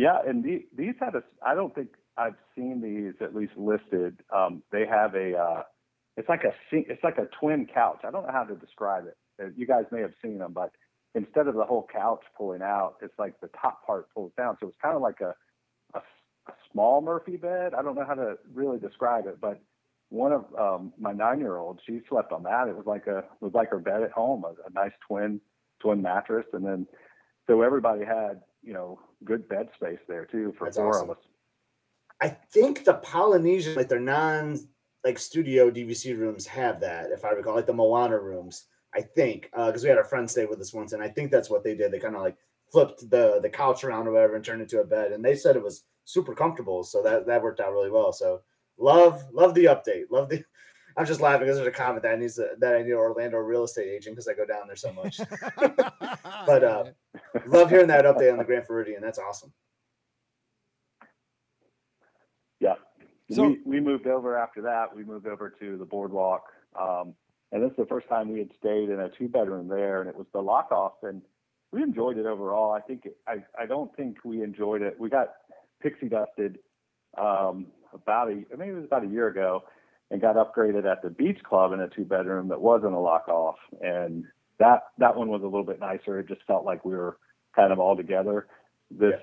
Yeah, 0.00 0.16
and 0.26 0.42
the, 0.42 0.64
these 0.74 0.94
had 0.98 1.14
a. 1.14 1.22
I 1.46 1.54
don't 1.54 1.74
think 1.74 1.90
I've 2.16 2.36
seen 2.56 2.80
these 2.80 3.12
at 3.20 3.34
least 3.34 3.52
listed. 3.54 4.16
Um, 4.34 4.62
they 4.72 4.86
have 4.86 5.14
a. 5.14 5.36
Uh, 5.36 5.62
it's 6.16 6.28
like 6.28 6.40
a 6.44 6.54
it's 6.72 7.04
like 7.04 7.18
a 7.18 7.28
twin 7.38 7.66
couch. 7.66 8.00
I 8.02 8.10
don't 8.10 8.24
know 8.24 8.32
how 8.32 8.44
to 8.44 8.54
describe 8.54 9.04
it. 9.06 9.18
Uh, 9.42 9.48
you 9.54 9.66
guys 9.66 9.84
may 9.92 10.00
have 10.00 10.14
seen 10.22 10.38
them, 10.38 10.54
but 10.54 10.70
instead 11.14 11.48
of 11.48 11.54
the 11.54 11.64
whole 11.64 11.86
couch 11.92 12.22
pulling 12.34 12.62
out, 12.62 12.94
it's 13.02 13.12
like 13.18 13.38
the 13.42 13.50
top 13.60 13.84
part 13.86 14.06
pulls 14.14 14.32
down. 14.38 14.56
So 14.58 14.68
it's 14.68 14.76
kind 14.80 14.96
of 14.96 15.02
like 15.02 15.20
a, 15.20 15.34
a, 15.92 15.98
a 15.98 16.52
small 16.72 17.02
Murphy 17.02 17.36
bed. 17.36 17.74
I 17.74 17.82
don't 17.82 17.94
know 17.94 18.06
how 18.06 18.14
to 18.14 18.36
really 18.54 18.78
describe 18.78 19.26
it, 19.26 19.38
but 19.38 19.60
one 20.08 20.32
of 20.32 20.46
um, 20.58 20.94
my 20.98 21.12
nine 21.12 21.40
year 21.40 21.58
old, 21.58 21.78
she 21.86 22.00
slept 22.08 22.32
on 22.32 22.42
that. 22.44 22.68
It 22.68 22.74
was 22.76 22.86
like 22.86 23.06
a 23.06 23.24
was 23.42 23.52
like 23.52 23.68
her 23.68 23.78
bed 23.78 24.02
at 24.02 24.12
home, 24.12 24.44
a, 24.44 24.52
a 24.66 24.72
nice 24.72 24.92
twin 25.06 25.42
twin 25.82 26.00
mattress, 26.00 26.46
and 26.54 26.64
then 26.64 26.86
so 27.46 27.60
everybody 27.60 28.02
had 28.02 28.40
you 28.62 28.72
know 28.72 28.98
good 29.24 29.48
bed 29.48 29.68
space 29.74 30.00
there 30.08 30.24
too 30.24 30.52
for 30.58 30.66
That's 30.66 30.76
four 30.76 30.90
awesome. 30.90 31.10
of 31.10 31.16
us. 31.18 31.24
I 32.20 32.28
think 32.28 32.84
the 32.84 32.94
Polynesian, 32.94 33.74
like 33.74 33.88
their 33.88 34.00
non 34.00 34.58
like 35.04 35.18
studio 35.18 35.70
DVC 35.70 36.18
rooms, 36.18 36.46
have 36.46 36.80
that. 36.80 37.10
If 37.10 37.24
I 37.24 37.30
recall, 37.30 37.54
like 37.54 37.66
the 37.66 37.72
Moana 37.72 38.18
rooms 38.18 38.66
I 38.94 39.02
think, 39.02 39.50
because 39.52 39.82
uh, 39.82 39.84
we 39.84 39.88
had 39.88 39.98
our 39.98 40.04
friend 40.04 40.28
stay 40.28 40.46
with 40.46 40.60
us 40.60 40.74
once, 40.74 40.92
and 40.92 41.02
I 41.02 41.08
think 41.08 41.30
that's 41.30 41.50
what 41.50 41.62
they 41.62 41.74
did. 41.74 41.92
They 41.92 41.98
kind 41.98 42.16
of 42.16 42.22
like 42.22 42.36
flipped 42.72 43.08
the 43.10 43.40
the 43.40 43.48
couch 43.48 43.84
around 43.84 44.06
or 44.06 44.12
whatever 44.12 44.36
and 44.36 44.44
turned 44.44 44.60
it 44.60 44.64
into 44.64 44.80
a 44.80 44.84
bed, 44.84 45.12
and 45.12 45.24
they 45.24 45.36
said 45.36 45.56
it 45.56 45.62
was 45.62 45.84
super 46.04 46.34
comfortable. 46.34 46.82
So 46.82 47.02
that 47.02 47.26
that 47.26 47.42
worked 47.42 47.60
out 47.60 47.72
really 47.72 47.90
well. 47.90 48.12
So 48.12 48.42
love 48.78 49.24
love 49.32 49.54
the 49.54 49.66
update. 49.66 50.04
Love 50.10 50.28
the. 50.28 50.44
I'm 50.96 51.06
just 51.06 51.20
laughing 51.20 51.46
because 51.46 51.56
there's 51.56 51.68
a 51.68 51.72
comment 51.72 52.02
that 52.02 52.12
I 52.12 52.16
need 52.16 52.30
to, 52.30 52.50
that 52.58 52.74
I 52.74 52.82
need 52.82 52.90
an 52.90 52.96
Orlando 52.96 53.38
real 53.38 53.64
estate 53.64 53.88
agent 53.88 54.16
because 54.16 54.28
I 54.28 54.34
go 54.34 54.44
down 54.44 54.66
there 54.66 54.76
so 54.76 54.92
much. 54.92 55.18
but 56.46 56.64
uh, 56.64 56.84
love 57.46 57.70
hearing 57.70 57.88
that 57.88 58.04
update 58.04 58.32
on 58.32 58.38
the 58.38 58.44
Grand 58.44 58.66
Floridian. 58.66 59.00
That's 59.02 59.18
awesome. 59.18 59.52
Yeah. 62.60 62.74
So 63.30 63.48
we, 63.48 63.58
we 63.64 63.80
moved 63.80 64.06
over 64.06 64.36
after 64.36 64.62
that. 64.62 64.94
We 64.94 65.04
moved 65.04 65.26
over 65.26 65.50
to 65.60 65.76
the 65.76 65.84
boardwalk. 65.84 66.44
Um, 66.78 67.14
and 67.52 67.62
this 67.62 67.70
is 67.70 67.76
the 67.76 67.86
first 67.86 68.08
time 68.08 68.30
we 68.30 68.38
had 68.38 68.50
stayed 68.58 68.90
in 68.90 69.00
a 69.00 69.08
two 69.08 69.28
bedroom 69.28 69.68
there, 69.68 70.00
and 70.00 70.08
it 70.08 70.16
was 70.16 70.26
the 70.32 70.40
lock 70.40 70.70
off, 70.70 71.02
and 71.02 71.22
we 71.72 71.82
enjoyed 71.82 72.16
it 72.16 72.26
overall. 72.26 72.72
I 72.72 72.80
think 72.80 73.06
it, 73.06 73.16
I 73.26 73.44
I 73.58 73.66
don't 73.66 73.94
think 73.96 74.18
we 74.24 74.42
enjoyed 74.42 74.82
it. 74.82 74.98
We 74.98 75.08
got 75.08 75.32
pixie 75.82 76.08
dusted 76.08 76.58
um, 77.18 77.66
about 77.92 78.28
a 78.28 78.32
I 78.32 78.56
think 78.56 78.70
it 78.70 78.74
was 78.74 78.84
about 78.84 79.04
a 79.04 79.08
year 79.08 79.28
ago, 79.28 79.64
and 80.10 80.20
got 80.20 80.36
upgraded 80.36 80.90
at 80.90 81.02
the 81.02 81.10
beach 81.10 81.38
club 81.44 81.72
in 81.72 81.80
a 81.80 81.88
two 81.88 82.04
bedroom 82.04 82.48
that 82.48 82.60
wasn't 82.60 82.92
a 82.92 82.98
lock 82.98 83.28
off, 83.28 83.56
and 83.80 84.24
that 84.58 84.84
that 84.98 85.16
one 85.16 85.28
was 85.28 85.42
a 85.42 85.46
little 85.46 85.64
bit 85.64 85.80
nicer. 85.80 86.18
It 86.18 86.28
just 86.28 86.42
felt 86.46 86.64
like 86.64 86.84
we 86.84 86.94
were 86.94 87.18
kind 87.54 87.72
of 87.72 87.78
all 87.78 87.96
together. 87.96 88.46
This 88.90 89.12
yeah. 89.12 89.18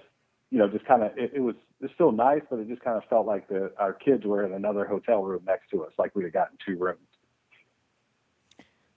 you 0.52 0.60
know 0.60 0.69
just 0.69 0.86
kind 0.86 1.04
of 1.04 1.12
it, 1.17 1.32
it 1.36 1.41
was 1.41 1.56
it's 1.82 1.93
still 1.93 2.12
nice, 2.12 2.41
but 2.50 2.60
it 2.60 2.67
just 2.67 2.82
kind 2.82 2.97
of 2.97 3.04
felt 3.10 3.28
like 3.28 3.47
the 3.47 3.71
our 3.78 3.93
kids 3.93 4.26
were 4.26 4.45
in 4.45 4.54
another 4.54 4.86
hotel 4.86 5.23
room 5.23 5.43
next 5.45 5.69
to 5.71 5.84
us, 5.84 5.91
like 5.97 6.15
we 6.15 6.23
had 6.23 6.34
gotten 6.34 6.58
two 6.65 6.78
rooms. 6.78 7.07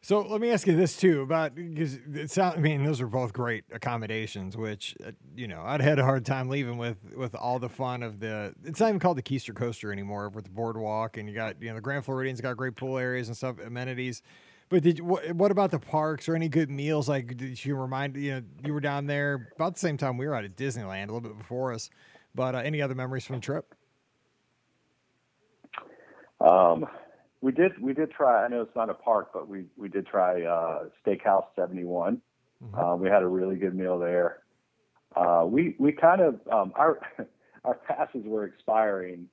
So 0.03 0.23
let 0.23 0.41
me 0.41 0.51
ask 0.51 0.67
you 0.67 0.75
this 0.75 0.97
too 0.97 1.21
about 1.21 1.55
because 1.55 1.99
it 2.15 2.31
sound, 2.31 2.57
I 2.57 2.61
mean, 2.61 2.85
those 2.85 3.03
are 3.03 3.07
both 3.07 3.35
great 3.35 3.65
accommodations. 3.71 4.57
Which 4.57 4.97
uh, 5.07 5.11
you 5.37 5.47
know, 5.47 5.63
I'd 5.65 5.83
had 5.83 5.99
a 5.99 6.05
hard 6.05 6.25
time 6.25 6.49
leaving 6.49 6.79
with 6.79 6.97
with 7.15 7.35
all 7.35 7.59
the 7.59 7.69
fun 7.69 8.03
of 8.03 8.19
the. 8.19 8.55
It's 8.65 8.81
not 8.81 8.89
even 8.89 8.99
called 8.99 9.19
the 9.19 9.23
Keister 9.23 9.55
Coaster 9.55 9.93
anymore 9.93 10.31
with 10.31 10.45
the 10.45 10.51
boardwalk, 10.51 11.19
and 11.19 11.29
you 11.29 11.35
got 11.35 11.61
you 11.61 11.69
know 11.69 11.75
the 11.75 11.83
Grand 11.83 12.05
Floridian's 12.05 12.41
got 12.41 12.57
great 12.57 12.77
pool 12.77 12.97
areas 12.97 13.29
and 13.29 13.37
stuff, 13.37 13.57
amenities. 13.59 14.23
But 14.71 14.85
did 14.85 15.01
what, 15.01 15.33
what 15.33 15.51
about 15.51 15.71
the 15.71 15.79
parks 15.79 16.29
or 16.29 16.35
any 16.35 16.49
good 16.49 16.71
meals? 16.71 17.09
Like, 17.09 17.37
did 17.37 17.63
you 17.63 17.77
remind 17.77 18.17
you 18.17 18.33
know 18.33 18.43
you 18.65 18.73
were 18.73 18.81
down 18.81 19.07
there 19.07 19.51
about 19.57 19.75
the 19.75 19.81
same 19.81 19.99
time 19.99 20.17
we 20.17 20.27
were 20.27 20.35
out 20.35 20.45
at 20.45 20.57
Disneyland, 20.57 21.11
a 21.11 21.13
little 21.13 21.21
bit 21.21 21.37
before 21.37 21.75
us. 21.75 21.91
But 22.35 22.55
uh, 22.55 22.59
any 22.59 22.81
other 22.81 22.95
memories 22.95 23.27
from 23.27 23.37
the 23.37 23.43
trip? 23.43 23.75
Um, 26.41 26.87
we 27.41 27.53
did 27.53 27.81
we 27.81 27.95
did 27.95 28.11
try. 28.11 28.45
I 28.45 28.49
know 28.49 28.63
it's 28.63 28.77
not 28.77 28.91
a 28.91 28.95
park, 28.95 29.31
but 29.33 29.49
we 29.49 29.65
we 29.77 29.89
did 29.89 30.07
try 30.07 30.43
uh, 30.43 30.85
Steakhouse 31.05 31.47
Seventy 31.57 31.85
One. 31.85 32.21
Mm-hmm. 32.63 32.79
Uh, 32.79 32.97
we 32.97 33.09
had 33.09 33.23
a 33.23 33.27
really 33.27 33.57
good 33.57 33.75
meal 33.75 33.99
there. 33.99 34.43
Uh, 35.17 35.45
we 35.47 35.75
we 35.79 35.93
kind 35.93 36.21
of 36.21 36.41
um, 36.53 36.73
our 36.77 37.01
our 37.65 37.75
passes 37.75 38.23
were 38.25 38.45
expiring, 38.45 39.29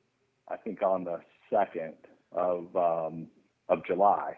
I 0.49 0.55
think 0.57 0.81
on 0.81 1.03
the 1.03 1.19
second 1.49 1.95
of 2.31 2.75
um, 2.75 3.27
of 3.69 3.85
July, 3.85 4.37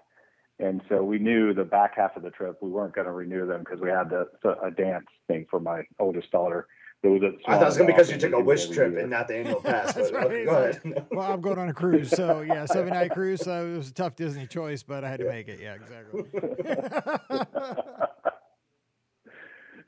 and 0.59 0.81
so 0.89 1.03
we 1.03 1.19
knew 1.19 1.53
the 1.53 1.63
back 1.63 1.95
half 1.95 2.17
of 2.17 2.23
the 2.23 2.31
trip 2.31 2.57
we 2.61 2.69
weren't 2.69 2.95
going 2.95 3.07
to 3.07 3.13
renew 3.13 3.45
them 3.45 3.59
because 3.59 3.79
we 3.79 3.89
had 3.89 4.09
the, 4.09 4.27
a 4.63 4.71
dance 4.71 5.05
thing 5.27 5.45
for 5.49 5.59
my 5.59 5.83
oldest 5.99 6.31
daughter. 6.31 6.67
It 7.01 7.07
was 7.07 7.23
at 7.23 7.31
I 7.47 7.53
thought 7.53 7.61
it 7.61 7.65
was 7.65 7.77
gonna 7.77 7.87
be 7.87 7.93
because 7.93 8.11
you 8.11 8.17
took 8.17 8.33
a 8.33 8.39
wish 8.41 8.67
trip 8.67 8.87
every 8.87 9.01
and 9.03 9.09
not 9.09 9.29
the 9.29 9.35
annual 9.37 9.61
pass. 9.61 9.93
That's 9.93 10.11
but, 10.11 10.27
right. 10.29 10.45
go 10.45 10.51
ahead. 10.51 11.05
Well, 11.11 11.31
I'm 11.31 11.39
going 11.41 11.57
on 11.57 11.69
a 11.69 11.73
cruise, 11.73 12.09
so 12.09 12.41
yeah, 12.41 12.65
seven 12.65 12.93
night 12.93 13.11
cruise. 13.11 13.41
So 13.41 13.67
it 13.67 13.77
was 13.77 13.87
a 13.89 13.93
tough 13.93 14.15
Disney 14.17 14.47
choice, 14.47 14.83
but 14.83 15.03
I 15.05 15.09
had 15.09 15.19
to 15.21 15.25
Yeah. 15.25 15.31
make 15.31 15.47
it. 15.47 15.59
Yeah, 15.61 15.75
exactly. 15.75 16.23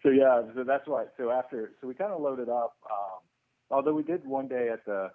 so 0.04 0.10
yeah, 0.10 0.42
so 0.56 0.64
that's 0.64 0.88
why. 0.88 1.06
So 1.18 1.32
after, 1.32 1.72
so 1.82 1.88
we 1.88 1.94
kind 1.94 2.12
of 2.14 2.22
loaded 2.22 2.50
up. 2.50 2.76
Um, 2.90 3.20
although 3.70 3.94
we 3.94 4.04
did 4.04 4.26
one 4.26 4.48
day 4.48 4.70
at 4.72 4.86
the 4.86 5.10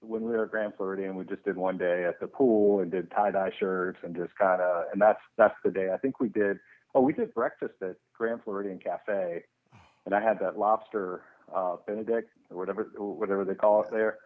when 0.00 0.22
we 0.22 0.30
were 0.30 0.44
at 0.44 0.50
Grand 0.50 0.74
Floridian, 0.76 1.16
we 1.16 1.24
just 1.24 1.44
did 1.44 1.56
one 1.56 1.78
day 1.78 2.04
at 2.04 2.20
the 2.20 2.26
pool 2.26 2.80
and 2.80 2.90
did 2.90 3.10
tie 3.10 3.30
dye 3.30 3.50
shirts 3.58 3.98
and 4.02 4.14
just 4.14 4.34
kind 4.36 4.60
of. 4.60 4.84
And 4.92 5.00
that's 5.00 5.20
that's 5.36 5.54
the 5.64 5.70
day. 5.70 5.90
I 5.92 5.96
think 5.98 6.20
we 6.20 6.28
did. 6.28 6.58
Oh, 6.94 7.00
we 7.00 7.12
did 7.12 7.34
breakfast 7.34 7.74
at 7.82 7.96
Grand 8.16 8.40
Floridian 8.44 8.78
Cafe, 8.78 9.42
and 10.06 10.14
I 10.14 10.20
had 10.20 10.38
that 10.40 10.58
lobster 10.58 11.22
uh, 11.54 11.76
Benedict 11.86 12.30
or 12.50 12.56
whatever 12.56 12.90
whatever 12.96 13.44
they 13.44 13.54
call 13.54 13.82
it 13.82 13.90
there. 13.90 14.16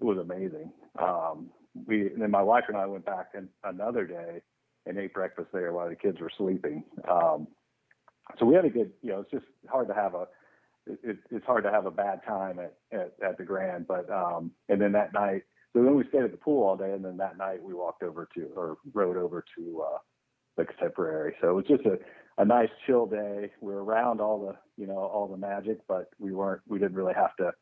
It 0.00 0.04
was 0.04 0.18
amazing. 0.18 0.72
Um, 0.98 1.50
we 1.86 2.08
and 2.08 2.20
then 2.20 2.30
my 2.30 2.42
wife 2.42 2.64
and 2.68 2.76
I 2.76 2.86
went 2.86 3.06
back 3.06 3.28
and 3.34 3.48
another 3.62 4.06
day 4.06 4.42
and 4.86 4.98
ate 4.98 5.14
breakfast 5.14 5.48
there 5.52 5.72
while 5.72 5.88
the 5.88 5.94
kids 5.94 6.20
were 6.20 6.30
sleeping. 6.36 6.84
Um, 7.08 7.46
so 8.38 8.46
we 8.46 8.54
had 8.54 8.64
a 8.64 8.70
good, 8.70 8.92
you 9.02 9.10
know, 9.10 9.20
it's 9.20 9.30
just 9.30 9.46
hard 9.68 9.88
to 9.88 9.94
have 9.94 10.14
a, 10.14 10.26
it, 10.86 11.18
it's 11.30 11.46
hard 11.46 11.64
to 11.64 11.70
have 11.70 11.86
a 11.86 11.90
bad 11.90 12.20
time 12.26 12.58
at, 12.58 12.74
at, 12.92 13.12
at 13.24 13.38
the 13.38 13.44
Grand, 13.44 13.86
but, 13.86 14.10
um, 14.10 14.50
and 14.68 14.80
then 14.80 14.92
that 14.92 15.12
night, 15.12 15.42
so 15.72 15.82
then 15.82 15.94
we 15.94 16.04
stayed 16.08 16.22
at 16.22 16.30
the 16.30 16.36
pool 16.36 16.66
all 16.66 16.76
day. 16.76 16.92
And 16.92 17.04
then 17.04 17.16
that 17.18 17.38
night 17.38 17.62
we 17.62 17.74
walked 17.74 18.02
over 18.02 18.28
to, 18.34 18.50
or 18.56 18.78
rode 18.92 19.16
over 19.16 19.44
to, 19.56 19.84
uh, 19.86 19.98
the 20.56 20.64
contemporary. 20.64 21.34
So 21.40 21.50
it 21.50 21.54
was 21.54 21.64
just 21.66 21.84
a, 21.86 21.98
a 22.38 22.44
nice 22.44 22.70
chill 22.86 23.06
day. 23.06 23.50
We 23.60 23.72
were 23.72 23.84
around 23.84 24.20
all 24.20 24.40
the, 24.46 24.56
you 24.80 24.86
know, 24.86 24.96
all 24.98 25.28
the 25.28 25.36
magic, 25.36 25.78
but 25.88 26.10
we 26.18 26.32
weren't, 26.32 26.62
we 26.66 26.78
didn't 26.78 26.94
really 26.94 27.14
have 27.14 27.36
to, 27.36 27.52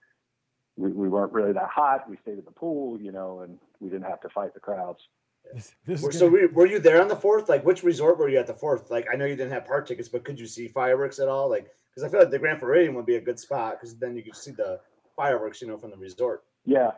we, 0.77 0.91
we 0.93 1.09
weren't 1.09 1.33
really 1.33 1.53
that 1.53 1.69
hot. 1.69 2.09
We 2.09 2.17
stayed 2.23 2.39
at 2.39 2.45
the 2.45 2.51
pool, 2.53 3.01
you 3.01 3.13
know, 3.13 3.41
and 3.41 3.59
we 3.81 3.89
didn't 3.91 4.07
have 4.09 4.21
to 4.23 4.29
fight 4.29 4.55
the 4.55 4.61
crowds. 4.61 5.09
This, 5.55 5.75
this 5.87 6.01
So 6.03 6.29
gonna- 6.31 6.31
were, 6.33 6.49
were 6.53 6.67
you 6.67 6.79
there 6.79 7.01
on 7.03 7.09
the 7.09 7.17
fourth? 7.17 7.49
Like, 7.49 7.65
which 7.65 7.83
resort 7.83 8.19
were 8.19 8.29
you 8.29 8.39
at 8.39 8.47
the 8.47 8.55
fourth? 8.55 8.91
Like, 8.91 9.07
I 9.13 9.17
know 9.17 9.25
you 9.25 9.37
didn't 9.37 9.53
have 9.53 9.67
park 9.67 9.87
tickets, 9.89 10.09
but 10.09 10.25
could 10.25 10.39
you 10.39 10.47
see 10.47 10.69
fireworks 10.69 11.19
at 11.19 11.29
all? 11.29 11.49
Like, 11.51 11.69
because 11.91 12.05
I 12.05 12.09
feel 12.11 12.21
like 12.21 12.31
the 12.31 12.39
Grand 12.39 12.61
Floridian 12.61 12.95
would 12.95 13.07
be 13.07 13.17
a 13.17 13.21
good 13.21 13.39
spot 13.39 13.79
because 13.81 13.97
then 13.97 14.17
you 14.17 14.23
could 14.23 14.37
see 14.37 14.53
the 14.53 14.79
fireworks, 15.17 15.61
you 15.61 15.67
know, 15.67 15.77
from 15.77 15.91
the 15.91 15.97
resort. 15.97 16.45
Yeah. 16.65 16.93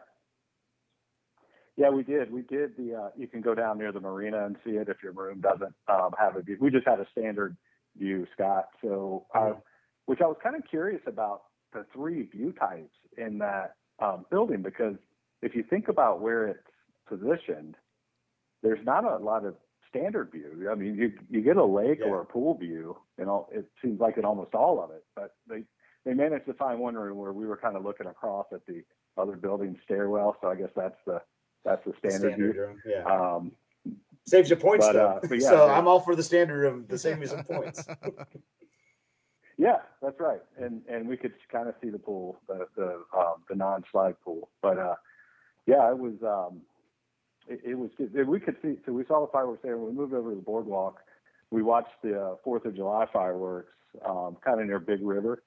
Yeah, 1.77 1.89
we 1.91 2.03
did. 2.03 2.31
We 2.31 2.43
did 2.43 2.77
the. 2.77 2.95
Uh, 2.95 3.09
you 3.17 3.27
can 3.27 3.41
go 3.41 3.55
down 3.55 3.79
near 3.79 3.93
the 3.93 4.01
marina 4.01 4.45
and 4.45 4.57
see 4.65 4.73
it 4.73 4.89
if 4.89 4.99
your 5.03 5.13
room 5.13 5.41
doesn't 5.41 5.75
um, 5.89 6.11
have 6.19 6.37
a 6.37 6.43
view. 6.43 6.59
We 6.61 6.71
just 6.71 6.87
had 6.87 7.01
a 7.01 7.07
standard 7.13 7.57
view, 7.97 8.27
Scott. 8.35 8.67
So, 8.83 9.27
uh, 9.35 9.55
which 10.07 10.21
I 10.21 10.27
was 10.27 10.37
kind 10.43 10.57
of 10.57 10.63
curious 10.69 11.01
about 11.07 11.43
the 11.73 11.87
three 11.95 12.25
view 12.25 12.53
types 12.53 12.93
in 13.17 13.39
that 13.39 13.75
um, 14.01 14.27
building 14.31 14.61
because 14.63 14.97
if 15.41 15.55
you 15.55 15.63
think 15.69 15.89
about 15.89 16.21
where 16.21 16.47
it's 16.49 16.61
positioned, 17.09 17.77
there's 18.63 18.85
not 18.85 19.05
a 19.05 19.17
lot 19.17 19.45
of 19.45 19.55
standard 19.89 20.31
view. 20.31 20.69
I 20.71 20.75
mean, 20.75 20.95
you 20.95 21.13
you 21.31 21.41
get 21.41 21.57
a 21.57 21.65
lake 21.65 22.01
Yeah. 22.01 22.09
or 22.09 22.21
a 22.21 22.27
pool 22.27 22.57
view, 22.59 22.97
and 23.19 23.29
all, 23.29 23.49
it 23.53 23.67
seems 23.83 23.99
like 24.01 24.19
in 24.19 24.25
almost 24.25 24.55
all 24.55 24.83
of 24.83 24.91
it. 24.91 25.05
But 25.17 25.35
they 25.49 25.65
they 26.05 26.13
managed 26.15 26.47
to 26.47 26.55
find 26.55 26.81
one 26.81 26.95
room 26.97 27.17
where 27.17 27.33
we 27.33 27.47
were 27.47 27.57
kind 27.57 27.77
of 27.77 27.85
looking 27.85 28.07
across 28.07 28.47
at 28.53 28.67
the 28.67 28.83
other 29.17 29.37
building 29.37 29.79
stairwell. 29.85 30.37
So 30.41 30.49
I 30.49 30.55
guess 30.55 30.71
that's 30.77 30.97
the 31.07 31.21
that's 31.65 31.85
the 31.85 31.93
The 31.93 31.99
standard, 32.11 32.33
standard 32.33 32.53
view. 32.55 32.61
room. 32.63 32.83
Yeah. 32.85 33.03
Um, 33.05 33.53
Saves 34.25 34.49
you 34.51 34.57
points 34.57 34.87
but, 34.87 34.93
though. 34.93 35.07
uh, 35.09 35.21
but 35.29 35.39
yeah, 35.41 35.49
so 35.49 35.67
they- 35.67 35.73
I'm 35.73 35.89
all 35.89 35.99
for 36.01 36.15
the 36.15 36.23
standard 36.23 36.65
of 36.65 36.87
the 36.89 36.97
same 36.99 37.23
as 37.23 37.33
in 37.33 37.43
points. 37.43 37.85
yeah, 39.59 39.79
that's 40.01 40.19
right. 40.21 40.41
And 40.59 40.83
and 40.89 41.09
we 41.09 41.17
could 41.17 41.33
kind 41.51 41.69
of 41.69 41.75
see 41.83 41.91
the 41.91 41.99
pool, 41.99 42.39
the 42.49 42.67
the 42.77 43.03
um, 43.17 43.35
the 43.49 43.57
non-slide 43.57 44.15
pool. 44.25 44.49
But 44.63 44.79
uh, 44.79 44.95
yeah, 45.67 45.91
it 45.91 45.99
was 45.99 46.15
um, 46.23 46.61
it, 47.49 47.61
it 47.65 47.75
was 47.75 47.91
good. 47.99 48.29
We 48.29 48.39
could 48.41 48.57
see. 48.63 48.77
So 48.87 48.93
we 48.93 49.05
saw 49.07 49.21
the 49.27 49.33
fireworks 49.33 49.63
there. 49.63 49.77
When 49.77 49.89
we 49.95 50.01
moved 50.01 50.15
over 50.15 50.31
to 50.31 50.37
the 50.37 50.43
boardwalk, 50.43 51.01
we 51.51 51.63
watched 51.63 52.01
the 52.03 52.21
uh, 52.21 52.35
Fourth 52.45 52.65
of 52.65 52.77
July 52.77 53.07
fireworks, 53.13 53.73
um, 54.09 54.37
kind 54.45 54.61
of 54.61 54.67
near 54.67 54.79
Big 54.79 55.01
River, 55.03 55.43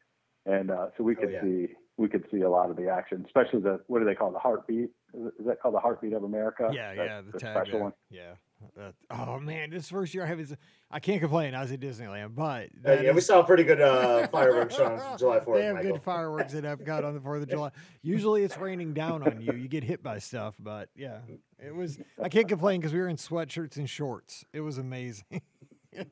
and 0.45 0.69
uh, 0.69 0.88
so 0.97 1.04
we 1.06 1.15
Oh, 1.15 1.19
could 1.21 1.32
yeah. 1.32 1.41
see 1.41 1.67
we 1.97 2.10
could 2.10 2.25
see 2.31 2.41
a 2.41 2.49
lot 2.49 2.69
of 2.69 2.75
the 2.75 2.89
action, 2.89 3.23
especially 3.25 3.62
the 3.62 3.79
what 3.88 3.99
do 3.99 4.05
they 4.05 4.15
call 4.15 4.29
it, 4.29 4.34
the 4.34 4.39
heartbeat? 4.39 4.89
Is, 5.13 5.45
that 5.45 5.62
called 5.62 5.75
the 5.75 5.79
heartbeat 5.79 6.12
of 6.13 6.23
America? 6.23 6.69
yeah, 6.73 6.93
That- 6.93 7.05
yeah, 7.05 7.21
the, 7.21 7.31
the 7.31 7.39
tag 7.39 7.55
special 7.55 7.71
there. 7.73 7.84
one. 7.84 7.93
Yeah. 8.10 8.34
That, 8.77 8.93
oh 9.12 9.39
man, 9.39 9.69
this 9.69 9.89
first 9.89 10.13
year 10.13 10.23
I 10.23 10.27
have 10.27 10.39
is 10.39 10.55
I 10.89 10.99
can't 10.99 11.21
complain. 11.21 11.53
I 11.55 11.62
was 11.62 11.71
at 11.71 11.79
Disneyland, 11.79 12.36
but 12.36 12.63
Uh, 12.65 12.67
that 12.84 13.03
yeah, 13.03 13.12
we 13.12 13.17
is- 13.19 13.25
saw 13.25 13.39
a 13.41 13.43
pretty 13.43 13.63
good 13.63 13.79
uh, 13.81 14.27
fireworks 14.31 14.75
show 14.75 14.86
on 14.86 15.17
July 15.17 15.39
4th. 15.39 15.55
They 15.55 15.65
have 15.65 15.75
Michael. 15.75 15.91
good 15.93 16.01
fireworks 16.03 16.53
at 16.55 16.63
Epcot 16.63 17.03
on 17.05 17.13
the 17.13 17.19
Fourth 17.21 17.43
of 17.43 17.49
July. 17.55 17.71
Usually 18.01 18.43
it's 18.43 18.58
raining 18.58 18.93
down 18.93 19.23
on 19.23 19.39
you. 19.41 19.53
You 19.53 19.67
get 19.67 19.84
hit 19.84 20.01
by 20.03 20.19
stuff, 20.19 20.55
but 20.60 20.89
yeah, 20.95 21.19
it 21.65 21.73
was. 21.75 21.99
I 22.21 22.27
can't 22.29 22.47
complain 22.47 22.79
because 22.81 22.93
we 22.93 22.99
were 22.99 23.10
in 23.10 23.17
sweatshirts 23.17 23.77
and 23.77 23.89
shorts. 23.89 24.45
It 24.53 24.62
was 24.62 24.77
amazing. 24.79 25.25
it 25.91 26.08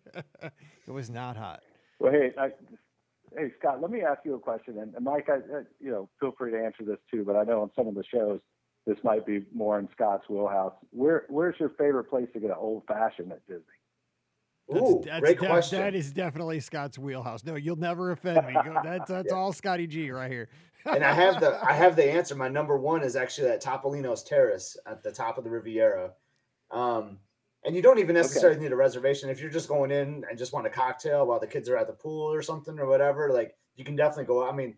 was 0.88 1.10
not 1.10 1.36
hot. 1.38 1.62
Well, 2.00 2.12
hey, 2.12 2.32
I, 2.38 2.52
hey, 3.38 3.52
Scott, 3.60 3.82
let 3.82 3.92
me 3.92 4.02
ask 4.02 4.20
you 4.26 4.36
a 4.36 4.40
question, 4.40 4.78
and, 4.80 4.94
and 4.96 5.04
Mike, 5.06 5.28
I, 5.30 5.36
uh, 5.38 5.62
you 5.80 5.92
know, 5.92 6.10
feel 6.20 6.34
free 6.38 6.52
to 6.52 6.58
answer 6.64 6.84
this 6.86 6.98
too. 7.12 7.24
But 7.26 7.36
I 7.36 7.44
know 7.44 7.62
on 7.62 7.72
some 7.76 7.88
of 7.88 7.96
the 7.96 8.04
shows, 8.12 8.40
this 8.86 8.98
might 9.04 9.26
be 9.26 9.46
more 9.54 9.80
in 9.80 9.88
Scott's 9.94 10.28
wheelhouse. 10.30 10.74
Where, 10.92 11.24
where's 11.30 11.56
your 11.60 11.70
favorite 11.70 12.06
place 12.06 12.28
to 12.34 12.40
get 12.40 12.50
an 12.50 12.58
old 12.60 12.84
fashioned 12.88 13.32
at 13.32 13.46
Disney? 13.48 13.64
That's, 14.70 14.82
Ooh, 14.82 15.02
that's 15.06 15.20
great 15.20 15.40
def- 15.40 15.50
question. 15.50 15.80
That 15.80 15.94
is 15.96 16.12
definitely 16.12 16.60
Scott's 16.60 16.98
wheelhouse. 16.98 17.44
No, 17.44 17.56
you'll 17.56 17.76
never 17.76 18.12
offend 18.12 18.48
me. 18.48 18.54
That's 18.84 19.10
that's 19.10 19.28
Yeah. 19.32 19.36
all 19.38 19.52
Scotty 19.54 19.88
G 19.88 20.10
right 20.12 20.32
here. 20.32 20.48
and 20.86 21.04
I 21.04 21.14
have 21.14 21.40
the 21.42 21.60
I 21.64 21.74
have 21.74 21.96
the 21.98 22.10
answer. 22.10 22.34
My 22.36 22.48
number 22.48 22.78
one 22.78 23.04
is 23.04 23.16
actually 23.18 23.50
at 23.50 23.62
Topolino's 23.62 24.24
Terrace 24.24 24.78
at 24.86 25.04
the 25.04 25.12
top 25.12 25.38
of 25.38 25.44
the 25.44 25.50
Riviera. 25.50 26.12
Um, 26.72 27.20
and 27.66 27.76
you 27.76 27.82
don't 27.82 28.00
even 28.00 28.16
necessarily 28.16 28.60
need 28.60 28.72
a 28.72 28.76
reservation 28.76 29.30
if 29.30 29.40
you're 29.40 29.50
just 29.50 29.70
going 29.70 29.92
in 29.92 30.24
and 30.30 30.38
just 30.38 30.54
want 30.54 30.68
a 30.68 30.70
cocktail 30.70 31.26
while 31.26 31.40
the 31.40 31.48
kids 31.48 31.70
are 31.70 31.78
at 31.78 31.88
the 31.88 31.94
pool 31.94 32.34
or 32.34 32.42
something 32.42 32.78
or 32.78 32.88
whatever. 32.88 33.32
Like 33.32 33.56
you 33.76 33.86
can 33.86 33.96
definitely 33.96 34.26
go. 34.26 34.48
I 34.48 34.54
mean, 34.54 34.76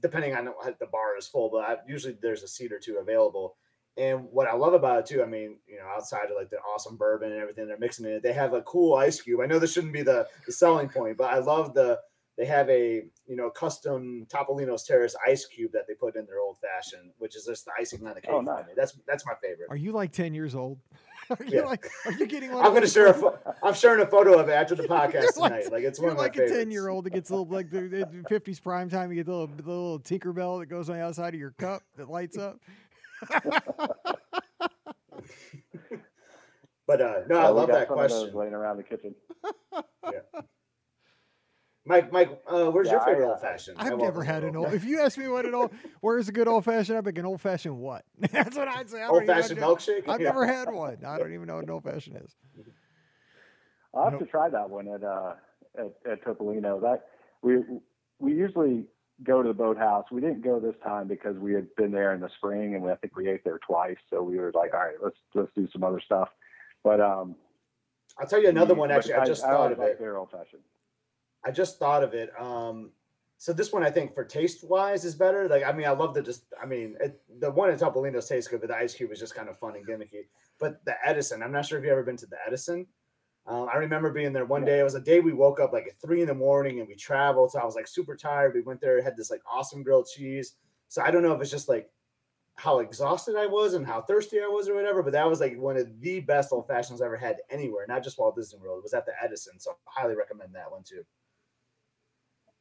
depending 0.00 0.34
on 0.34 0.48
if 0.66 0.78
the 0.78 0.86
bar 0.86 1.16
is 1.16 1.26
full, 1.26 1.50
but 1.50 1.68
I, 1.68 1.76
usually 1.86 2.16
there's 2.20 2.42
a 2.42 2.48
seat 2.48 2.72
or 2.72 2.78
two 2.78 2.98
available. 2.98 3.56
And 3.96 4.24
what 4.32 4.48
I 4.48 4.54
love 4.54 4.74
about 4.74 4.98
it 4.98 5.06
too, 5.06 5.22
I 5.22 5.26
mean, 5.26 5.56
you 5.68 5.78
know, 5.78 5.86
outside 5.86 6.24
of 6.24 6.36
like 6.36 6.50
the 6.50 6.58
awesome 6.58 6.96
bourbon 6.96 7.30
and 7.30 7.40
everything 7.40 7.68
they're 7.68 7.78
mixing 7.78 8.06
in 8.06 8.12
it, 8.12 8.22
they 8.22 8.32
have 8.32 8.52
a 8.52 8.62
cool 8.62 8.96
ice 8.96 9.20
cube. 9.20 9.40
I 9.40 9.46
know 9.46 9.58
this 9.58 9.72
shouldn't 9.72 9.92
be 9.92 10.02
the, 10.02 10.26
the 10.46 10.52
selling 10.52 10.88
point, 10.88 11.16
but 11.16 11.32
I 11.32 11.38
love 11.38 11.74
the 11.74 12.00
they 12.36 12.46
have 12.46 12.68
a 12.68 13.04
you 13.26 13.36
know 13.36 13.50
custom 13.50 14.26
Topolino's 14.28 14.84
Terrace 14.84 15.14
ice 15.26 15.46
cube 15.46 15.72
that 15.72 15.86
they 15.86 15.94
put 15.94 16.16
in 16.16 16.26
their 16.26 16.40
old 16.40 16.58
fashioned, 16.58 17.12
which 17.18 17.36
is 17.36 17.44
just 17.44 17.64
the 17.64 17.70
icing 17.78 18.06
on 18.06 18.14
the 18.14 18.20
oh, 18.20 18.20
cake. 18.20 18.30
Oh, 18.30 18.38
for 18.38 18.42
nice. 18.42 18.64
That's 18.76 18.98
that's 19.06 19.26
my 19.26 19.34
favorite. 19.40 19.68
Are 19.70 19.76
you 19.76 19.92
like 19.92 20.12
ten 20.12 20.34
years 20.34 20.54
old? 20.54 20.78
Are 21.30 21.44
you 21.44 21.58
Yeah. 21.58 21.64
like? 21.64 21.86
Are 22.06 22.12
you 22.12 22.26
getting? 22.26 22.52
One 22.52 22.64
I'm 22.64 22.74
gonna 22.74 22.86
share 22.86 23.06
a 23.08 23.14
pho- 23.14 23.38
I'm 23.62 23.74
sharing 23.74 24.02
a 24.02 24.06
photo 24.06 24.38
of 24.38 24.48
it 24.48 24.52
after 24.52 24.74
the 24.74 24.82
podcast 24.88 25.36
like- 25.36 25.52
tonight. 25.52 25.72
Like 25.72 25.84
it's 25.84 25.98
one 26.00 26.10
of 26.10 26.16
my 26.16 26.24
like 26.24 26.36
a 26.36 26.48
ten 26.48 26.70
year 26.70 26.88
old 26.88 27.04
that 27.06 27.10
gets 27.10 27.30
a 27.30 27.34
little 27.36 27.48
like 27.52 27.70
the, 27.70 27.80
the 27.82 28.06
50s 28.30 28.62
prime 28.62 28.88
time. 28.90 29.10
You 29.10 29.16
get 29.16 29.26
the 29.26 29.32
little, 29.32 29.46
the 29.48 29.62
little 29.62 30.00
Tinkerbell 30.00 30.60
that 30.60 30.66
goes 30.66 30.88
on 30.90 30.96
the 30.96 31.02
outside 31.02 31.34
of 31.34 31.40
your 31.40 31.52
cup 31.52 31.82
that 31.96 32.08
lights 32.10 32.36
up. 32.38 32.58
But 36.86 37.00
uh, 37.00 37.14
no, 37.30 37.38
I 37.38 37.50
we 37.50 37.56
love 37.60 37.68
that 37.68 37.88
some 37.88 37.98
of 37.98 38.10
those 38.10 38.20
question, 38.24 38.38
laying 38.38 38.52
around 38.52 38.76
the 38.76 38.82
kitchen. 38.82 39.14
Mike. 41.86 42.10
Mike, 42.12 42.42
uh, 42.46 42.70
where's 42.70 42.86
your 42.88 42.96
Yeah, 42.96 43.02
I, 43.02 43.06
favorite 43.06 43.28
old 43.30 43.40
fashioned? 43.40 43.76
I've 43.78 43.98
never 43.98 44.22
had 44.24 44.42
an 44.44 44.56
old. 44.56 44.72
If 44.72 44.84
you 44.84 45.00
ask 45.00 45.18
me 45.18 45.28
what 45.28 45.44
an 45.44 45.54
old, 45.54 45.72
where's 46.00 46.28
a 46.28 46.32
good 46.32 46.48
old 46.48 46.64
fashioned, 46.64 46.96
I'd 46.96 47.04
pick 47.04 47.18
an 47.18 47.26
old 47.26 47.40
fashioned 47.40 47.76
what? 47.78 48.04
That's 48.18 48.56
what 48.56 48.68
I'd 48.68 48.88
say. 48.88 49.02
I 49.02 49.08
old 49.08 49.26
fashioned 49.26 49.60
milkshake. 49.60 50.08
I've 50.08 50.20
Yeah. 50.20 50.28
never 50.28 50.46
had 50.46 50.72
one. 50.72 50.98
I 51.06 51.18
don't 51.18 51.32
even 51.34 51.46
know 51.46 51.56
what 51.56 51.64
an 51.64 51.70
old 51.70 51.84
fashioned 51.84 52.16
is. 52.24 52.34
I'll 53.92 54.04
have 54.04 54.12
Nope. 54.14 54.22
to 54.22 54.26
try 54.26 54.48
that 54.48 54.70
one 54.70 54.88
at 54.88 55.04
uh 55.04 55.34
at, 55.78 55.92
at 56.10 56.24
Topolino. 56.24 56.80
That 56.80 57.04
we 57.42 57.58
we 58.18 58.32
usually 58.32 58.86
go 59.22 59.42
to 59.42 59.48
the 59.48 59.54
boathouse. 59.54 60.06
We 60.10 60.20
didn't 60.20 60.42
go 60.42 60.58
this 60.58 60.74
time 60.82 61.06
because 61.06 61.36
we 61.36 61.52
had 61.52 61.68
been 61.76 61.92
there 61.92 62.12
in 62.14 62.20
the 62.20 62.30
spring 62.38 62.74
and 62.74 62.82
we, 62.82 62.90
I 62.90 62.96
think 62.96 63.14
we 63.16 63.28
ate 63.28 63.44
there 63.44 63.58
twice. 63.58 63.96
So 64.10 64.22
we 64.22 64.38
were 64.38 64.50
like, 64.54 64.74
all 64.74 64.80
right, 64.80 64.96
let's 65.02 65.16
let's 65.34 65.52
do 65.54 65.68
some 65.72 65.84
other 65.84 66.00
stuff. 66.00 66.30
But 66.82 67.00
um, 67.00 67.36
I'll 68.18 68.26
tell 68.26 68.42
you 68.42 68.48
another 68.48 68.74
we- 68.74 68.80
one. 68.80 68.90
Actually, 68.90 69.14
I 69.14 69.26
just 69.26 69.44
I 69.44 69.48
thought 69.48 69.56
always 69.56 69.72
of 69.74 69.78
like 69.78 69.88
it. 69.90 69.98
Their 70.00 70.16
old 70.16 70.30
fashioned. 70.30 70.62
I 71.44 71.50
just 71.50 71.78
thought 71.78 72.02
of 72.02 72.14
it. 72.14 72.30
Um, 72.38 72.90
so 73.38 73.52
this 73.52 73.72
one 73.72 73.84
I 73.84 73.90
think 73.90 74.14
for 74.14 74.24
taste 74.24 74.64
wise 74.64 75.04
is 75.04 75.14
better. 75.14 75.48
Like 75.48 75.64
I 75.64 75.72
mean, 75.72 75.86
I 75.86 75.90
love 75.90 76.14
the 76.14 76.22
just. 76.22 76.44
I 76.60 76.66
mean, 76.66 76.96
it, 77.00 77.20
the 77.40 77.50
one 77.50 77.70
at 77.70 77.78
Topolino's 77.78 78.28
tastes 78.28 78.48
good, 78.48 78.60
but 78.60 78.70
the 78.70 78.76
ice 78.76 78.94
cube 78.94 79.10
was 79.10 79.20
just 79.20 79.34
kind 79.34 79.48
of 79.48 79.58
fun 79.58 79.76
and 79.76 79.86
gimmicky. 79.86 80.26
But 80.58 80.84
the 80.84 80.94
Edison, 81.04 81.42
I'm 81.42 81.52
not 81.52 81.66
sure 81.66 81.78
if 81.78 81.84
you 81.84 81.90
ever 81.90 82.02
been 82.02 82.16
to 82.18 82.26
the 82.26 82.38
Edison. 82.46 82.86
Um, 83.46 83.68
I 83.70 83.76
remember 83.76 84.10
being 84.10 84.32
there 84.32 84.46
one 84.46 84.64
day. 84.64 84.80
It 84.80 84.84
was 84.84 84.94
a 84.94 85.00
day 85.00 85.20
we 85.20 85.34
woke 85.34 85.60
up 85.60 85.72
like 85.72 85.86
at 85.86 86.00
three 86.00 86.22
in 86.22 86.28
the 86.28 86.34
morning 86.34 86.80
and 86.80 86.88
we 86.88 86.94
traveled. 86.94 87.50
So 87.52 87.58
I 87.58 87.64
was 87.64 87.74
like 87.74 87.86
super 87.86 88.16
tired. 88.16 88.54
We 88.54 88.62
went 88.62 88.80
there, 88.80 89.02
had 89.02 89.16
this 89.16 89.30
like 89.30 89.42
awesome 89.50 89.82
grilled 89.82 90.06
cheese. 90.06 90.54
So 90.88 91.02
I 91.02 91.10
don't 91.10 91.22
know 91.22 91.34
if 91.34 91.40
it's 91.42 91.50
just 91.50 91.68
like 91.68 91.90
how 92.56 92.78
exhausted 92.78 93.36
I 93.36 93.46
was 93.46 93.74
and 93.74 93.86
how 93.86 94.00
thirsty 94.00 94.40
I 94.40 94.46
was 94.46 94.68
or 94.68 94.74
whatever, 94.74 95.02
but 95.02 95.12
that 95.12 95.28
was 95.28 95.40
like 95.40 95.58
one 95.58 95.76
of 95.76 96.00
the 96.00 96.20
best 96.20 96.52
old 96.52 96.68
fashions 96.68 97.02
I 97.02 97.06
ever 97.06 97.16
had 97.16 97.38
anywhere, 97.50 97.84
not 97.86 98.04
just 98.04 98.18
Walt 98.18 98.36
Disney 98.36 98.60
World. 98.60 98.78
It 98.78 98.84
was 98.84 98.94
at 98.94 99.04
the 99.04 99.12
Edison. 99.22 99.58
So 99.58 99.72
I 99.72 100.00
highly 100.00 100.14
recommend 100.14 100.54
that 100.54 100.70
one 100.70 100.82
too. 100.82 101.04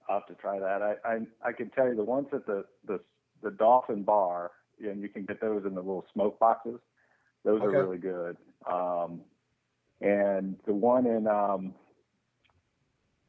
I'll 0.09 0.19
have 0.19 0.27
to 0.27 0.35
try 0.35 0.59
that. 0.59 0.81
I, 0.81 0.95
I 1.05 1.19
I 1.43 1.51
can 1.53 1.69
tell 1.69 1.87
you 1.87 1.95
the 1.95 2.03
ones 2.03 2.27
at 2.33 2.45
the 2.45 2.65
the 2.87 2.99
the 3.41 3.51
Dolphin 3.51 4.03
Bar, 4.03 4.51
and 4.79 5.01
you 5.01 5.09
can 5.09 5.25
get 5.25 5.41
those 5.41 5.63
in 5.65 5.75
the 5.75 5.81
little 5.81 6.05
smoke 6.13 6.39
boxes. 6.39 6.79
Those 7.43 7.61
Okay. 7.61 7.75
are 7.77 7.83
really 7.85 7.97
good. 7.97 8.37
Um, 8.69 9.21
and 10.01 10.57
the 10.65 10.73
one 10.73 11.05
in 11.05 11.27
um, 11.27 11.73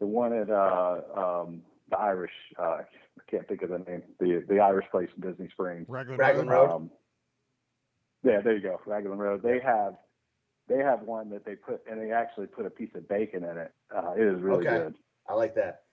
the 0.00 0.06
one 0.06 0.32
at 0.32 0.50
uh, 0.50 1.00
um, 1.16 1.62
the 1.90 1.98
Irish, 1.98 2.32
uh, 2.58 2.62
I 2.82 2.84
can't 3.30 3.46
think 3.48 3.62
of 3.62 3.70
the 3.70 3.78
name. 3.78 4.02
The 4.18 4.44
the 4.48 4.60
Irish 4.60 4.86
place 4.90 5.08
in 5.16 5.28
Disney 5.28 5.48
Springs. 5.52 5.86
Raglan, 5.88 6.18
Raglan 6.18 6.48
Road. 6.48 6.66
Road. 6.66 6.74
Um, 6.76 6.90
yeah, 8.24 8.40
there 8.40 8.54
you 8.56 8.62
go, 8.62 8.80
Raglan 8.86 9.18
Road. 9.18 9.42
They 9.42 9.60
have 9.64 9.94
they 10.68 10.78
have 10.78 11.02
one 11.02 11.30
that 11.30 11.44
they 11.44 11.54
put 11.54 11.82
and 11.90 12.00
they 12.00 12.10
actually 12.10 12.46
put 12.46 12.66
a 12.66 12.70
piece 12.70 12.90
of 12.94 13.08
bacon 13.08 13.44
in 13.44 13.58
it. 13.58 13.72
Uh, 13.94 14.12
it 14.16 14.22
is 14.22 14.40
really 14.40 14.64
Okay. 14.64 14.78
good. 14.78 14.94
I 15.28 15.34
like 15.34 15.54
that. 15.56 15.83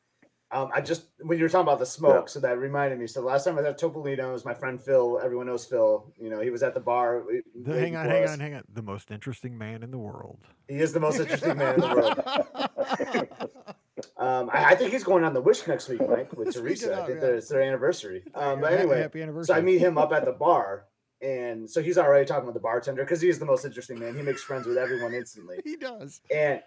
Um, 0.54 0.70
I 0.74 0.82
just 0.82 1.06
when 1.22 1.38
you 1.38 1.45
were 1.45 1.49
talking 1.49 1.68
about 1.68 1.80
the 1.80 1.86
smoke, 1.86 2.26
Yeah. 2.26 2.32
so 2.34 2.39
that 2.41 2.58
reminded 2.58 2.99
me. 2.99 3.08
So 3.08 3.22
the 3.22 3.28
last 3.28 3.45
time 3.45 3.54
I 3.58 3.62
was 3.62 3.66
at 3.68 3.80
Topolino's, 3.80 4.43
my 4.43 4.54
friend 4.54 4.82
Phil, 4.82 5.20
everyone 5.24 5.47
knows 5.47 5.66
Phil. 5.66 6.12
You 6.20 6.30
know, 6.30 6.41
he 6.41 6.49
was 6.49 6.62
at 6.62 6.74
the 6.74 6.80
bar. 6.82 7.24
The- 7.64 7.80
hang 7.80 7.95
on, 7.95 8.06
hang 8.10 8.24
us. 8.26 8.32
on, 8.32 8.39
hang 8.41 8.56
on. 8.56 8.64
The 8.74 8.82
most 8.82 9.12
interesting 9.12 9.58
man 9.58 9.82
in 9.82 9.91
the 9.91 9.97
world. 9.97 10.39
He 10.68 10.76
is 10.80 10.91
the 10.91 10.99
most 10.99 11.20
interesting 11.20 11.58
man 11.58 11.76
in 11.76 11.82
the 11.82 11.95
world. 11.95 13.28
Um, 14.18 14.49
I, 14.52 14.66
I 14.72 14.76
think 14.76 14.91
he's 14.91 15.04
going 15.04 15.24
on 15.24 15.34
the 15.34 15.41
Wish 15.41 15.68
next 15.68 15.88
week, 15.89 16.02
Mike, 16.08 16.34
with 16.36 16.54
Teresa. 16.54 17.02
I 17.02 17.06
think 17.06 17.22
yeah. 17.22 17.28
it's 17.30 17.49
their 17.49 17.62
anniversary. 17.62 18.24
Um, 18.34 18.62
but 18.62 18.74
anyway, 18.74 19.02
happy 19.02 19.22
anniversary. 19.22 19.54
so 19.54 19.54
I 19.54 19.62
meet 19.62 19.78
him 19.80 19.97
up 19.97 20.12
at 20.12 20.26
the 20.26 20.32
bar, 20.32 20.86
and 21.22 21.70
so 21.70 21.82
he's 21.84 21.97
already 21.99 22.26
talking 22.26 22.45
with 22.45 22.56
the 22.56 22.60
bartender 22.62 23.04
because 23.04 23.22
he's 23.22 23.38
the 23.38 23.45
most 23.45 23.64
interesting 23.66 23.99
man. 23.99 24.16
He 24.16 24.22
makes 24.24 24.41
friends 24.41 24.66
with 24.66 24.78
everyone 24.78 25.14
instantly. 25.14 25.60
He 25.64 25.76
does. 25.76 26.22
and 26.34 26.62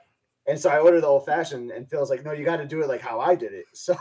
and 0.47 0.59
so 0.59 0.71
I 0.71 0.79
ordered 0.79 1.03
the 1.03 1.07
old 1.07 1.25
fashioned, 1.27 1.71
and 1.71 1.89
Phil's 1.89 2.11
like, 2.11 2.25
"No, 2.25 2.33
you 2.33 2.45
got 2.45 2.57
to 2.57 2.67
do 2.67 2.83
it 2.83 2.89
like 2.89 3.01
how 3.01 3.21
I 3.21 3.35
did 3.35 3.53
it." 3.53 3.65
So, 3.75 3.97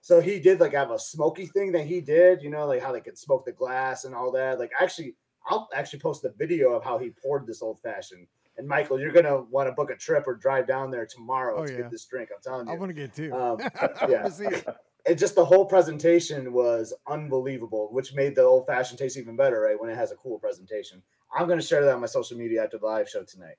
so 0.00 0.20
he 0.20 0.40
did 0.40 0.58
like 0.60 0.72
have 0.72 0.90
a 0.90 0.98
smoky 0.98 1.46
thing 1.46 1.70
that 1.72 1.86
he 1.86 2.00
did, 2.00 2.42
you 2.42 2.50
know, 2.50 2.66
like 2.66 2.82
how 2.82 2.90
they 2.92 3.00
could 3.00 3.16
smoke 3.16 3.44
the 3.44 3.52
glass 3.52 4.04
and 4.04 4.14
all 4.14 4.32
that. 4.32 4.58
Like 4.58 4.72
actually, 4.80 5.14
I'll 5.46 5.68
actually 5.74 6.00
post 6.00 6.24
a 6.24 6.30
video 6.36 6.72
of 6.72 6.82
how 6.82 6.98
he 6.98 7.10
poured 7.10 7.46
this 7.46 7.62
old 7.62 7.80
fashioned. 7.80 8.26
And 8.58 8.66
Michael, 8.68 8.98
you're 9.00 9.12
gonna 9.12 9.42
want 9.42 9.68
to 9.68 9.72
book 9.72 9.90
a 9.90 9.96
trip 9.96 10.24
or 10.26 10.34
drive 10.34 10.66
down 10.66 10.90
there 10.90 11.06
tomorrow 11.06 11.60
Oh, 11.62 11.66
to 11.66 11.72
yeah. 11.72 11.78
get 11.82 11.90
this 11.90 12.04
drink. 12.06 12.30
I'm 12.34 12.42
telling 12.42 12.66
you, 12.66 12.72
I 12.72 12.74
you. 12.74 12.80
want 12.80 12.90
to 12.90 12.94
get 12.94 13.14
two. 13.14 13.32
Um, 13.32 13.58
yeah. 14.10 14.28
it. 14.28 14.66
And 15.06 15.18
just 15.18 15.34
the 15.36 15.44
whole 15.44 15.64
presentation 15.66 16.52
was 16.52 16.92
unbelievable, 17.08 17.88
which 17.92 18.12
made 18.12 18.34
the 18.34 18.42
old 18.42 18.66
fashioned 18.66 18.98
taste 18.98 19.16
even 19.16 19.36
better, 19.36 19.60
right? 19.60 19.80
When 19.80 19.88
it 19.90 19.96
has 19.96 20.12
a 20.12 20.16
cool 20.16 20.38
presentation. 20.38 21.02
I'm 21.34 21.48
gonna 21.48 21.62
share 21.62 21.84
that 21.84 21.94
on 21.94 22.00
my 22.00 22.06
social 22.06 22.36
media 22.36 22.62
after 22.64 22.78
the 22.78 22.86
live 22.86 23.08
show 23.08 23.22
tonight. 23.24 23.56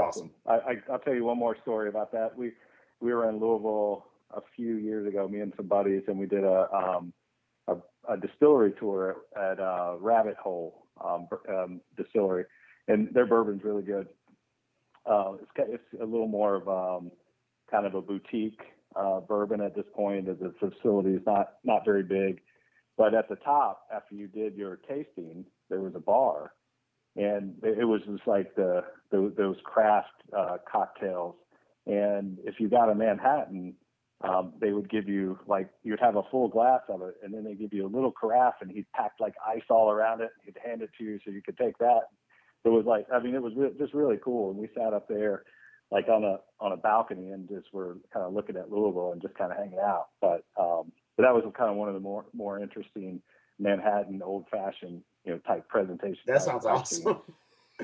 Awesome. 0.00 0.30
I, 0.46 0.54
I, 0.54 0.76
I'll 0.90 0.98
tell 0.98 1.14
you 1.14 1.24
one 1.24 1.38
more 1.38 1.56
story 1.62 1.88
about 1.88 2.12
that. 2.12 2.36
We 2.36 2.52
we 3.00 3.12
were 3.12 3.28
in 3.28 3.38
Louisville 3.40 4.06
a 4.34 4.40
few 4.56 4.76
years 4.76 5.06
ago, 5.06 5.28
me 5.28 5.40
and 5.40 5.52
some 5.56 5.66
buddies, 5.66 6.02
and 6.06 6.18
we 6.18 6.26
did 6.26 6.44
a 6.44 6.68
um, 6.74 7.12
a, 7.68 7.76
a 8.08 8.16
distillery 8.16 8.72
tour 8.78 9.16
at 9.36 9.60
uh, 9.60 9.96
Rabbit 10.00 10.36
Hole 10.36 10.86
um, 11.04 11.28
um, 11.48 11.80
Distillery, 11.96 12.44
and 12.88 13.12
their 13.12 13.26
bourbon's 13.26 13.62
really 13.64 13.82
good. 13.82 14.08
Uh, 15.04 15.32
it's 15.40 15.50
ki- 15.56 15.72
it's 15.74 16.00
a 16.00 16.04
little 16.04 16.28
more 16.28 16.54
of 16.54 16.68
um, 16.68 17.10
kind 17.70 17.86
of 17.86 17.94
a 17.94 18.00
boutique 18.02 18.60
uh, 18.94 19.20
bourbon 19.20 19.60
at 19.60 19.74
this 19.74 19.86
point. 19.94 20.26
The 20.26 20.54
facility 20.60 21.14
is 21.14 21.22
not 21.26 21.54
not 21.64 21.84
very 21.84 22.02
big, 22.02 22.40
but 22.96 23.14
at 23.14 23.28
the 23.28 23.36
top, 23.36 23.86
after 23.94 24.14
you 24.14 24.28
did 24.28 24.54
your 24.54 24.76
tasting, 24.88 25.44
there 25.68 25.80
was 25.80 25.94
a 25.94 26.00
bar, 26.00 26.52
and 27.16 27.54
it 27.62 27.84
was 27.86 28.00
just 28.06 28.26
like 28.26 28.54
the, 28.54 28.82
the 29.10 29.32
those 29.36 29.56
craft 29.64 30.08
uh, 30.36 30.56
cocktails. 30.70 31.34
And 31.86 32.38
if 32.44 32.54
you 32.58 32.68
got 32.68 32.90
a 32.90 32.94
Manhattan, 32.94 33.74
um, 34.22 34.52
they 34.60 34.72
would 34.72 34.88
give 34.88 35.08
you 35.08 35.38
like 35.46 35.68
you'd 35.82 36.00
have 36.00 36.16
a 36.16 36.22
full 36.30 36.48
glass 36.48 36.80
of 36.88 37.02
it, 37.02 37.14
and 37.22 37.34
then 37.34 37.44
they 37.44 37.54
give 37.54 37.72
you 37.72 37.86
a 37.86 37.88
little 37.94 38.12
carafe, 38.12 38.54
and 38.60 38.70
he'd 38.70 38.90
packed 38.92 39.20
like 39.20 39.34
ice 39.46 39.64
all 39.68 39.90
around 39.90 40.20
it. 40.20 40.30
and 40.44 40.54
He'd 40.54 40.68
hand 40.68 40.82
it 40.82 40.90
to 40.98 41.04
you 41.04 41.18
so 41.24 41.30
you 41.30 41.42
could 41.42 41.58
take 41.58 41.76
that. 41.78 42.02
It 42.64 42.68
was 42.68 42.84
like 42.86 43.06
I 43.12 43.18
mean, 43.20 43.34
it 43.34 43.42
was 43.42 43.52
re- 43.56 43.74
just 43.78 43.94
really 43.94 44.18
cool. 44.22 44.50
And 44.50 44.58
we 44.58 44.68
sat 44.74 44.92
up 44.92 45.08
there 45.08 45.42
like 45.90 46.08
on 46.08 46.24
a 46.24 46.38
on 46.60 46.72
a 46.72 46.76
balcony 46.76 47.30
and 47.32 47.48
just 47.48 47.66
were 47.72 47.98
kind 48.12 48.24
of 48.24 48.32
looking 48.32 48.56
at 48.56 48.70
Louisville 48.70 49.12
and 49.12 49.20
just 49.20 49.34
kind 49.34 49.52
of 49.52 49.58
hanging 49.58 49.80
out. 49.80 50.06
But 50.20 50.44
um, 50.58 50.92
but 51.16 51.24
that 51.24 51.34
was 51.34 51.44
kind 51.56 51.70
of 51.70 51.76
one 51.76 51.88
of 51.88 51.94
the 51.94 52.00
more 52.00 52.24
more 52.32 52.60
interesting 52.60 53.20
Manhattan 53.58 54.22
old 54.22 54.46
fashioned 54.50 55.02
you 55.24 55.32
know 55.32 55.38
type 55.38 55.68
presentation. 55.68 56.22
That 56.26 56.42
sounds 56.42 56.66
awesome. 56.66 57.20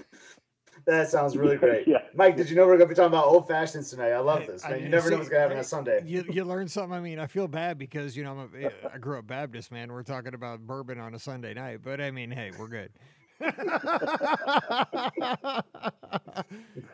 that 0.87 1.09
sounds 1.09 1.37
really 1.37 1.57
great. 1.57 1.87
Yeah. 1.87 1.99
Mike, 2.15 2.37
did 2.37 2.49
you 2.51 2.57
know 2.57 2.63
we're 2.67 2.77
going 2.77 2.89
to 2.89 2.95
be 2.95 2.95
talking 2.95 3.09
about 3.13 3.27
old 3.27 3.47
fashions 3.49 3.91
tonight? 3.91 4.11
I 4.11 4.19
love 4.19 4.41
Hey, 4.41 4.47
this, 4.47 4.65
I 4.65 4.71
man. 4.71 4.79
You 4.79 4.83
mean, 4.85 4.91
never 4.93 5.11
know 5.11 5.17
what's 5.19 5.29
going 5.29 5.39
to 5.39 5.43
happen 5.43 5.57
hey, 5.57 5.59
on 5.61 5.65
Sunday. 5.65 6.03
You 6.05 6.25
you 6.31 6.45
learn 6.53 6.69
something. 6.69 6.93
I 6.97 7.01
mean, 7.01 7.19
I 7.19 7.27
feel 7.27 7.49
bad 7.49 7.79
because 7.79 8.17
you 8.17 8.25
know 8.25 8.33
I'm 8.33 8.65
a, 8.65 8.71
I 8.95 8.99
grew 8.99 9.19
up 9.19 9.27
Baptist, 9.27 9.71
man. 9.73 9.93
We're 9.93 10.03
talking 10.03 10.35
about 10.35 10.61
bourbon 10.61 10.99
on 10.99 11.15
a 11.15 11.19
Sunday 11.19 11.55
night, 11.55 11.81
but 11.83 12.01
I 12.01 12.11
mean, 12.11 12.31
hey, 12.31 12.51
we're 12.59 12.69
good. 12.69 12.91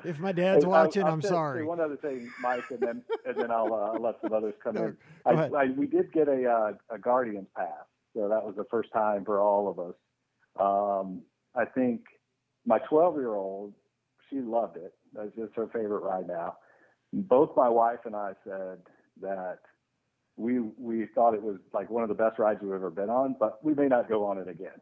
if 0.05 0.19
my 0.19 0.31
dad's 0.33 0.67
watching, 0.67 1.03
I'll- 1.03 1.09
I'll 1.09 1.15
I'm 1.15 1.23
sorry. 1.23 1.65
One 1.65 1.81
other 1.81 1.97
thing, 1.97 2.31
Mike, 2.43 2.65
and 2.71 2.81
then 2.81 3.03
and 3.25 3.35
then 3.37 3.51
I'll, 3.51 3.73
uh, 3.73 3.93
I'll 3.95 4.01
let 4.03 4.17
some 4.21 4.35
others 4.35 4.53
come 4.63 4.75
No, 4.75 4.85
in. 4.85 4.97
I. 5.25 5.31
I, 5.47 5.65
we 5.77 5.87
did 5.87 6.13
get 6.13 6.29
a 6.29 6.45
uh, 6.47 6.73
a 6.91 6.99
Guardians 6.99 7.49
pass, 7.57 7.87
so 8.15 8.29
that 8.29 8.45
was 8.45 8.55
the 8.57 8.65
first 8.71 8.93
time 8.93 9.25
for 9.25 9.41
all 9.41 9.69
of 9.69 9.79
us. 9.79 9.95
Um, 10.59 11.23
I 11.55 11.65
think 11.65 12.03
my 12.67 12.79
12 12.89 13.17
year 13.17 13.35
old, 13.35 13.75
she 14.31 14.41
loved 14.41 14.77
it. 14.77 14.93
That's 15.13 15.35
just 15.37 15.55
her 15.55 15.69
favorite 15.73 16.03
ride 16.03 16.27
now. 16.27 16.57
Both 17.13 17.51
my 17.57 17.69
wife 17.69 18.01
and 18.05 18.17
I 18.17 18.33
said 18.45 18.79
that 19.21 19.59
we 20.37 20.59
we 20.77 21.07
thought 21.15 21.35
it 21.35 21.43
was 21.43 21.59
like 21.73 21.89
one 21.91 22.03
of 22.03 22.09
the 22.09 22.15
best 22.15 22.39
rides 22.39 22.61
we've 22.63 22.73
ever 22.73 22.91
been 22.91 23.11
on, 23.11 23.37
but 23.39 23.65
we 23.65 23.75
may 23.75 23.87
not 23.87 24.09
go 24.09 24.25
on 24.25 24.39
it 24.39 24.49
again. 24.49 24.81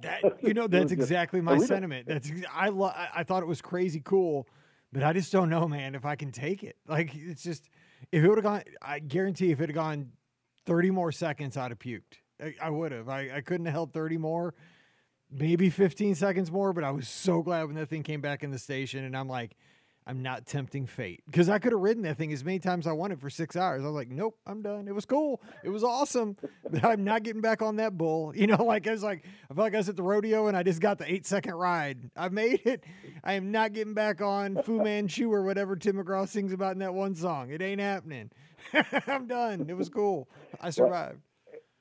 That 0.00 0.22
you 0.42 0.54
know, 0.54 0.68
that's 0.68 0.92
exactly 0.92 1.40
my 1.40 1.58
sentiment. 1.58 2.06
That's 2.06 2.30
I 2.54 2.68
lo- 2.68 2.92
I 2.94 3.08
I 3.16 3.22
thought 3.24 3.42
it 3.42 3.46
was 3.46 3.60
crazy 3.60 4.00
cool, 4.04 4.48
but 4.92 5.02
I 5.02 5.12
just 5.12 5.32
don't 5.32 5.48
know, 5.48 5.66
man, 5.66 5.94
if 5.94 6.04
I 6.04 6.14
can 6.14 6.30
take 6.30 6.62
it. 6.62 6.76
Like 6.86 7.14
it's 7.14 7.42
just 7.42 7.68
if 8.12 8.22
it 8.22 8.28
would 8.28 8.38
have 8.38 8.44
gone, 8.44 8.62
I 8.80 9.00
guarantee 9.00 9.50
if 9.50 9.60
it 9.60 9.68
had 9.68 9.74
gone 9.74 10.12
thirty 10.66 10.90
more 10.90 11.10
seconds, 11.10 11.56
I'd 11.56 11.72
have 11.72 11.78
puked. 11.80 12.18
I, 12.40 12.54
I 12.62 12.70
would 12.70 12.92
have. 12.92 13.08
I, 13.08 13.30
I 13.36 13.40
couldn't 13.40 13.66
have 13.66 13.74
held 13.74 13.92
thirty 13.92 14.18
more, 14.18 14.54
maybe 15.32 15.70
fifteen 15.70 16.14
seconds 16.14 16.50
more. 16.50 16.72
But 16.72 16.84
I 16.84 16.90
was 16.90 17.08
so 17.08 17.42
glad 17.42 17.64
when 17.64 17.76
that 17.76 17.88
thing 17.88 18.02
came 18.02 18.20
back 18.20 18.42
in 18.42 18.50
the 18.50 18.58
station, 18.58 19.04
and 19.04 19.16
I'm 19.16 19.28
like. 19.28 19.56
I'm 20.04 20.20
not 20.20 20.46
tempting 20.46 20.86
fate 20.86 21.22
because 21.26 21.48
I 21.48 21.60
could 21.60 21.70
have 21.70 21.80
ridden 21.80 22.02
that 22.02 22.18
thing 22.18 22.32
as 22.32 22.42
many 22.44 22.58
times 22.58 22.86
as 22.86 22.90
I 22.90 22.92
wanted 22.92 23.20
for 23.20 23.30
six 23.30 23.54
hours. 23.54 23.82
I 23.84 23.86
was 23.86 23.94
like, 23.94 24.10
nope, 24.10 24.36
I'm 24.44 24.60
done. 24.60 24.88
It 24.88 24.94
was 24.96 25.04
cool. 25.06 25.40
It 25.62 25.68
was 25.68 25.84
awesome. 25.84 26.36
But 26.68 26.84
I'm 26.84 27.04
not 27.04 27.22
getting 27.22 27.40
back 27.40 27.62
on 27.62 27.76
that 27.76 27.96
bull. 27.96 28.32
You 28.42 28.48
know, 28.48 28.64
like 28.64 28.88
I 28.88 28.90
was 28.90 29.04
like, 29.04 29.24
I 29.48 29.54
felt 29.54 29.66
like 29.66 29.74
I 29.74 29.76
was 29.76 29.88
at 29.88 29.94
the 29.94 30.02
rodeo 30.02 30.48
and 30.48 30.56
I 30.56 30.64
just 30.64 30.80
got 30.80 30.98
the 30.98 31.08
eight 31.08 31.24
second 31.24 31.54
ride. 31.54 32.10
I 32.16 32.30
made 32.30 32.62
it. 32.64 32.82
I 33.22 33.34
am 33.34 33.52
not 33.52 33.74
getting 33.74 33.94
back 33.94 34.20
on 34.20 34.60
Fu 34.64 34.82
Manchu 34.82 35.32
or 35.32 35.44
whatever 35.44 35.76
Tim 35.76 35.94
McGraw 36.02 36.26
sings 36.26 36.52
about 36.52 36.72
in 36.72 36.80
that 36.80 36.94
one 36.94 37.14
song. 37.14 37.50
It 37.52 37.62
ain't 37.62 37.80
happening. 37.80 38.32
I'm 39.06 39.28
done. 39.28 39.66
It 39.68 39.76
was 39.76 39.88
cool. 39.88 40.28
I 40.60 40.70
survived. 40.70 41.20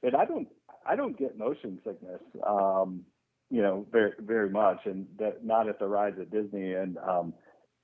and 0.04 0.16
I 0.16 0.26
don't 0.26 0.48
I 0.86 0.96
don't 0.96 1.18
get 1.18 1.40
motion 1.40 1.80
sickness, 1.84 2.22
um, 2.46 3.04
you 3.52 3.62
know, 3.62 3.86
very 3.92 4.14
very 4.20 4.50
much, 4.50 4.80
and 4.86 5.06
that 5.20 5.46
not 5.46 5.68
at 5.68 5.78
the 5.78 5.88
rides 5.88 6.18
at 6.20 6.32
Disney, 6.32 6.74
and 6.74 6.98
um, 6.98 7.34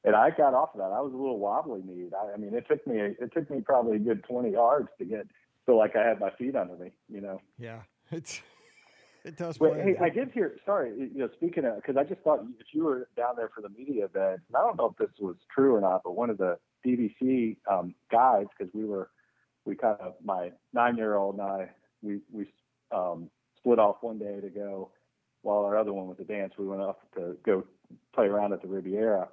and 0.04 0.16
I 0.16 0.32
got 0.32 0.54
off 0.54 0.70
of 0.74 0.80
that. 0.80 0.92
I 0.96 1.02
was 1.02 1.14
a 1.14 1.18
little 1.18 1.40
wobbly 1.40 1.82
kneed. 1.86 2.14
I, 2.14 2.34
I 2.34 2.38
mean, 2.38 2.54
it 2.54 2.66
took 2.68 2.88
me 2.88 2.96
it 2.98 3.32
took 3.34 3.52
me 3.52 3.62
probably 3.62 3.98
a 3.98 4.00
good 4.00 4.24
twenty 4.24 4.52
yards 4.52 4.88
to 4.98 5.06
get 5.06 5.28
feel 5.68 5.78
like 5.78 5.96
I 5.96 6.08
had 6.08 6.20
my 6.20 6.32
feet 6.32 6.56
under 6.56 6.76
me, 6.76 6.92
you 7.08 7.22
know. 7.22 7.40
Yeah. 7.60 7.82
It's 8.10 8.42
It 9.26 9.36
does. 9.36 9.60
Well, 9.60 9.74
hey, 9.74 9.98
I 10.02 10.08
did 10.08 10.32
hear. 10.32 10.56
Sorry, 10.66 10.92
you 10.98 11.20
know, 11.20 11.30
speaking 11.36 11.66
of, 11.66 11.76
because 11.76 11.98
I 11.98 12.06
just 12.06 12.22
thought 12.22 12.40
if 12.58 12.68
you 12.72 12.86
were 12.86 13.10
down 13.18 13.36
there 13.36 13.50
for 13.54 13.60
the 13.60 13.68
media 13.68 14.06
event, 14.06 14.40
and 14.48 14.56
I 14.56 14.62
don't 14.62 14.78
know 14.78 14.86
if 14.86 14.98
this 14.98 15.14
was 15.20 15.36
true 15.54 15.76
or 15.76 15.82
not, 15.82 16.04
but 16.06 16.16
one 16.16 16.30
of 16.30 16.38
the 16.38 16.58
BBC 16.86 17.58
um, 17.70 17.94
guys, 18.10 18.46
because 18.58 18.74
we 18.74 18.86
were, 18.86 19.10
we 19.66 19.76
kind 19.76 19.98
of, 20.00 20.14
my 20.24 20.52
nine-year-old 20.72 21.36
and 21.36 21.44
I, 21.44 21.70
we 22.02 22.22
we 22.32 22.46
um, 22.96 23.30
split 23.58 23.78
off 23.78 23.98
one 24.00 24.20
day 24.20 24.40
to 24.40 24.50
go, 24.50 24.92
while 25.48 25.64
our 25.64 25.78
other 25.78 25.94
one 25.94 26.08
was 26.08 26.18
a 26.20 26.26
dance. 26.26 26.54
We 26.60 26.68
went 26.68 26.82
off 26.82 26.98
to 27.16 27.38
go 27.46 27.64
play 28.14 28.26
around 28.26 28.52
at 28.52 28.62
the 28.62 28.68
Riviera, 28.68 29.30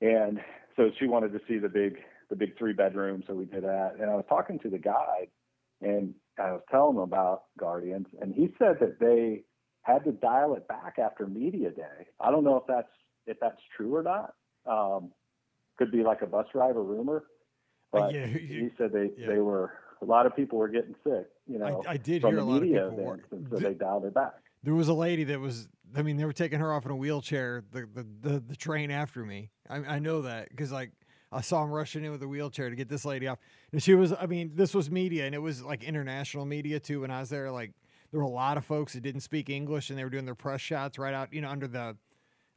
and 0.00 0.40
so 0.76 0.90
she 0.98 1.06
wanted 1.06 1.32
to 1.32 1.40
see 1.46 1.58
the 1.58 1.68
big, 1.68 1.98
the 2.28 2.34
big 2.36 2.58
three-bedroom, 2.58 3.22
so 3.26 3.34
we 3.34 3.44
did 3.44 3.62
that. 3.62 3.94
And 4.00 4.10
I 4.10 4.14
was 4.16 4.24
talking 4.28 4.58
to 4.60 4.68
the 4.68 4.78
guide, 4.78 5.28
and 5.80 6.12
I 6.38 6.50
was 6.52 6.62
telling 6.70 6.96
him 6.96 7.02
about 7.02 7.44
Guardians, 7.56 8.08
and 8.20 8.34
he 8.34 8.52
said 8.58 8.78
that 8.80 8.98
they 8.98 9.44
had 9.82 10.04
to 10.04 10.12
dial 10.12 10.54
it 10.56 10.66
back 10.66 10.98
after 10.98 11.26
media 11.26 11.70
day. 11.70 12.08
I 12.20 12.30
don't 12.32 12.42
know 12.44 12.56
if 12.56 12.64
that's 12.66 12.90
if 13.26 13.38
that's 13.40 13.60
true 13.76 13.94
or 13.94 14.02
not. 14.02 14.34
Um, 14.66 15.12
could 15.78 15.92
be 15.92 16.02
like 16.02 16.22
a 16.22 16.26
bus 16.26 16.46
driver 16.52 16.82
rumor, 16.82 17.24
but 17.92 18.12
yeah, 18.12 18.26
you- 18.26 18.38
he 18.64 18.70
said 18.76 18.92
they 18.92 19.10
yeah. 19.16 19.28
they 19.28 19.38
were 19.38 19.72
a 20.02 20.04
lot 20.04 20.26
of 20.26 20.34
people 20.34 20.58
were 20.58 20.68
getting 20.68 20.94
sick. 21.04 21.28
You 21.46 21.58
know, 21.60 21.82
I, 21.86 21.92
I 21.92 21.96
did 21.96 22.22
from 22.22 22.32
hear 22.32 22.40
a 22.40 22.44
lot 22.44 22.56
of 22.56 22.62
media 22.62 22.88
people. 22.90 23.04
were- 23.04 23.20
so 23.30 23.36
th- 23.36 23.62
they 23.62 23.74
dialed 23.74 24.04
it 24.04 24.14
back. 24.14 24.34
There 24.62 24.74
was 24.74 24.88
a 24.88 24.94
lady 24.94 25.24
that 25.24 25.40
was. 25.40 25.68
I 25.96 26.02
mean, 26.02 26.18
they 26.18 26.26
were 26.26 26.34
taking 26.34 26.60
her 26.60 26.72
off 26.72 26.84
in 26.84 26.90
a 26.90 26.96
wheelchair. 26.96 27.62
The 27.72 27.88
the 27.92 28.06
the, 28.20 28.40
the 28.40 28.56
train 28.56 28.90
after 28.90 29.24
me. 29.24 29.50
I, 29.68 29.76
I 29.76 29.98
know 29.98 30.22
that 30.22 30.50
because 30.50 30.70
like 30.72 30.90
I 31.32 31.40
saw 31.40 31.62
him 31.64 31.70
rushing 31.70 32.04
in 32.04 32.10
with 32.10 32.22
a 32.22 32.28
wheelchair 32.28 32.68
to 32.70 32.76
get 32.76 32.88
this 32.88 33.04
lady 33.04 33.26
off. 33.26 33.38
And 33.72 33.82
she 33.82 33.94
was. 33.94 34.12
I 34.12 34.26
mean, 34.26 34.52
this 34.54 34.74
was 34.74 34.90
media, 34.90 35.26
and 35.26 35.34
it 35.34 35.38
was 35.38 35.62
like 35.62 35.82
international 35.84 36.44
media 36.44 36.78
too. 36.80 37.00
When 37.02 37.10
I 37.10 37.20
was 37.20 37.30
there, 37.30 37.50
like 37.50 37.72
there 38.10 38.20
were 38.20 38.26
a 38.26 38.30
lot 38.30 38.56
of 38.56 38.64
folks 38.64 38.92
that 38.94 39.02
didn't 39.02 39.20
speak 39.20 39.48
English, 39.48 39.90
and 39.90 39.98
they 39.98 40.04
were 40.04 40.10
doing 40.10 40.24
their 40.24 40.34
press 40.34 40.60
shots 40.60 40.98
right 40.98 41.14
out, 41.14 41.32
you 41.32 41.40
know, 41.40 41.48
under 41.48 41.68
the. 41.68 41.96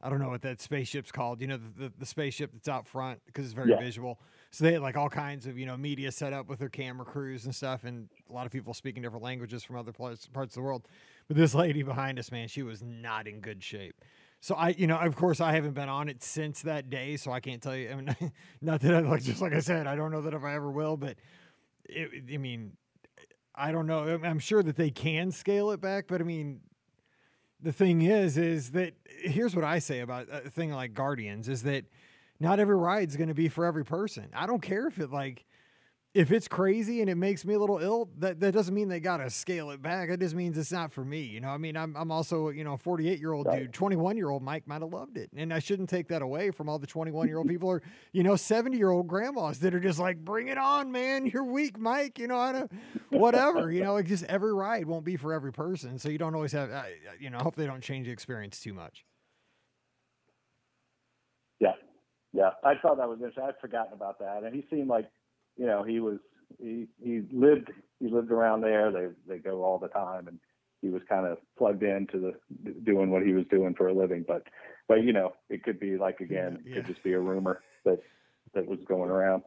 I 0.04 0.10
don't 0.10 0.18
know 0.20 0.30
what 0.30 0.42
that 0.42 0.60
spaceship's 0.60 1.12
called. 1.12 1.40
You 1.40 1.46
know, 1.46 1.56
the, 1.58 1.84
the, 1.84 1.92
the 2.00 2.06
spaceship 2.06 2.50
that's 2.52 2.68
out 2.68 2.88
front 2.88 3.20
because 3.24 3.44
it's 3.44 3.54
very 3.54 3.70
Yeah. 3.70 3.78
visual. 3.78 4.18
So 4.50 4.64
they 4.64 4.72
had 4.72 4.82
like 4.82 4.96
all 4.96 5.08
kinds 5.08 5.46
of 5.46 5.56
you 5.56 5.64
know 5.64 5.76
media 5.76 6.10
set 6.10 6.32
up 6.32 6.48
with 6.48 6.58
their 6.58 6.68
camera 6.68 7.06
crews 7.06 7.44
and 7.44 7.54
stuff, 7.54 7.84
and 7.84 8.08
a 8.28 8.32
lot 8.32 8.44
of 8.44 8.50
people 8.52 8.74
speaking 8.74 9.02
different 9.02 9.22
languages 9.22 9.62
from 9.62 9.76
other 9.76 9.92
parts 9.92 10.26
parts 10.26 10.56
of 10.56 10.60
the 10.60 10.66
world. 10.66 10.88
But 11.28 11.36
this 11.36 11.54
lady 11.54 11.82
behind 11.82 12.18
us, 12.18 12.30
man, 12.30 12.48
she 12.48 12.62
was 12.62 12.82
not 12.82 13.26
in 13.26 13.40
good 13.40 13.62
shape. 13.62 13.94
So 14.40 14.56
I, 14.56 14.70
you 14.70 14.88
know, 14.88 14.98
of 14.98 15.14
course, 15.14 15.40
I 15.40 15.52
haven't 15.52 15.74
been 15.74 15.88
on 15.88 16.08
it 16.08 16.22
since 16.22 16.62
that 16.62 16.90
day, 16.90 17.16
so 17.16 17.30
I 17.30 17.38
can't 17.38 17.62
tell 17.62 17.76
you. 17.76 17.90
I 17.90 17.94
mean, 17.94 18.14
not 18.60 18.80
that 18.80 18.94
I 18.94 19.00
like, 19.00 19.22
just 19.22 19.40
like 19.40 19.52
I 19.52 19.60
said, 19.60 19.86
I 19.86 19.94
don't 19.94 20.10
know 20.10 20.22
that 20.22 20.34
if 20.34 20.42
I 20.42 20.54
ever 20.54 20.70
will, 20.70 20.96
but 20.96 21.16
it, 21.88 22.10
I 22.32 22.38
mean, 22.38 22.72
I 23.54 23.70
don't 23.70 23.86
know. 23.86 24.18
I'm- 24.22 24.38
sure 24.40 24.62
that 24.62 24.76
they 24.76 24.90
can 24.90 25.30
scale 25.30 25.70
it 25.70 25.80
back, 25.80 26.06
but 26.08 26.20
I 26.20 26.24
mean, 26.24 26.60
the 27.60 27.72
thing 27.72 28.02
is, 28.02 28.36
is 28.36 28.72
that 28.72 28.94
here's 29.06 29.54
what 29.54 29.64
I 29.64 29.78
say 29.78 30.00
about 30.00 30.26
a 30.30 30.50
thing 30.50 30.72
like 30.72 30.94
Guardians 30.94 31.48
is 31.48 31.62
that 31.62 31.84
not 32.40 32.58
every 32.58 32.74
ride's 32.74 33.16
going 33.16 33.28
to 33.28 33.34
be 33.34 33.48
for 33.48 33.64
every 33.64 33.84
person. 33.84 34.28
I 34.34 34.46
don't 34.46 34.62
care 34.62 34.88
if 34.88 34.98
it 34.98 35.12
like 35.12 35.44
if 36.14 36.30
it's 36.30 36.46
crazy 36.46 37.00
and 37.00 37.08
it 37.08 37.14
makes 37.14 37.42
me 37.42 37.54
a 37.54 37.58
little 37.58 37.78
ill, 37.78 38.10
that, 38.18 38.38
that 38.40 38.52
doesn't 38.52 38.74
mean 38.74 38.88
they 38.88 39.00
got 39.00 39.16
to 39.16 39.30
scale 39.30 39.70
it 39.70 39.80
back. 39.80 40.10
It 40.10 40.20
just 40.20 40.34
means 40.34 40.58
it's 40.58 40.70
not 40.70 40.92
for 40.92 41.02
me. 41.04 41.22
You 41.22 41.40
know, 41.40 41.48
I 41.48 41.56
mean, 41.56 41.74
I'm, 41.74 41.96
I'm 41.96 42.10
also, 42.10 42.50
you 42.50 42.64
know, 42.64 42.74
a 42.74 42.76
48 42.76 43.18
year 43.18 43.32
old 43.32 43.46
Right. 43.46 43.60
dude, 43.60 43.72
21 43.72 44.18
year 44.18 44.28
old 44.28 44.42
Mike 44.42 44.66
might 44.68 44.82
have 44.82 44.92
loved 44.92 45.16
it. 45.16 45.30
And 45.34 45.54
I 45.54 45.58
shouldn't 45.58 45.88
take 45.88 46.08
that 46.08 46.20
away 46.20 46.50
from 46.50 46.68
all 46.68 46.78
the 46.78 46.86
21 46.86 47.28
year 47.28 47.38
old 47.38 47.48
people 47.48 47.70
or, 47.70 47.82
you 48.12 48.22
know, 48.22 48.36
70 48.36 48.76
year 48.76 48.90
old 48.90 49.06
grandmas 49.08 49.58
that 49.60 49.74
are 49.74 49.80
just 49.80 49.98
like, 49.98 50.18
bring 50.18 50.48
it 50.48 50.58
on, 50.58 50.92
man. 50.92 51.24
You're 51.24 51.44
weak, 51.44 51.78
Mike. 51.78 52.18
You 52.18 52.26
know, 52.28 52.36
I 52.38 52.52
don't, 52.52 52.72
whatever, 53.10 53.72
you 53.72 53.82
know, 53.82 53.94
like 53.94 54.06
just 54.06 54.24
every 54.24 54.52
ride 54.52 54.84
won't 54.86 55.04
be 55.06 55.16
for 55.16 55.32
every 55.32 55.52
person. 55.52 55.98
So 55.98 56.10
you 56.10 56.18
don't 56.18 56.34
always 56.34 56.52
have, 56.52 56.70
I- 56.70 56.92
you 57.18 57.30
know, 57.30 57.38
I 57.38 57.42
hope 57.42 57.56
they 57.56 57.66
don't 57.66 57.82
change 57.82 58.04
the 58.06 58.12
experience 58.12 58.60
too 58.60 58.74
much. 58.74 59.06
Yeah, 61.58 61.72
yeah. 62.34 62.50
I 62.64 62.74
thought 62.82 62.98
that 62.98 63.08
was 63.08 63.18
interesting. 63.18 63.44
I'd 63.48 63.58
forgotten 63.62 63.94
about 63.94 64.18
that, 64.18 64.42
and 64.42 64.54
he 64.54 64.66
seemed 64.68 64.88
like, 64.88 65.08
you 65.56 65.66
know, 65.66 65.82
he 65.82 66.00
was 66.00 66.18
he 66.60 66.86
he 67.02 67.22
lived 67.32 67.70
he 68.00 68.08
lived 68.08 68.30
around 68.30 68.60
there. 68.62 68.90
They 68.90 69.08
they 69.26 69.38
go 69.38 69.64
all 69.64 69.78
the 69.78 69.88
time, 69.88 70.28
and 70.28 70.38
he 70.80 70.88
was 70.88 71.02
kind 71.08 71.26
of 71.26 71.38
plugged 71.56 71.82
into 71.82 72.32
the 72.64 72.70
doing 72.84 73.10
what 73.10 73.22
he 73.24 73.32
was 73.32 73.44
doing 73.50 73.74
for 73.74 73.88
a 73.88 73.94
living. 73.94 74.24
But 74.26 74.44
but 74.88 75.02
you 75.04 75.12
know, 75.12 75.32
it 75.48 75.62
could 75.62 75.80
be 75.80 75.96
like 75.96 76.20
again, 76.20 76.58
it 76.64 76.68
Yeah. 76.70 76.74
could 76.76 76.86
just 76.86 77.02
be 77.02 77.12
a 77.12 77.20
rumor 77.20 77.62
that 77.84 78.00
that 78.54 78.66
was 78.66 78.78
going 78.86 79.10
around. 79.10 79.42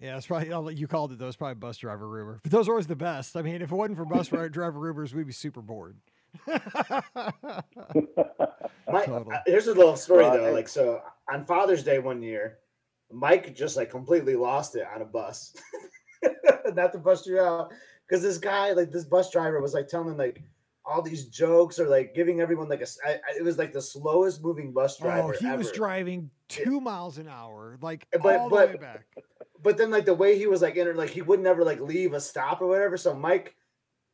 Yeah, 0.00 0.16
it's 0.16 0.26
probably 0.26 0.52
I'll 0.52 0.70
you 0.70 0.88
called 0.88 1.12
it. 1.12 1.18
Those 1.18 1.36
probably 1.36 1.54
bus 1.54 1.78
driver 1.78 2.08
rumor, 2.08 2.40
but 2.42 2.50
those 2.50 2.68
are 2.68 2.72
always 2.72 2.88
the 2.88 2.96
best. 2.96 3.36
I 3.36 3.42
mean, 3.42 3.62
if 3.62 3.70
it 3.70 3.74
wasn't 3.74 3.96
for 3.98 4.04
bus 4.04 4.28
driver 4.28 4.78
rumors, 4.78 5.14
we'd 5.14 5.26
be 5.26 5.32
super 5.32 5.62
bored. 5.62 5.96
Mike, 6.46 6.64
Totally. 9.06 9.34
uh, 9.34 9.38
here's 9.46 9.66
a 9.66 9.74
little 9.74 9.96
story 9.96 10.24
Well, 10.24 10.36
though. 10.36 10.52
Like 10.52 10.68
so, 10.68 11.02
on 11.30 11.44
Father's 11.44 11.82
Day 11.84 11.98
one 11.98 12.22
year, 12.22 12.58
Mike 13.10 13.54
just 13.54 13.76
like 13.76 13.90
completely 13.90 14.36
lost 14.36 14.76
it 14.76 14.86
on 14.94 15.02
a 15.02 15.04
bus. 15.04 15.54
Not 16.74 16.92
to 16.92 16.98
bust 16.98 17.26
you 17.26 17.40
out, 17.40 17.72
because 18.06 18.22
this 18.22 18.38
guy, 18.38 18.72
like 18.72 18.90
this 18.90 19.04
bus 19.04 19.30
driver, 19.30 19.60
was 19.60 19.74
like 19.74 19.88
telling 19.88 20.08
him 20.08 20.16
like 20.18 20.42
all 20.84 21.00
these 21.02 21.26
jokes 21.26 21.78
or 21.78 21.88
like 21.88 22.14
giving 22.14 22.40
everyone 22.40 22.68
like 22.68 22.80
a. 22.80 22.82
s- 22.82 22.98
I- 23.06 23.12
I- 23.14 23.36
it 23.38 23.42
was 23.44 23.58
like 23.58 23.72
the 23.72 23.80
slowest 23.82 24.42
moving 24.42 24.72
bus 24.72 24.96
oh, 25.00 25.04
driver 25.04 25.34
oh, 25.34 25.38
he 25.38 25.56
was 25.56 25.70
driving 25.72 26.30
two 26.48 26.80
miles 26.80 27.18
an 27.18 27.28
hour, 27.28 27.78
like 27.80 28.06
But- 28.22 28.36
all 28.36 28.48
the 28.48 28.56
but- 28.56 28.68
way 28.70 28.76
back. 28.76 29.06
but 29.62 29.76
then 29.76 29.90
like 29.90 30.04
the 30.04 30.14
way 30.14 30.38
he 30.38 30.46
was 30.46 30.62
like 30.62 30.76
in 30.76 30.94
like 30.96 31.10
he 31.10 31.22
would 31.22 31.40
never 31.40 31.64
like 31.64 31.80
leave 31.80 32.12
a 32.14 32.20
stop 32.20 32.60
or 32.60 32.66
whatever. 32.66 32.96
So 32.96 33.14
Mike 33.14 33.54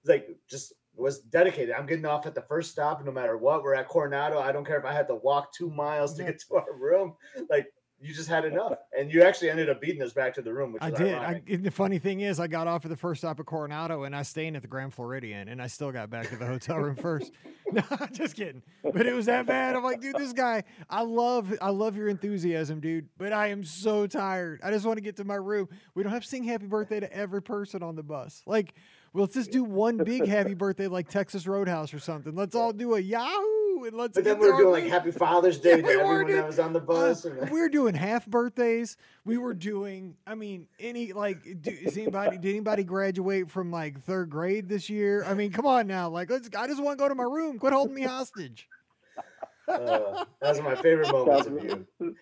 like 0.04 0.36
just 0.48 0.72
was 0.96 1.20
dedicated. 1.20 1.74
I'm 1.74 1.86
getting 1.86 2.06
off 2.06 2.26
at 2.26 2.34
the 2.36 2.42
first 2.42 2.70
stop 2.70 3.04
no 3.04 3.10
matter 3.10 3.36
what. 3.36 3.62
We're 3.64 3.74
at 3.74 3.88
Coronado. 3.88 4.38
I 4.38 4.52
don't 4.52 4.64
care 4.66 4.78
if 4.78 4.84
I 4.84 4.92
had 4.92 5.08
to 5.08 5.16
walk 5.16 5.52
two 5.52 5.70
miles 5.70 6.14
to 6.14 6.24
get 6.24 6.40
to 6.48 6.56
our 6.56 6.72
room. 6.76 7.14
Like 7.50 7.66
you 8.04 8.12
just 8.14 8.28
had 8.28 8.44
enough. 8.44 8.78
And 8.96 9.12
you 9.12 9.22
actually 9.22 9.50
ended 9.50 9.70
up 9.70 9.80
beating 9.80 10.02
us 10.02 10.12
back 10.12 10.34
to 10.34 10.42
the 10.42 10.52
room, 10.52 10.72
which 10.72 10.82
I 10.82 10.88
is 10.88 10.98
did. 10.98 11.14
I, 11.14 11.42
the 11.48 11.70
funny 11.70 11.98
thing 11.98 12.20
is, 12.20 12.38
I 12.38 12.46
got 12.46 12.66
off 12.66 12.84
at 12.84 12.90
the 12.90 12.96
first 12.96 13.22
stop 13.22 13.40
at 13.40 13.46
Coronado, 13.46 14.04
and 14.04 14.14
I 14.14 14.22
stayed 14.22 14.54
at 14.54 14.62
the 14.62 14.68
Grand 14.68 14.92
Floridian, 14.92 15.48
and 15.48 15.62
I 15.62 15.66
still 15.66 15.90
got 15.90 16.10
back 16.10 16.28
to 16.28 16.36
the 16.36 16.46
hotel 16.46 16.78
room 16.78 16.96
first. 16.96 17.32
No, 17.72 17.82
just 18.12 18.36
kidding. 18.36 18.62
But 18.84 19.06
it 19.06 19.14
was 19.14 19.26
that 19.26 19.46
bad. 19.46 19.74
I'm 19.74 19.82
like, 19.82 20.00
dude, 20.00 20.14
this 20.16 20.32
guy. 20.32 20.62
I 20.88 21.02
love, 21.02 21.52
I 21.60 21.70
love 21.70 21.96
your 21.96 22.08
enthusiasm, 22.08 22.78
dude. 22.78 23.08
But 23.18 23.32
I 23.32 23.48
am 23.48 23.64
so 23.64 24.06
tired. 24.06 24.60
I 24.62 24.70
just 24.70 24.86
want 24.86 24.98
to 24.98 25.02
get 25.02 25.16
to 25.16 25.24
my 25.24 25.34
room. 25.34 25.68
We 25.94 26.02
don't 26.02 26.12
have 26.12 26.22
to 26.22 26.28
sing 26.28 26.44
happy 26.44 26.66
birthday 26.66 27.00
to 27.00 27.12
every 27.12 27.42
person 27.42 27.82
on 27.82 27.96
the 27.96 28.02
bus. 28.02 28.42
Like, 28.46 28.74
well, 29.12 29.22
let's 29.22 29.34
just 29.34 29.50
do 29.50 29.64
one 29.64 29.96
big 29.96 30.26
happy 30.26 30.54
birthday, 30.54 30.86
like 30.88 31.08
Texas 31.08 31.46
Roadhouse 31.46 31.94
or 31.94 31.98
something. 31.98 32.34
Let's 32.34 32.54
all 32.54 32.72
do 32.72 32.94
a 32.94 33.00
Yahoo, 33.00 33.63
and 33.84 33.96
let's. 33.96 34.14
But 34.14 34.24
then 34.24 34.34
get 34.34 34.40
we 34.42 34.50
were 34.52 34.56
doing 34.58 34.84
like. 34.84 34.92
Happy 34.92 35.10
Father's 35.10 35.58
Day 35.60 35.76
we 35.76 35.82
to 35.82 35.86
were, 35.88 35.92
everyone 36.02 36.26
dude. 36.26 36.36
that 36.36 36.46
was 36.46 36.58
on 36.58 36.72
the 36.72 36.80
Uh, 36.80 36.84
bus. 36.84 37.24
and, 37.24 37.50
we 37.50 37.60
were 37.60 37.68
doing 37.68 37.94
half 37.94 38.24
birthdays. 38.26 38.96
We 39.24 39.36
were 39.38 39.54
doing. 39.54 40.16
I 40.26 40.34
mean, 40.34 40.68
any 40.78 41.12
like, 41.12 41.42
do, 41.62 41.70
is 41.70 41.96
anybody 41.96 42.38
did 42.38 42.50
anybody 42.50 42.84
graduate 42.84 43.50
from 43.50 43.70
like 43.72 44.00
third 44.02 44.30
grade 44.30 44.68
this 44.68 44.88
year? 44.88 45.24
I 45.24 45.34
mean, 45.34 45.50
come 45.52 45.66
on 45.66 45.86
now. 45.86 46.08
Like, 46.08 46.30
let's. 46.30 46.48
I 46.56 46.66
just 46.66 46.82
want 46.82 46.98
to 46.98 47.02
go 47.02 47.08
to 47.08 47.14
my 47.14 47.24
room. 47.24 47.58
Quit 47.58 47.72
holding 47.72 47.94
me 47.94 48.02
hostage. 48.02 48.68
uh, 49.68 50.24
that 50.40 50.48
was 50.50 50.60
my 50.60 50.74
favorite 50.76 51.10
moments 51.10 51.46
of 51.46 51.64
you. 51.64 51.86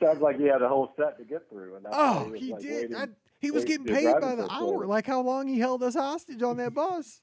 Sounds 0.00 0.20
like 0.20 0.38
he 0.38 0.44
had 0.46 0.62
a 0.62 0.68
whole 0.68 0.92
set 0.96 1.18
to 1.18 1.24
get 1.24 1.48
through, 1.50 1.76
and 1.76 1.84
that's 1.84 1.96
why 1.96 2.22
Oh, 2.24 2.30
was, 2.30 2.40
he 2.40 2.52
like, 2.52 2.62
did. 2.62 2.72
waiting. 2.90 2.96
I, 2.96 3.06
he 3.40 3.50
was 3.50 3.62
wait- 3.64 3.68
getting 3.68 3.86
paid 3.86 4.20
by 4.20 4.36
the 4.36 4.48
hour. 4.50 4.86
Like 4.86 5.06
how 5.06 5.20
long 5.20 5.48
he 5.48 5.58
held 5.58 5.82
us 5.82 5.94
hostage 5.94 6.42
on 6.42 6.56
that 6.58 6.72
bus. 6.72 7.20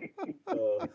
Uh, 0.46 0.86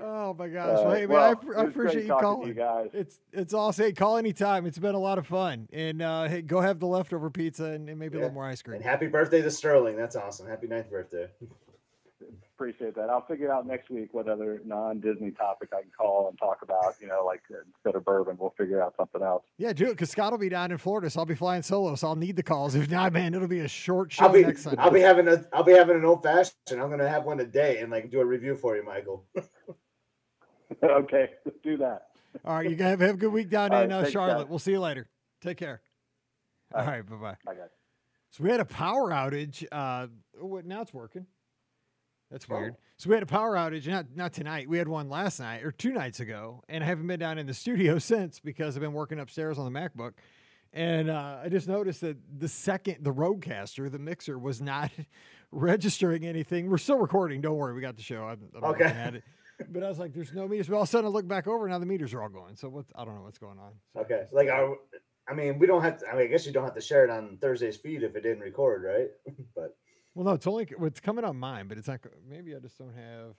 Oh 0.00 0.32
my 0.32 0.48
gosh. 0.48 0.78
Uh, 0.78 0.82
well, 0.84 0.94
hey, 0.94 1.00
man, 1.00 1.08
well, 1.10 1.40
I, 1.56 1.60
I 1.60 1.64
appreciate 1.64 2.06
you 2.06 2.16
calling. 2.18 2.48
you 2.48 2.54
guys. 2.54 2.88
It's 2.94 3.20
it's 3.30 3.52
awesome. 3.52 3.84
Hey, 3.84 3.92
call 3.92 4.16
anytime. 4.16 4.64
It's 4.64 4.78
been 4.78 4.94
a 4.94 4.98
lot 4.98 5.18
of 5.18 5.26
fun. 5.26 5.68
And 5.70 6.00
uh, 6.00 6.28
hey, 6.28 6.40
go 6.40 6.60
have 6.62 6.80
the 6.80 6.86
leftover 6.86 7.28
pizza 7.28 7.64
and, 7.64 7.90
and 7.90 7.98
maybe 7.98 8.16
a 8.16 8.20
little 8.20 8.34
more 8.34 8.46
ice 8.46 8.62
cream. 8.62 8.76
and 8.76 8.84
happy 8.84 9.06
birthday 9.06 9.42
to 9.42 9.50
Sterling. 9.50 9.96
That's 9.96 10.16
awesome. 10.16 10.48
Happy 10.48 10.66
ninth 10.66 10.90
birthday. 10.90 11.28
Appreciate 12.62 12.94
that. 12.94 13.10
I'll 13.10 13.26
figure 13.26 13.52
out 13.52 13.66
next 13.66 13.90
week 13.90 14.14
what 14.14 14.28
other 14.28 14.62
non-Disney 14.64 15.32
topic 15.32 15.70
I 15.76 15.80
can 15.80 15.90
call 15.90 16.28
and 16.28 16.38
talk 16.38 16.58
about. 16.62 16.94
You 17.00 17.08
know, 17.08 17.24
like 17.26 17.42
uh, 17.50 17.56
instead 17.66 17.96
of 17.96 18.04
bourbon, 18.04 18.36
we'll 18.38 18.54
figure 18.56 18.80
out 18.80 18.94
something 18.96 19.20
else. 19.20 19.42
Yeah, 19.58 19.72
do 19.72 19.86
it 19.86 19.94
because 19.94 20.10
Scott 20.10 20.30
will 20.30 20.38
be 20.38 20.48
down 20.48 20.70
in 20.70 20.78
Florida, 20.78 21.10
so 21.10 21.18
I'll 21.18 21.26
be 21.26 21.34
flying 21.34 21.62
solo, 21.62 21.96
so 21.96 22.06
I'll 22.06 22.14
need 22.14 22.36
the 22.36 22.42
calls. 22.44 22.76
If 22.76 22.88
not, 22.88 23.12
man, 23.12 23.34
it'll 23.34 23.48
be 23.48 23.58
a 23.58 23.68
short 23.68 24.12
show 24.12 24.26
I'll 24.26 24.32
be 24.32 24.44
next 24.44 24.62
Sunday. 24.62 24.80
I'll 24.80 24.92
be 24.92 25.00
having 25.00 25.26
a 25.26 25.44
I'll 25.52 25.64
be 25.64 25.72
having 25.72 25.96
an 25.96 26.04
old 26.04 26.22
fashioned. 26.22 26.54
I'm 26.70 26.88
gonna 26.88 27.08
have 27.08 27.24
one 27.24 27.40
a 27.40 27.44
day 27.44 27.78
and 27.80 27.90
like 27.90 28.12
do 28.12 28.20
a 28.20 28.24
review 28.24 28.54
for 28.54 28.76
you, 28.76 28.84
Michael. 28.84 29.24
okay, 30.84 31.30
let's 31.44 31.58
do 31.64 31.78
that. 31.78 32.02
All 32.44 32.54
right, 32.54 32.70
you 32.70 32.76
guys 32.76 32.90
have, 32.90 33.00
have 33.00 33.14
a 33.16 33.18
good 33.18 33.32
week 33.32 33.50
down 33.50 33.72
All 33.72 33.82
in 33.82 33.90
right, 33.90 34.06
uh, 34.06 34.08
Charlotte. 34.08 34.48
We'll 34.48 34.60
see 34.60 34.70
you 34.70 34.80
later. 34.80 35.08
Take 35.40 35.56
care. 35.56 35.82
All 36.72 36.82
All 36.82 36.86
right, 36.86 36.98
right. 36.98 37.10
bye 37.10 37.16
bye. 37.16 37.36
Bye, 37.44 37.54
guys. 37.58 37.70
So 38.30 38.44
we 38.44 38.50
had 38.50 38.60
a 38.60 38.64
power 38.64 39.10
outage. 39.10 39.66
Uh, 39.72 40.06
now 40.64 40.82
it's 40.82 40.94
working. 40.94 41.26
That's 42.32 42.46
Oh. 42.50 42.54
weird. 42.58 42.76
So 42.96 43.10
we 43.10 43.14
had 43.14 43.22
a 43.22 43.26
power 43.26 43.54
outage, 43.54 43.86
not 43.86 44.06
not 44.16 44.32
tonight. 44.32 44.68
We 44.68 44.78
had 44.78 44.88
one 44.88 45.08
last 45.08 45.38
night 45.38 45.62
or 45.64 45.70
two 45.70 45.92
nights 45.92 46.18
ago, 46.20 46.62
and 46.68 46.82
I 46.82 46.86
haven't 46.86 47.06
been 47.06 47.20
down 47.20 47.38
in 47.38 47.46
the 47.46 47.54
studio 47.64 47.98
since 47.98 48.40
because 48.40 48.74
I've 48.76 48.80
been 48.80 48.92
working 48.94 49.20
upstairs 49.20 49.58
on 49.58 49.70
the 49.72 49.78
MacBook. 49.78 50.12
And 50.72 51.10
uh, 51.10 51.40
I 51.44 51.50
just 51.50 51.68
noticed 51.68 52.00
that 52.00 52.16
the 52.38 52.48
second 52.48 53.04
the 53.04 53.12
Rodecaster, 53.12 53.90
the 53.92 53.98
mixer, 53.98 54.38
was 54.38 54.62
not 54.62 54.90
registering 55.52 56.24
anything. 56.24 56.70
We're 56.70 56.78
still 56.78 56.98
recording. 56.98 57.40
Don't 57.42 57.56
worry, 57.56 57.74
we 57.74 57.82
got 57.82 57.96
the 57.96 58.02
show. 58.02 58.24
I'm, 58.24 58.40
I'm 58.56 58.64
Okay. 58.64 58.84
at 58.86 59.14
it. 59.16 59.22
But 59.68 59.84
I 59.84 59.88
was 59.88 59.98
like, 59.98 60.12
"There's 60.14 60.32
no 60.32 60.48
meters." 60.48 60.66
But 60.68 60.76
all 60.76 60.82
of 60.82 60.88
a 60.88 60.90
sudden, 60.90 61.06
I 61.06 61.10
look 61.10 61.28
back 61.28 61.46
over. 61.46 61.68
Now 61.68 61.78
the 61.78 61.86
meters 61.86 62.14
are 62.14 62.22
all 62.22 62.30
going. 62.30 62.56
So 62.56 62.68
what? 62.70 62.86
I 62.96 63.04
don't 63.04 63.14
know 63.14 63.22
what's 63.22 63.38
going 63.38 63.58
on. 63.58 63.72
So- 63.92 64.00
Okay. 64.00 64.24
Like, 64.32 64.48
I, 64.48 64.72
I 65.28 65.34
mean, 65.34 65.58
we 65.58 65.66
don't 65.66 65.82
have 65.82 65.98
to. 65.98 66.08
I 66.08 66.14
mean, 66.16 66.22
I 66.22 66.26
guess 66.26 66.46
you 66.46 66.52
don't 66.52 66.64
have 66.64 66.74
to 66.74 66.80
share 66.80 67.04
it 67.04 67.10
on 67.10 67.36
Thursday's 67.40 67.76
feed 67.76 68.02
if 68.02 68.16
it 68.16 68.22
didn't 68.22 68.40
record, 68.40 68.82
right? 68.82 69.10
but 69.54 69.76
Well, 70.14 70.24
no, 70.24 70.32
it's 70.32 70.46
only 70.46 70.68
it's 70.82 71.00
coming 71.00 71.24
on 71.24 71.36
mine, 71.36 71.68
but 71.68 71.78
it's 71.78 71.88
not. 71.88 72.00
Maybe 72.28 72.54
I 72.54 72.58
just 72.58 72.78
don't 72.78 72.94
have. 72.94 73.34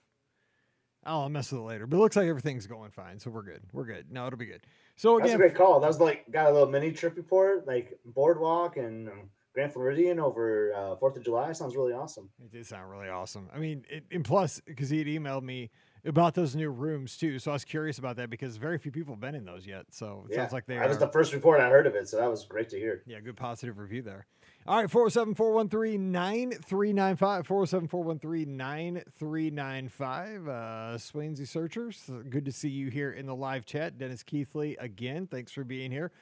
Oh, 1.06 1.20
I'll 1.22 1.28
mess 1.28 1.52
with 1.52 1.60
it 1.60 1.64
later. 1.64 1.86
But 1.86 1.98
it 1.98 2.00
looks 2.00 2.16
like 2.16 2.26
everything's 2.26 2.66
going 2.66 2.90
fine, 2.90 3.18
so 3.18 3.30
we're 3.30 3.42
good. 3.42 3.62
We're 3.72 3.84
good. 3.84 4.10
No, 4.10 4.26
it'll 4.26 4.38
be 4.38 4.46
good. 4.46 4.62
So 4.96 5.16
again, 5.16 5.26
that's 5.26 5.34
a 5.34 5.38
great 5.38 5.54
call. 5.54 5.80
That 5.80 5.88
was 5.88 6.00
like 6.00 6.30
got 6.30 6.50
a 6.50 6.52
little 6.52 6.68
mini 6.68 6.92
trip 6.92 7.16
report, 7.16 7.66
like 7.66 7.98
boardwalk 8.06 8.76
and 8.76 9.10
Grand 9.54 9.72
Floridian 9.72 10.18
over 10.18 10.72
uh, 10.74 10.96
Fourth 10.96 11.16
of 11.16 11.24
July. 11.24 11.52
Sounds 11.52 11.76
really 11.76 11.92
awesome. 11.92 12.28
It 12.42 12.50
did 12.50 12.66
sound 12.66 12.90
really 12.90 13.08
awesome. 13.08 13.48
I 13.54 13.58
mean, 13.58 13.84
it, 13.88 14.04
and 14.10 14.24
plus, 14.24 14.60
because 14.66 14.90
he 14.90 14.98
had 14.98 15.06
emailed 15.06 15.42
me 15.42 15.70
about 16.04 16.34
those 16.34 16.56
new 16.56 16.70
rooms 16.70 17.16
too, 17.16 17.38
so 17.38 17.52
I 17.52 17.54
was 17.54 17.64
curious 17.64 17.98
about 17.98 18.16
that 18.16 18.30
because 18.30 18.56
very 18.56 18.78
few 18.78 18.90
people 18.90 19.14
have 19.14 19.20
been 19.20 19.34
in 19.34 19.44
those 19.44 19.66
yet. 19.66 19.86
So 19.90 20.26
it 20.28 20.34
yeah, 20.34 20.40
sounds 20.40 20.52
like 20.52 20.66
they 20.66 20.76
that 20.76 20.88
was 20.88 20.98
the 20.98 21.08
first 21.08 21.32
report 21.32 21.60
I 21.60 21.70
heard 21.70 21.86
of 21.86 21.94
it, 21.94 22.08
so 22.08 22.16
that 22.16 22.28
was 22.28 22.44
great 22.44 22.68
to 22.70 22.78
hear. 22.78 23.02
yeah, 23.06 23.20
good 23.20 23.36
positive 23.36 23.78
review 23.78 24.02
there. 24.02 24.26
All 24.66 24.80
right, 24.80 24.90
407 24.90 25.34
413 25.34 26.10
9395. 26.10 27.46
407 27.46 27.86
413 27.86 28.56
9395. 28.56 30.48
Uh, 30.48 30.96
Searchers, 31.44 32.10
good 32.30 32.46
to 32.46 32.52
see 32.52 32.70
you 32.70 32.88
here 32.88 33.12
in 33.12 33.26
the 33.26 33.34
live 33.34 33.66
chat. 33.66 33.98
Dennis 33.98 34.22
Keithley, 34.22 34.78
again, 34.80 35.26
thanks 35.26 35.52
for 35.52 35.64
being 35.64 35.90
here. 35.90 36.12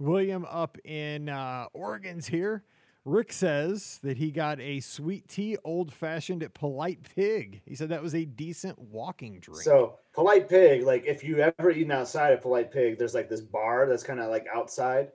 William 0.00 0.44
up 0.50 0.78
in 0.84 1.28
uh, 1.28 1.66
Oregon's 1.74 2.26
here. 2.26 2.64
Rick 3.04 3.32
says 3.32 4.00
that 4.02 4.16
he 4.16 4.32
got 4.32 4.58
a 4.58 4.80
sweet 4.80 5.28
tea 5.28 5.56
old 5.62 5.92
fashioned 5.92 6.42
at 6.42 6.54
Polite 6.54 7.08
Pig. 7.14 7.62
He 7.64 7.76
said 7.76 7.88
that 7.90 8.02
was 8.02 8.16
a 8.16 8.24
decent 8.24 8.80
walking 8.80 9.38
drink. 9.38 9.62
So 9.62 10.00
polite 10.12 10.48
pig, 10.48 10.82
like 10.82 11.04
if 11.06 11.22
you 11.22 11.38
ever 11.38 11.70
eaten 11.70 11.92
outside 11.92 12.32
of 12.32 12.42
polite 12.42 12.72
pig, 12.72 12.98
there's 12.98 13.14
like 13.14 13.28
this 13.28 13.42
bar 13.42 13.86
that's 13.88 14.02
kind 14.02 14.18
of 14.18 14.28
like 14.28 14.46
outside. 14.52 15.12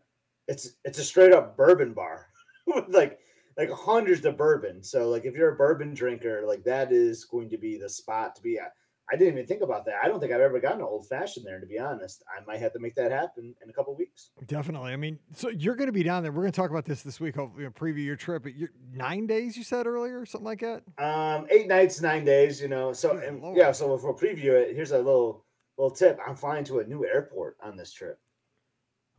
It's 0.47 0.75
it's 0.85 0.99
a 0.99 1.03
straight 1.03 1.33
up 1.33 1.57
bourbon 1.57 1.91
bar 1.91 2.27
with 2.67 2.85
like 2.89 3.19
like 3.57 3.71
hundreds 3.71 4.23
of 4.25 4.37
bourbon. 4.37 4.83
So 4.83 5.09
like 5.09 5.25
if 5.25 5.33
you're 5.35 5.53
a 5.53 5.55
bourbon 5.55 5.93
drinker, 5.93 6.43
like 6.45 6.63
that 6.65 6.91
is 6.91 7.25
going 7.25 7.49
to 7.49 7.57
be 7.57 7.77
the 7.77 7.89
spot 7.89 8.35
to 8.35 8.41
be 8.41 8.59
at. 8.59 8.73
I 9.09 9.15
didn't 9.15 9.35
even 9.35 9.47
think 9.47 9.61
about 9.61 9.85
that. 9.85 9.95
I 10.03 10.09
don't 10.09 10.19
think 10.19 10.33
I've 10.33 10.41
ever 10.41 10.59
gotten 10.59 10.81
an 10.81 10.85
old 10.85 11.07
fashioned 11.07 11.45
there, 11.45 11.61
to 11.61 11.65
be 11.65 11.79
honest. 11.79 12.23
I 12.29 12.43
might 12.45 12.59
have 12.59 12.73
to 12.73 12.79
make 12.79 12.93
that 12.95 13.09
happen 13.09 13.55
in 13.63 13.69
a 13.69 13.73
couple 13.73 13.95
weeks. 13.95 14.31
Definitely. 14.47 14.91
I 14.91 14.97
mean, 14.97 15.17
so 15.33 15.47
you're 15.47 15.75
going 15.75 15.87
to 15.87 15.93
be 15.93 16.03
down 16.03 16.23
there. 16.23 16.33
We're 16.33 16.41
going 16.41 16.51
to 16.51 16.59
talk 16.59 16.71
about 16.71 16.83
this 16.83 17.03
this 17.03 17.17
week. 17.17 17.35
Hopefully, 17.35 17.63
you 17.63 17.69
know, 17.69 17.73
preview 17.73 18.03
your 18.03 18.17
trip. 18.17 18.43
But 18.43 18.55
you're 18.55 18.71
nine 18.93 19.25
days, 19.25 19.55
you 19.55 19.63
said 19.63 19.87
earlier, 19.87 20.25
something 20.25 20.45
like 20.45 20.59
that. 20.59 20.83
Um, 20.97 21.47
eight 21.49 21.69
nights, 21.69 22.01
nine 22.01 22.25
days, 22.25 22.61
you 22.61 22.67
know. 22.67 22.91
So 22.91 23.17
and, 23.17 23.55
yeah, 23.55 23.71
so 23.71 23.93
if 23.95 24.03
we'll 24.03 24.13
preview 24.13 24.51
it, 24.51 24.75
here's 24.75 24.91
a 24.91 24.97
little 24.97 25.45
little 25.77 25.95
tip. 25.95 26.19
I'm 26.27 26.35
flying 26.35 26.65
to 26.65 26.79
a 26.79 26.83
new 26.83 27.05
airport 27.05 27.55
on 27.63 27.77
this 27.77 27.93
trip. 27.93 28.19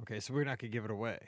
Okay, 0.03 0.21
so 0.21 0.35
we're 0.35 0.45
not 0.45 0.59
going 0.59 0.71
to 0.71 0.77
give 0.77 0.85
it 0.85 0.91
away, 0.91 1.19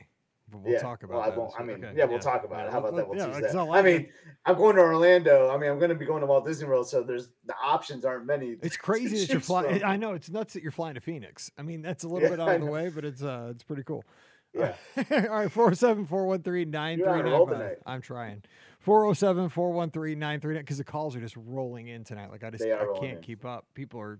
but 0.51 0.61
we'll 0.61 0.73
yeah. 0.73 0.81
talk 0.81 1.03
about 1.03 1.17
well, 1.19 1.33
I 1.33 1.37
won't. 1.37 1.51
this 1.51 1.61
I 1.61 1.65
mean, 1.65 1.85
Okay, 1.85 1.97
yeah, 1.97 2.05
we'll 2.05 2.19
talk 2.19 2.45
about 2.45 2.67
it. 2.67 2.73
How 2.73 2.79
about 2.79 2.97
that? 2.97 3.09
We'll 3.09 3.19
yeah, 3.19 3.27
tease 3.27 3.53
that. 3.53 3.57
all 3.57 3.73
I 3.73 3.79
I 3.79 3.83
mean, 3.83 4.09
I'm 4.45 4.57
going 4.57 4.77
to 4.77 4.83
Orlando. 4.83 5.51
I 5.51 5.59
mean, 5.59 5.71
I'm 5.71 5.79
going 5.79 5.91
to 5.91 5.95
be 5.95 6.07
going 6.07 6.21
to 6.21 6.27
Walt 6.27 6.47
Disney 6.47 6.69
World, 6.69 6.89
so 6.89 7.03
there's 7.03 7.29
the 7.47 7.55
options 7.63 8.05
aren't 8.05 8.27
many. 8.27 8.57
it's 8.63 8.77
crazy 8.77 9.19
that 9.19 9.29
you're 9.31 9.41
flying. 9.41 9.83
I 9.85 9.97
know 9.97 10.13
it's 10.13 10.31
nuts 10.31 10.53
that 10.55 10.63
you're 10.63 10.73
flying 10.73 10.95
to 10.95 11.01
Phoenix. 11.01 11.51
I 11.59 11.63
mean, 11.63 11.83
that's 11.83 12.05
a 12.05 12.09
little 12.09 12.23
Yeah, 12.23 12.37
bit 12.37 12.41
out 12.41 12.55
of 12.57 12.61
the 12.61 12.67
way, 12.67 12.89
but 12.89 13.05
it's 13.05 13.23
uh, 13.23 13.49
it's 13.51 13.65
pretty 13.65 13.83
cool. 13.85 14.05
Yeah. 14.53 14.75
All 15.11 15.21
right, 15.29 15.51
407 15.53 16.07
413 16.07 16.99
You're 16.99 17.09
on 17.11 17.21
a 17.21 17.31
roll 17.31 17.47
9395. 17.47 17.77
I'm 17.87 18.01
trying. 18.03 18.43
407 18.81 19.49
413 19.51 20.19
939 20.19 20.63
because 20.63 20.79
the 20.79 20.85
calls 20.85 21.15
are 21.15 21.21
just 21.21 21.37
rolling 21.37 21.89
in 21.89 22.03
tonight. 22.05 22.31
Like, 22.31 22.43
I 22.45 22.51
just 22.51 22.65
I 22.65 22.87
can't 22.99 23.19
in. 23.19 23.23
keep 23.23 23.45
up. 23.45 23.67
People 23.75 24.01
are 24.01 24.19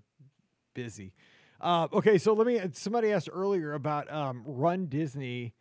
busy. 0.73 1.13
Uh, 1.59 1.87
okay, 1.93 2.17
so 2.17 2.33
let 2.33 2.47
me. 2.47 2.59
Somebody 2.73 3.11
asked 3.11 3.29
earlier 3.31 3.73
about 3.73 4.11
um, 4.11 4.43
Run 4.45 4.87
Disney 4.87 5.53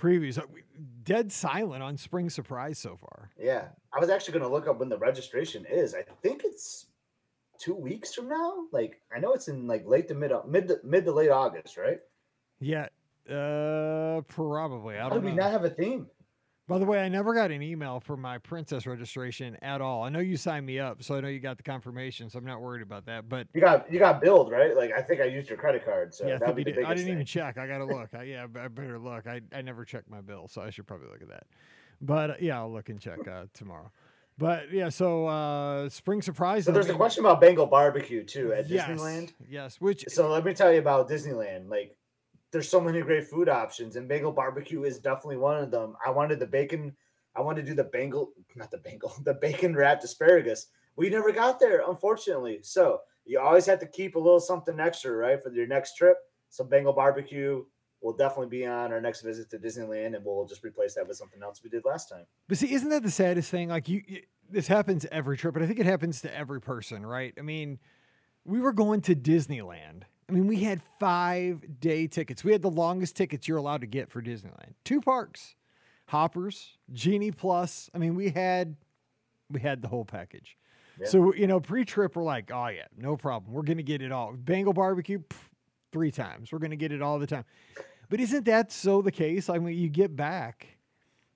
previews. 0.00 0.38
Uh, 0.38 0.42
Dead 1.02 1.30
silent 1.32 1.82
on 1.82 1.96
Spring 1.96 2.30
Surprise 2.30 2.78
so 2.78 2.96
far. 2.96 3.30
Yeah, 3.38 3.68
I 3.92 3.98
was 3.98 4.08
actually 4.08 4.32
going 4.38 4.44
to 4.44 4.48
look 4.48 4.66
up 4.66 4.78
when 4.78 4.88
the 4.88 4.98
registration 4.98 5.66
is. 5.68 5.94
I 5.94 6.02
think 6.22 6.42
it's 6.44 6.86
two 7.58 7.74
weeks 7.74 8.14
from 8.14 8.28
now. 8.28 8.64
Like, 8.72 9.00
I 9.14 9.18
know 9.18 9.32
it's 9.32 9.48
in 9.48 9.66
like 9.66 9.86
late 9.86 10.08
to 10.08 10.14
mid 10.14 10.32
mid 10.46 10.68
to, 10.68 10.78
mid 10.84 11.04
to 11.04 11.12
late 11.12 11.30
August, 11.30 11.76
right? 11.76 11.98
Yeah, 12.60 12.88
uh, 13.28 14.22
probably. 14.28 14.98
I 14.98 15.08
don't 15.08 15.20
do 15.20 15.26
we 15.26 15.32
know. 15.32 15.42
not 15.42 15.52
have 15.52 15.64
a 15.64 15.70
theme? 15.70 16.06
By 16.70 16.78
the 16.78 16.84
way, 16.84 17.00
I 17.00 17.08
never 17.08 17.34
got 17.34 17.50
an 17.50 17.62
email 17.62 17.98
for 17.98 18.16
my 18.16 18.38
princess 18.38 18.86
registration 18.86 19.56
at 19.60 19.80
all. 19.80 20.04
I 20.04 20.08
know 20.08 20.20
you 20.20 20.36
signed 20.36 20.64
me 20.64 20.78
up, 20.78 21.02
so 21.02 21.16
I 21.16 21.20
know 21.20 21.26
you 21.26 21.40
got 21.40 21.56
the 21.56 21.64
confirmation, 21.64 22.30
so 22.30 22.38
I'm 22.38 22.44
not 22.44 22.60
worried 22.60 22.82
about 22.82 23.06
that. 23.06 23.28
But 23.28 23.48
You 23.52 23.60
got 23.60 23.92
you 23.92 23.98
got 23.98 24.20
billed, 24.20 24.52
right? 24.52 24.76
Like, 24.76 24.92
I 24.96 25.02
think 25.02 25.20
I 25.20 25.24
used 25.24 25.48
your 25.48 25.58
credit 25.58 25.84
card, 25.84 26.14
so 26.14 26.28
yeah, 26.28 26.36
I, 26.36 26.38
that'd 26.38 26.54
be 26.54 26.62
the 26.62 26.70
did. 26.70 26.84
I 26.84 26.94
didn't 26.94 27.10
even 27.10 27.24
check. 27.24 27.58
I 27.58 27.66
got 27.66 27.78
to 27.78 27.86
look. 27.86 28.10
I, 28.16 28.22
yeah, 28.22 28.44
I 28.44 28.68
better 28.68 29.00
look. 29.00 29.26
I, 29.26 29.40
I 29.52 29.62
never 29.62 29.84
checked 29.84 30.08
my 30.08 30.20
bill, 30.20 30.46
so 30.46 30.62
I 30.62 30.70
should 30.70 30.86
probably 30.86 31.08
look 31.08 31.22
at 31.22 31.28
that. 31.30 31.48
But 32.00 32.30
uh, 32.30 32.34
yeah, 32.40 32.60
I'll 32.60 32.72
look 32.72 32.88
and 32.88 33.00
check 33.00 33.26
uh, 33.26 33.46
tomorrow. 33.52 33.90
But 34.38 34.72
yeah, 34.72 34.90
so 34.90 35.26
uh, 35.26 35.88
spring 35.88 36.22
surprise. 36.22 36.66
So 36.66 36.72
there's 36.72 36.88
a 36.88 36.94
question 36.94 37.24
about 37.24 37.40
Bengal 37.40 37.66
barbecue 37.66 38.22
too 38.22 38.52
at 38.52 38.68
yes, 38.68 38.88
Disneyland. 38.88 39.32
Yes, 39.48 39.80
which 39.80 40.04
So 40.06 40.30
let 40.30 40.44
me 40.44 40.54
tell 40.54 40.72
you 40.72 40.78
about 40.78 41.10
Disneyland. 41.10 41.68
Like, 41.68 41.96
there's 42.52 42.68
so 42.68 42.80
many 42.80 43.00
great 43.00 43.26
food 43.26 43.48
options, 43.48 43.96
and 43.96 44.08
Bengal 44.08 44.32
barbecue 44.32 44.84
is 44.84 44.98
definitely 44.98 45.36
one 45.36 45.62
of 45.62 45.70
them. 45.70 45.94
I 46.04 46.10
wanted 46.10 46.40
the 46.40 46.46
bacon. 46.46 46.94
I 47.36 47.40
wanted 47.40 47.62
to 47.62 47.68
do 47.68 47.74
the 47.74 47.84
Bengal, 47.84 48.32
not 48.56 48.70
the 48.70 48.78
Bengal, 48.78 49.12
the 49.24 49.34
bacon 49.34 49.74
wrapped 49.74 50.04
asparagus. 50.04 50.66
We 50.96 51.08
never 51.08 51.32
got 51.32 51.60
there, 51.60 51.82
unfortunately. 51.88 52.60
So 52.62 53.00
you 53.24 53.38
always 53.38 53.66
have 53.66 53.78
to 53.80 53.86
keep 53.86 54.16
a 54.16 54.18
little 54.18 54.40
something 54.40 54.80
extra, 54.80 55.12
right, 55.12 55.42
for 55.42 55.52
your 55.52 55.66
next 55.66 55.96
trip. 55.96 56.16
So 56.48 56.64
Bengal 56.64 56.92
barbecue 56.92 57.64
will 58.00 58.16
definitely 58.16 58.48
be 58.48 58.66
on 58.66 58.92
our 58.92 59.00
next 59.00 59.22
visit 59.22 59.50
to 59.50 59.58
Disneyland, 59.58 60.16
and 60.16 60.24
we'll 60.24 60.46
just 60.46 60.64
replace 60.64 60.94
that 60.94 61.06
with 61.06 61.16
something 61.16 61.42
else 61.42 61.62
we 61.62 61.70
did 61.70 61.84
last 61.84 62.08
time. 62.08 62.24
But 62.48 62.58
see, 62.58 62.72
isn't 62.72 62.88
that 62.88 63.02
the 63.02 63.10
saddest 63.10 63.50
thing? 63.50 63.68
Like 63.68 63.88
you, 63.88 64.02
you, 64.06 64.22
this 64.50 64.66
happens 64.66 65.06
every 65.12 65.36
trip, 65.36 65.54
but 65.54 65.62
I 65.62 65.66
think 65.66 65.78
it 65.78 65.86
happens 65.86 66.22
to 66.22 66.36
every 66.36 66.60
person, 66.60 67.06
right? 67.06 67.32
I 67.38 67.42
mean, 67.42 67.78
we 68.44 68.60
were 68.60 68.72
going 68.72 69.02
to 69.02 69.14
Disneyland. 69.14 70.02
I 70.30 70.32
mean, 70.32 70.46
we 70.46 70.58
had 70.60 70.80
five 71.00 71.80
day 71.80 72.06
tickets. 72.06 72.44
We 72.44 72.52
had 72.52 72.62
the 72.62 72.70
longest 72.70 73.16
tickets 73.16 73.48
you're 73.48 73.58
allowed 73.58 73.80
to 73.80 73.88
get 73.88 74.10
for 74.10 74.22
Disneyland. 74.22 74.74
Two 74.84 75.00
parks, 75.00 75.56
Hoppers, 76.06 76.78
Genie 76.92 77.32
Plus. 77.32 77.90
I 77.92 77.98
mean, 77.98 78.14
we 78.14 78.30
had, 78.30 78.76
we 79.50 79.60
had 79.60 79.82
the 79.82 79.88
whole 79.88 80.04
package. 80.04 80.56
Yeah. 81.00 81.08
So 81.08 81.34
you 81.34 81.48
know, 81.48 81.58
pre-trip, 81.58 82.14
we're 82.14 82.22
like, 82.22 82.52
oh 82.54 82.68
yeah, 82.68 82.86
no 82.96 83.16
problem. 83.16 83.52
We're 83.52 83.62
gonna 83.62 83.82
get 83.82 84.02
it 84.02 84.12
all. 84.12 84.32
Bengal 84.34 84.72
barbecue, 84.72 85.18
pff, 85.18 85.36
three 85.90 86.12
times. 86.12 86.52
We're 86.52 86.58
gonna 86.60 86.76
get 86.76 86.92
it 86.92 87.02
all 87.02 87.18
the 87.18 87.26
time. 87.26 87.44
But 88.08 88.20
isn't 88.20 88.44
that 88.44 88.70
so 88.70 89.02
the 89.02 89.10
case? 89.12 89.48
I 89.48 89.58
mean, 89.58 89.76
you 89.76 89.88
get 89.88 90.14
back, 90.14 90.78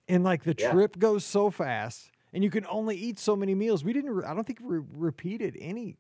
and 0.09 0.23
like 0.23 0.45
the 0.45 0.55
Yeah. 0.57 0.71
trip 0.71 1.01
goes 1.01 1.25
so 1.25 1.51
fast, 1.51 2.11
and 2.35 2.45
you 2.45 2.51
can 2.51 2.67
only 2.67 2.97
eat 2.97 3.19
so 3.19 3.35
many 3.37 3.55
meals. 3.55 3.85
We 3.85 3.93
didn't. 3.93 4.11
Re- 4.11 4.25
I 4.27 4.35
don't 4.35 4.47
think 4.47 4.61
we 4.63 4.81
repeated 4.93 5.57
any. 5.61 5.97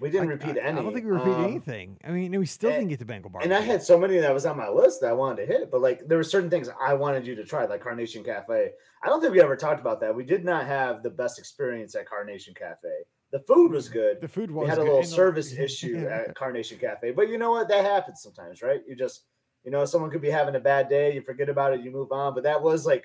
We 0.00 0.10
didn't 0.10 0.28
repeat 0.28 0.56
I, 0.56 0.60
any. 0.60 0.78
I 0.78 0.82
don't 0.82 0.92
think 0.94 1.06
we 1.06 1.10
repeated 1.12 1.34
Um, 1.38 1.44
anything. 1.44 1.98
I 2.04 2.10
mean, 2.10 2.38
we 2.38 2.46
still 2.46 2.70
and- 2.70 2.78
didn't 2.80 2.90
get 2.90 2.98
to 3.00 3.04
Bengal 3.04 3.30
barbecue. 3.30 3.52
And 3.52 3.62
I 3.62 3.66
had 3.66 3.82
so 3.82 3.98
many 3.98 4.18
that 4.18 4.32
was 4.32 4.46
on 4.46 4.56
my 4.56 4.68
list 4.68 5.00
that 5.00 5.10
I 5.10 5.12
wanted 5.12 5.46
to 5.46 5.52
hit, 5.52 5.70
but 5.70 5.80
like 5.80 6.06
there 6.08 6.16
were 6.18 6.24
certain 6.24 6.50
things 6.50 6.68
I 6.80 6.94
wanted 6.94 7.26
you 7.26 7.34
to 7.36 7.44
try, 7.44 7.66
like 7.66 7.82
Carnation 7.82 8.24
Cafe. 8.24 8.70
I 9.02 9.06
don't 9.08 9.20
think 9.20 9.32
we 9.32 9.40
ever 9.40 9.56
talked 9.56 9.80
about 9.80 10.00
that. 10.00 10.14
We 10.14 10.24
did 10.24 10.44
not 10.44 10.66
have 10.66 11.02
the 11.02 11.10
best 11.10 11.38
experience 11.38 11.94
at 11.94 12.06
Carnation 12.08 12.54
Cafe. 12.54 12.88
The 13.30 13.40
food 13.40 13.72
was 13.72 13.88
good. 13.90 14.20
the 14.22 14.28
food 14.28 14.50
was. 14.50 14.64
We 14.64 14.70
had 14.70 14.78
a 14.78 14.82
little 14.82 15.02
the- 15.02 15.06
service 15.06 15.52
issue 15.58 16.06
at 16.08 16.34
Carnation 16.34 16.78
Cafe, 16.78 17.10
but 17.12 17.28
you 17.28 17.36
know 17.38 17.50
what? 17.50 17.68
That 17.68 17.84
happens 17.84 18.22
sometimes, 18.22 18.62
right? 18.62 18.80
You 18.88 18.94
just, 18.96 19.24
you 19.64 19.70
know, 19.70 19.84
someone 19.84 20.10
could 20.10 20.22
be 20.22 20.30
having 20.30 20.54
a 20.54 20.60
bad 20.60 20.88
day, 20.88 21.12
you 21.14 21.20
forget 21.22 21.48
about 21.48 21.72
it, 21.74 21.80
you 21.82 21.90
move 21.90 22.12
on. 22.12 22.34
But 22.34 22.44
that 22.44 22.62
was 22.62 22.86
like, 22.86 23.04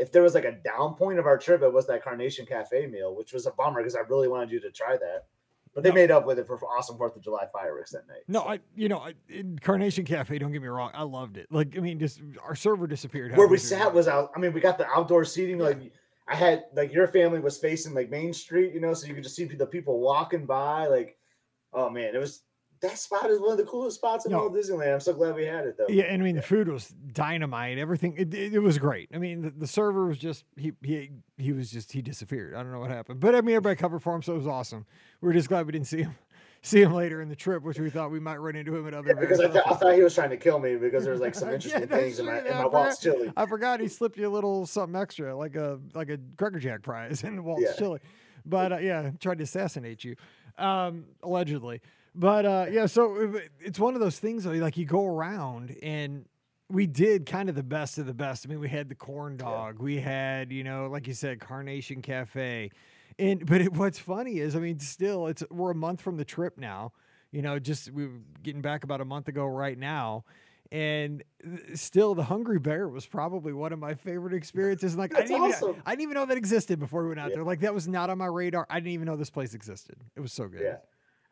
if 0.00 0.10
there 0.10 0.22
was 0.22 0.34
like 0.34 0.44
a 0.46 0.52
down 0.52 0.94
point 0.94 1.18
of 1.18 1.26
our 1.26 1.38
trip, 1.38 1.62
it 1.62 1.72
was 1.72 1.86
that 1.86 2.02
Carnation 2.02 2.46
Cafe 2.46 2.86
meal, 2.86 3.14
which 3.14 3.32
was 3.32 3.46
a 3.46 3.50
bummer 3.52 3.80
because 3.80 3.94
I 3.94 4.00
really 4.00 4.26
wanted 4.28 4.50
you 4.50 4.58
to 4.60 4.70
try 4.70 4.96
that. 4.96 5.26
But 5.74 5.84
they 5.84 5.90
No. 5.90 5.94
made 5.94 6.10
up 6.10 6.26
with 6.26 6.38
it 6.40 6.46
for 6.48 6.56
awesome 6.66 6.96
Fourth 6.96 7.14
of 7.14 7.22
July 7.22 7.46
fireworks 7.52 7.92
that 7.92 8.08
night. 8.08 8.22
No, 8.26 8.40
So- 8.40 8.48
I 8.48 8.60
you 8.74 8.88
know 8.88 8.98
I, 8.98 9.14
in 9.28 9.58
Carnation 9.58 10.04
Cafe. 10.04 10.36
Don't 10.38 10.50
get 10.50 10.62
me 10.62 10.68
wrong, 10.68 10.90
I 10.94 11.02
loved 11.04 11.36
it. 11.36 11.46
Like 11.52 11.76
I 11.76 11.80
mean, 11.80 11.98
just 12.00 12.20
our 12.42 12.56
server 12.56 12.86
disappeared. 12.88 13.36
where 13.36 13.46
we 13.46 13.58
sat 13.58 13.92
was 13.94 14.08
out. 14.08 14.32
I 14.34 14.40
mean, 14.40 14.52
we 14.52 14.60
got 14.60 14.78
the 14.78 14.86
outdoor 14.88 15.24
seating. 15.24 15.58
Like 15.58 15.78
I 16.26 16.34
had, 16.34 16.64
like 16.74 16.92
your 16.92 17.06
family 17.08 17.40
was 17.40 17.58
facing 17.58 17.92
like 17.94 18.08
Main 18.10 18.32
Street, 18.32 18.72
you 18.72 18.80
know, 18.80 18.94
so 18.94 19.06
you 19.06 19.14
could 19.14 19.22
just 19.24 19.36
see 19.36 19.44
the 19.44 19.66
people 19.66 20.00
walking 20.00 20.46
by. 20.46 20.86
Like, 20.86 21.16
oh 21.72 21.90
man, 21.90 22.14
it 22.14 22.18
was 22.18 22.42
that 22.82 22.98
spot 22.98 23.28
is 23.30 23.40
one 23.40 23.52
of 23.52 23.58
the 23.58 23.64
coolest 23.64 23.96
spots 23.96 24.24
in 24.24 24.32
No. 24.32 24.40
all 24.40 24.46
of 24.46 24.52
Disneyland. 24.52 24.94
I'm 24.94 25.00
so 25.00 25.12
glad 25.12 25.34
we 25.34 25.44
had 25.44 25.66
it 25.66 25.76
though. 25.76 25.86
Yeah, 25.88 26.04
and 26.04 26.22
I 26.22 26.24
mean 26.24 26.36
the 26.36 26.42
food 26.42 26.68
was 26.68 26.88
dynamite. 27.12 27.78
Everything 27.78 28.14
it, 28.16 28.32
it, 28.32 28.54
it 28.54 28.58
was 28.60 28.78
great. 28.78 29.10
I 29.14 29.18
mean 29.18 29.42
the, 29.42 29.50
the 29.50 29.66
server 29.66 30.06
was 30.06 30.18
just 30.18 30.44
he 30.56 30.72
he 30.82 31.10
he 31.36 31.52
was 31.52 31.70
just 31.70 31.92
he 31.92 32.00
disappeared. 32.02 32.54
I 32.54 32.62
don't 32.62 32.72
know 32.72 32.80
what 32.80 32.90
happened, 32.90 33.20
but 33.20 33.34
I 33.34 33.40
mean 33.42 33.54
everybody 33.56 33.76
covered 33.76 34.00
for 34.00 34.14
him, 34.14 34.22
so 34.22 34.32
it 34.34 34.38
was 34.38 34.46
awesome. 34.46 34.86
We 35.20 35.26
were 35.28 35.34
just 35.34 35.48
glad 35.48 35.66
we 35.66 35.72
didn't 35.72 35.88
see 35.88 36.02
him 36.02 36.14
see 36.62 36.80
him 36.82 36.92
later 36.92 37.20
in 37.22 37.28
the 37.28 37.36
trip, 37.36 37.62
which 37.62 37.78
we 37.78 37.90
thought 37.90 38.10
we 38.10 38.20
might 38.20 38.36
run 38.38 38.54
into 38.56 38.74
him 38.76 38.86
at 38.86 38.94
other. 38.94 39.08
Yeah, 39.08 39.20
because 39.20 39.40
I, 39.40 39.48
th- 39.48 39.64
I 39.66 39.74
thought 39.74 39.94
he 39.94 40.02
was 40.02 40.14
trying 40.14 40.30
to 40.30 40.36
kill 40.36 40.58
me 40.58 40.76
because 40.76 41.04
there 41.04 41.12
was 41.12 41.20
like 41.20 41.34
some 41.34 41.50
interesting 41.52 41.86
that's 41.86 42.02
things 42.02 42.18
in 42.18 42.26
my 42.26 42.38
in 42.38 42.54
my 42.54 42.66
Walt's 42.66 42.98
chili. 43.00 43.30
I 43.36 43.46
forgot 43.46 43.80
he 43.80 43.88
slipped 43.88 44.16
you 44.18 44.26
a 44.26 44.30
little 44.32 44.64
something 44.66 44.98
extra, 45.00 45.36
like 45.36 45.54
a 45.56 45.78
like 45.94 46.08
a 46.08 46.18
Cracker 46.38 46.58
Jack 46.58 46.82
prize 46.82 47.24
in 47.24 47.36
the 47.36 47.42
Walt's 47.42 47.62
Yeah. 47.64 47.72
chili. 47.78 48.00
But 48.46 48.72
uh, 48.72 48.78
yeah, 48.78 49.10
tried 49.20 49.36
to 49.38 49.44
assassinate 49.44 50.02
you, 50.02 50.16
um, 50.56 51.04
allegedly. 51.22 51.82
But 52.14 52.44
uh, 52.44 52.66
yeah, 52.70 52.86
so 52.86 53.40
it's 53.60 53.78
one 53.78 53.94
of 53.94 54.00
those 54.00 54.18
things 54.18 54.44
though, 54.44 54.50
like 54.52 54.76
you 54.76 54.84
go 54.84 55.06
around 55.06 55.76
and 55.82 56.26
we 56.68 56.86
did 56.86 57.26
kind 57.26 57.48
of 57.48 57.54
the 57.54 57.62
best 57.62 57.98
of 57.98 58.06
the 58.06 58.14
best. 58.14 58.46
I 58.46 58.48
mean, 58.48 58.60
we 58.60 58.68
had 58.68 58.88
the 58.88 58.94
corn 58.94 59.36
dog, 59.36 59.78
we 59.80 60.00
had 60.00 60.52
you 60.52 60.64
know, 60.64 60.88
like 60.88 61.06
you 61.06 61.14
said, 61.14 61.40
Carnation 61.40 62.02
Cafe, 62.02 62.70
and 63.18 63.46
but 63.46 63.60
it, 63.60 63.72
what's 63.74 63.98
funny 63.98 64.38
is, 64.38 64.56
I 64.56 64.60
mean, 64.60 64.78
still, 64.80 65.26
it's 65.28 65.44
we're 65.50 65.70
a 65.70 65.74
month 65.74 66.00
from 66.00 66.16
the 66.16 66.24
trip 66.24 66.58
now. 66.58 66.92
You 67.32 67.42
know, 67.42 67.58
just 67.60 67.92
we 67.92 68.06
were 68.06 68.18
getting 68.42 68.60
back 68.60 68.82
about 68.82 69.00
a 69.00 69.04
month 69.04 69.28
ago 69.28 69.46
right 69.46 69.78
now. 69.78 70.24
And 70.72 71.24
still, 71.74 72.14
the 72.14 72.22
Hungry 72.22 72.60
Bear 72.60 72.88
was 72.88 73.04
probably 73.04 73.52
one 73.52 73.72
of 73.72 73.80
my 73.80 73.94
favorite 73.94 74.34
experiences. 74.34 74.96
Like 74.96 75.16
I 75.16 75.22
didn't, 75.26 75.48
even. 75.48 75.82
I 75.84 75.90
didn't 75.90 76.02
even 76.02 76.14
know 76.14 76.26
that 76.26 76.36
existed 76.36 76.78
before 76.78 77.02
we 77.02 77.08
went 77.08 77.20
out 77.20 77.30
Yeah. 77.30 77.36
there. 77.36 77.44
Like 77.44 77.60
that 77.60 77.74
was 77.74 77.88
not 77.88 78.08
on 78.08 78.18
my 78.18 78.26
radar. 78.26 78.66
I 78.70 78.78
didn't 78.78 78.92
even 78.92 79.06
know 79.06 79.16
this 79.16 79.30
place 79.30 79.54
existed. 79.54 79.96
It 80.14 80.20
was 80.20 80.32
so 80.32 80.46
good. 80.46 80.60
Yeah. 80.62 80.76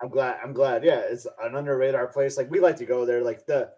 I'm 0.00 0.08
glad. 0.08 0.38
I'm 0.42 0.52
glad. 0.52 0.84
Yeah, 0.84 1.00
it's 1.00 1.26
an 1.42 1.56
under 1.56 1.76
radar 1.76 2.06
place. 2.06 2.36
Like 2.36 2.50
we 2.50 2.60
like 2.60 2.76
to 2.76 2.86
go 2.86 3.04
there. 3.04 3.22
Like 3.22 3.46
the 3.46 3.70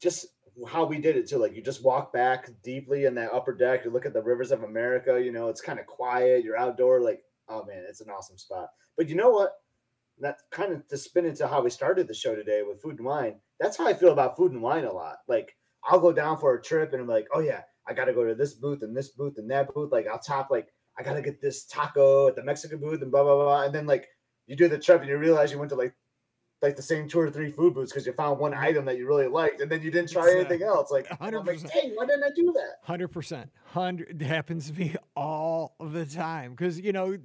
just 0.00 0.26
how 0.68 0.84
we 0.84 0.98
did 0.98 1.16
it 1.16 1.28
too. 1.28 1.38
Like 1.38 1.54
you 1.54 1.62
just 1.62 1.84
walk 1.84 2.12
back 2.12 2.50
deeply 2.62 3.06
in 3.06 3.14
that 3.16 3.32
upper 3.32 3.54
deck. 3.54 3.84
You 3.84 3.90
look 3.90 4.06
at 4.06 4.12
the 4.12 4.22
rivers 4.22 4.52
of 4.52 4.62
America. 4.62 5.20
You 5.22 5.32
know, 5.32 5.48
it's 5.48 5.60
kind 5.60 5.78
of 5.80 5.86
quiet. 5.86 6.44
You're 6.44 6.58
outdoor. 6.58 7.00
Like 7.00 7.22
oh 7.48 7.64
man, 7.64 7.84
it's 7.88 8.00
an 8.00 8.10
awesome 8.10 8.38
spot. 8.38 8.68
But 8.96 9.08
you 9.08 9.16
know 9.16 9.30
what? 9.30 9.52
That 10.20 10.38
kind 10.50 10.72
of 10.72 10.86
to 10.88 10.96
spin 10.96 11.26
into 11.26 11.48
how 11.48 11.62
we 11.62 11.70
started 11.70 12.06
the 12.06 12.14
show 12.14 12.34
today 12.34 12.62
with 12.62 12.82
food 12.82 12.98
and 12.98 13.06
wine. 13.06 13.36
That's 13.58 13.76
how 13.76 13.86
I 13.86 13.94
feel 13.94 14.12
about 14.12 14.36
food 14.36 14.52
and 14.52 14.62
wine 14.62 14.84
a 14.84 14.92
lot. 14.92 15.16
Like 15.28 15.56
I'll 15.84 16.00
go 16.00 16.12
down 16.12 16.38
for 16.38 16.54
a 16.54 16.62
trip 16.62 16.92
and 16.92 17.02
I'm 17.02 17.08
like, 17.08 17.26
oh 17.34 17.40
yeah, 17.40 17.62
I 17.86 17.94
got 17.94 18.04
to 18.04 18.12
go 18.12 18.24
to 18.24 18.34
this 18.34 18.54
booth 18.54 18.82
and 18.82 18.96
this 18.96 19.08
booth 19.08 19.38
and 19.38 19.50
that 19.50 19.72
booth. 19.74 19.92
Like 19.92 20.06
I'll 20.06 20.18
top 20.18 20.50
like 20.50 20.68
I 20.98 21.02
got 21.02 21.14
to 21.14 21.22
get 21.22 21.40
this 21.40 21.64
taco 21.66 22.28
at 22.28 22.36
the 22.36 22.44
Mexican 22.44 22.78
booth 22.78 23.02
and 23.02 23.10
blah 23.10 23.24
blah 23.24 23.34
blah. 23.34 23.62
And 23.64 23.74
then 23.74 23.86
like 23.86 24.08
you 24.50 24.56
do 24.56 24.68
the 24.68 24.78
trip 24.78 25.00
and 25.00 25.08
you 25.08 25.16
realize 25.16 25.52
you 25.52 25.58
went 25.58 25.68
to 25.70 25.76
like 25.76 25.94
like 26.60 26.76
the 26.76 26.82
same 26.82 27.08
two 27.08 27.18
or 27.20 27.30
three 27.30 27.50
food 27.50 27.72
booths 27.72 27.90
because 27.92 28.04
you 28.04 28.12
found 28.12 28.38
one 28.38 28.52
item 28.52 28.84
that 28.84 28.98
you 28.98 29.06
really 29.06 29.28
liked 29.28 29.60
and 29.62 29.70
then 29.70 29.80
you 29.80 29.90
didn't 29.90 30.10
try 30.10 30.24
Exactly. 30.24 30.40
anything 30.56 30.62
else. 30.68 30.90
Like 30.90 31.06
and 31.08 31.36
I'm 31.36 31.46
like, 31.46 31.56
100%. 31.58 31.72
dang, 31.72 31.92
why 31.94 32.04
didn't 32.04 32.24
I 32.24 32.30
do 32.34 32.52
that? 32.52 32.74
Hundred 32.82 33.08
percent, 33.08 33.50
hundred. 33.66 34.20
It 34.20 34.26
happens 34.26 34.70
to 34.70 34.78
me 34.78 34.94
all 35.16 35.74
the 35.80 36.04
time 36.04 36.50
because 36.50 36.78
you 36.80 36.92
know, 36.92 37.16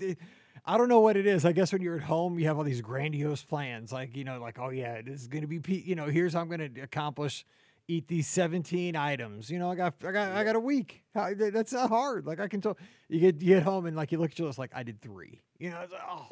I 0.65 0.77
don't 0.77 0.87
know 0.87 0.99
what 1.01 1.17
it 1.17 1.25
is. 1.25 1.43
I 1.45 1.51
guess 1.51 1.73
when 1.73 1.81
you're 1.81 1.97
at 1.97 2.03
home, 2.03 2.37
you 2.39 2.45
have 2.45 2.57
all 2.57 2.63
these 2.63 2.81
grandiose 2.81 3.43
plans, 3.43 3.91
like 3.91 4.15
you 4.15 4.23
know, 4.23 4.39
like 4.39 4.59
oh 4.59 4.69
yeah, 4.69 5.01
this 5.01 5.21
is 5.21 5.27
gonna 5.27 5.47
be, 5.47 5.59
pe- 5.59 5.81
you 5.83 5.95
know, 5.95 6.05
here's 6.05 6.33
how 6.33 6.41
I'm 6.41 6.47
gonna 6.49 6.69
accomplish, 6.81 7.43
eat 7.89 8.07
these 8.07 8.27
17 8.27 8.95
items. 8.95 9.49
You 9.49 9.59
know, 9.59 9.69
I 9.69 9.75
got, 9.75 9.95
I 10.07 10.11
got, 10.13 10.31
I 10.31 10.43
got 10.45 10.55
a 10.55 10.59
week. 10.61 11.03
That's 11.13 11.73
not 11.73 11.89
hard. 11.89 12.25
Like 12.25 12.39
I 12.39 12.47
can 12.47 12.61
tell. 12.61 12.77
You 13.09 13.19
get, 13.19 13.41
you 13.41 13.55
get 13.55 13.63
home 13.63 13.85
and 13.85 13.97
like 13.97 14.13
you 14.13 14.17
look 14.17 14.31
at 14.31 14.39
your 14.39 14.47
list, 14.47 14.59
like 14.59 14.71
I 14.73 14.83
did 14.83 15.01
three. 15.01 15.41
You 15.59 15.71
know, 15.71 15.81
it's 15.81 15.91
like, 15.91 16.01
oh, 16.09 16.27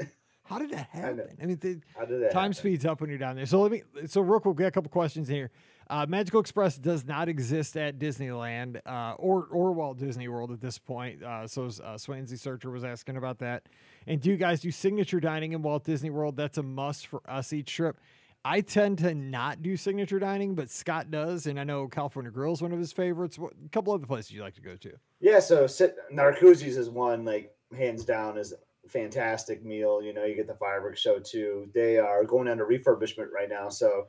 how 0.53 0.59
did 0.59 0.69
that 0.71 0.87
happen? 0.91 1.37
I 1.41 1.45
mean, 1.45 1.57
the, 1.59 1.81
How 1.97 2.05
did 2.05 2.21
that? 2.21 2.31
Time 2.31 2.43
happen? 2.43 2.53
speeds 2.53 2.85
up 2.85 3.01
when 3.01 3.09
you're 3.09 3.19
down 3.19 3.35
there. 3.35 3.45
So 3.45 3.61
let 3.61 3.71
me. 3.71 3.83
So 4.07 4.21
real 4.21 4.39
quick, 4.39 4.55
we 4.57 4.61
got 4.61 4.67
a 4.67 4.71
couple 4.71 4.91
questions 4.91 5.27
here. 5.27 5.51
Uh, 5.89 6.05
Magical 6.07 6.39
Express 6.39 6.77
does 6.77 7.05
not 7.05 7.27
exist 7.27 7.75
at 7.75 7.99
Disneyland 7.99 8.79
uh, 8.85 9.15
or 9.17 9.47
or 9.51 9.73
Walt 9.73 9.97
Disney 9.97 10.27
World 10.27 10.51
at 10.51 10.61
this 10.61 10.77
point. 10.77 11.21
Uh, 11.23 11.45
so 11.47 11.69
uh, 11.83 11.97
Swansea 11.97 12.37
Searcher 12.37 12.71
was 12.71 12.83
asking 12.83 13.17
about 13.17 13.39
that. 13.39 13.63
And 14.07 14.21
do 14.21 14.29
you 14.29 14.37
guys 14.37 14.61
do 14.61 14.71
signature 14.71 15.19
dining 15.19 15.51
in 15.51 15.61
Walt 15.61 15.83
Disney 15.83 16.09
World? 16.09 16.37
That's 16.37 16.57
a 16.57 16.63
must 16.63 17.07
for 17.07 17.21
us 17.29 17.51
each 17.51 17.73
trip. 17.73 17.99
I 18.45 18.59
tend 18.61 18.97
to 18.99 19.15
not 19.15 19.61
do 19.61 19.77
signature 19.77 20.19
dining, 20.19 20.53
but 20.53 20.69
Scott 20.69 21.09
does, 21.09 21.45
and 21.47 21.57
I 21.57 21.63
know 21.63 21.87
California 21.87 22.29
Grill 22.29 22.51
is 22.51 22.61
one 22.61 22.73
of 22.73 22.79
his 22.79 22.91
favorites. 22.91 23.39
What, 23.39 23.53
a 23.65 23.69
couple 23.69 23.93
other 23.93 24.05
places 24.05 24.31
you 24.31 24.41
like 24.41 24.55
to 24.55 24.61
go 24.61 24.75
to? 24.75 24.91
Yeah, 25.21 25.39
so 25.39 25.65
sit, 25.65 25.95
Narcoossee's 26.13 26.75
is 26.77 26.89
one 26.89 27.23
like 27.23 27.55
hands 27.77 28.03
down 28.03 28.37
is 28.37 28.53
fantastic 28.87 29.63
meal. 29.63 30.01
You 30.01 30.13
know, 30.13 30.25
you 30.25 30.35
get 30.35 30.47
the 30.47 30.55
fireworks 30.55 30.99
show 30.99 31.19
too. 31.19 31.69
They 31.73 31.97
are 31.97 32.23
going 32.23 32.47
under 32.47 32.65
refurbishment 32.65 33.31
right 33.31 33.49
now. 33.49 33.69
So 33.69 34.07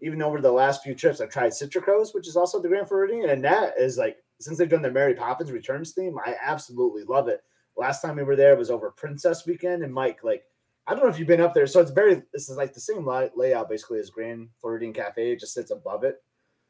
even 0.00 0.22
over 0.22 0.40
the 0.40 0.52
last 0.52 0.82
few 0.82 0.94
trips, 0.94 1.20
I've 1.20 1.30
tried 1.30 1.54
Citrico's, 1.54 2.14
which 2.14 2.28
is 2.28 2.36
also 2.36 2.60
the 2.60 2.68
Grand 2.68 2.88
Floridian, 2.88 3.30
and 3.30 3.44
that 3.44 3.74
is 3.78 3.96
like 3.96 4.16
since 4.40 4.58
they've 4.58 4.68
done 4.68 4.82
the 4.82 4.90
Mary 4.90 5.14
Poppins 5.14 5.52
Returns 5.52 5.92
theme, 5.92 6.16
I 6.24 6.34
absolutely 6.42 7.04
love 7.04 7.28
it. 7.28 7.42
Last 7.76 8.02
time 8.02 8.16
we 8.16 8.22
were 8.22 8.36
there 8.36 8.56
was 8.56 8.70
over 8.70 8.90
Princess 8.90 9.46
Weekend, 9.46 9.82
and 9.82 9.92
Mike, 9.92 10.22
like, 10.22 10.44
I 10.86 10.92
don't 10.92 11.02
know 11.02 11.08
if 11.08 11.18
you've 11.18 11.28
been 11.28 11.40
up 11.40 11.54
there. 11.54 11.66
So 11.66 11.80
it's 11.80 11.90
very 11.90 12.22
this 12.32 12.48
is 12.48 12.56
like 12.56 12.74
the 12.74 12.80
same 12.80 13.08
layout 13.36 13.70
basically 13.70 14.00
as 14.00 14.10
Grand 14.10 14.48
Floridian 14.60 14.92
Cafe. 14.92 15.32
It 15.32 15.40
just 15.40 15.54
sits 15.54 15.70
above 15.70 16.04
it, 16.04 16.16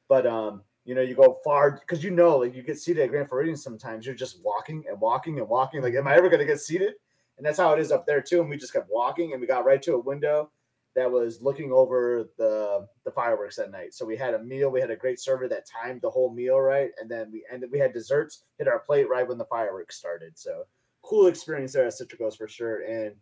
but 0.09 0.27
um, 0.27 0.63
you 0.85 0.95
know, 0.95 1.01
you 1.01 1.15
go 1.15 1.39
far 1.43 1.73
because 1.73 2.05
you 2.05 2.11
know, 2.11 2.39
like 2.39 2.55
you 2.55 2.63
get 2.63 2.79
seated 2.79 3.03
at 3.03 3.11
Grand 3.11 3.29
Floridian 3.29 3.57
sometimes. 3.57 4.07
You're 4.07 4.15
just 4.15 4.45
walking 4.45 4.85
and 4.89 5.01
walking 5.01 5.39
and 5.39 5.49
walking. 5.49 5.83
Like, 5.83 5.95
am 5.95 6.07
I 6.07 6.15
ever 6.15 6.29
gonna 6.29 6.45
get 6.45 6.61
seated? 6.61 6.93
And 7.37 7.47
that's 7.47 7.59
how 7.59 7.73
it 7.73 7.81
is 7.81 7.93
up 7.93 8.07
there 8.07 8.21
too. 8.21 8.41
And 8.41 8.51
we 8.51 8.57
just 8.57 8.73
kept 8.73 8.91
walking, 8.91 9.33
and 9.33 9.41
we 9.41 9.47
got 9.47 9.65
right 9.65 9.83
to 9.83 9.95
a 9.95 10.01
window 10.01 10.51
that 10.95 11.11
was 11.11 11.43
looking 11.43 11.73
over 11.73 12.29
the 12.39 12.87
the 13.05 13.11
fireworks 13.11 13.57
that 13.57 13.71
night. 13.71 13.95
So 13.95 14.07
we 14.07 14.17
had 14.17 14.35
a 14.35 14.43
meal. 14.43 14.71
We 14.71 14.81
had 14.81 14.91
a 14.91 14.97
great 14.97 15.21
server 15.21 15.49
that 15.49 15.67
timed 15.67 16.03
the 16.03 16.11
whole 16.11 16.33
meal 16.33 16.61
right, 16.61 16.91
and 17.01 17.11
then 17.11 17.31
we 17.33 17.45
ended. 17.53 17.71
We 17.73 17.79
had 17.79 17.93
desserts 17.93 18.45
hit 18.59 18.69
our 18.69 18.79
plate 18.79 19.09
right 19.09 19.27
when 19.27 19.39
the 19.39 19.45
fireworks 19.47 19.97
started. 19.97 20.39
So 20.39 20.65
cool 21.03 21.27
experience 21.27 21.73
there 21.73 21.87
at 21.87 21.93
Citricos 21.93 22.37
for 22.37 22.49
sure. 22.49 22.83
And 22.83 23.15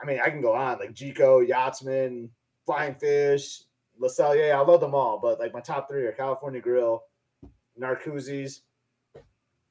I 0.00 0.06
mean, 0.06 0.20
I 0.24 0.30
can 0.30 0.40
go 0.40 0.54
on 0.54 0.78
like 0.78 0.94
Jiko, 0.94 1.46
Yachtsman, 1.46 2.30
Flying 2.66 2.94
Fish, 2.94 3.62
La 3.98 4.08
Cellier. 4.08 4.54
I 4.54 4.60
love 4.60 4.80
them 4.80 4.94
all, 4.94 5.18
but 5.18 5.38
like 5.38 5.52
my 5.52 5.60
top 5.60 5.88
three 5.88 6.04
are 6.04 6.12
California 6.12 6.60
Grill, 6.60 7.02
Narcoossee's, 7.80 8.62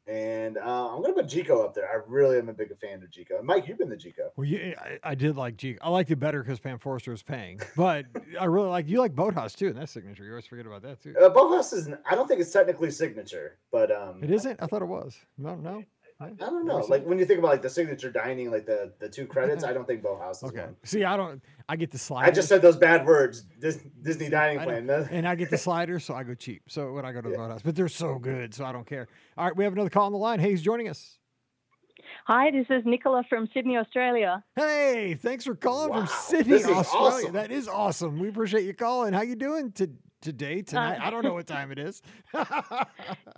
and 0.08 0.58
uh, 0.58 0.96
I'm 0.96 1.02
gonna 1.02 1.14
put 1.14 1.28
Jiko 1.28 1.64
up 1.64 1.74
there. 1.74 1.88
I 1.88 2.00
really 2.08 2.38
am 2.38 2.50
a 2.50 2.54
big 2.54 2.70
fan 2.80 3.04
of 3.04 3.10
Jiko. 3.10 3.38
And 3.40 3.46
Mike, 3.48 3.68
you've 3.68 3.78
been 3.78 3.90
the 3.90 3.96
Jiko. 3.96 4.30
Well, 4.36 4.46
yeah, 4.46 4.74
I, 4.80 5.12
I 5.12 5.16
did 5.16 5.36
like 5.36 5.58
Jiko. 5.58 5.78
I 5.82 5.90
liked 5.90 6.12
it 6.12 6.16
better 6.18 6.42
because 6.42 6.60
Pam 6.60 6.80
Forrester 6.80 7.12
was 7.12 7.24
paying, 7.24 7.60
but 7.76 8.06
I 8.40 8.46
really 8.46 8.70
like 8.70 8.88
you 8.88 9.00
like 9.00 9.16
Boathouse 9.16 9.54
too, 9.54 9.68
and 9.68 9.78
that's 9.78 9.92
signature. 9.92 10.24
You 10.24 10.32
always 10.32 10.46
forget 10.46 10.66
about 10.66 10.82
that 10.84 11.02
too. 11.02 11.16
Uh, 11.22 11.30
Boathouse 11.30 11.74
is. 11.74 11.90
I 12.10 12.16
don't 12.16 12.28
think 12.28 12.40
it's 12.42 12.52
technically 12.52 12.92
signature, 12.92 13.58
but 13.72 13.92
um, 13.92 14.24
It 14.24 14.32
isn't. 14.32 14.62
I 14.62 14.68
thought 14.68 14.82
it 14.82 14.88
was. 14.88 15.18
No, 15.38 15.56
no. 15.56 15.84
I 16.20 16.30
don't 16.40 16.66
know. 16.66 16.78
Like 16.78 17.06
when 17.06 17.20
you 17.20 17.26
think 17.26 17.40
about 17.40 17.52
like 17.52 17.62
the 17.62 17.70
signature 17.70 18.10
dining, 18.10 18.50
like 18.50 18.66
the 18.66 18.92
the 19.00 19.08
two 19.08 19.28
credits, 19.28 19.64
I 19.64 19.72
don't 19.72 19.86
think 19.86 20.02
Boathouse 20.02 20.42
is 20.42 20.50
Okay. 20.50 20.62
one. 20.62 20.76
See, 20.84 21.04
I 21.04 21.16
don't. 21.16 21.42
I 21.70 21.76
get 21.76 21.92
the 21.92 22.00
slider. 22.00 22.28
I 22.28 22.34
just 22.34 22.48
said 22.48 22.62
those 22.62 22.76
bad 22.78 23.06
words. 23.06 23.44
Dis- 23.60 23.84
Disney 24.02 24.30
dining 24.30 24.60
plan. 24.60 24.90
and 25.12 25.28
I 25.28 25.36
get 25.36 25.50
the 25.52 25.58
sliders, 25.58 26.06
so 26.06 26.16
I 26.16 26.24
go 26.24 26.34
cheap. 26.34 26.64
So 26.70 26.94
when 26.94 27.06
I 27.06 27.12
go 27.12 27.22
to 27.22 27.28
the 27.30 27.34
Yeah. 27.36 27.38
boathouse, 27.42 27.62
but 27.62 27.76
they're 27.76 27.88
so 27.88 28.18
good, 28.18 28.54
so 28.56 28.66
I 28.66 28.72
don't 28.72 28.88
care. 28.88 29.08
All 29.38 29.46
right, 29.46 29.56
we 29.56 29.64
have 29.64 29.74
another 29.74 29.90
call 29.92 30.06
on 30.08 30.12
the 30.12 30.18
line. 30.18 30.40
Hey, 30.40 30.52
who's 30.52 30.62
joining 30.64 30.88
us? 30.90 31.20
Hi, 32.26 32.50
this 32.52 32.66
is 32.70 32.84
Nicola 32.86 33.24
from 33.30 33.48
Sydney, 33.54 33.78
Australia. 33.78 34.44
Hey, 34.56 35.16
thanks 35.22 35.46
for 35.46 35.56
calling 35.56 35.90
Wow, 35.92 35.98
from 36.00 36.08
Sydney, 36.08 36.64
Australia. 36.64 36.84
awesome. 36.94 37.34
That 37.34 37.52
is 37.52 37.68
awesome. 37.68 38.20
We 38.20 38.30
appreciate 38.30 38.66
you 38.66 38.74
calling. 38.74 39.14
How 39.14 39.22
you 39.22 39.36
doing 39.36 39.72
to, 39.74 39.90
today, 40.22 40.62
tonight? 40.62 40.98
Uh, 41.00 41.06
I 41.06 41.10
don't 41.10 41.24
know 41.24 41.34
what 41.34 41.48
time 41.48 41.72
it 41.72 41.80
is. 41.80 42.02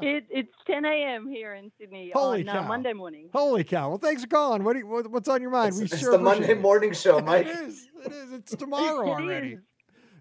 It, 0.02 0.26
it's 0.30 0.54
10 0.66 0.86
a.m. 0.86 1.28
here 1.28 1.56
in 1.56 1.72
Sydney 1.78 2.12
Holy 2.14 2.48
on 2.48 2.56
cow. 2.56 2.64
uh, 2.64 2.68
Monday 2.68 2.94
morning. 2.94 3.28
Holy 3.34 3.66
cow! 3.66 3.90
Well, 3.90 3.98
thanks 3.98 4.22
for 4.22 4.30
calling. 4.30 4.64
What, 4.64 4.74
do 4.74 4.80
you, 4.80 4.88
what 4.88 5.12
what's 5.12 5.28
on 5.28 5.42
your 5.42 5.52
mind? 5.52 5.70
it's 5.70 5.78
we 5.80 5.84
it's 5.86 6.00
sure 6.00 6.14
the 6.14 6.18
Monday 6.20 6.52
it. 6.52 6.62
morning 6.62 6.94
show, 6.94 7.20
Mike. 7.26 7.48
It 7.48 7.58
is. 7.58 7.88
It 8.06 8.12
is. 8.14 8.32
It's 8.32 8.56
tomorrow 8.56 9.02
It 9.08 9.10
already. 9.10 9.48
is. 9.54 9.60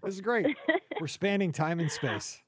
This 0.03 0.15
is 0.15 0.21
great. 0.21 0.57
We're 0.99 1.07
spanning 1.07 1.53
time 1.53 1.79
and 1.79 1.89
space. 1.89 2.41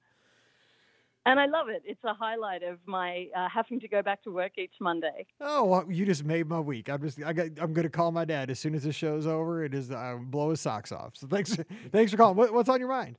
And 1.26 1.39
I 1.39 1.45
love 1.45 1.70
it. 1.70 1.84
It's 1.86 2.03
a 2.03 2.14
highlight 2.14 2.64
of 2.64 2.80
my 2.86 3.28
uh, 3.36 3.47
having 3.47 3.80
to 3.80 3.88
go 3.88 4.01
back 4.01 4.24
to 4.24 4.32
work 4.32 4.57
each 4.57 4.74
Monday. 4.82 5.26
Oh, 5.39 5.64
well, 5.64 5.86
you 5.89 6.05
just 6.05 6.26
made 6.26 6.47
my 6.49 6.59
week. 6.59 6.89
I'm 6.89 7.01
just, 7.01 7.24
I 7.24 7.32
got, 7.32 7.45
I'm 7.62 7.74
going 7.74 7.84
to 7.84 7.89
call 7.89 8.12
my 8.12 8.26
dad 8.26 8.49
as 8.49 8.59
soon 8.59 8.74
as 8.76 8.84
the 8.84 8.91
show's 8.91 9.26
over. 9.28 9.64
It 9.64 9.74
is, 9.76 9.91
uh, 9.91 10.18
blow 10.20 10.49
his 10.49 10.59
socks 10.59 10.91
off. 10.91 11.12
So 11.16 11.28
thanks, 11.28 11.55
thanks 11.91 12.12
for 12.12 12.18
calling. 12.18 12.36
What, 12.36 12.51
what's 12.53 12.70
on 12.70 12.80
your 12.80 12.89
mind? 12.89 13.18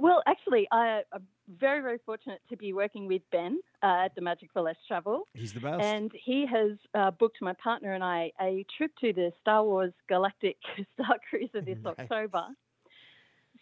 Well, 0.00 0.22
actually, 0.26 0.68
I, 0.70 1.02
I'm 1.12 1.26
very, 1.58 1.80
very 1.80 1.98
fortunate 2.04 2.40
to 2.50 2.56
be 2.56 2.72
working 2.72 3.06
with 3.06 3.22
Ben 3.32 3.60
uh, 3.82 4.04
at 4.04 4.14
the 4.14 4.20
Magic 4.20 4.50
for 4.52 4.62
Less 4.62 4.76
Travel. 4.86 5.26
He's 5.34 5.52
the 5.52 5.60
best. 5.60 5.82
And 5.82 6.12
he 6.14 6.46
has 6.46 6.72
uh, 6.94 7.10
booked 7.12 7.38
my 7.40 7.54
partner 7.54 7.94
and 7.94 8.04
I 8.04 8.32
a 8.40 8.64
trip 8.76 8.92
to 9.00 9.12
the 9.12 9.32
Star 9.40 9.64
Wars 9.64 9.92
Galactic 10.08 10.56
Star 10.94 11.16
Cruiser 11.28 11.60
this 11.60 11.78
Nice. 11.82 11.96
October. 11.98 12.46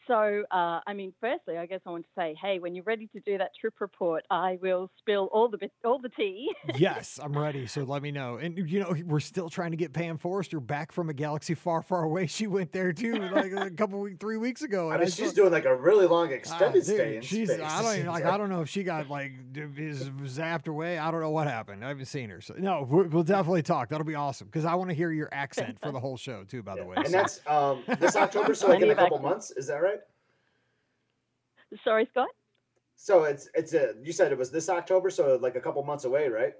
So, 0.06 0.44
uh, 0.52 0.80
I 0.86 0.92
mean, 0.94 1.12
firstly, 1.20 1.58
I 1.58 1.66
guess 1.66 1.80
I 1.84 1.90
want 1.90 2.04
to 2.04 2.10
say, 2.16 2.36
hey, 2.40 2.58
when 2.60 2.74
you're 2.74 2.84
ready 2.84 3.08
to 3.08 3.20
do 3.20 3.38
that 3.38 3.50
trip 3.60 3.74
report, 3.80 4.24
I 4.30 4.58
will 4.62 4.88
spill 4.98 5.28
all 5.32 5.48
the 5.48 5.58
bit, 5.58 5.72
all 5.84 5.98
the 5.98 6.08
tea. 6.10 6.52
yes, 6.76 7.18
I'm 7.22 7.36
ready. 7.36 7.66
So 7.66 7.82
let 7.82 8.02
me 8.02 8.12
know. 8.12 8.36
And 8.36 8.56
you 8.70 8.80
know, 8.80 8.94
we're 9.04 9.18
still 9.20 9.48
trying 9.48 9.72
to 9.72 9.76
get 9.76 9.92
Pam 9.92 10.16
Forrester 10.16 10.60
back 10.60 10.92
from 10.92 11.08
a 11.10 11.12
galaxy 11.12 11.54
far, 11.54 11.82
far 11.82 12.04
away. 12.04 12.26
She 12.26 12.46
went 12.46 12.70
there 12.72 12.92
too, 12.92 13.14
like 13.16 13.50
a 13.52 13.70
couple 13.70 13.98
weeks, 14.00 14.18
three 14.20 14.36
weeks 14.36 14.62
ago. 14.62 14.90
I 14.90 14.94
mean, 14.98 15.02
I 15.02 15.10
she's 15.10 15.30
saw- 15.30 15.34
doing 15.34 15.52
like 15.52 15.64
a 15.64 15.74
really 15.74 16.06
long 16.06 16.30
extended 16.30 16.84
dude, 16.84 16.84
stay 16.84 17.16
in 17.16 17.22
she's, 17.22 17.48
space. 17.50 17.60
I 17.64 17.82
don't 17.82 17.92
even, 17.92 17.96
seems 18.04 18.08
like. 18.08 18.24
I 18.26 18.36
don't 18.38 18.48
know 18.50 18.60
if 18.60 18.68
she 18.68 18.84
got 18.84 19.08
like 19.10 19.32
d- 19.52 19.62
is 19.78 20.08
zapped 20.10 20.68
away. 20.68 20.98
I 20.98 21.10
don't 21.10 21.20
know 21.20 21.30
what 21.30 21.46
happened. 21.48 21.84
I 21.84 21.88
haven't 21.88 22.04
seen 22.06 22.30
her. 22.30 22.40
So 22.40 22.54
no, 22.58 22.86
we'll, 22.88 23.06
we'll 23.08 23.22
definitely 23.24 23.62
talk. 23.62 23.88
That'll 23.88 24.06
be 24.06 24.14
awesome 24.14 24.46
because 24.46 24.64
I 24.64 24.74
want 24.76 24.90
to 24.90 24.94
hear 24.94 25.10
your 25.10 25.28
accent 25.32 25.78
for 25.82 25.90
the 25.90 25.98
whole 26.00 26.16
show 26.16 26.44
too. 26.44 26.62
By 26.62 26.76
the 26.76 26.84
way, 26.84 26.94
And 26.96 27.06
So- 27.06 27.12
that's 27.12 27.40
um, 27.48 27.82
this 27.98 28.14
October, 28.14 28.54
so 28.54 28.68
like 28.68 28.82
in 28.82 28.90
a 28.90 28.94
couple 28.94 29.16
action. 29.16 29.28
months. 29.30 29.50
Is 29.52 29.66
that 29.66 29.82
right? 29.82 29.95
Sorry, 31.84 32.06
Scott. 32.10 32.28
So 32.96 33.24
it's 33.24 33.48
it's 33.54 33.74
a 33.74 33.94
you 34.02 34.12
said 34.12 34.32
it 34.32 34.38
was 34.38 34.50
this 34.50 34.68
October, 34.68 35.10
so 35.10 35.38
like 35.40 35.54
a 35.56 35.60
couple 35.60 35.82
months 35.84 36.04
away, 36.04 36.28
right? 36.28 36.54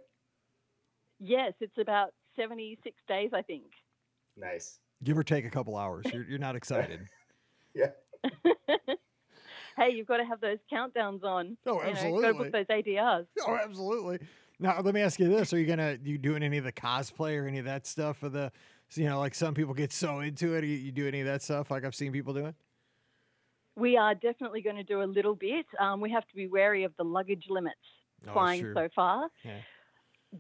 Yes, 1.19 1.55
it's 1.61 1.79
about 1.79 2.11
76 2.37 2.95
days, 3.09 3.31
I 3.33 3.41
think. 3.43 3.65
Nice. 4.37 4.79
give 5.03 5.17
or 5.17 5.25
take 5.25 5.47
a 5.47 5.51
couple 5.51 5.77
hours. 5.77 6.05
You're, 6.13 6.25
you're 6.29 6.39
not 6.39 6.57
excited. 6.57 7.01
Yeah. 7.75 7.91
hey, 9.77 9.91
you've 9.91 10.07
got 10.07 10.17
to 10.17 10.25
have 10.25 10.41
those 10.41 10.57
countdowns 10.73 11.23
on. 11.25 11.59
Oh, 11.67 11.75
You 11.75 11.79
know, 11.79 11.83
got 11.83 11.83
to 11.83 11.89
absolutely. 11.91 12.33
book 12.33 12.53
those 12.53 12.67
ADRs. 12.67 13.27
Oh, 13.47 13.55
absolutely. 13.63 14.19
Now, 14.59 14.81
let 14.81 14.95
me 14.95 15.03
ask 15.03 15.21
you 15.21 15.29
this: 15.29 15.53
Are 15.53 15.59
you 15.59 15.67
gonna 15.67 15.99
you 16.03 16.17
doing 16.17 16.43
any 16.43 16.57
of 16.57 16.65
the 16.65 16.73
cosplay 16.73 17.39
or 17.39 17.47
any 17.47 17.59
of 17.59 17.67
that 17.67 17.87
stuff 17.87 18.17
for 18.17 18.31
the? 18.31 18.51
You 18.95 19.05
know, 19.11 19.19
like 19.19 19.35
some 19.35 19.53
people 19.53 19.75
get 19.75 19.93
so 19.93 20.21
into 20.21 20.55
it. 20.55 20.65
You, 20.65 20.71
you 20.77 20.91
do 20.91 21.07
any 21.07 21.21
of 21.21 21.27
that 21.27 21.43
stuff? 21.43 21.71
Like 21.71 21.85
I've 21.85 21.95
seen 21.95 22.13
people 22.13 22.33
doing. 22.33 22.55
We 23.77 23.97
are 23.97 24.15
definitely 24.15 24.63
going 24.63 24.77
to 24.77 24.83
do 24.85 25.03
a 25.03 25.05
little 25.05 25.35
bit. 25.35 25.67
Um, 25.79 26.01
we 26.01 26.11
have 26.11 26.27
to 26.29 26.35
be 26.35 26.47
wary 26.49 26.85
of 26.85 26.93
the 26.97 27.05
luggage 27.05 27.45
limits 27.49 27.77
Oh, 28.29 28.33
flying 28.33 28.61
sure. 28.63 28.73
so 28.75 28.89
far. 28.95 29.29
Yeah. 29.45 29.59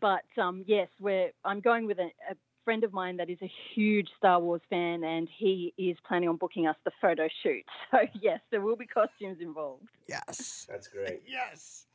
But 0.00 0.24
um, 0.42 0.64
yes, 0.66 0.88
we're. 1.00 1.30
I'm 1.44 1.60
going 1.60 1.86
with 1.86 1.98
a, 1.98 2.10
a 2.30 2.34
friend 2.64 2.82
of 2.84 2.92
mine 2.92 3.16
that 3.18 3.30
is 3.30 3.38
a 3.42 3.50
huge 3.74 4.08
Star 4.18 4.40
Wars 4.40 4.62
fan, 4.68 5.04
and 5.04 5.28
he 5.38 5.72
is 5.78 5.96
planning 6.08 6.28
on 6.28 6.36
booking 6.36 6.66
us 6.66 6.76
the 6.84 6.90
photo 7.00 7.28
shoot. 7.42 7.64
So 7.90 7.98
yes, 8.20 8.40
there 8.50 8.60
will 8.60 8.76
be 8.76 8.86
costumes 8.86 9.38
involved. 9.40 9.84
Yes. 10.08 10.66
That's 10.68 10.88
great. 10.88 11.22
Yes. 11.28 11.86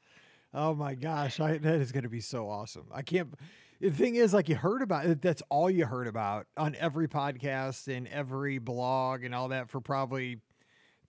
Oh 0.54 0.74
my 0.76 0.96
gosh, 0.96 1.40
I, 1.40 1.58
that 1.58 1.76
is 1.82 1.92
going 1.94 2.04
to 2.04 2.10
be 2.10 2.20
so 2.22 2.50
awesome. 2.50 2.86
I 2.94 3.02
can't. 3.02 3.34
The 3.80 3.90
thing 3.90 4.16
is, 4.16 4.34
like 4.34 4.48
you 4.50 4.56
heard 4.56 4.82
about 4.82 5.06
it, 5.06 5.22
that's 5.22 5.42
all 5.50 5.70
you 5.70 5.86
heard 5.86 6.08
about 6.08 6.46
on 6.58 6.76
every 6.76 7.08
podcast 7.08 7.88
and 7.94 8.08
every 8.10 8.60
blog 8.60 9.24
and 9.24 9.34
all 9.34 9.48
that 9.50 9.70
for 9.70 9.80
probably 9.82 10.40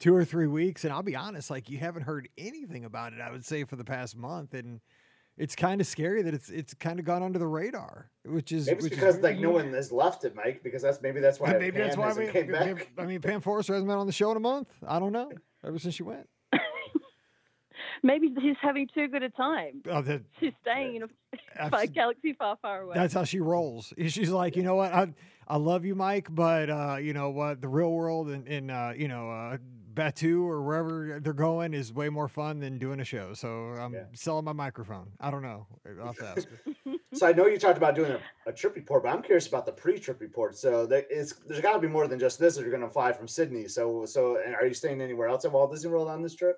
two 0.02 0.14
or 0.14 0.24
three 0.24 0.48
weeks. 0.48 0.84
And 0.84 0.92
I'll 0.92 1.02
be 1.02 1.16
honest, 1.16 1.48
like 1.48 1.70
you 1.70 1.78
haven't 1.78 2.02
heard 2.02 2.28
anything 2.36 2.84
about 2.84 3.12
it. 3.12 3.20
I 3.20 3.30
would 3.30 3.44
say 3.44 3.64
for 3.64 3.76
the 3.76 3.84
past 3.84 4.16
month, 4.16 4.52
and 4.52 4.80
it's 5.38 5.54
kind 5.54 5.80
of 5.80 5.86
scary 5.86 6.22
that 6.22 6.34
it's 6.34 6.50
it's 6.50 6.74
kind 6.74 6.98
of 6.98 7.06
gone 7.06 7.22
under 7.22 7.38
the 7.38 7.46
radar, 7.46 8.10
which 8.24 8.52
is 8.52 8.66
Maybe 8.66 8.76
it's 8.76 8.82
which 8.84 8.92
because 8.94 9.16
is 9.16 9.22
like 9.22 9.38
no 9.38 9.50
one 9.50 9.72
has 9.72 9.92
left 9.92 10.24
it, 10.24 10.34
Mike. 10.34 10.62
Because 10.62 10.82
that's 10.82 11.00
maybe 11.00 11.20
that's 11.20 11.38
why 11.40 11.50
and 11.50 11.60
maybe 11.60 11.76
Pam 11.78 11.84
that's 11.86 11.96
why 11.96 12.12
we, 12.12 12.26
came 12.30 12.48
we- 12.48 12.52
back. 12.52 12.88
I 12.98 13.04
mean, 13.06 13.20
Pam 13.20 13.40
Forrester 13.40 13.72
hasn't 13.74 13.88
been 13.88 13.96
on 13.96 14.06
the 14.06 14.12
show 14.12 14.30
in 14.32 14.36
a 14.36 14.40
month. 14.40 14.68
I 14.86 14.98
don't 14.98 15.12
know. 15.12 15.30
Ever 15.64 15.78
since 15.78 15.94
she 15.94 16.02
went, 16.02 16.28
Maybe 18.02 18.34
he's 18.40 18.56
having 18.60 18.88
too 18.92 19.06
good 19.06 19.22
a 19.22 19.30
time. 19.30 19.82
oh, 19.88 20.02
that, 20.02 20.22
She's 20.40 20.52
staying 20.62 20.96
in 20.96 21.02
a 21.04 21.08
abs- 21.56 21.90
galaxy 21.94 22.32
far, 22.32 22.56
far 22.60 22.82
away. 22.82 22.94
That's 22.96 23.14
how 23.14 23.22
she 23.22 23.38
rolls. 23.38 23.94
She's 24.08 24.30
like, 24.30 24.56
you 24.56 24.64
know 24.64 24.74
what, 24.74 24.92
I 24.92 25.14
I 25.46 25.56
love 25.56 25.84
you, 25.84 25.94
Mike, 25.94 26.26
but 26.28 26.68
uh, 26.68 26.96
you 27.00 27.12
know 27.12 27.30
what, 27.30 27.60
the 27.60 27.68
real 27.68 27.92
world 27.92 28.28
and 28.30 28.48
in, 28.48 28.70
uh, 28.70 28.92
you 28.96 29.06
know 29.06 29.30
uh, 29.30 29.58
Batuu 29.94 30.44
or 30.44 30.62
wherever 30.62 31.20
they're 31.20 31.32
going 31.32 31.74
is 31.74 31.92
way 31.92 32.08
more 32.08 32.28
fun 32.28 32.60
than 32.60 32.78
doing 32.78 33.00
a 33.00 33.04
show. 33.04 33.34
So 33.34 33.48
I'm 33.74 33.92
Yeah. 33.92 34.04
selling 34.14 34.44
my 34.44 34.52
microphone. 34.52 35.12
I 35.20 35.30
don't 35.30 35.42
know. 35.42 35.66
I'll 36.00 36.06
have 36.06 36.16
to 36.16 36.26
ask. 36.26 36.48
So 37.14 37.26
I 37.26 37.32
know 37.32 37.46
you 37.46 37.58
talked 37.58 37.76
about 37.76 37.94
doing 37.94 38.10
a, 38.12 38.20
a 38.46 38.52
trip 38.52 38.74
report, 38.74 39.02
but 39.02 39.10
I'm 39.10 39.22
curious 39.22 39.46
about 39.46 39.66
the 39.66 39.72
pre-trip 39.72 40.20
report. 40.20 40.56
So 40.56 40.86
there 40.86 41.02
is 41.10 41.34
there's 41.46 41.60
got 41.60 41.74
to 41.74 41.78
be 41.78 41.88
more 41.88 42.08
than 42.08 42.18
just 42.18 42.38
this. 42.38 42.56
If 42.56 42.62
you're 42.62 42.70
going 42.70 42.82
to 42.82 42.90
fly 42.90 43.12
from 43.12 43.28
Sydney, 43.28 43.68
so 43.68 44.06
so 44.06 44.38
and 44.42 44.54
are 44.54 44.66
you 44.66 44.74
staying 44.74 45.00
anywhere 45.02 45.28
else 45.28 45.44
at 45.44 45.52
Walt 45.52 45.72
Disney 45.72 45.90
World 45.90 46.08
on 46.08 46.22
this 46.22 46.34
trip? 46.34 46.56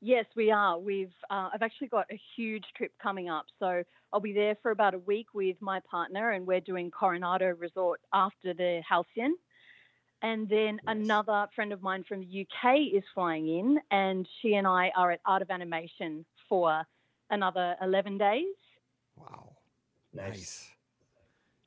Yes, 0.00 0.26
we 0.36 0.50
are. 0.50 0.78
We've 0.78 1.12
uh, 1.30 1.48
I've 1.52 1.62
actually 1.62 1.88
got 1.88 2.06
a 2.12 2.20
huge 2.36 2.64
trip 2.76 2.92
coming 3.02 3.28
up, 3.28 3.46
so 3.58 3.82
I'll 4.12 4.20
be 4.20 4.32
there 4.32 4.56
for 4.62 4.70
about 4.70 4.94
a 4.94 4.98
week 4.98 5.28
with 5.34 5.56
my 5.60 5.80
partner, 5.90 6.30
and 6.30 6.46
we're 6.46 6.60
doing 6.60 6.90
Coronado 6.90 7.48
Resort 7.54 8.00
after 8.12 8.54
the 8.54 8.82
Halcyon. 8.88 9.36
And 10.24 10.48
then 10.48 10.80
Nice. 10.86 10.96
another 10.96 11.46
friend 11.54 11.70
of 11.70 11.82
mine 11.82 12.02
from 12.08 12.20
the 12.20 12.46
UK 12.46 12.78
is 12.94 13.04
flying 13.12 13.46
in, 13.46 13.78
and 13.90 14.26
she 14.40 14.54
and 14.54 14.66
I 14.66 14.90
are 14.96 15.10
at 15.10 15.20
Art 15.26 15.42
of 15.42 15.50
Animation 15.50 16.24
for 16.48 16.82
another 17.28 17.76
11 17.82 18.16
days. 18.16 18.46
Wow, 19.16 19.58
Nice. 20.14 20.26
nice. 20.28 20.70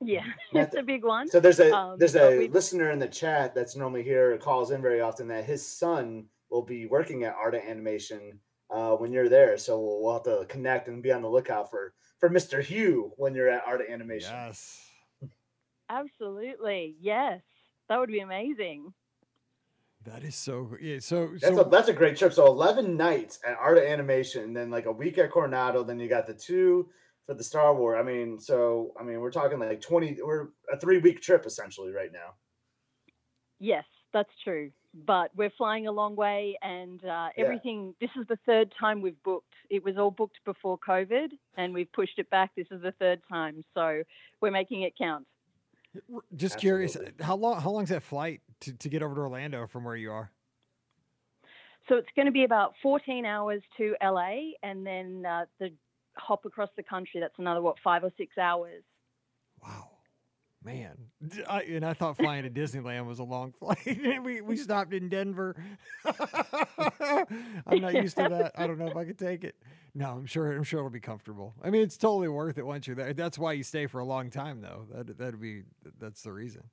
Yeah, 0.01 0.25
Yeah, 0.51 0.63
it's 0.63 0.75
a 0.75 0.81
big 0.81 1.05
one. 1.05 1.27
So 1.27 1.39
there's 1.39 1.59
a 1.59 1.71
Um, 1.71 1.99
there's 1.99 2.15
a 2.15 2.47
listener 2.47 2.89
in 2.89 2.97
the 2.97 3.07
chat 3.07 3.53
that's 3.53 3.75
normally 3.75 4.01
here 4.01 4.35
calls 4.39 4.71
in 4.71 4.81
very 4.81 5.01
often 5.01 5.27
that 5.27 5.45
his 5.45 5.63
son 5.63 6.27
will 6.49 6.63
be 6.63 6.87
working 6.87 7.25
at 7.25 7.35
Art 7.35 7.53
of 7.53 7.61
Animation 7.61 8.39
uh, 8.71 8.93
when 8.95 9.11
you're 9.11 9.29
there. 9.29 9.57
So 9.57 9.79
we'll, 9.79 10.01
we'll 10.01 10.13
have 10.13 10.23
to 10.23 10.45
connect 10.47 10.87
and 10.87 11.03
be 11.03 11.11
on 11.11 11.21
the 11.21 11.29
lookout 11.29 11.69
for 11.69 11.93
for 12.17 12.27
Mr. 12.27 12.63
Hugh 12.63 13.11
when 13.17 13.35
you're 13.35 13.49
at 13.49 13.67
Art 13.67 13.81
of 13.81 13.87
Animation. 13.87 14.33
Yes. 14.33 14.89
Absolutely. 15.89 16.95
Yes. 16.99 17.41
That 17.89 17.99
would 17.99 18.09
be 18.09 18.19
amazing. 18.19 18.93
That 20.05 20.23
is 20.23 20.35
so. 20.35 20.69
Yeah. 20.81 20.99
So 20.99 21.31
That's 21.41 21.55
so 21.55 21.61
a 21.61 21.69
that's 21.69 21.89
a 21.89 21.93
great 21.93 22.17
trip. 22.17 22.33
So 22.33 22.45
eleven 22.47 22.95
nights 22.95 23.39
at 23.45 23.57
Art 23.59 23.77
of 23.77 23.83
Animation, 23.83 24.43
and 24.43 24.55
then 24.55 24.69
like 24.69 24.85
a 24.85 24.91
week 24.91 25.17
at 25.17 25.31
Coronado. 25.31 25.83
Then 25.83 25.99
you 25.99 26.07
got 26.07 26.27
the 26.27 26.33
two 26.33 26.89
for 27.25 27.33
the 27.33 27.43
Star 27.43 27.75
Wars. 27.75 27.97
I 27.99 28.03
mean, 28.03 28.39
so 28.39 28.93
I 28.99 29.03
mean, 29.03 29.19
we're 29.19 29.31
talking 29.31 29.59
like 29.59 29.81
twenty. 29.81 30.17
We're 30.23 30.49
a 30.71 30.79
three 30.79 30.99
week 30.99 31.21
trip 31.21 31.45
essentially 31.45 31.91
right 31.91 32.11
now. 32.13 32.35
Yes, 33.59 33.83
that's 34.13 34.31
true. 34.43 34.71
But 34.93 35.31
we're 35.35 35.51
flying 35.57 35.87
a 35.87 35.91
long 35.91 36.15
way, 36.15 36.57
and 36.61 37.03
uh, 37.03 37.29
Yeah. 37.35 37.43
everything. 37.43 37.93
This 37.99 38.09
is 38.19 38.25
the 38.27 38.39
third 38.45 38.73
time 38.79 39.01
we've 39.01 39.21
booked. 39.23 39.53
It 39.69 39.83
was 39.83 39.97
all 39.97 40.11
booked 40.11 40.39
before 40.45 40.79
COVID, 40.79 41.31
and 41.57 41.73
we've 41.73 41.91
pushed 41.91 42.17
it 42.17 42.29
back. 42.29 42.51
This 42.55 42.67
is 42.71 42.81
the 42.81 42.93
third 42.93 43.21
time, 43.29 43.63
so 43.73 44.03
we're 44.41 44.51
making 44.51 44.83
it 44.83 44.93
count. 44.97 45.27
Just 46.35 46.57
curious, 46.57 46.97
how 47.21 47.35
long 47.35 47.59
how 47.61 47.71
long's 47.71 47.89
that 47.89 48.03
flight 48.03 48.41
to, 48.61 48.73
to 48.73 48.89
get 48.89 49.03
over 49.03 49.15
to 49.15 49.21
Orlando 49.21 49.67
from 49.67 49.83
where 49.83 49.95
you 49.95 50.11
are? 50.11 50.31
So 51.89 51.95
it's 51.95 52.09
going 52.15 52.25
to 52.25 52.31
be 52.31 52.43
about 52.43 52.73
14 52.83 53.25
hours 53.25 53.61
to 53.77 53.95
LA, 54.03 54.51
and 54.61 54.85
then 54.85 55.25
uh, 55.25 55.45
the 55.59 55.69
hop 56.17 56.45
across 56.45 56.69
the 56.75 56.83
country. 56.83 57.19
That's 57.19 57.37
another 57.37 57.61
what 57.61 57.77
five 57.83 58.03
or 58.03 58.11
six 58.17 58.37
hours. 58.37 58.83
Wow, 59.63 59.89
man! 60.63 60.97
D- 61.25 61.43
I, 61.47 61.61
and 61.61 61.85
I 61.85 61.93
thought 61.93 62.17
flying 62.17 62.43
to 62.43 62.49
Disneyland 62.49 63.05
was 63.05 63.19
a 63.19 63.23
long 63.23 63.51
flight. 63.51 63.79
we 64.23 64.41
we 64.41 64.57
stopped 64.57 64.93
in 64.93 65.09
Denver. 65.09 65.55
I'm 66.05 67.81
not 67.81 67.93
used 67.93 68.17
to 68.17 68.27
that. 68.29 68.51
I 68.55 68.67
don't 68.67 68.79
know 68.79 68.87
if 68.87 68.97
I 68.97 69.05
could 69.05 69.17
take 69.17 69.43
it. 69.43 69.55
No, 69.93 70.11
I'm 70.11 70.25
sure. 70.25 70.51
I'm 70.51 70.63
sure 70.63 70.79
it'll 70.79 70.89
be 70.89 70.99
comfortable. 70.99 71.55
I 71.63 71.69
mean, 71.69 71.81
it's 71.81 71.97
totally 71.97 72.27
worth 72.27 72.57
it 72.57 72.65
once 72.65 72.87
you're 72.87 72.95
there. 72.95 73.13
That's 73.13 73.37
why 73.37 73.53
you 73.53 73.63
stay 73.63 73.87
for 73.87 73.99
a 73.99 74.05
long 74.05 74.29
time, 74.29 74.61
though. 74.61 74.85
That 74.91 75.17
that'd 75.17 75.41
be 75.41 75.63
that's 75.99 76.21
the 76.21 76.31
reason. 76.31 76.63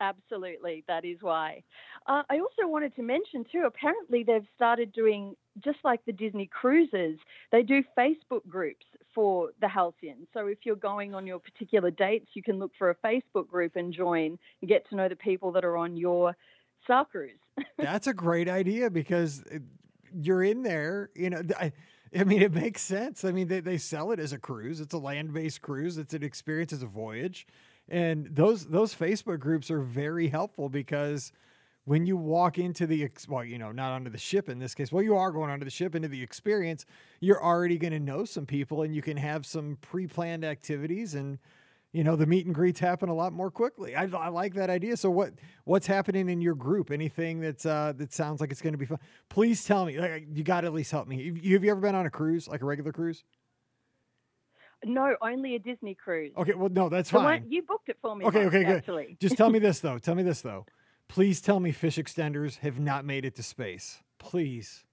Absolutely, 0.00 0.82
that 0.88 1.04
is 1.04 1.18
why. 1.20 1.62
Uh, 2.06 2.22
I 2.30 2.38
also 2.38 2.66
wanted 2.66 2.96
to 2.96 3.02
mention 3.02 3.44
too. 3.52 3.64
Apparently, 3.66 4.22
they've 4.22 4.46
started 4.56 4.92
doing 4.92 5.36
just 5.62 5.78
like 5.84 6.04
the 6.06 6.12
Disney 6.12 6.46
cruises. 6.46 7.18
They 7.52 7.62
do 7.62 7.82
Facebook 7.96 8.46
groups 8.48 8.86
for 9.14 9.50
the 9.60 9.68
Halcyon. 9.68 10.26
So 10.32 10.46
if 10.46 10.58
you're 10.64 10.76
going 10.76 11.14
on 11.14 11.26
your 11.26 11.38
particular 11.38 11.90
dates, 11.90 12.28
you 12.34 12.42
can 12.42 12.58
look 12.58 12.72
for 12.78 12.90
a 12.90 12.94
Facebook 12.96 13.48
group 13.48 13.76
and 13.76 13.92
join 13.92 14.38
and 14.60 14.68
get 14.68 14.88
to 14.90 14.96
know 14.96 15.08
the 15.08 15.16
people 15.16 15.52
that 15.52 15.64
are 15.64 15.76
on 15.76 15.96
your 15.96 16.36
Star 16.84 17.04
Cruise. 17.04 17.38
That's 17.78 18.06
a 18.06 18.14
great 18.14 18.48
idea 18.48 18.90
because 18.90 19.42
uh, 19.52 19.58
you're 20.12 20.42
in 20.42 20.62
there. 20.62 21.10
You 21.14 21.30
know, 21.30 21.42
I, 21.58 21.72
I 22.18 22.24
mean, 22.24 22.42
it 22.42 22.52
makes 22.52 22.82
sense. 22.82 23.24
I 23.24 23.32
mean, 23.32 23.48
they, 23.48 23.60
they 23.60 23.78
sell 23.78 24.12
it 24.12 24.18
as 24.18 24.32
a 24.32 24.38
cruise. 24.38 24.80
It's 24.80 24.94
a 24.94 24.98
land 24.98 25.32
based 25.32 25.62
cruise. 25.62 25.98
It's 25.98 26.14
an 26.14 26.22
experience 26.22 26.72
as 26.72 26.82
a 26.82 26.86
voyage, 26.86 27.46
and 27.88 28.26
those 28.26 28.66
those 28.66 28.94
Facebook 28.94 29.38
groups 29.38 29.70
are 29.70 29.80
very 29.80 30.28
helpful 30.28 30.68
because 30.68 31.32
when 31.84 32.06
you 32.06 32.16
walk 32.16 32.58
into 32.58 32.86
the 32.86 33.04
ex- 33.04 33.26
well, 33.28 33.44
you 33.44 33.58
know, 33.58 33.72
not 33.72 33.92
onto 33.92 34.10
the 34.10 34.18
ship 34.18 34.48
in 34.48 34.58
this 34.58 34.74
case. 34.74 34.92
Well, 34.92 35.02
you 35.02 35.16
are 35.16 35.30
going 35.32 35.50
onto 35.50 35.64
the 35.64 35.70
ship 35.70 35.94
into 35.94 36.08
the 36.08 36.22
experience. 36.22 36.84
You're 37.20 37.42
already 37.42 37.78
going 37.78 37.92
to 37.92 38.00
know 38.00 38.24
some 38.24 38.46
people, 38.46 38.82
and 38.82 38.94
you 38.94 39.02
can 39.02 39.16
have 39.16 39.46
some 39.46 39.78
pre 39.80 40.06
planned 40.06 40.44
activities 40.44 41.14
and 41.14 41.38
you 41.92 42.04
know 42.04 42.14
the 42.14 42.26
meet 42.26 42.46
and 42.46 42.54
greets 42.54 42.78
happen 42.78 43.08
a 43.08 43.14
lot 43.14 43.32
more 43.32 43.50
quickly. 43.50 43.96
I, 43.96 44.04
I 44.04 44.28
like 44.28 44.54
that 44.54 44.70
idea. 44.70 44.96
So 44.96 45.10
what 45.10 45.32
what's 45.64 45.86
happening 45.88 46.28
in 46.28 46.40
your 46.40 46.54
group? 46.54 46.90
Anything 46.92 47.40
that's 47.40 47.66
uh, 47.66 47.92
that 47.96 48.12
sounds 48.12 48.40
like 48.40 48.52
it's 48.52 48.62
going 48.62 48.74
to 48.74 48.78
be 48.78 48.86
fun? 48.86 48.98
Please 49.28 49.64
tell 49.64 49.84
me. 49.86 49.98
Like 49.98 50.26
you 50.32 50.44
got 50.44 50.60
to 50.60 50.68
at 50.68 50.72
least 50.72 50.92
help 50.92 51.08
me. 51.08 51.26
Have 51.26 51.38
you, 51.38 51.54
have 51.54 51.64
you 51.64 51.70
ever 51.72 51.80
been 51.80 51.96
on 51.96 52.06
a 52.06 52.10
cruise, 52.10 52.46
like 52.46 52.62
a 52.62 52.64
regular 52.64 52.92
cruise? 52.92 53.24
No, 54.84 55.14
only 55.20 55.56
a 55.56 55.58
Disney 55.58 55.94
cruise. 55.94 56.32
Okay, 56.38 56.54
well 56.54 56.70
no, 56.70 56.88
that's 56.88 57.10
The 57.10 57.16
one- 57.18 57.24
fine. 57.42 57.46
you 57.50 57.62
booked 57.62 57.88
it 57.88 57.98
for 58.00 58.14
me. 58.16 58.24
Okay, 58.24 58.44
once, 58.44 58.54
okay, 58.54 58.64
good. 58.64 58.76
Actually, 58.76 59.16
Just 59.20 59.36
tell 59.36 59.50
me 59.50 59.58
this 59.66 59.80
though. 59.80 59.98
Tell 59.98 60.14
me 60.14 60.22
this 60.22 60.40
though. 60.42 60.64
Please 61.10 61.40
tell 61.40 61.58
me 61.58 61.72
fish 61.72 61.96
extenders 61.96 62.58
have 62.58 62.78
not 62.78 63.04
made 63.04 63.24
it 63.24 63.34
to 63.34 63.42
space. 63.42 63.98
Please. 64.20 64.84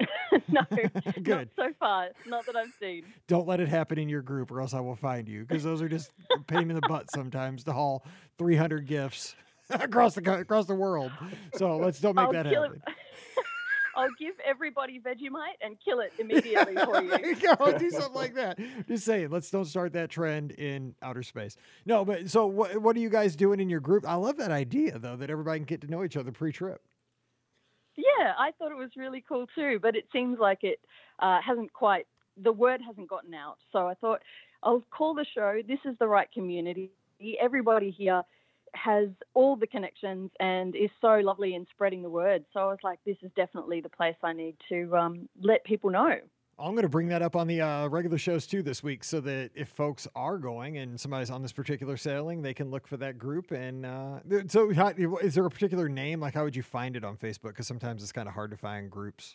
no, 0.00 0.06
not 0.48 1.22
Good. 1.22 1.50
so 1.54 1.68
far. 1.78 2.08
Not 2.26 2.46
that 2.46 2.56
I've 2.56 2.72
seen. 2.80 3.04
Don't 3.28 3.46
let 3.46 3.60
it 3.60 3.68
happen 3.68 3.98
in 3.98 4.08
your 4.08 4.22
group, 4.22 4.50
or 4.50 4.62
else 4.62 4.72
I 4.72 4.80
will 4.80 4.96
find 4.96 5.28
you 5.28 5.44
because 5.44 5.62
those 5.62 5.82
are 5.82 5.90
just 5.90 6.10
a 6.34 6.40
pain 6.40 6.70
in 6.70 6.74
the 6.74 6.88
butt 6.88 7.10
sometimes 7.10 7.64
to 7.64 7.72
haul 7.74 8.02
300 8.38 8.86
gifts 8.86 9.36
across 9.70 10.14
the 10.14 10.38
across 10.38 10.64
the 10.64 10.74
world. 10.74 11.12
So 11.56 11.76
let's 11.76 12.00
don't 12.00 12.16
make 12.16 12.24
I'll 12.24 12.32
that 12.32 12.46
happen. 12.46 12.80
I'll 13.96 14.10
give 14.18 14.34
everybody 14.44 15.00
Vegemite 15.00 15.58
and 15.60 15.76
kill 15.84 16.00
it 16.00 16.12
immediately 16.18 16.74
for 16.76 17.00
there 17.02 17.26
you. 17.26 17.36
you 17.36 17.56
go. 17.56 17.78
Do 17.78 17.90
something 17.90 18.14
like 18.14 18.34
that. 18.36 18.58
Just 18.88 19.04
saying. 19.04 19.30
Let's 19.30 19.50
don't 19.50 19.64
start 19.64 19.92
that 19.94 20.10
trend 20.10 20.52
in 20.52 20.94
outer 21.02 21.22
space. 21.22 21.56
No, 21.86 22.04
but 22.04 22.30
so 22.30 22.46
what? 22.46 22.78
What 22.78 22.96
are 22.96 23.00
you 23.00 23.10
guys 23.10 23.36
doing 23.36 23.60
in 23.60 23.68
your 23.68 23.80
group? 23.80 24.06
I 24.06 24.14
love 24.14 24.36
that 24.38 24.50
idea 24.50 24.98
though, 24.98 25.16
that 25.16 25.30
everybody 25.30 25.60
can 25.60 25.66
get 25.66 25.80
to 25.82 25.86
know 25.88 26.04
each 26.04 26.16
other 26.16 26.32
pre-trip. 26.32 26.80
Yeah, 27.96 28.32
I 28.38 28.52
thought 28.58 28.72
it 28.72 28.78
was 28.78 28.90
really 28.96 29.22
cool 29.28 29.46
too, 29.54 29.78
but 29.82 29.94
it 29.96 30.06
seems 30.12 30.38
like 30.38 30.60
it 30.62 30.80
uh, 31.18 31.40
hasn't 31.46 31.72
quite, 31.74 32.06
the 32.42 32.52
word 32.52 32.80
hasn't 32.86 33.08
gotten 33.08 33.34
out. 33.34 33.58
So 33.70 33.86
I 33.86 33.94
thought 33.94 34.22
I'll 34.62 34.82
call 34.90 35.12
the 35.14 35.26
show. 35.34 35.60
This 35.66 35.78
is 35.84 35.94
the 35.98 36.06
right 36.08 36.30
community. 36.32 36.90
Everybody 37.40 37.90
here 37.90 38.22
has 38.74 39.08
all 39.34 39.56
the 39.56 39.66
connections 39.66 40.30
and 40.40 40.74
is 40.74 40.90
so 41.00 41.18
lovely 41.18 41.54
in 41.54 41.66
spreading 41.70 42.02
the 42.02 42.10
word. 42.10 42.44
So 42.52 42.60
I 42.60 42.66
was 42.66 42.78
like, 42.82 42.98
this 43.04 43.16
is 43.22 43.30
definitely 43.36 43.80
the 43.80 43.88
place 43.88 44.16
I 44.22 44.32
need 44.32 44.56
to 44.68 44.96
um, 44.96 45.28
let 45.40 45.64
people 45.64 45.90
know. 45.90 46.16
I'm 46.58 46.72
going 46.72 46.82
to 46.82 46.88
bring 46.88 47.08
that 47.08 47.22
up 47.22 47.34
on 47.34 47.46
the 47.46 47.60
uh, 47.60 47.88
regular 47.88 48.18
shows 48.18 48.46
too 48.46 48.62
this 48.62 48.82
week, 48.82 49.04
so 49.04 49.20
that 49.20 49.50
if 49.54 49.68
folks 49.70 50.06
are 50.14 50.38
going 50.38 50.78
and 50.78 51.00
somebody's 51.00 51.30
on 51.30 51.42
this 51.42 51.52
particular 51.52 51.96
sailing, 51.96 52.42
they 52.42 52.54
can 52.54 52.70
look 52.70 52.86
for 52.86 52.96
that 52.98 53.18
group. 53.18 53.50
And 53.50 53.84
uh, 53.84 54.20
so, 54.48 54.72
how, 54.72 54.88
is 54.88 55.34
there 55.34 55.44
a 55.44 55.50
particular 55.50 55.88
name? 55.88 56.20
Like, 56.20 56.34
how 56.34 56.44
would 56.44 56.54
you 56.54 56.62
find 56.62 56.94
it 56.94 57.04
on 57.04 57.16
Facebook? 57.16 57.48
Because 57.48 57.66
sometimes 57.66 58.02
it's 58.02 58.12
kind 58.12 58.28
of 58.28 58.34
hard 58.34 58.50
to 58.50 58.56
find 58.56 58.90
groups. 58.90 59.34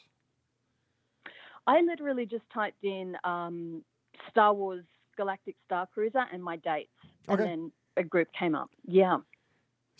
I 1.65 1.81
literally 1.81 2.25
just 2.25 2.45
typed 2.53 2.83
in 2.83 3.17
um, 3.23 3.83
Star 4.29 4.53
Wars 4.53 4.85
Galactic 5.17 5.55
Star 5.65 5.87
Cruiser 5.93 6.23
and 6.31 6.41
my 6.41 6.55
dates, 6.57 6.91
Okay. 7.27 7.41
and 7.43 7.51
then 7.51 7.71
a 7.97 8.03
group 8.03 8.29
came 8.37 8.55
up. 8.55 8.69
Yeah. 8.85 9.17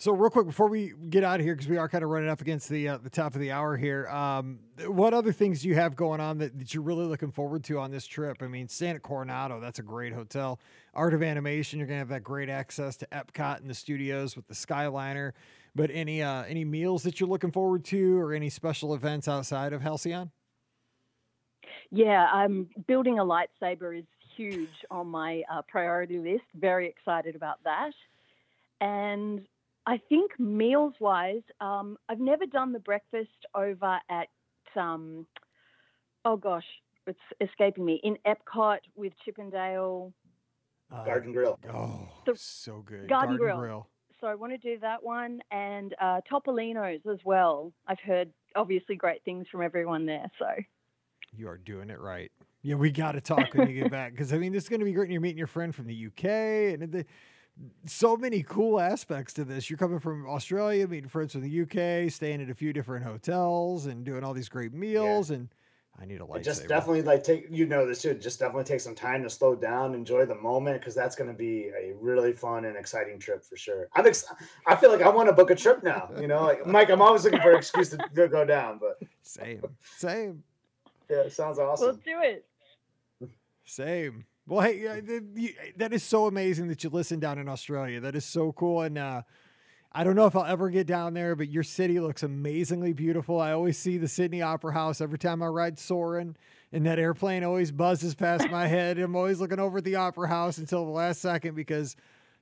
So, 0.00 0.12
real 0.12 0.30
quick 0.30 0.46
before 0.46 0.68
we 0.68 0.92
get 1.10 1.24
out 1.24 1.40
of 1.40 1.44
here, 1.44 1.56
because 1.56 1.68
we 1.68 1.76
are 1.76 1.88
kind 1.88 2.04
of 2.04 2.10
running 2.10 2.28
up 2.28 2.40
against 2.40 2.68
the 2.68 2.88
uh, 2.88 2.98
the 2.98 3.10
top 3.10 3.34
of 3.34 3.40
the 3.40 3.50
hour 3.50 3.76
here, 3.76 4.06
um, 4.06 4.60
what 4.86 5.12
other 5.12 5.32
things 5.32 5.62
do 5.62 5.68
you 5.68 5.74
have 5.74 5.96
going 5.96 6.20
on 6.20 6.38
that, 6.38 6.56
that 6.56 6.72
you're 6.72 6.84
really 6.84 7.04
looking 7.04 7.32
forward 7.32 7.64
to 7.64 7.80
on 7.80 7.90
this 7.90 8.06
trip? 8.06 8.36
I 8.40 8.46
mean, 8.46 8.68
Santa 8.68 9.00
Coronado, 9.00 9.58
that's 9.58 9.80
a 9.80 9.82
great 9.82 10.12
hotel. 10.12 10.60
Art 10.94 11.14
of 11.14 11.22
Animation, 11.24 11.80
you're 11.80 11.88
gonna 11.88 11.98
have 11.98 12.10
that 12.10 12.22
great 12.22 12.48
access 12.48 12.96
to 12.98 13.08
Epcot 13.08 13.58
and 13.58 13.68
the 13.68 13.74
studios 13.74 14.36
with 14.36 14.46
the 14.46 14.54
Skyliner. 14.54 15.32
But 15.74 15.90
any 15.92 16.22
uh, 16.22 16.44
any 16.44 16.64
meals 16.64 17.02
that 17.02 17.18
you're 17.18 17.28
looking 17.28 17.50
forward 17.50 17.84
to, 17.86 18.20
or 18.20 18.32
any 18.32 18.50
special 18.50 18.94
events 18.94 19.26
outside 19.26 19.72
of 19.72 19.82
Halcyon? 19.82 20.30
Yeah, 21.90 22.28
um, 22.32 22.68
building 22.86 23.18
a 23.18 23.24
lightsaber 23.24 23.98
is 23.98 24.04
huge 24.38 24.70
on 24.90 25.08
my 25.08 25.42
uh, 25.52 25.62
priority 25.68 26.18
list. 26.18 26.44
Very 26.54 26.88
excited 26.88 27.34
about 27.36 27.62
that. 27.64 27.90
And 28.80 29.46
I 29.86 30.00
think 30.08 30.38
meals 30.38 30.94
wise, 31.00 31.42
um, 31.60 31.98
I've 32.08 32.20
never 32.20 32.46
done 32.46 32.72
the 32.72 32.78
breakfast 32.78 33.46
over 33.54 33.98
at, 34.08 34.28
um, 34.76 35.26
oh 36.24 36.36
gosh, 36.36 36.64
it's 37.06 37.18
escaping 37.40 37.84
me, 37.84 38.00
in 38.04 38.16
Epcot 38.26 38.78
with 38.94 39.12
Chip 39.24 39.38
'n' 39.38 39.50
Dale. 39.50 40.12
Uh, 40.90 41.04
Garden 41.04 41.32
Grill. 41.32 41.58
Oh, 41.72 42.08
The 42.26 42.34
so 42.36 42.82
good. 42.86 43.08
Garden 43.08 43.36
grill 43.36 43.58
Grill. 43.58 43.86
So 44.20 44.26
I 44.26 44.34
want 44.34 44.52
to 44.52 44.58
do 44.58 44.78
that 44.80 45.02
one 45.02 45.40
and 45.50 45.94
uh, 46.00 46.20
Topolino's 46.30 47.06
as 47.06 47.18
well. 47.24 47.72
I've 47.86 48.00
heard 48.00 48.30
obviously 48.56 48.96
great 48.96 49.22
things 49.24 49.46
from 49.50 49.62
everyone 49.62 50.06
there. 50.06 50.30
So 50.38 50.46
You 51.32 51.48
are 51.48 51.58
doing 51.58 51.90
it 51.90 52.00
right. 52.00 52.32
Yeah, 52.62 52.74
we 52.74 52.90
got 52.90 53.12
to 53.12 53.20
talk 53.20 53.54
when 53.54 53.68
you 53.68 53.82
get 53.82 53.90
back 53.90 54.12
because 54.12 54.32
I 54.32 54.38
mean, 54.38 54.52
this 54.52 54.64
is 54.64 54.68
going 54.68 54.80
to 54.80 54.84
be 54.86 54.92
great. 54.92 55.04
And 55.04 55.12
you're 55.12 55.20
meeting 55.20 55.38
your 55.38 55.46
friend 55.46 55.74
from 55.74 55.86
the 55.86 56.06
UK, 56.06 56.24
and 56.24 56.90
the, 56.92 57.04
so 57.86 58.16
many 58.16 58.42
cool 58.42 58.80
aspects 58.80 59.32
to 59.34 59.44
this. 59.44 59.70
You're 59.70 59.78
coming 59.78 60.00
from 60.00 60.28
Australia, 60.28 60.86
meeting 60.88 61.08
friends 61.08 61.32
from 61.32 61.42
the 61.42 61.62
UK, 61.62 62.10
staying 62.10 62.42
at 62.42 62.50
a 62.50 62.54
few 62.54 62.72
different 62.72 63.04
hotels, 63.04 63.86
and 63.86 64.04
doing 64.04 64.24
all 64.24 64.34
these 64.34 64.48
great 64.48 64.72
meals. 64.72 65.30
And 65.30 65.48
I 66.00 66.04
need 66.04 66.20
a 66.20 66.24
And 66.24 66.44
just 66.44 66.64
lightsaber. 66.64 66.68
definitely 66.68 67.02
like 67.02 67.24
take 67.24 67.46
you 67.50 67.66
know 67.66 67.86
this 67.86 68.02
too. 68.02 68.14
Just 68.14 68.38
definitely 68.40 68.64
take 68.64 68.80
some 68.80 68.94
time 68.94 69.22
to 69.22 69.30
slow 69.30 69.54
down, 69.56 69.94
enjoy 69.94 70.26
the 70.26 70.34
moment 70.34 70.80
because 70.80 70.94
that's 70.94 71.16
going 71.16 71.30
to 71.30 71.36
be 71.36 71.70
a 71.80 71.92
really 72.00 72.32
fun 72.32 72.64
and 72.64 72.76
exciting 72.76 73.18
trip 73.18 73.44
for 73.44 73.56
sure. 73.56 73.88
I'm 73.94 74.06
ex- 74.06 74.26
I 74.66 74.76
feel 74.76 74.90
like 74.90 75.02
I 75.02 75.08
want 75.08 75.28
to 75.28 75.32
book 75.32 75.50
a 75.50 75.56
trip 75.56 75.82
now. 75.82 76.10
You 76.20 76.28
know, 76.28 76.42
like 76.42 76.66
Mike, 76.66 76.90
I'm 76.90 77.02
always 77.02 77.24
looking 77.24 77.40
for 77.40 77.50
an 77.52 77.58
excuse 77.58 77.88
to 77.90 78.28
go 78.28 78.44
down, 78.44 78.78
but 78.78 79.00
Same, 79.22 79.62
same, 79.96 80.44
yeah, 81.10 81.18
it 81.18 81.32
sounds 81.32 81.58
we'll 81.58 81.68
awesome. 81.70 82.00
do 82.04 82.20
it. 82.22 82.46
same. 83.64 84.24
Well, 84.46 84.62
hey, 84.62 84.86
uh, 84.86 85.00
th- 85.00 85.22
you- 85.34 85.54
that 85.76 85.92
is 85.92 86.02
so 86.02 86.26
amazing 86.26 86.68
that 86.68 86.82
you 86.82 86.90
listen 86.90 87.20
down 87.20 87.38
in 87.38 87.48
Australia. 87.48 88.00
That 88.00 88.14
is 88.14 88.24
so 88.24 88.52
cool, 88.52 88.80
and 88.82 88.96
uh, 88.96 89.22
I 89.92 90.04
don't 90.04 90.16
know 90.16 90.26
if 90.26 90.34
I'll 90.34 90.44
ever 90.46 90.70
get 90.70 90.86
down 90.86 91.12
there, 91.14 91.36
but 91.36 91.48
your 91.50 91.62
city 91.62 92.00
looks 92.00 92.22
amazingly 92.22 92.92
beautiful. 92.94 93.40
I 93.40 93.52
always 93.52 93.76
see 93.78 93.98
the 93.98 94.08
Sydney 94.08 94.40
Opera 94.40 94.72
House 94.72 95.00
every 95.02 95.18
time 95.18 95.42
I 95.42 95.46
ride 95.48 95.78
Soarin', 95.78 96.36
and 96.72 96.86
that 96.86 96.98
airplane 96.98 97.44
always 97.44 97.70
buzzes 97.72 98.14
past 98.14 98.48
my 98.50 98.66
head. 98.68 98.98
I'm 98.98 99.16
always 99.16 99.38
looking 99.40 99.58
over 99.60 99.78
at 99.78 99.84
the 99.84 99.96
Opera 99.96 100.28
House 100.28 100.56
until 100.58 100.84
the 100.86 100.90
last 100.92 101.20
second 101.20 101.54
because, 101.54 101.94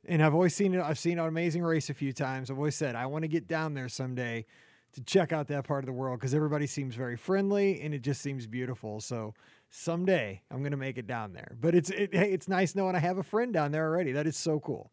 and 0.04 0.22
I've 0.22 0.34
always 0.34 0.54
seen 0.54 0.74
it. 0.74 0.80
I've 0.80 0.98
seen 1.00 1.18
an 1.18 1.26
amazing 1.26 1.62
race 1.64 1.90
a 1.90 1.94
few 1.94 2.12
times. 2.12 2.50
I've 2.52 2.58
always 2.58 2.76
said 2.76 2.94
I 2.94 3.06
want 3.06 3.22
to 3.22 3.28
get 3.28 3.48
down 3.48 3.74
there 3.74 3.88
someday 3.88 4.46
to 4.96 5.04
check 5.04 5.32
out 5.32 5.46
that 5.48 5.64
part 5.64 5.84
of 5.84 5.86
the 5.86 5.92
world 5.92 6.18
because 6.18 6.34
everybody 6.34 6.66
seems 6.66 6.94
very 6.94 7.16
friendly 7.16 7.80
and 7.82 7.94
it 7.94 8.02
just 8.02 8.20
seems 8.20 8.46
beautiful. 8.46 9.00
So 9.00 9.34
someday 9.70 10.42
I'm 10.50 10.62
gonna 10.62 10.76
make 10.76 10.98
it 10.98 11.06
down 11.06 11.32
there. 11.32 11.56
But 11.60 11.74
it's 11.74 11.90
it, 11.90 12.14
hey, 12.14 12.32
it's 12.32 12.48
nice 12.48 12.74
knowing 12.74 12.96
I 12.96 13.00
have 13.00 13.18
a 13.18 13.22
friend 13.22 13.52
down 13.52 13.72
there 13.72 13.86
already. 13.86 14.12
That 14.12 14.26
is 14.26 14.36
so 14.36 14.58
cool. 14.58 14.90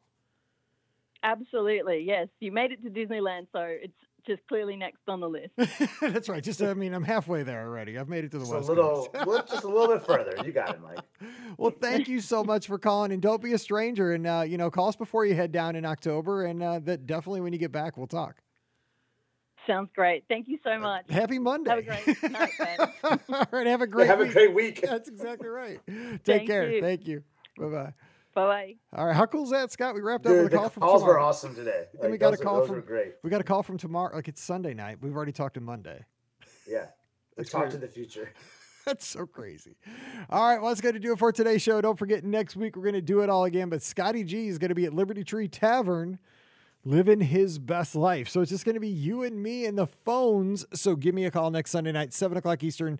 Absolutely, 1.23 2.03
yes. 2.05 2.27
You 2.41 2.51
made 2.51 2.73
it 2.73 2.83
to 2.83 2.89
Disneyland, 2.89 3.47
so 3.53 3.61
it's 3.61 3.93
just 4.27 4.45
clearly 4.47 4.75
next 4.75 4.99
on 5.07 5.21
the 5.21 5.29
list. 5.29 5.53
That's 6.01 6.27
right. 6.27 6.43
Just 6.43 6.61
I 6.61 6.73
mean, 6.73 6.93
I'm 6.93 7.03
halfway 7.03 7.43
there 7.43 7.65
already. 7.65 7.97
I've 7.97 8.09
made 8.09 8.25
it 8.25 8.31
to 8.31 8.39
the 8.39 8.43
Just 8.43 8.51
a 8.51 8.55
west 8.57 8.69
little, 8.69 9.07
coast. 9.13 9.47
just 9.51 9.63
a 9.63 9.67
little 9.67 9.87
bit 9.87 10.05
further. 10.05 10.35
You 10.45 10.51
got 10.51 10.71
it, 10.71 10.81
Mike. 10.81 10.99
well, 11.57 11.71
thank 11.81 12.09
you 12.09 12.19
so 12.19 12.43
much 12.43 12.67
for 12.67 12.77
calling, 12.77 13.13
and 13.13 13.21
don't 13.21 13.41
be 13.41 13.53
a 13.53 13.57
stranger. 13.57 14.11
And 14.11 14.27
uh, 14.27 14.43
you 14.45 14.57
know, 14.57 14.69
call 14.69 14.89
us 14.89 14.97
before 14.97 15.25
you 15.25 15.33
head 15.33 15.53
down 15.53 15.77
in 15.77 15.85
October, 15.85 16.43
and 16.43 16.61
uh, 16.61 16.79
that 16.79 17.07
definitely 17.07 17.39
when 17.39 17.53
you 17.53 17.59
get 17.59 17.71
back, 17.71 17.95
we'll 17.95 18.07
talk. 18.07 18.42
Sounds 19.67 19.89
great. 19.95 20.25
Thank 20.27 20.47
you 20.47 20.57
so 20.63 20.71
uh, 20.73 20.79
much. 20.79 21.05
Happy 21.09 21.39
Monday. 21.39 21.69
Have 21.69 21.79
a 21.79 21.83
great 21.83 22.23
night, 22.31 22.49
man. 22.59 22.89
All 23.03 23.47
right, 23.51 23.67
have 23.67 23.81
a 23.81 23.85
Yeah, 23.85 23.85
great. 23.91 24.07
have 24.07 24.19
a 24.21 24.27
great 24.27 24.53
week. 24.53 24.81
That's 24.81 25.07
exactly 25.09 25.47
right. 25.49 25.79
Take 25.87 26.23
Thank 26.25 26.47
care. 26.49 26.69
you. 26.71 26.81
Thank 26.81 27.07
you. 27.07 27.23
Bye 27.57 27.65
bye. 27.67 27.93
Bye 28.35 28.45
bye. 28.45 28.75
All 28.97 29.05
right, 29.05 29.15
how 29.15 29.25
cool 29.27 29.43
is 29.43 29.51
that, 29.51 29.71
Scott? 29.71 29.93
We 29.95 30.01
wrapped 30.01 30.25
up 30.25 30.31
with 30.31 30.45
a 30.47 30.49
the 30.49 30.57
call 30.57 30.69
from 30.69 30.81
calls 30.81 31.03
were 31.03 31.19
awesome 31.19 31.53
today. 31.55 31.85
Then 31.93 32.09
we 32.09 32.13
Like, 32.13 32.19
got 32.19 32.27
a 32.29 32.31
those, 32.37 32.41
call 32.43 32.57
those 32.59 32.67
from- 32.67 32.75
were 32.77 32.81
great. 32.81 33.13
We 33.23 33.29
got 33.29 33.41
a 33.41 33.43
call 33.45 33.61
from 33.63 33.77
tomorrow. 33.77 34.15
Like 34.15 34.27
it's 34.27 34.41
Sunday 34.41 34.73
night. 34.73 34.97
We've 35.01 35.15
already 35.15 35.31
talked 35.31 35.53
to 35.53 35.61
Monday. 35.61 36.03
Yeah, 36.67 36.85
we 37.37 37.43
That's 37.43 37.51
talked 37.51 37.71
to 37.71 37.77
the 37.77 37.87
future. 37.87 38.31
That's 38.85 39.05
so 39.07 39.25
crazy. 39.25 39.77
All 40.29 40.45
right, 40.45 40.59
well, 40.59 40.67
that's 40.69 40.81
going 40.81 40.95
to 40.95 40.99
do 40.99 41.13
it 41.13 41.19
for 41.19 41.31
today's 41.31 41.61
show. 41.61 41.79
Don't 41.79 41.97
forget, 41.97 42.25
next 42.25 42.57
week 42.57 42.75
we're 42.75 42.83
going 42.83 42.95
to 42.95 43.01
do 43.01 43.21
it 43.21 43.29
all 43.29 43.45
again. 43.45 43.69
But 43.69 43.81
Scotty 43.81 44.25
G 44.25 44.47
is 44.49 44.57
going 44.57 44.69
to 44.69 44.75
be 44.75 44.83
at 44.85 44.93
Liberty 44.93 45.23
Tree 45.23 45.47
Tavern 45.47 46.19
living 46.85 47.21
his 47.21 47.59
best 47.59 47.95
life. 47.95 48.27
So 48.29 48.41
it's 48.41 48.51
just 48.51 48.65
going 48.65 48.75
to 48.75 48.81
be 48.81 48.89
you 48.89 49.23
and 49.23 49.41
me 49.41 49.65
and 49.65 49.77
the 49.77 49.87
phones. 49.87 50.65
So 50.73 50.95
give 50.95 51.15
me 51.15 51.25
a 51.25 51.31
call 51.31 51.51
next 51.51 51.71
Sunday 51.71 51.91
night, 51.91 52.13
7 52.13 52.37
o'clock 52.37 52.63
Eastern, 52.63 52.99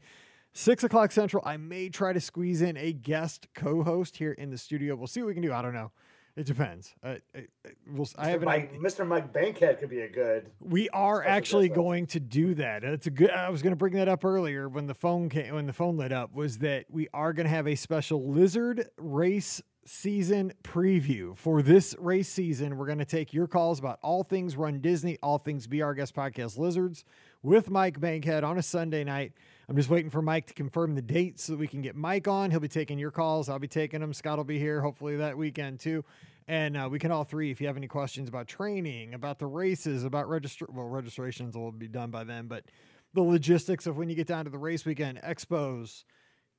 6 0.54 0.84
o'clock 0.84 1.12
Central. 1.12 1.44
I 1.46 1.58
may 1.58 1.90
try 1.90 2.14
to 2.14 2.22
squeeze 2.22 2.62
in 2.62 2.78
a 2.78 2.94
guest 2.94 3.48
co 3.54 3.84
host 3.84 4.18
here 4.18 4.32
in 4.32 4.50
the 4.50 4.58
studio. 4.58 4.96
We'll 4.96 5.08
see 5.08 5.22
what 5.22 5.28
we 5.28 5.34
can 5.34 5.44
do. 5.44 5.54
I 5.54 5.62
don't 5.62 5.74
know. 5.74 5.92
It 6.36 6.48
depends. 6.48 6.96
Uh, 7.04 7.18
uh, 7.36 7.42
we'll, 7.88 8.08
I 8.18 8.26
Mr. 8.26 8.30
have 8.30 8.42
an 8.42 8.46
Mike. 8.46 8.74
Mr. 8.80 9.06
Mike 9.06 9.32
Bankhead 9.32 9.80
could 9.80 9.90
be 9.90 10.02
a 10.02 10.10
good. 10.10 10.50
We 10.60 10.90
are 10.90 11.24
actually 11.24 11.70
going 11.70 12.08
to 12.08 12.20
do 12.20 12.56
that. 12.56 12.84
It's 12.84 13.06
a 13.06 13.12
good. 13.12 13.30
I 13.30 13.50
was 13.50 13.62
going 13.62 13.72
to 13.72 13.78
bring 13.78 13.94
that 13.94 14.08
up 14.08 14.26
earlier 14.26 14.68
when 14.68 14.88
the 14.88 14.96
phone 14.96 15.30
came, 15.30 15.54
when 15.54 15.68
the 15.68 15.74
phone 15.74 15.96
lit 15.96 16.12
up. 16.12 16.34
Was 16.34 16.58
that 16.60 16.86
we 16.90 17.08
are 17.14 17.34
going 17.34 17.46
to 17.46 17.52
have 17.52 17.68
a 17.68 17.76
special 17.76 18.32
lizard 18.32 18.90
race 18.98 19.62
season 19.86 20.54
preview 20.64 21.38
for 21.38 21.62
this 21.62 21.96
race 22.00 22.30
season. 22.30 22.78
We're 22.78 22.86
going 22.86 23.00
to 23.00 23.06
take 23.06 23.34
your 23.34 23.48
calls 23.48 23.80
about 23.80 24.00
all 24.02 24.24
things 24.24 24.56
Run 24.56 24.80
Disney, 24.80 25.18
all 25.22 25.38
things 25.38 25.68
Be 25.68 25.82
Our 25.82 25.94
Guest 25.94 26.16
Podcast 26.16 26.58
Lizards 26.58 27.06
with 27.42 27.70
Mike 27.70 28.00
Bankhead 28.00 28.44
on 28.44 28.58
a 28.58 28.64
Sunday 28.64 29.04
night. 29.04 29.34
I'm 29.68 29.76
just 29.76 29.90
waiting 29.90 30.10
for 30.10 30.22
Mike 30.22 30.48
to 30.48 30.54
confirm 30.54 30.96
the 30.96 31.02
date 31.02 31.40
so 31.40 31.54
that 31.54 31.60
we 31.60 31.68
can 31.68 31.82
get 31.82 31.96
Mike 31.96 32.28
on. 32.28 32.52
He'll 32.52 32.60
be 32.60 32.68
taking 32.68 33.00
your 33.00 33.12
calls. 33.12 33.50
I'll 33.50 33.60
be 33.60 33.68
taking 33.68 34.02
them. 34.02 34.14
Scott 34.14 34.38
will 34.38 34.44
be 34.44 34.60
here 34.60 34.82
hopefully 34.82 35.18
that 35.18 35.38
weekend 35.38 35.80
too. 35.80 36.04
And 36.48 36.76
uh, 36.76 36.90
we 36.92 37.00
can 37.00 37.12
all 37.12 37.24
three, 37.24 37.52
if 37.52 37.62
you 37.62 37.68
have 37.68 37.78
any 37.78 37.88
questions 37.88 38.28
about 38.28 38.48
training, 38.48 39.14
about 39.14 39.40
the 39.40 39.48
races, 39.48 40.04
about 40.04 40.28
register, 40.28 40.68
well, 40.70 40.88
registrations 40.88 41.56
will 41.56 41.72
be 41.72 41.88
done 41.88 42.12
by 42.12 42.24
then, 42.24 42.48
but 42.48 42.66
the 43.14 43.22
logistics 43.22 43.88
of 43.88 43.98
when 43.98 44.10
you 44.10 44.16
get 44.16 44.28
down 44.28 44.46
to 44.46 44.52
the 44.52 44.58
race 44.58 44.86
weekend, 44.86 45.22
expos, 45.22 46.04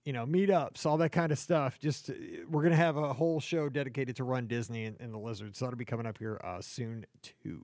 you 0.04 0.12
know, 0.12 0.26
meetups, 0.26 0.84
all 0.86 0.96
that 0.98 1.12
kind 1.12 1.32
of 1.32 1.38
stuff. 1.38 1.78
Just 1.78 2.10
we're 2.48 2.62
gonna 2.62 2.76
have 2.76 2.96
a 2.96 3.12
whole 3.12 3.40
show 3.40 3.68
dedicated 3.68 4.16
to 4.16 4.24
Run 4.24 4.46
Disney 4.46 4.84
and, 4.84 4.96
and 5.00 5.12
the 5.12 5.18
Lizards. 5.18 5.58
So 5.58 5.64
that'll 5.64 5.78
be 5.78 5.84
coming 5.84 6.06
up 6.06 6.18
here 6.18 6.40
uh, 6.44 6.60
soon 6.60 7.06
too. 7.22 7.62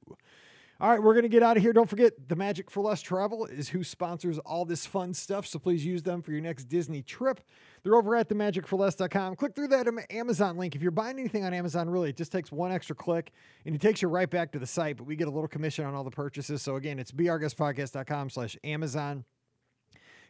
All 0.81 0.89
right, 0.89 1.03
we're 1.03 1.13
going 1.13 1.25
to 1.25 1.29
get 1.29 1.43
out 1.43 1.59
of 1.59 1.63
here. 1.63 1.75
Don't 1.75 1.91
forget, 1.91 2.15
the 2.29 2.37
Magic 2.37 2.71
for 2.71 2.83
Less 2.83 3.03
Travel 3.03 3.45
is 3.45 3.69
who 3.69 3.85
sponsors 3.85 4.39
all 4.39 4.65
this 4.65 4.87
fun 4.87 5.13
stuff. 5.13 5.47
So 5.47 5.59
please 5.59 5.85
use 5.85 6.03
them 6.03 6.23
for 6.23 6.33
your 6.33 6.41
next 6.41 6.71
Disney 6.71 7.03
trip. 7.03 7.43
They're 7.83 7.97
over 7.97 8.17
at 8.17 8.31
themagicforless.com. 8.31 9.37
Click 9.37 9.55
through 9.55 9.69
that 9.69 9.87
Amazon 10.09 10.57
link. 10.57 10.75
If 10.75 10.81
you're 10.81 10.91
buying 10.91 11.19
anything 11.19 11.45
on 11.45 11.53
Amazon, 11.53 11.91
really, 11.91 12.09
it 12.09 12.17
just 12.17 12.33
takes 12.33 12.51
one 12.51 12.73
extra 12.73 12.97
click 12.97 13.31
and 13.67 13.75
it 13.75 13.83
takes 13.83 14.01
you 14.01 14.09
right 14.09 14.31
back 14.31 14.53
to 14.53 14.59
the 14.59 14.67
site. 14.67 14.97
But 14.97 15.05
we 15.05 15.17
get 15.17 15.29
a 15.29 15.31
little 15.31 15.49
commission 15.49 15.85
on 15.85 15.95
all 15.95 16.03
the 16.03 16.11
purchases. 16.11 16.63
So 16.63 16.77
again, 16.77 16.99
it's 16.99 17.13
beourguestpodcast.com 17.13 18.31
slash 18.31 18.57
Amazon. 18.65 19.27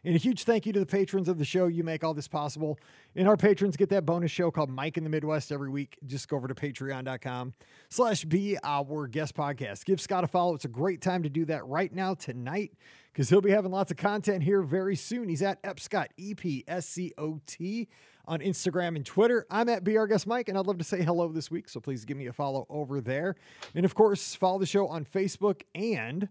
And 0.03 0.15
a 0.15 0.17
huge 0.17 0.43
thank 0.43 0.65
you 0.65 0.73
to 0.73 0.79
the 0.79 0.85
patrons 0.85 1.27
of 1.27 1.37
the 1.37 1.45
show. 1.45 1.67
You 1.67 1.83
make 1.83 2.03
all 2.03 2.15
this 2.15 2.27
possible. 2.27 2.79
And 3.15 3.27
our 3.27 3.37
patrons 3.37 3.77
get 3.77 3.89
that 3.89 4.05
bonus 4.05 4.31
show 4.31 4.49
called 4.49 4.69
Mike 4.69 4.97
in 4.97 5.03
the 5.03 5.09
Midwest 5.11 5.51
every 5.51 5.69
week. 5.69 5.97
Just 6.07 6.27
go 6.27 6.37
over 6.37 6.47
to 6.47 6.55
patreon.com 6.55 7.53
slash 7.89 8.25
be 8.25 8.57
our 8.63 9.07
guest 9.07 9.35
podcast. 9.35 9.85
Give 9.85 10.01
Scott 10.01 10.23
a 10.23 10.27
follow. 10.27 10.55
It's 10.55 10.65
a 10.65 10.69
great 10.69 11.01
time 11.01 11.21
to 11.23 11.29
do 11.29 11.45
that 11.45 11.65
right 11.67 11.93
now 11.93 12.15
tonight 12.15 12.71
because 13.13 13.29
he'll 13.29 13.41
be 13.41 13.51
having 13.51 13.71
lots 13.71 13.91
of 13.91 13.97
content 13.97 14.41
here 14.41 14.63
very 14.63 14.95
soon. 14.95 15.29
He's 15.29 15.43
at 15.43 15.61
Epscot, 15.61 16.07
E 16.17 16.33
P 16.33 16.63
S 16.67 16.87
C 16.87 17.13
O 17.19 17.39
T 17.45 17.87
on 18.25 18.39
Instagram 18.39 18.95
and 18.95 19.05
Twitter. 19.05 19.45
I'm 19.51 19.69
at 19.69 19.87
Our 19.87 20.07
Guest 20.07 20.25
Mike, 20.25 20.49
and 20.49 20.57
I'd 20.57 20.65
love 20.65 20.77
to 20.77 20.83
say 20.83 21.03
hello 21.03 21.27
this 21.27 21.51
week. 21.51 21.69
So 21.69 21.79
please 21.79 22.05
give 22.05 22.17
me 22.17 22.27
a 22.27 22.33
follow 22.33 22.65
over 22.69 23.01
there. 23.01 23.35
And 23.75 23.85
of 23.85 23.93
course, 23.93 24.35
follow 24.35 24.57
the 24.57 24.65
show 24.65 24.87
on 24.87 25.05
Facebook 25.05 25.61
and 25.75 26.29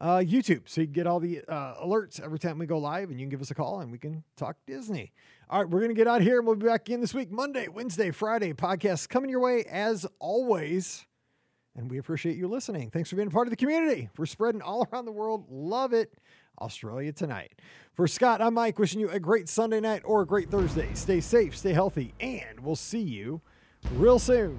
uh, 0.00 0.18
YouTube. 0.18 0.62
So 0.66 0.80
you 0.80 0.86
can 0.86 0.94
get 0.94 1.06
all 1.06 1.20
the 1.20 1.42
uh, 1.48 1.74
alerts 1.84 2.20
every 2.20 2.38
time 2.38 2.58
we 2.58 2.66
go 2.66 2.78
live, 2.78 3.10
and 3.10 3.18
you 3.18 3.24
can 3.24 3.30
give 3.30 3.40
us 3.40 3.50
a 3.50 3.54
call 3.54 3.80
and 3.80 3.90
we 3.90 3.98
can 3.98 4.22
talk 4.36 4.56
Disney. 4.66 5.12
All 5.48 5.60
right, 5.60 5.70
we're 5.70 5.80
going 5.80 5.90
to 5.90 5.94
get 5.94 6.08
out 6.08 6.22
here 6.22 6.38
and 6.38 6.46
we'll 6.46 6.56
be 6.56 6.66
back 6.66 6.88
in 6.90 7.00
this 7.00 7.14
week 7.14 7.30
Monday, 7.30 7.68
Wednesday, 7.68 8.10
Friday. 8.10 8.52
Podcasts 8.52 9.08
coming 9.08 9.30
your 9.30 9.40
way 9.40 9.64
as 9.64 10.06
always. 10.18 11.06
And 11.76 11.90
we 11.90 11.98
appreciate 11.98 12.36
you 12.36 12.48
listening. 12.48 12.90
Thanks 12.90 13.10
for 13.10 13.16
being 13.16 13.30
part 13.30 13.46
of 13.46 13.50
the 13.50 13.56
community. 13.56 14.08
We're 14.16 14.26
spreading 14.26 14.62
all 14.62 14.88
around 14.90 15.04
the 15.04 15.12
world. 15.12 15.44
Love 15.50 15.92
it. 15.92 16.12
Australia 16.60 17.12
tonight. 17.12 17.52
For 17.92 18.08
Scott, 18.08 18.40
I'm 18.40 18.54
Mike, 18.54 18.78
wishing 18.78 19.00
you 19.00 19.10
a 19.10 19.20
great 19.20 19.48
Sunday 19.48 19.80
night 19.80 20.02
or 20.04 20.22
a 20.22 20.26
great 20.26 20.50
Thursday. 20.50 20.88
Stay 20.94 21.20
safe, 21.20 21.56
stay 21.56 21.72
healthy, 21.72 22.14
and 22.18 22.60
we'll 22.60 22.76
see 22.76 23.00
you 23.00 23.40
real 23.92 24.18
soon. 24.18 24.58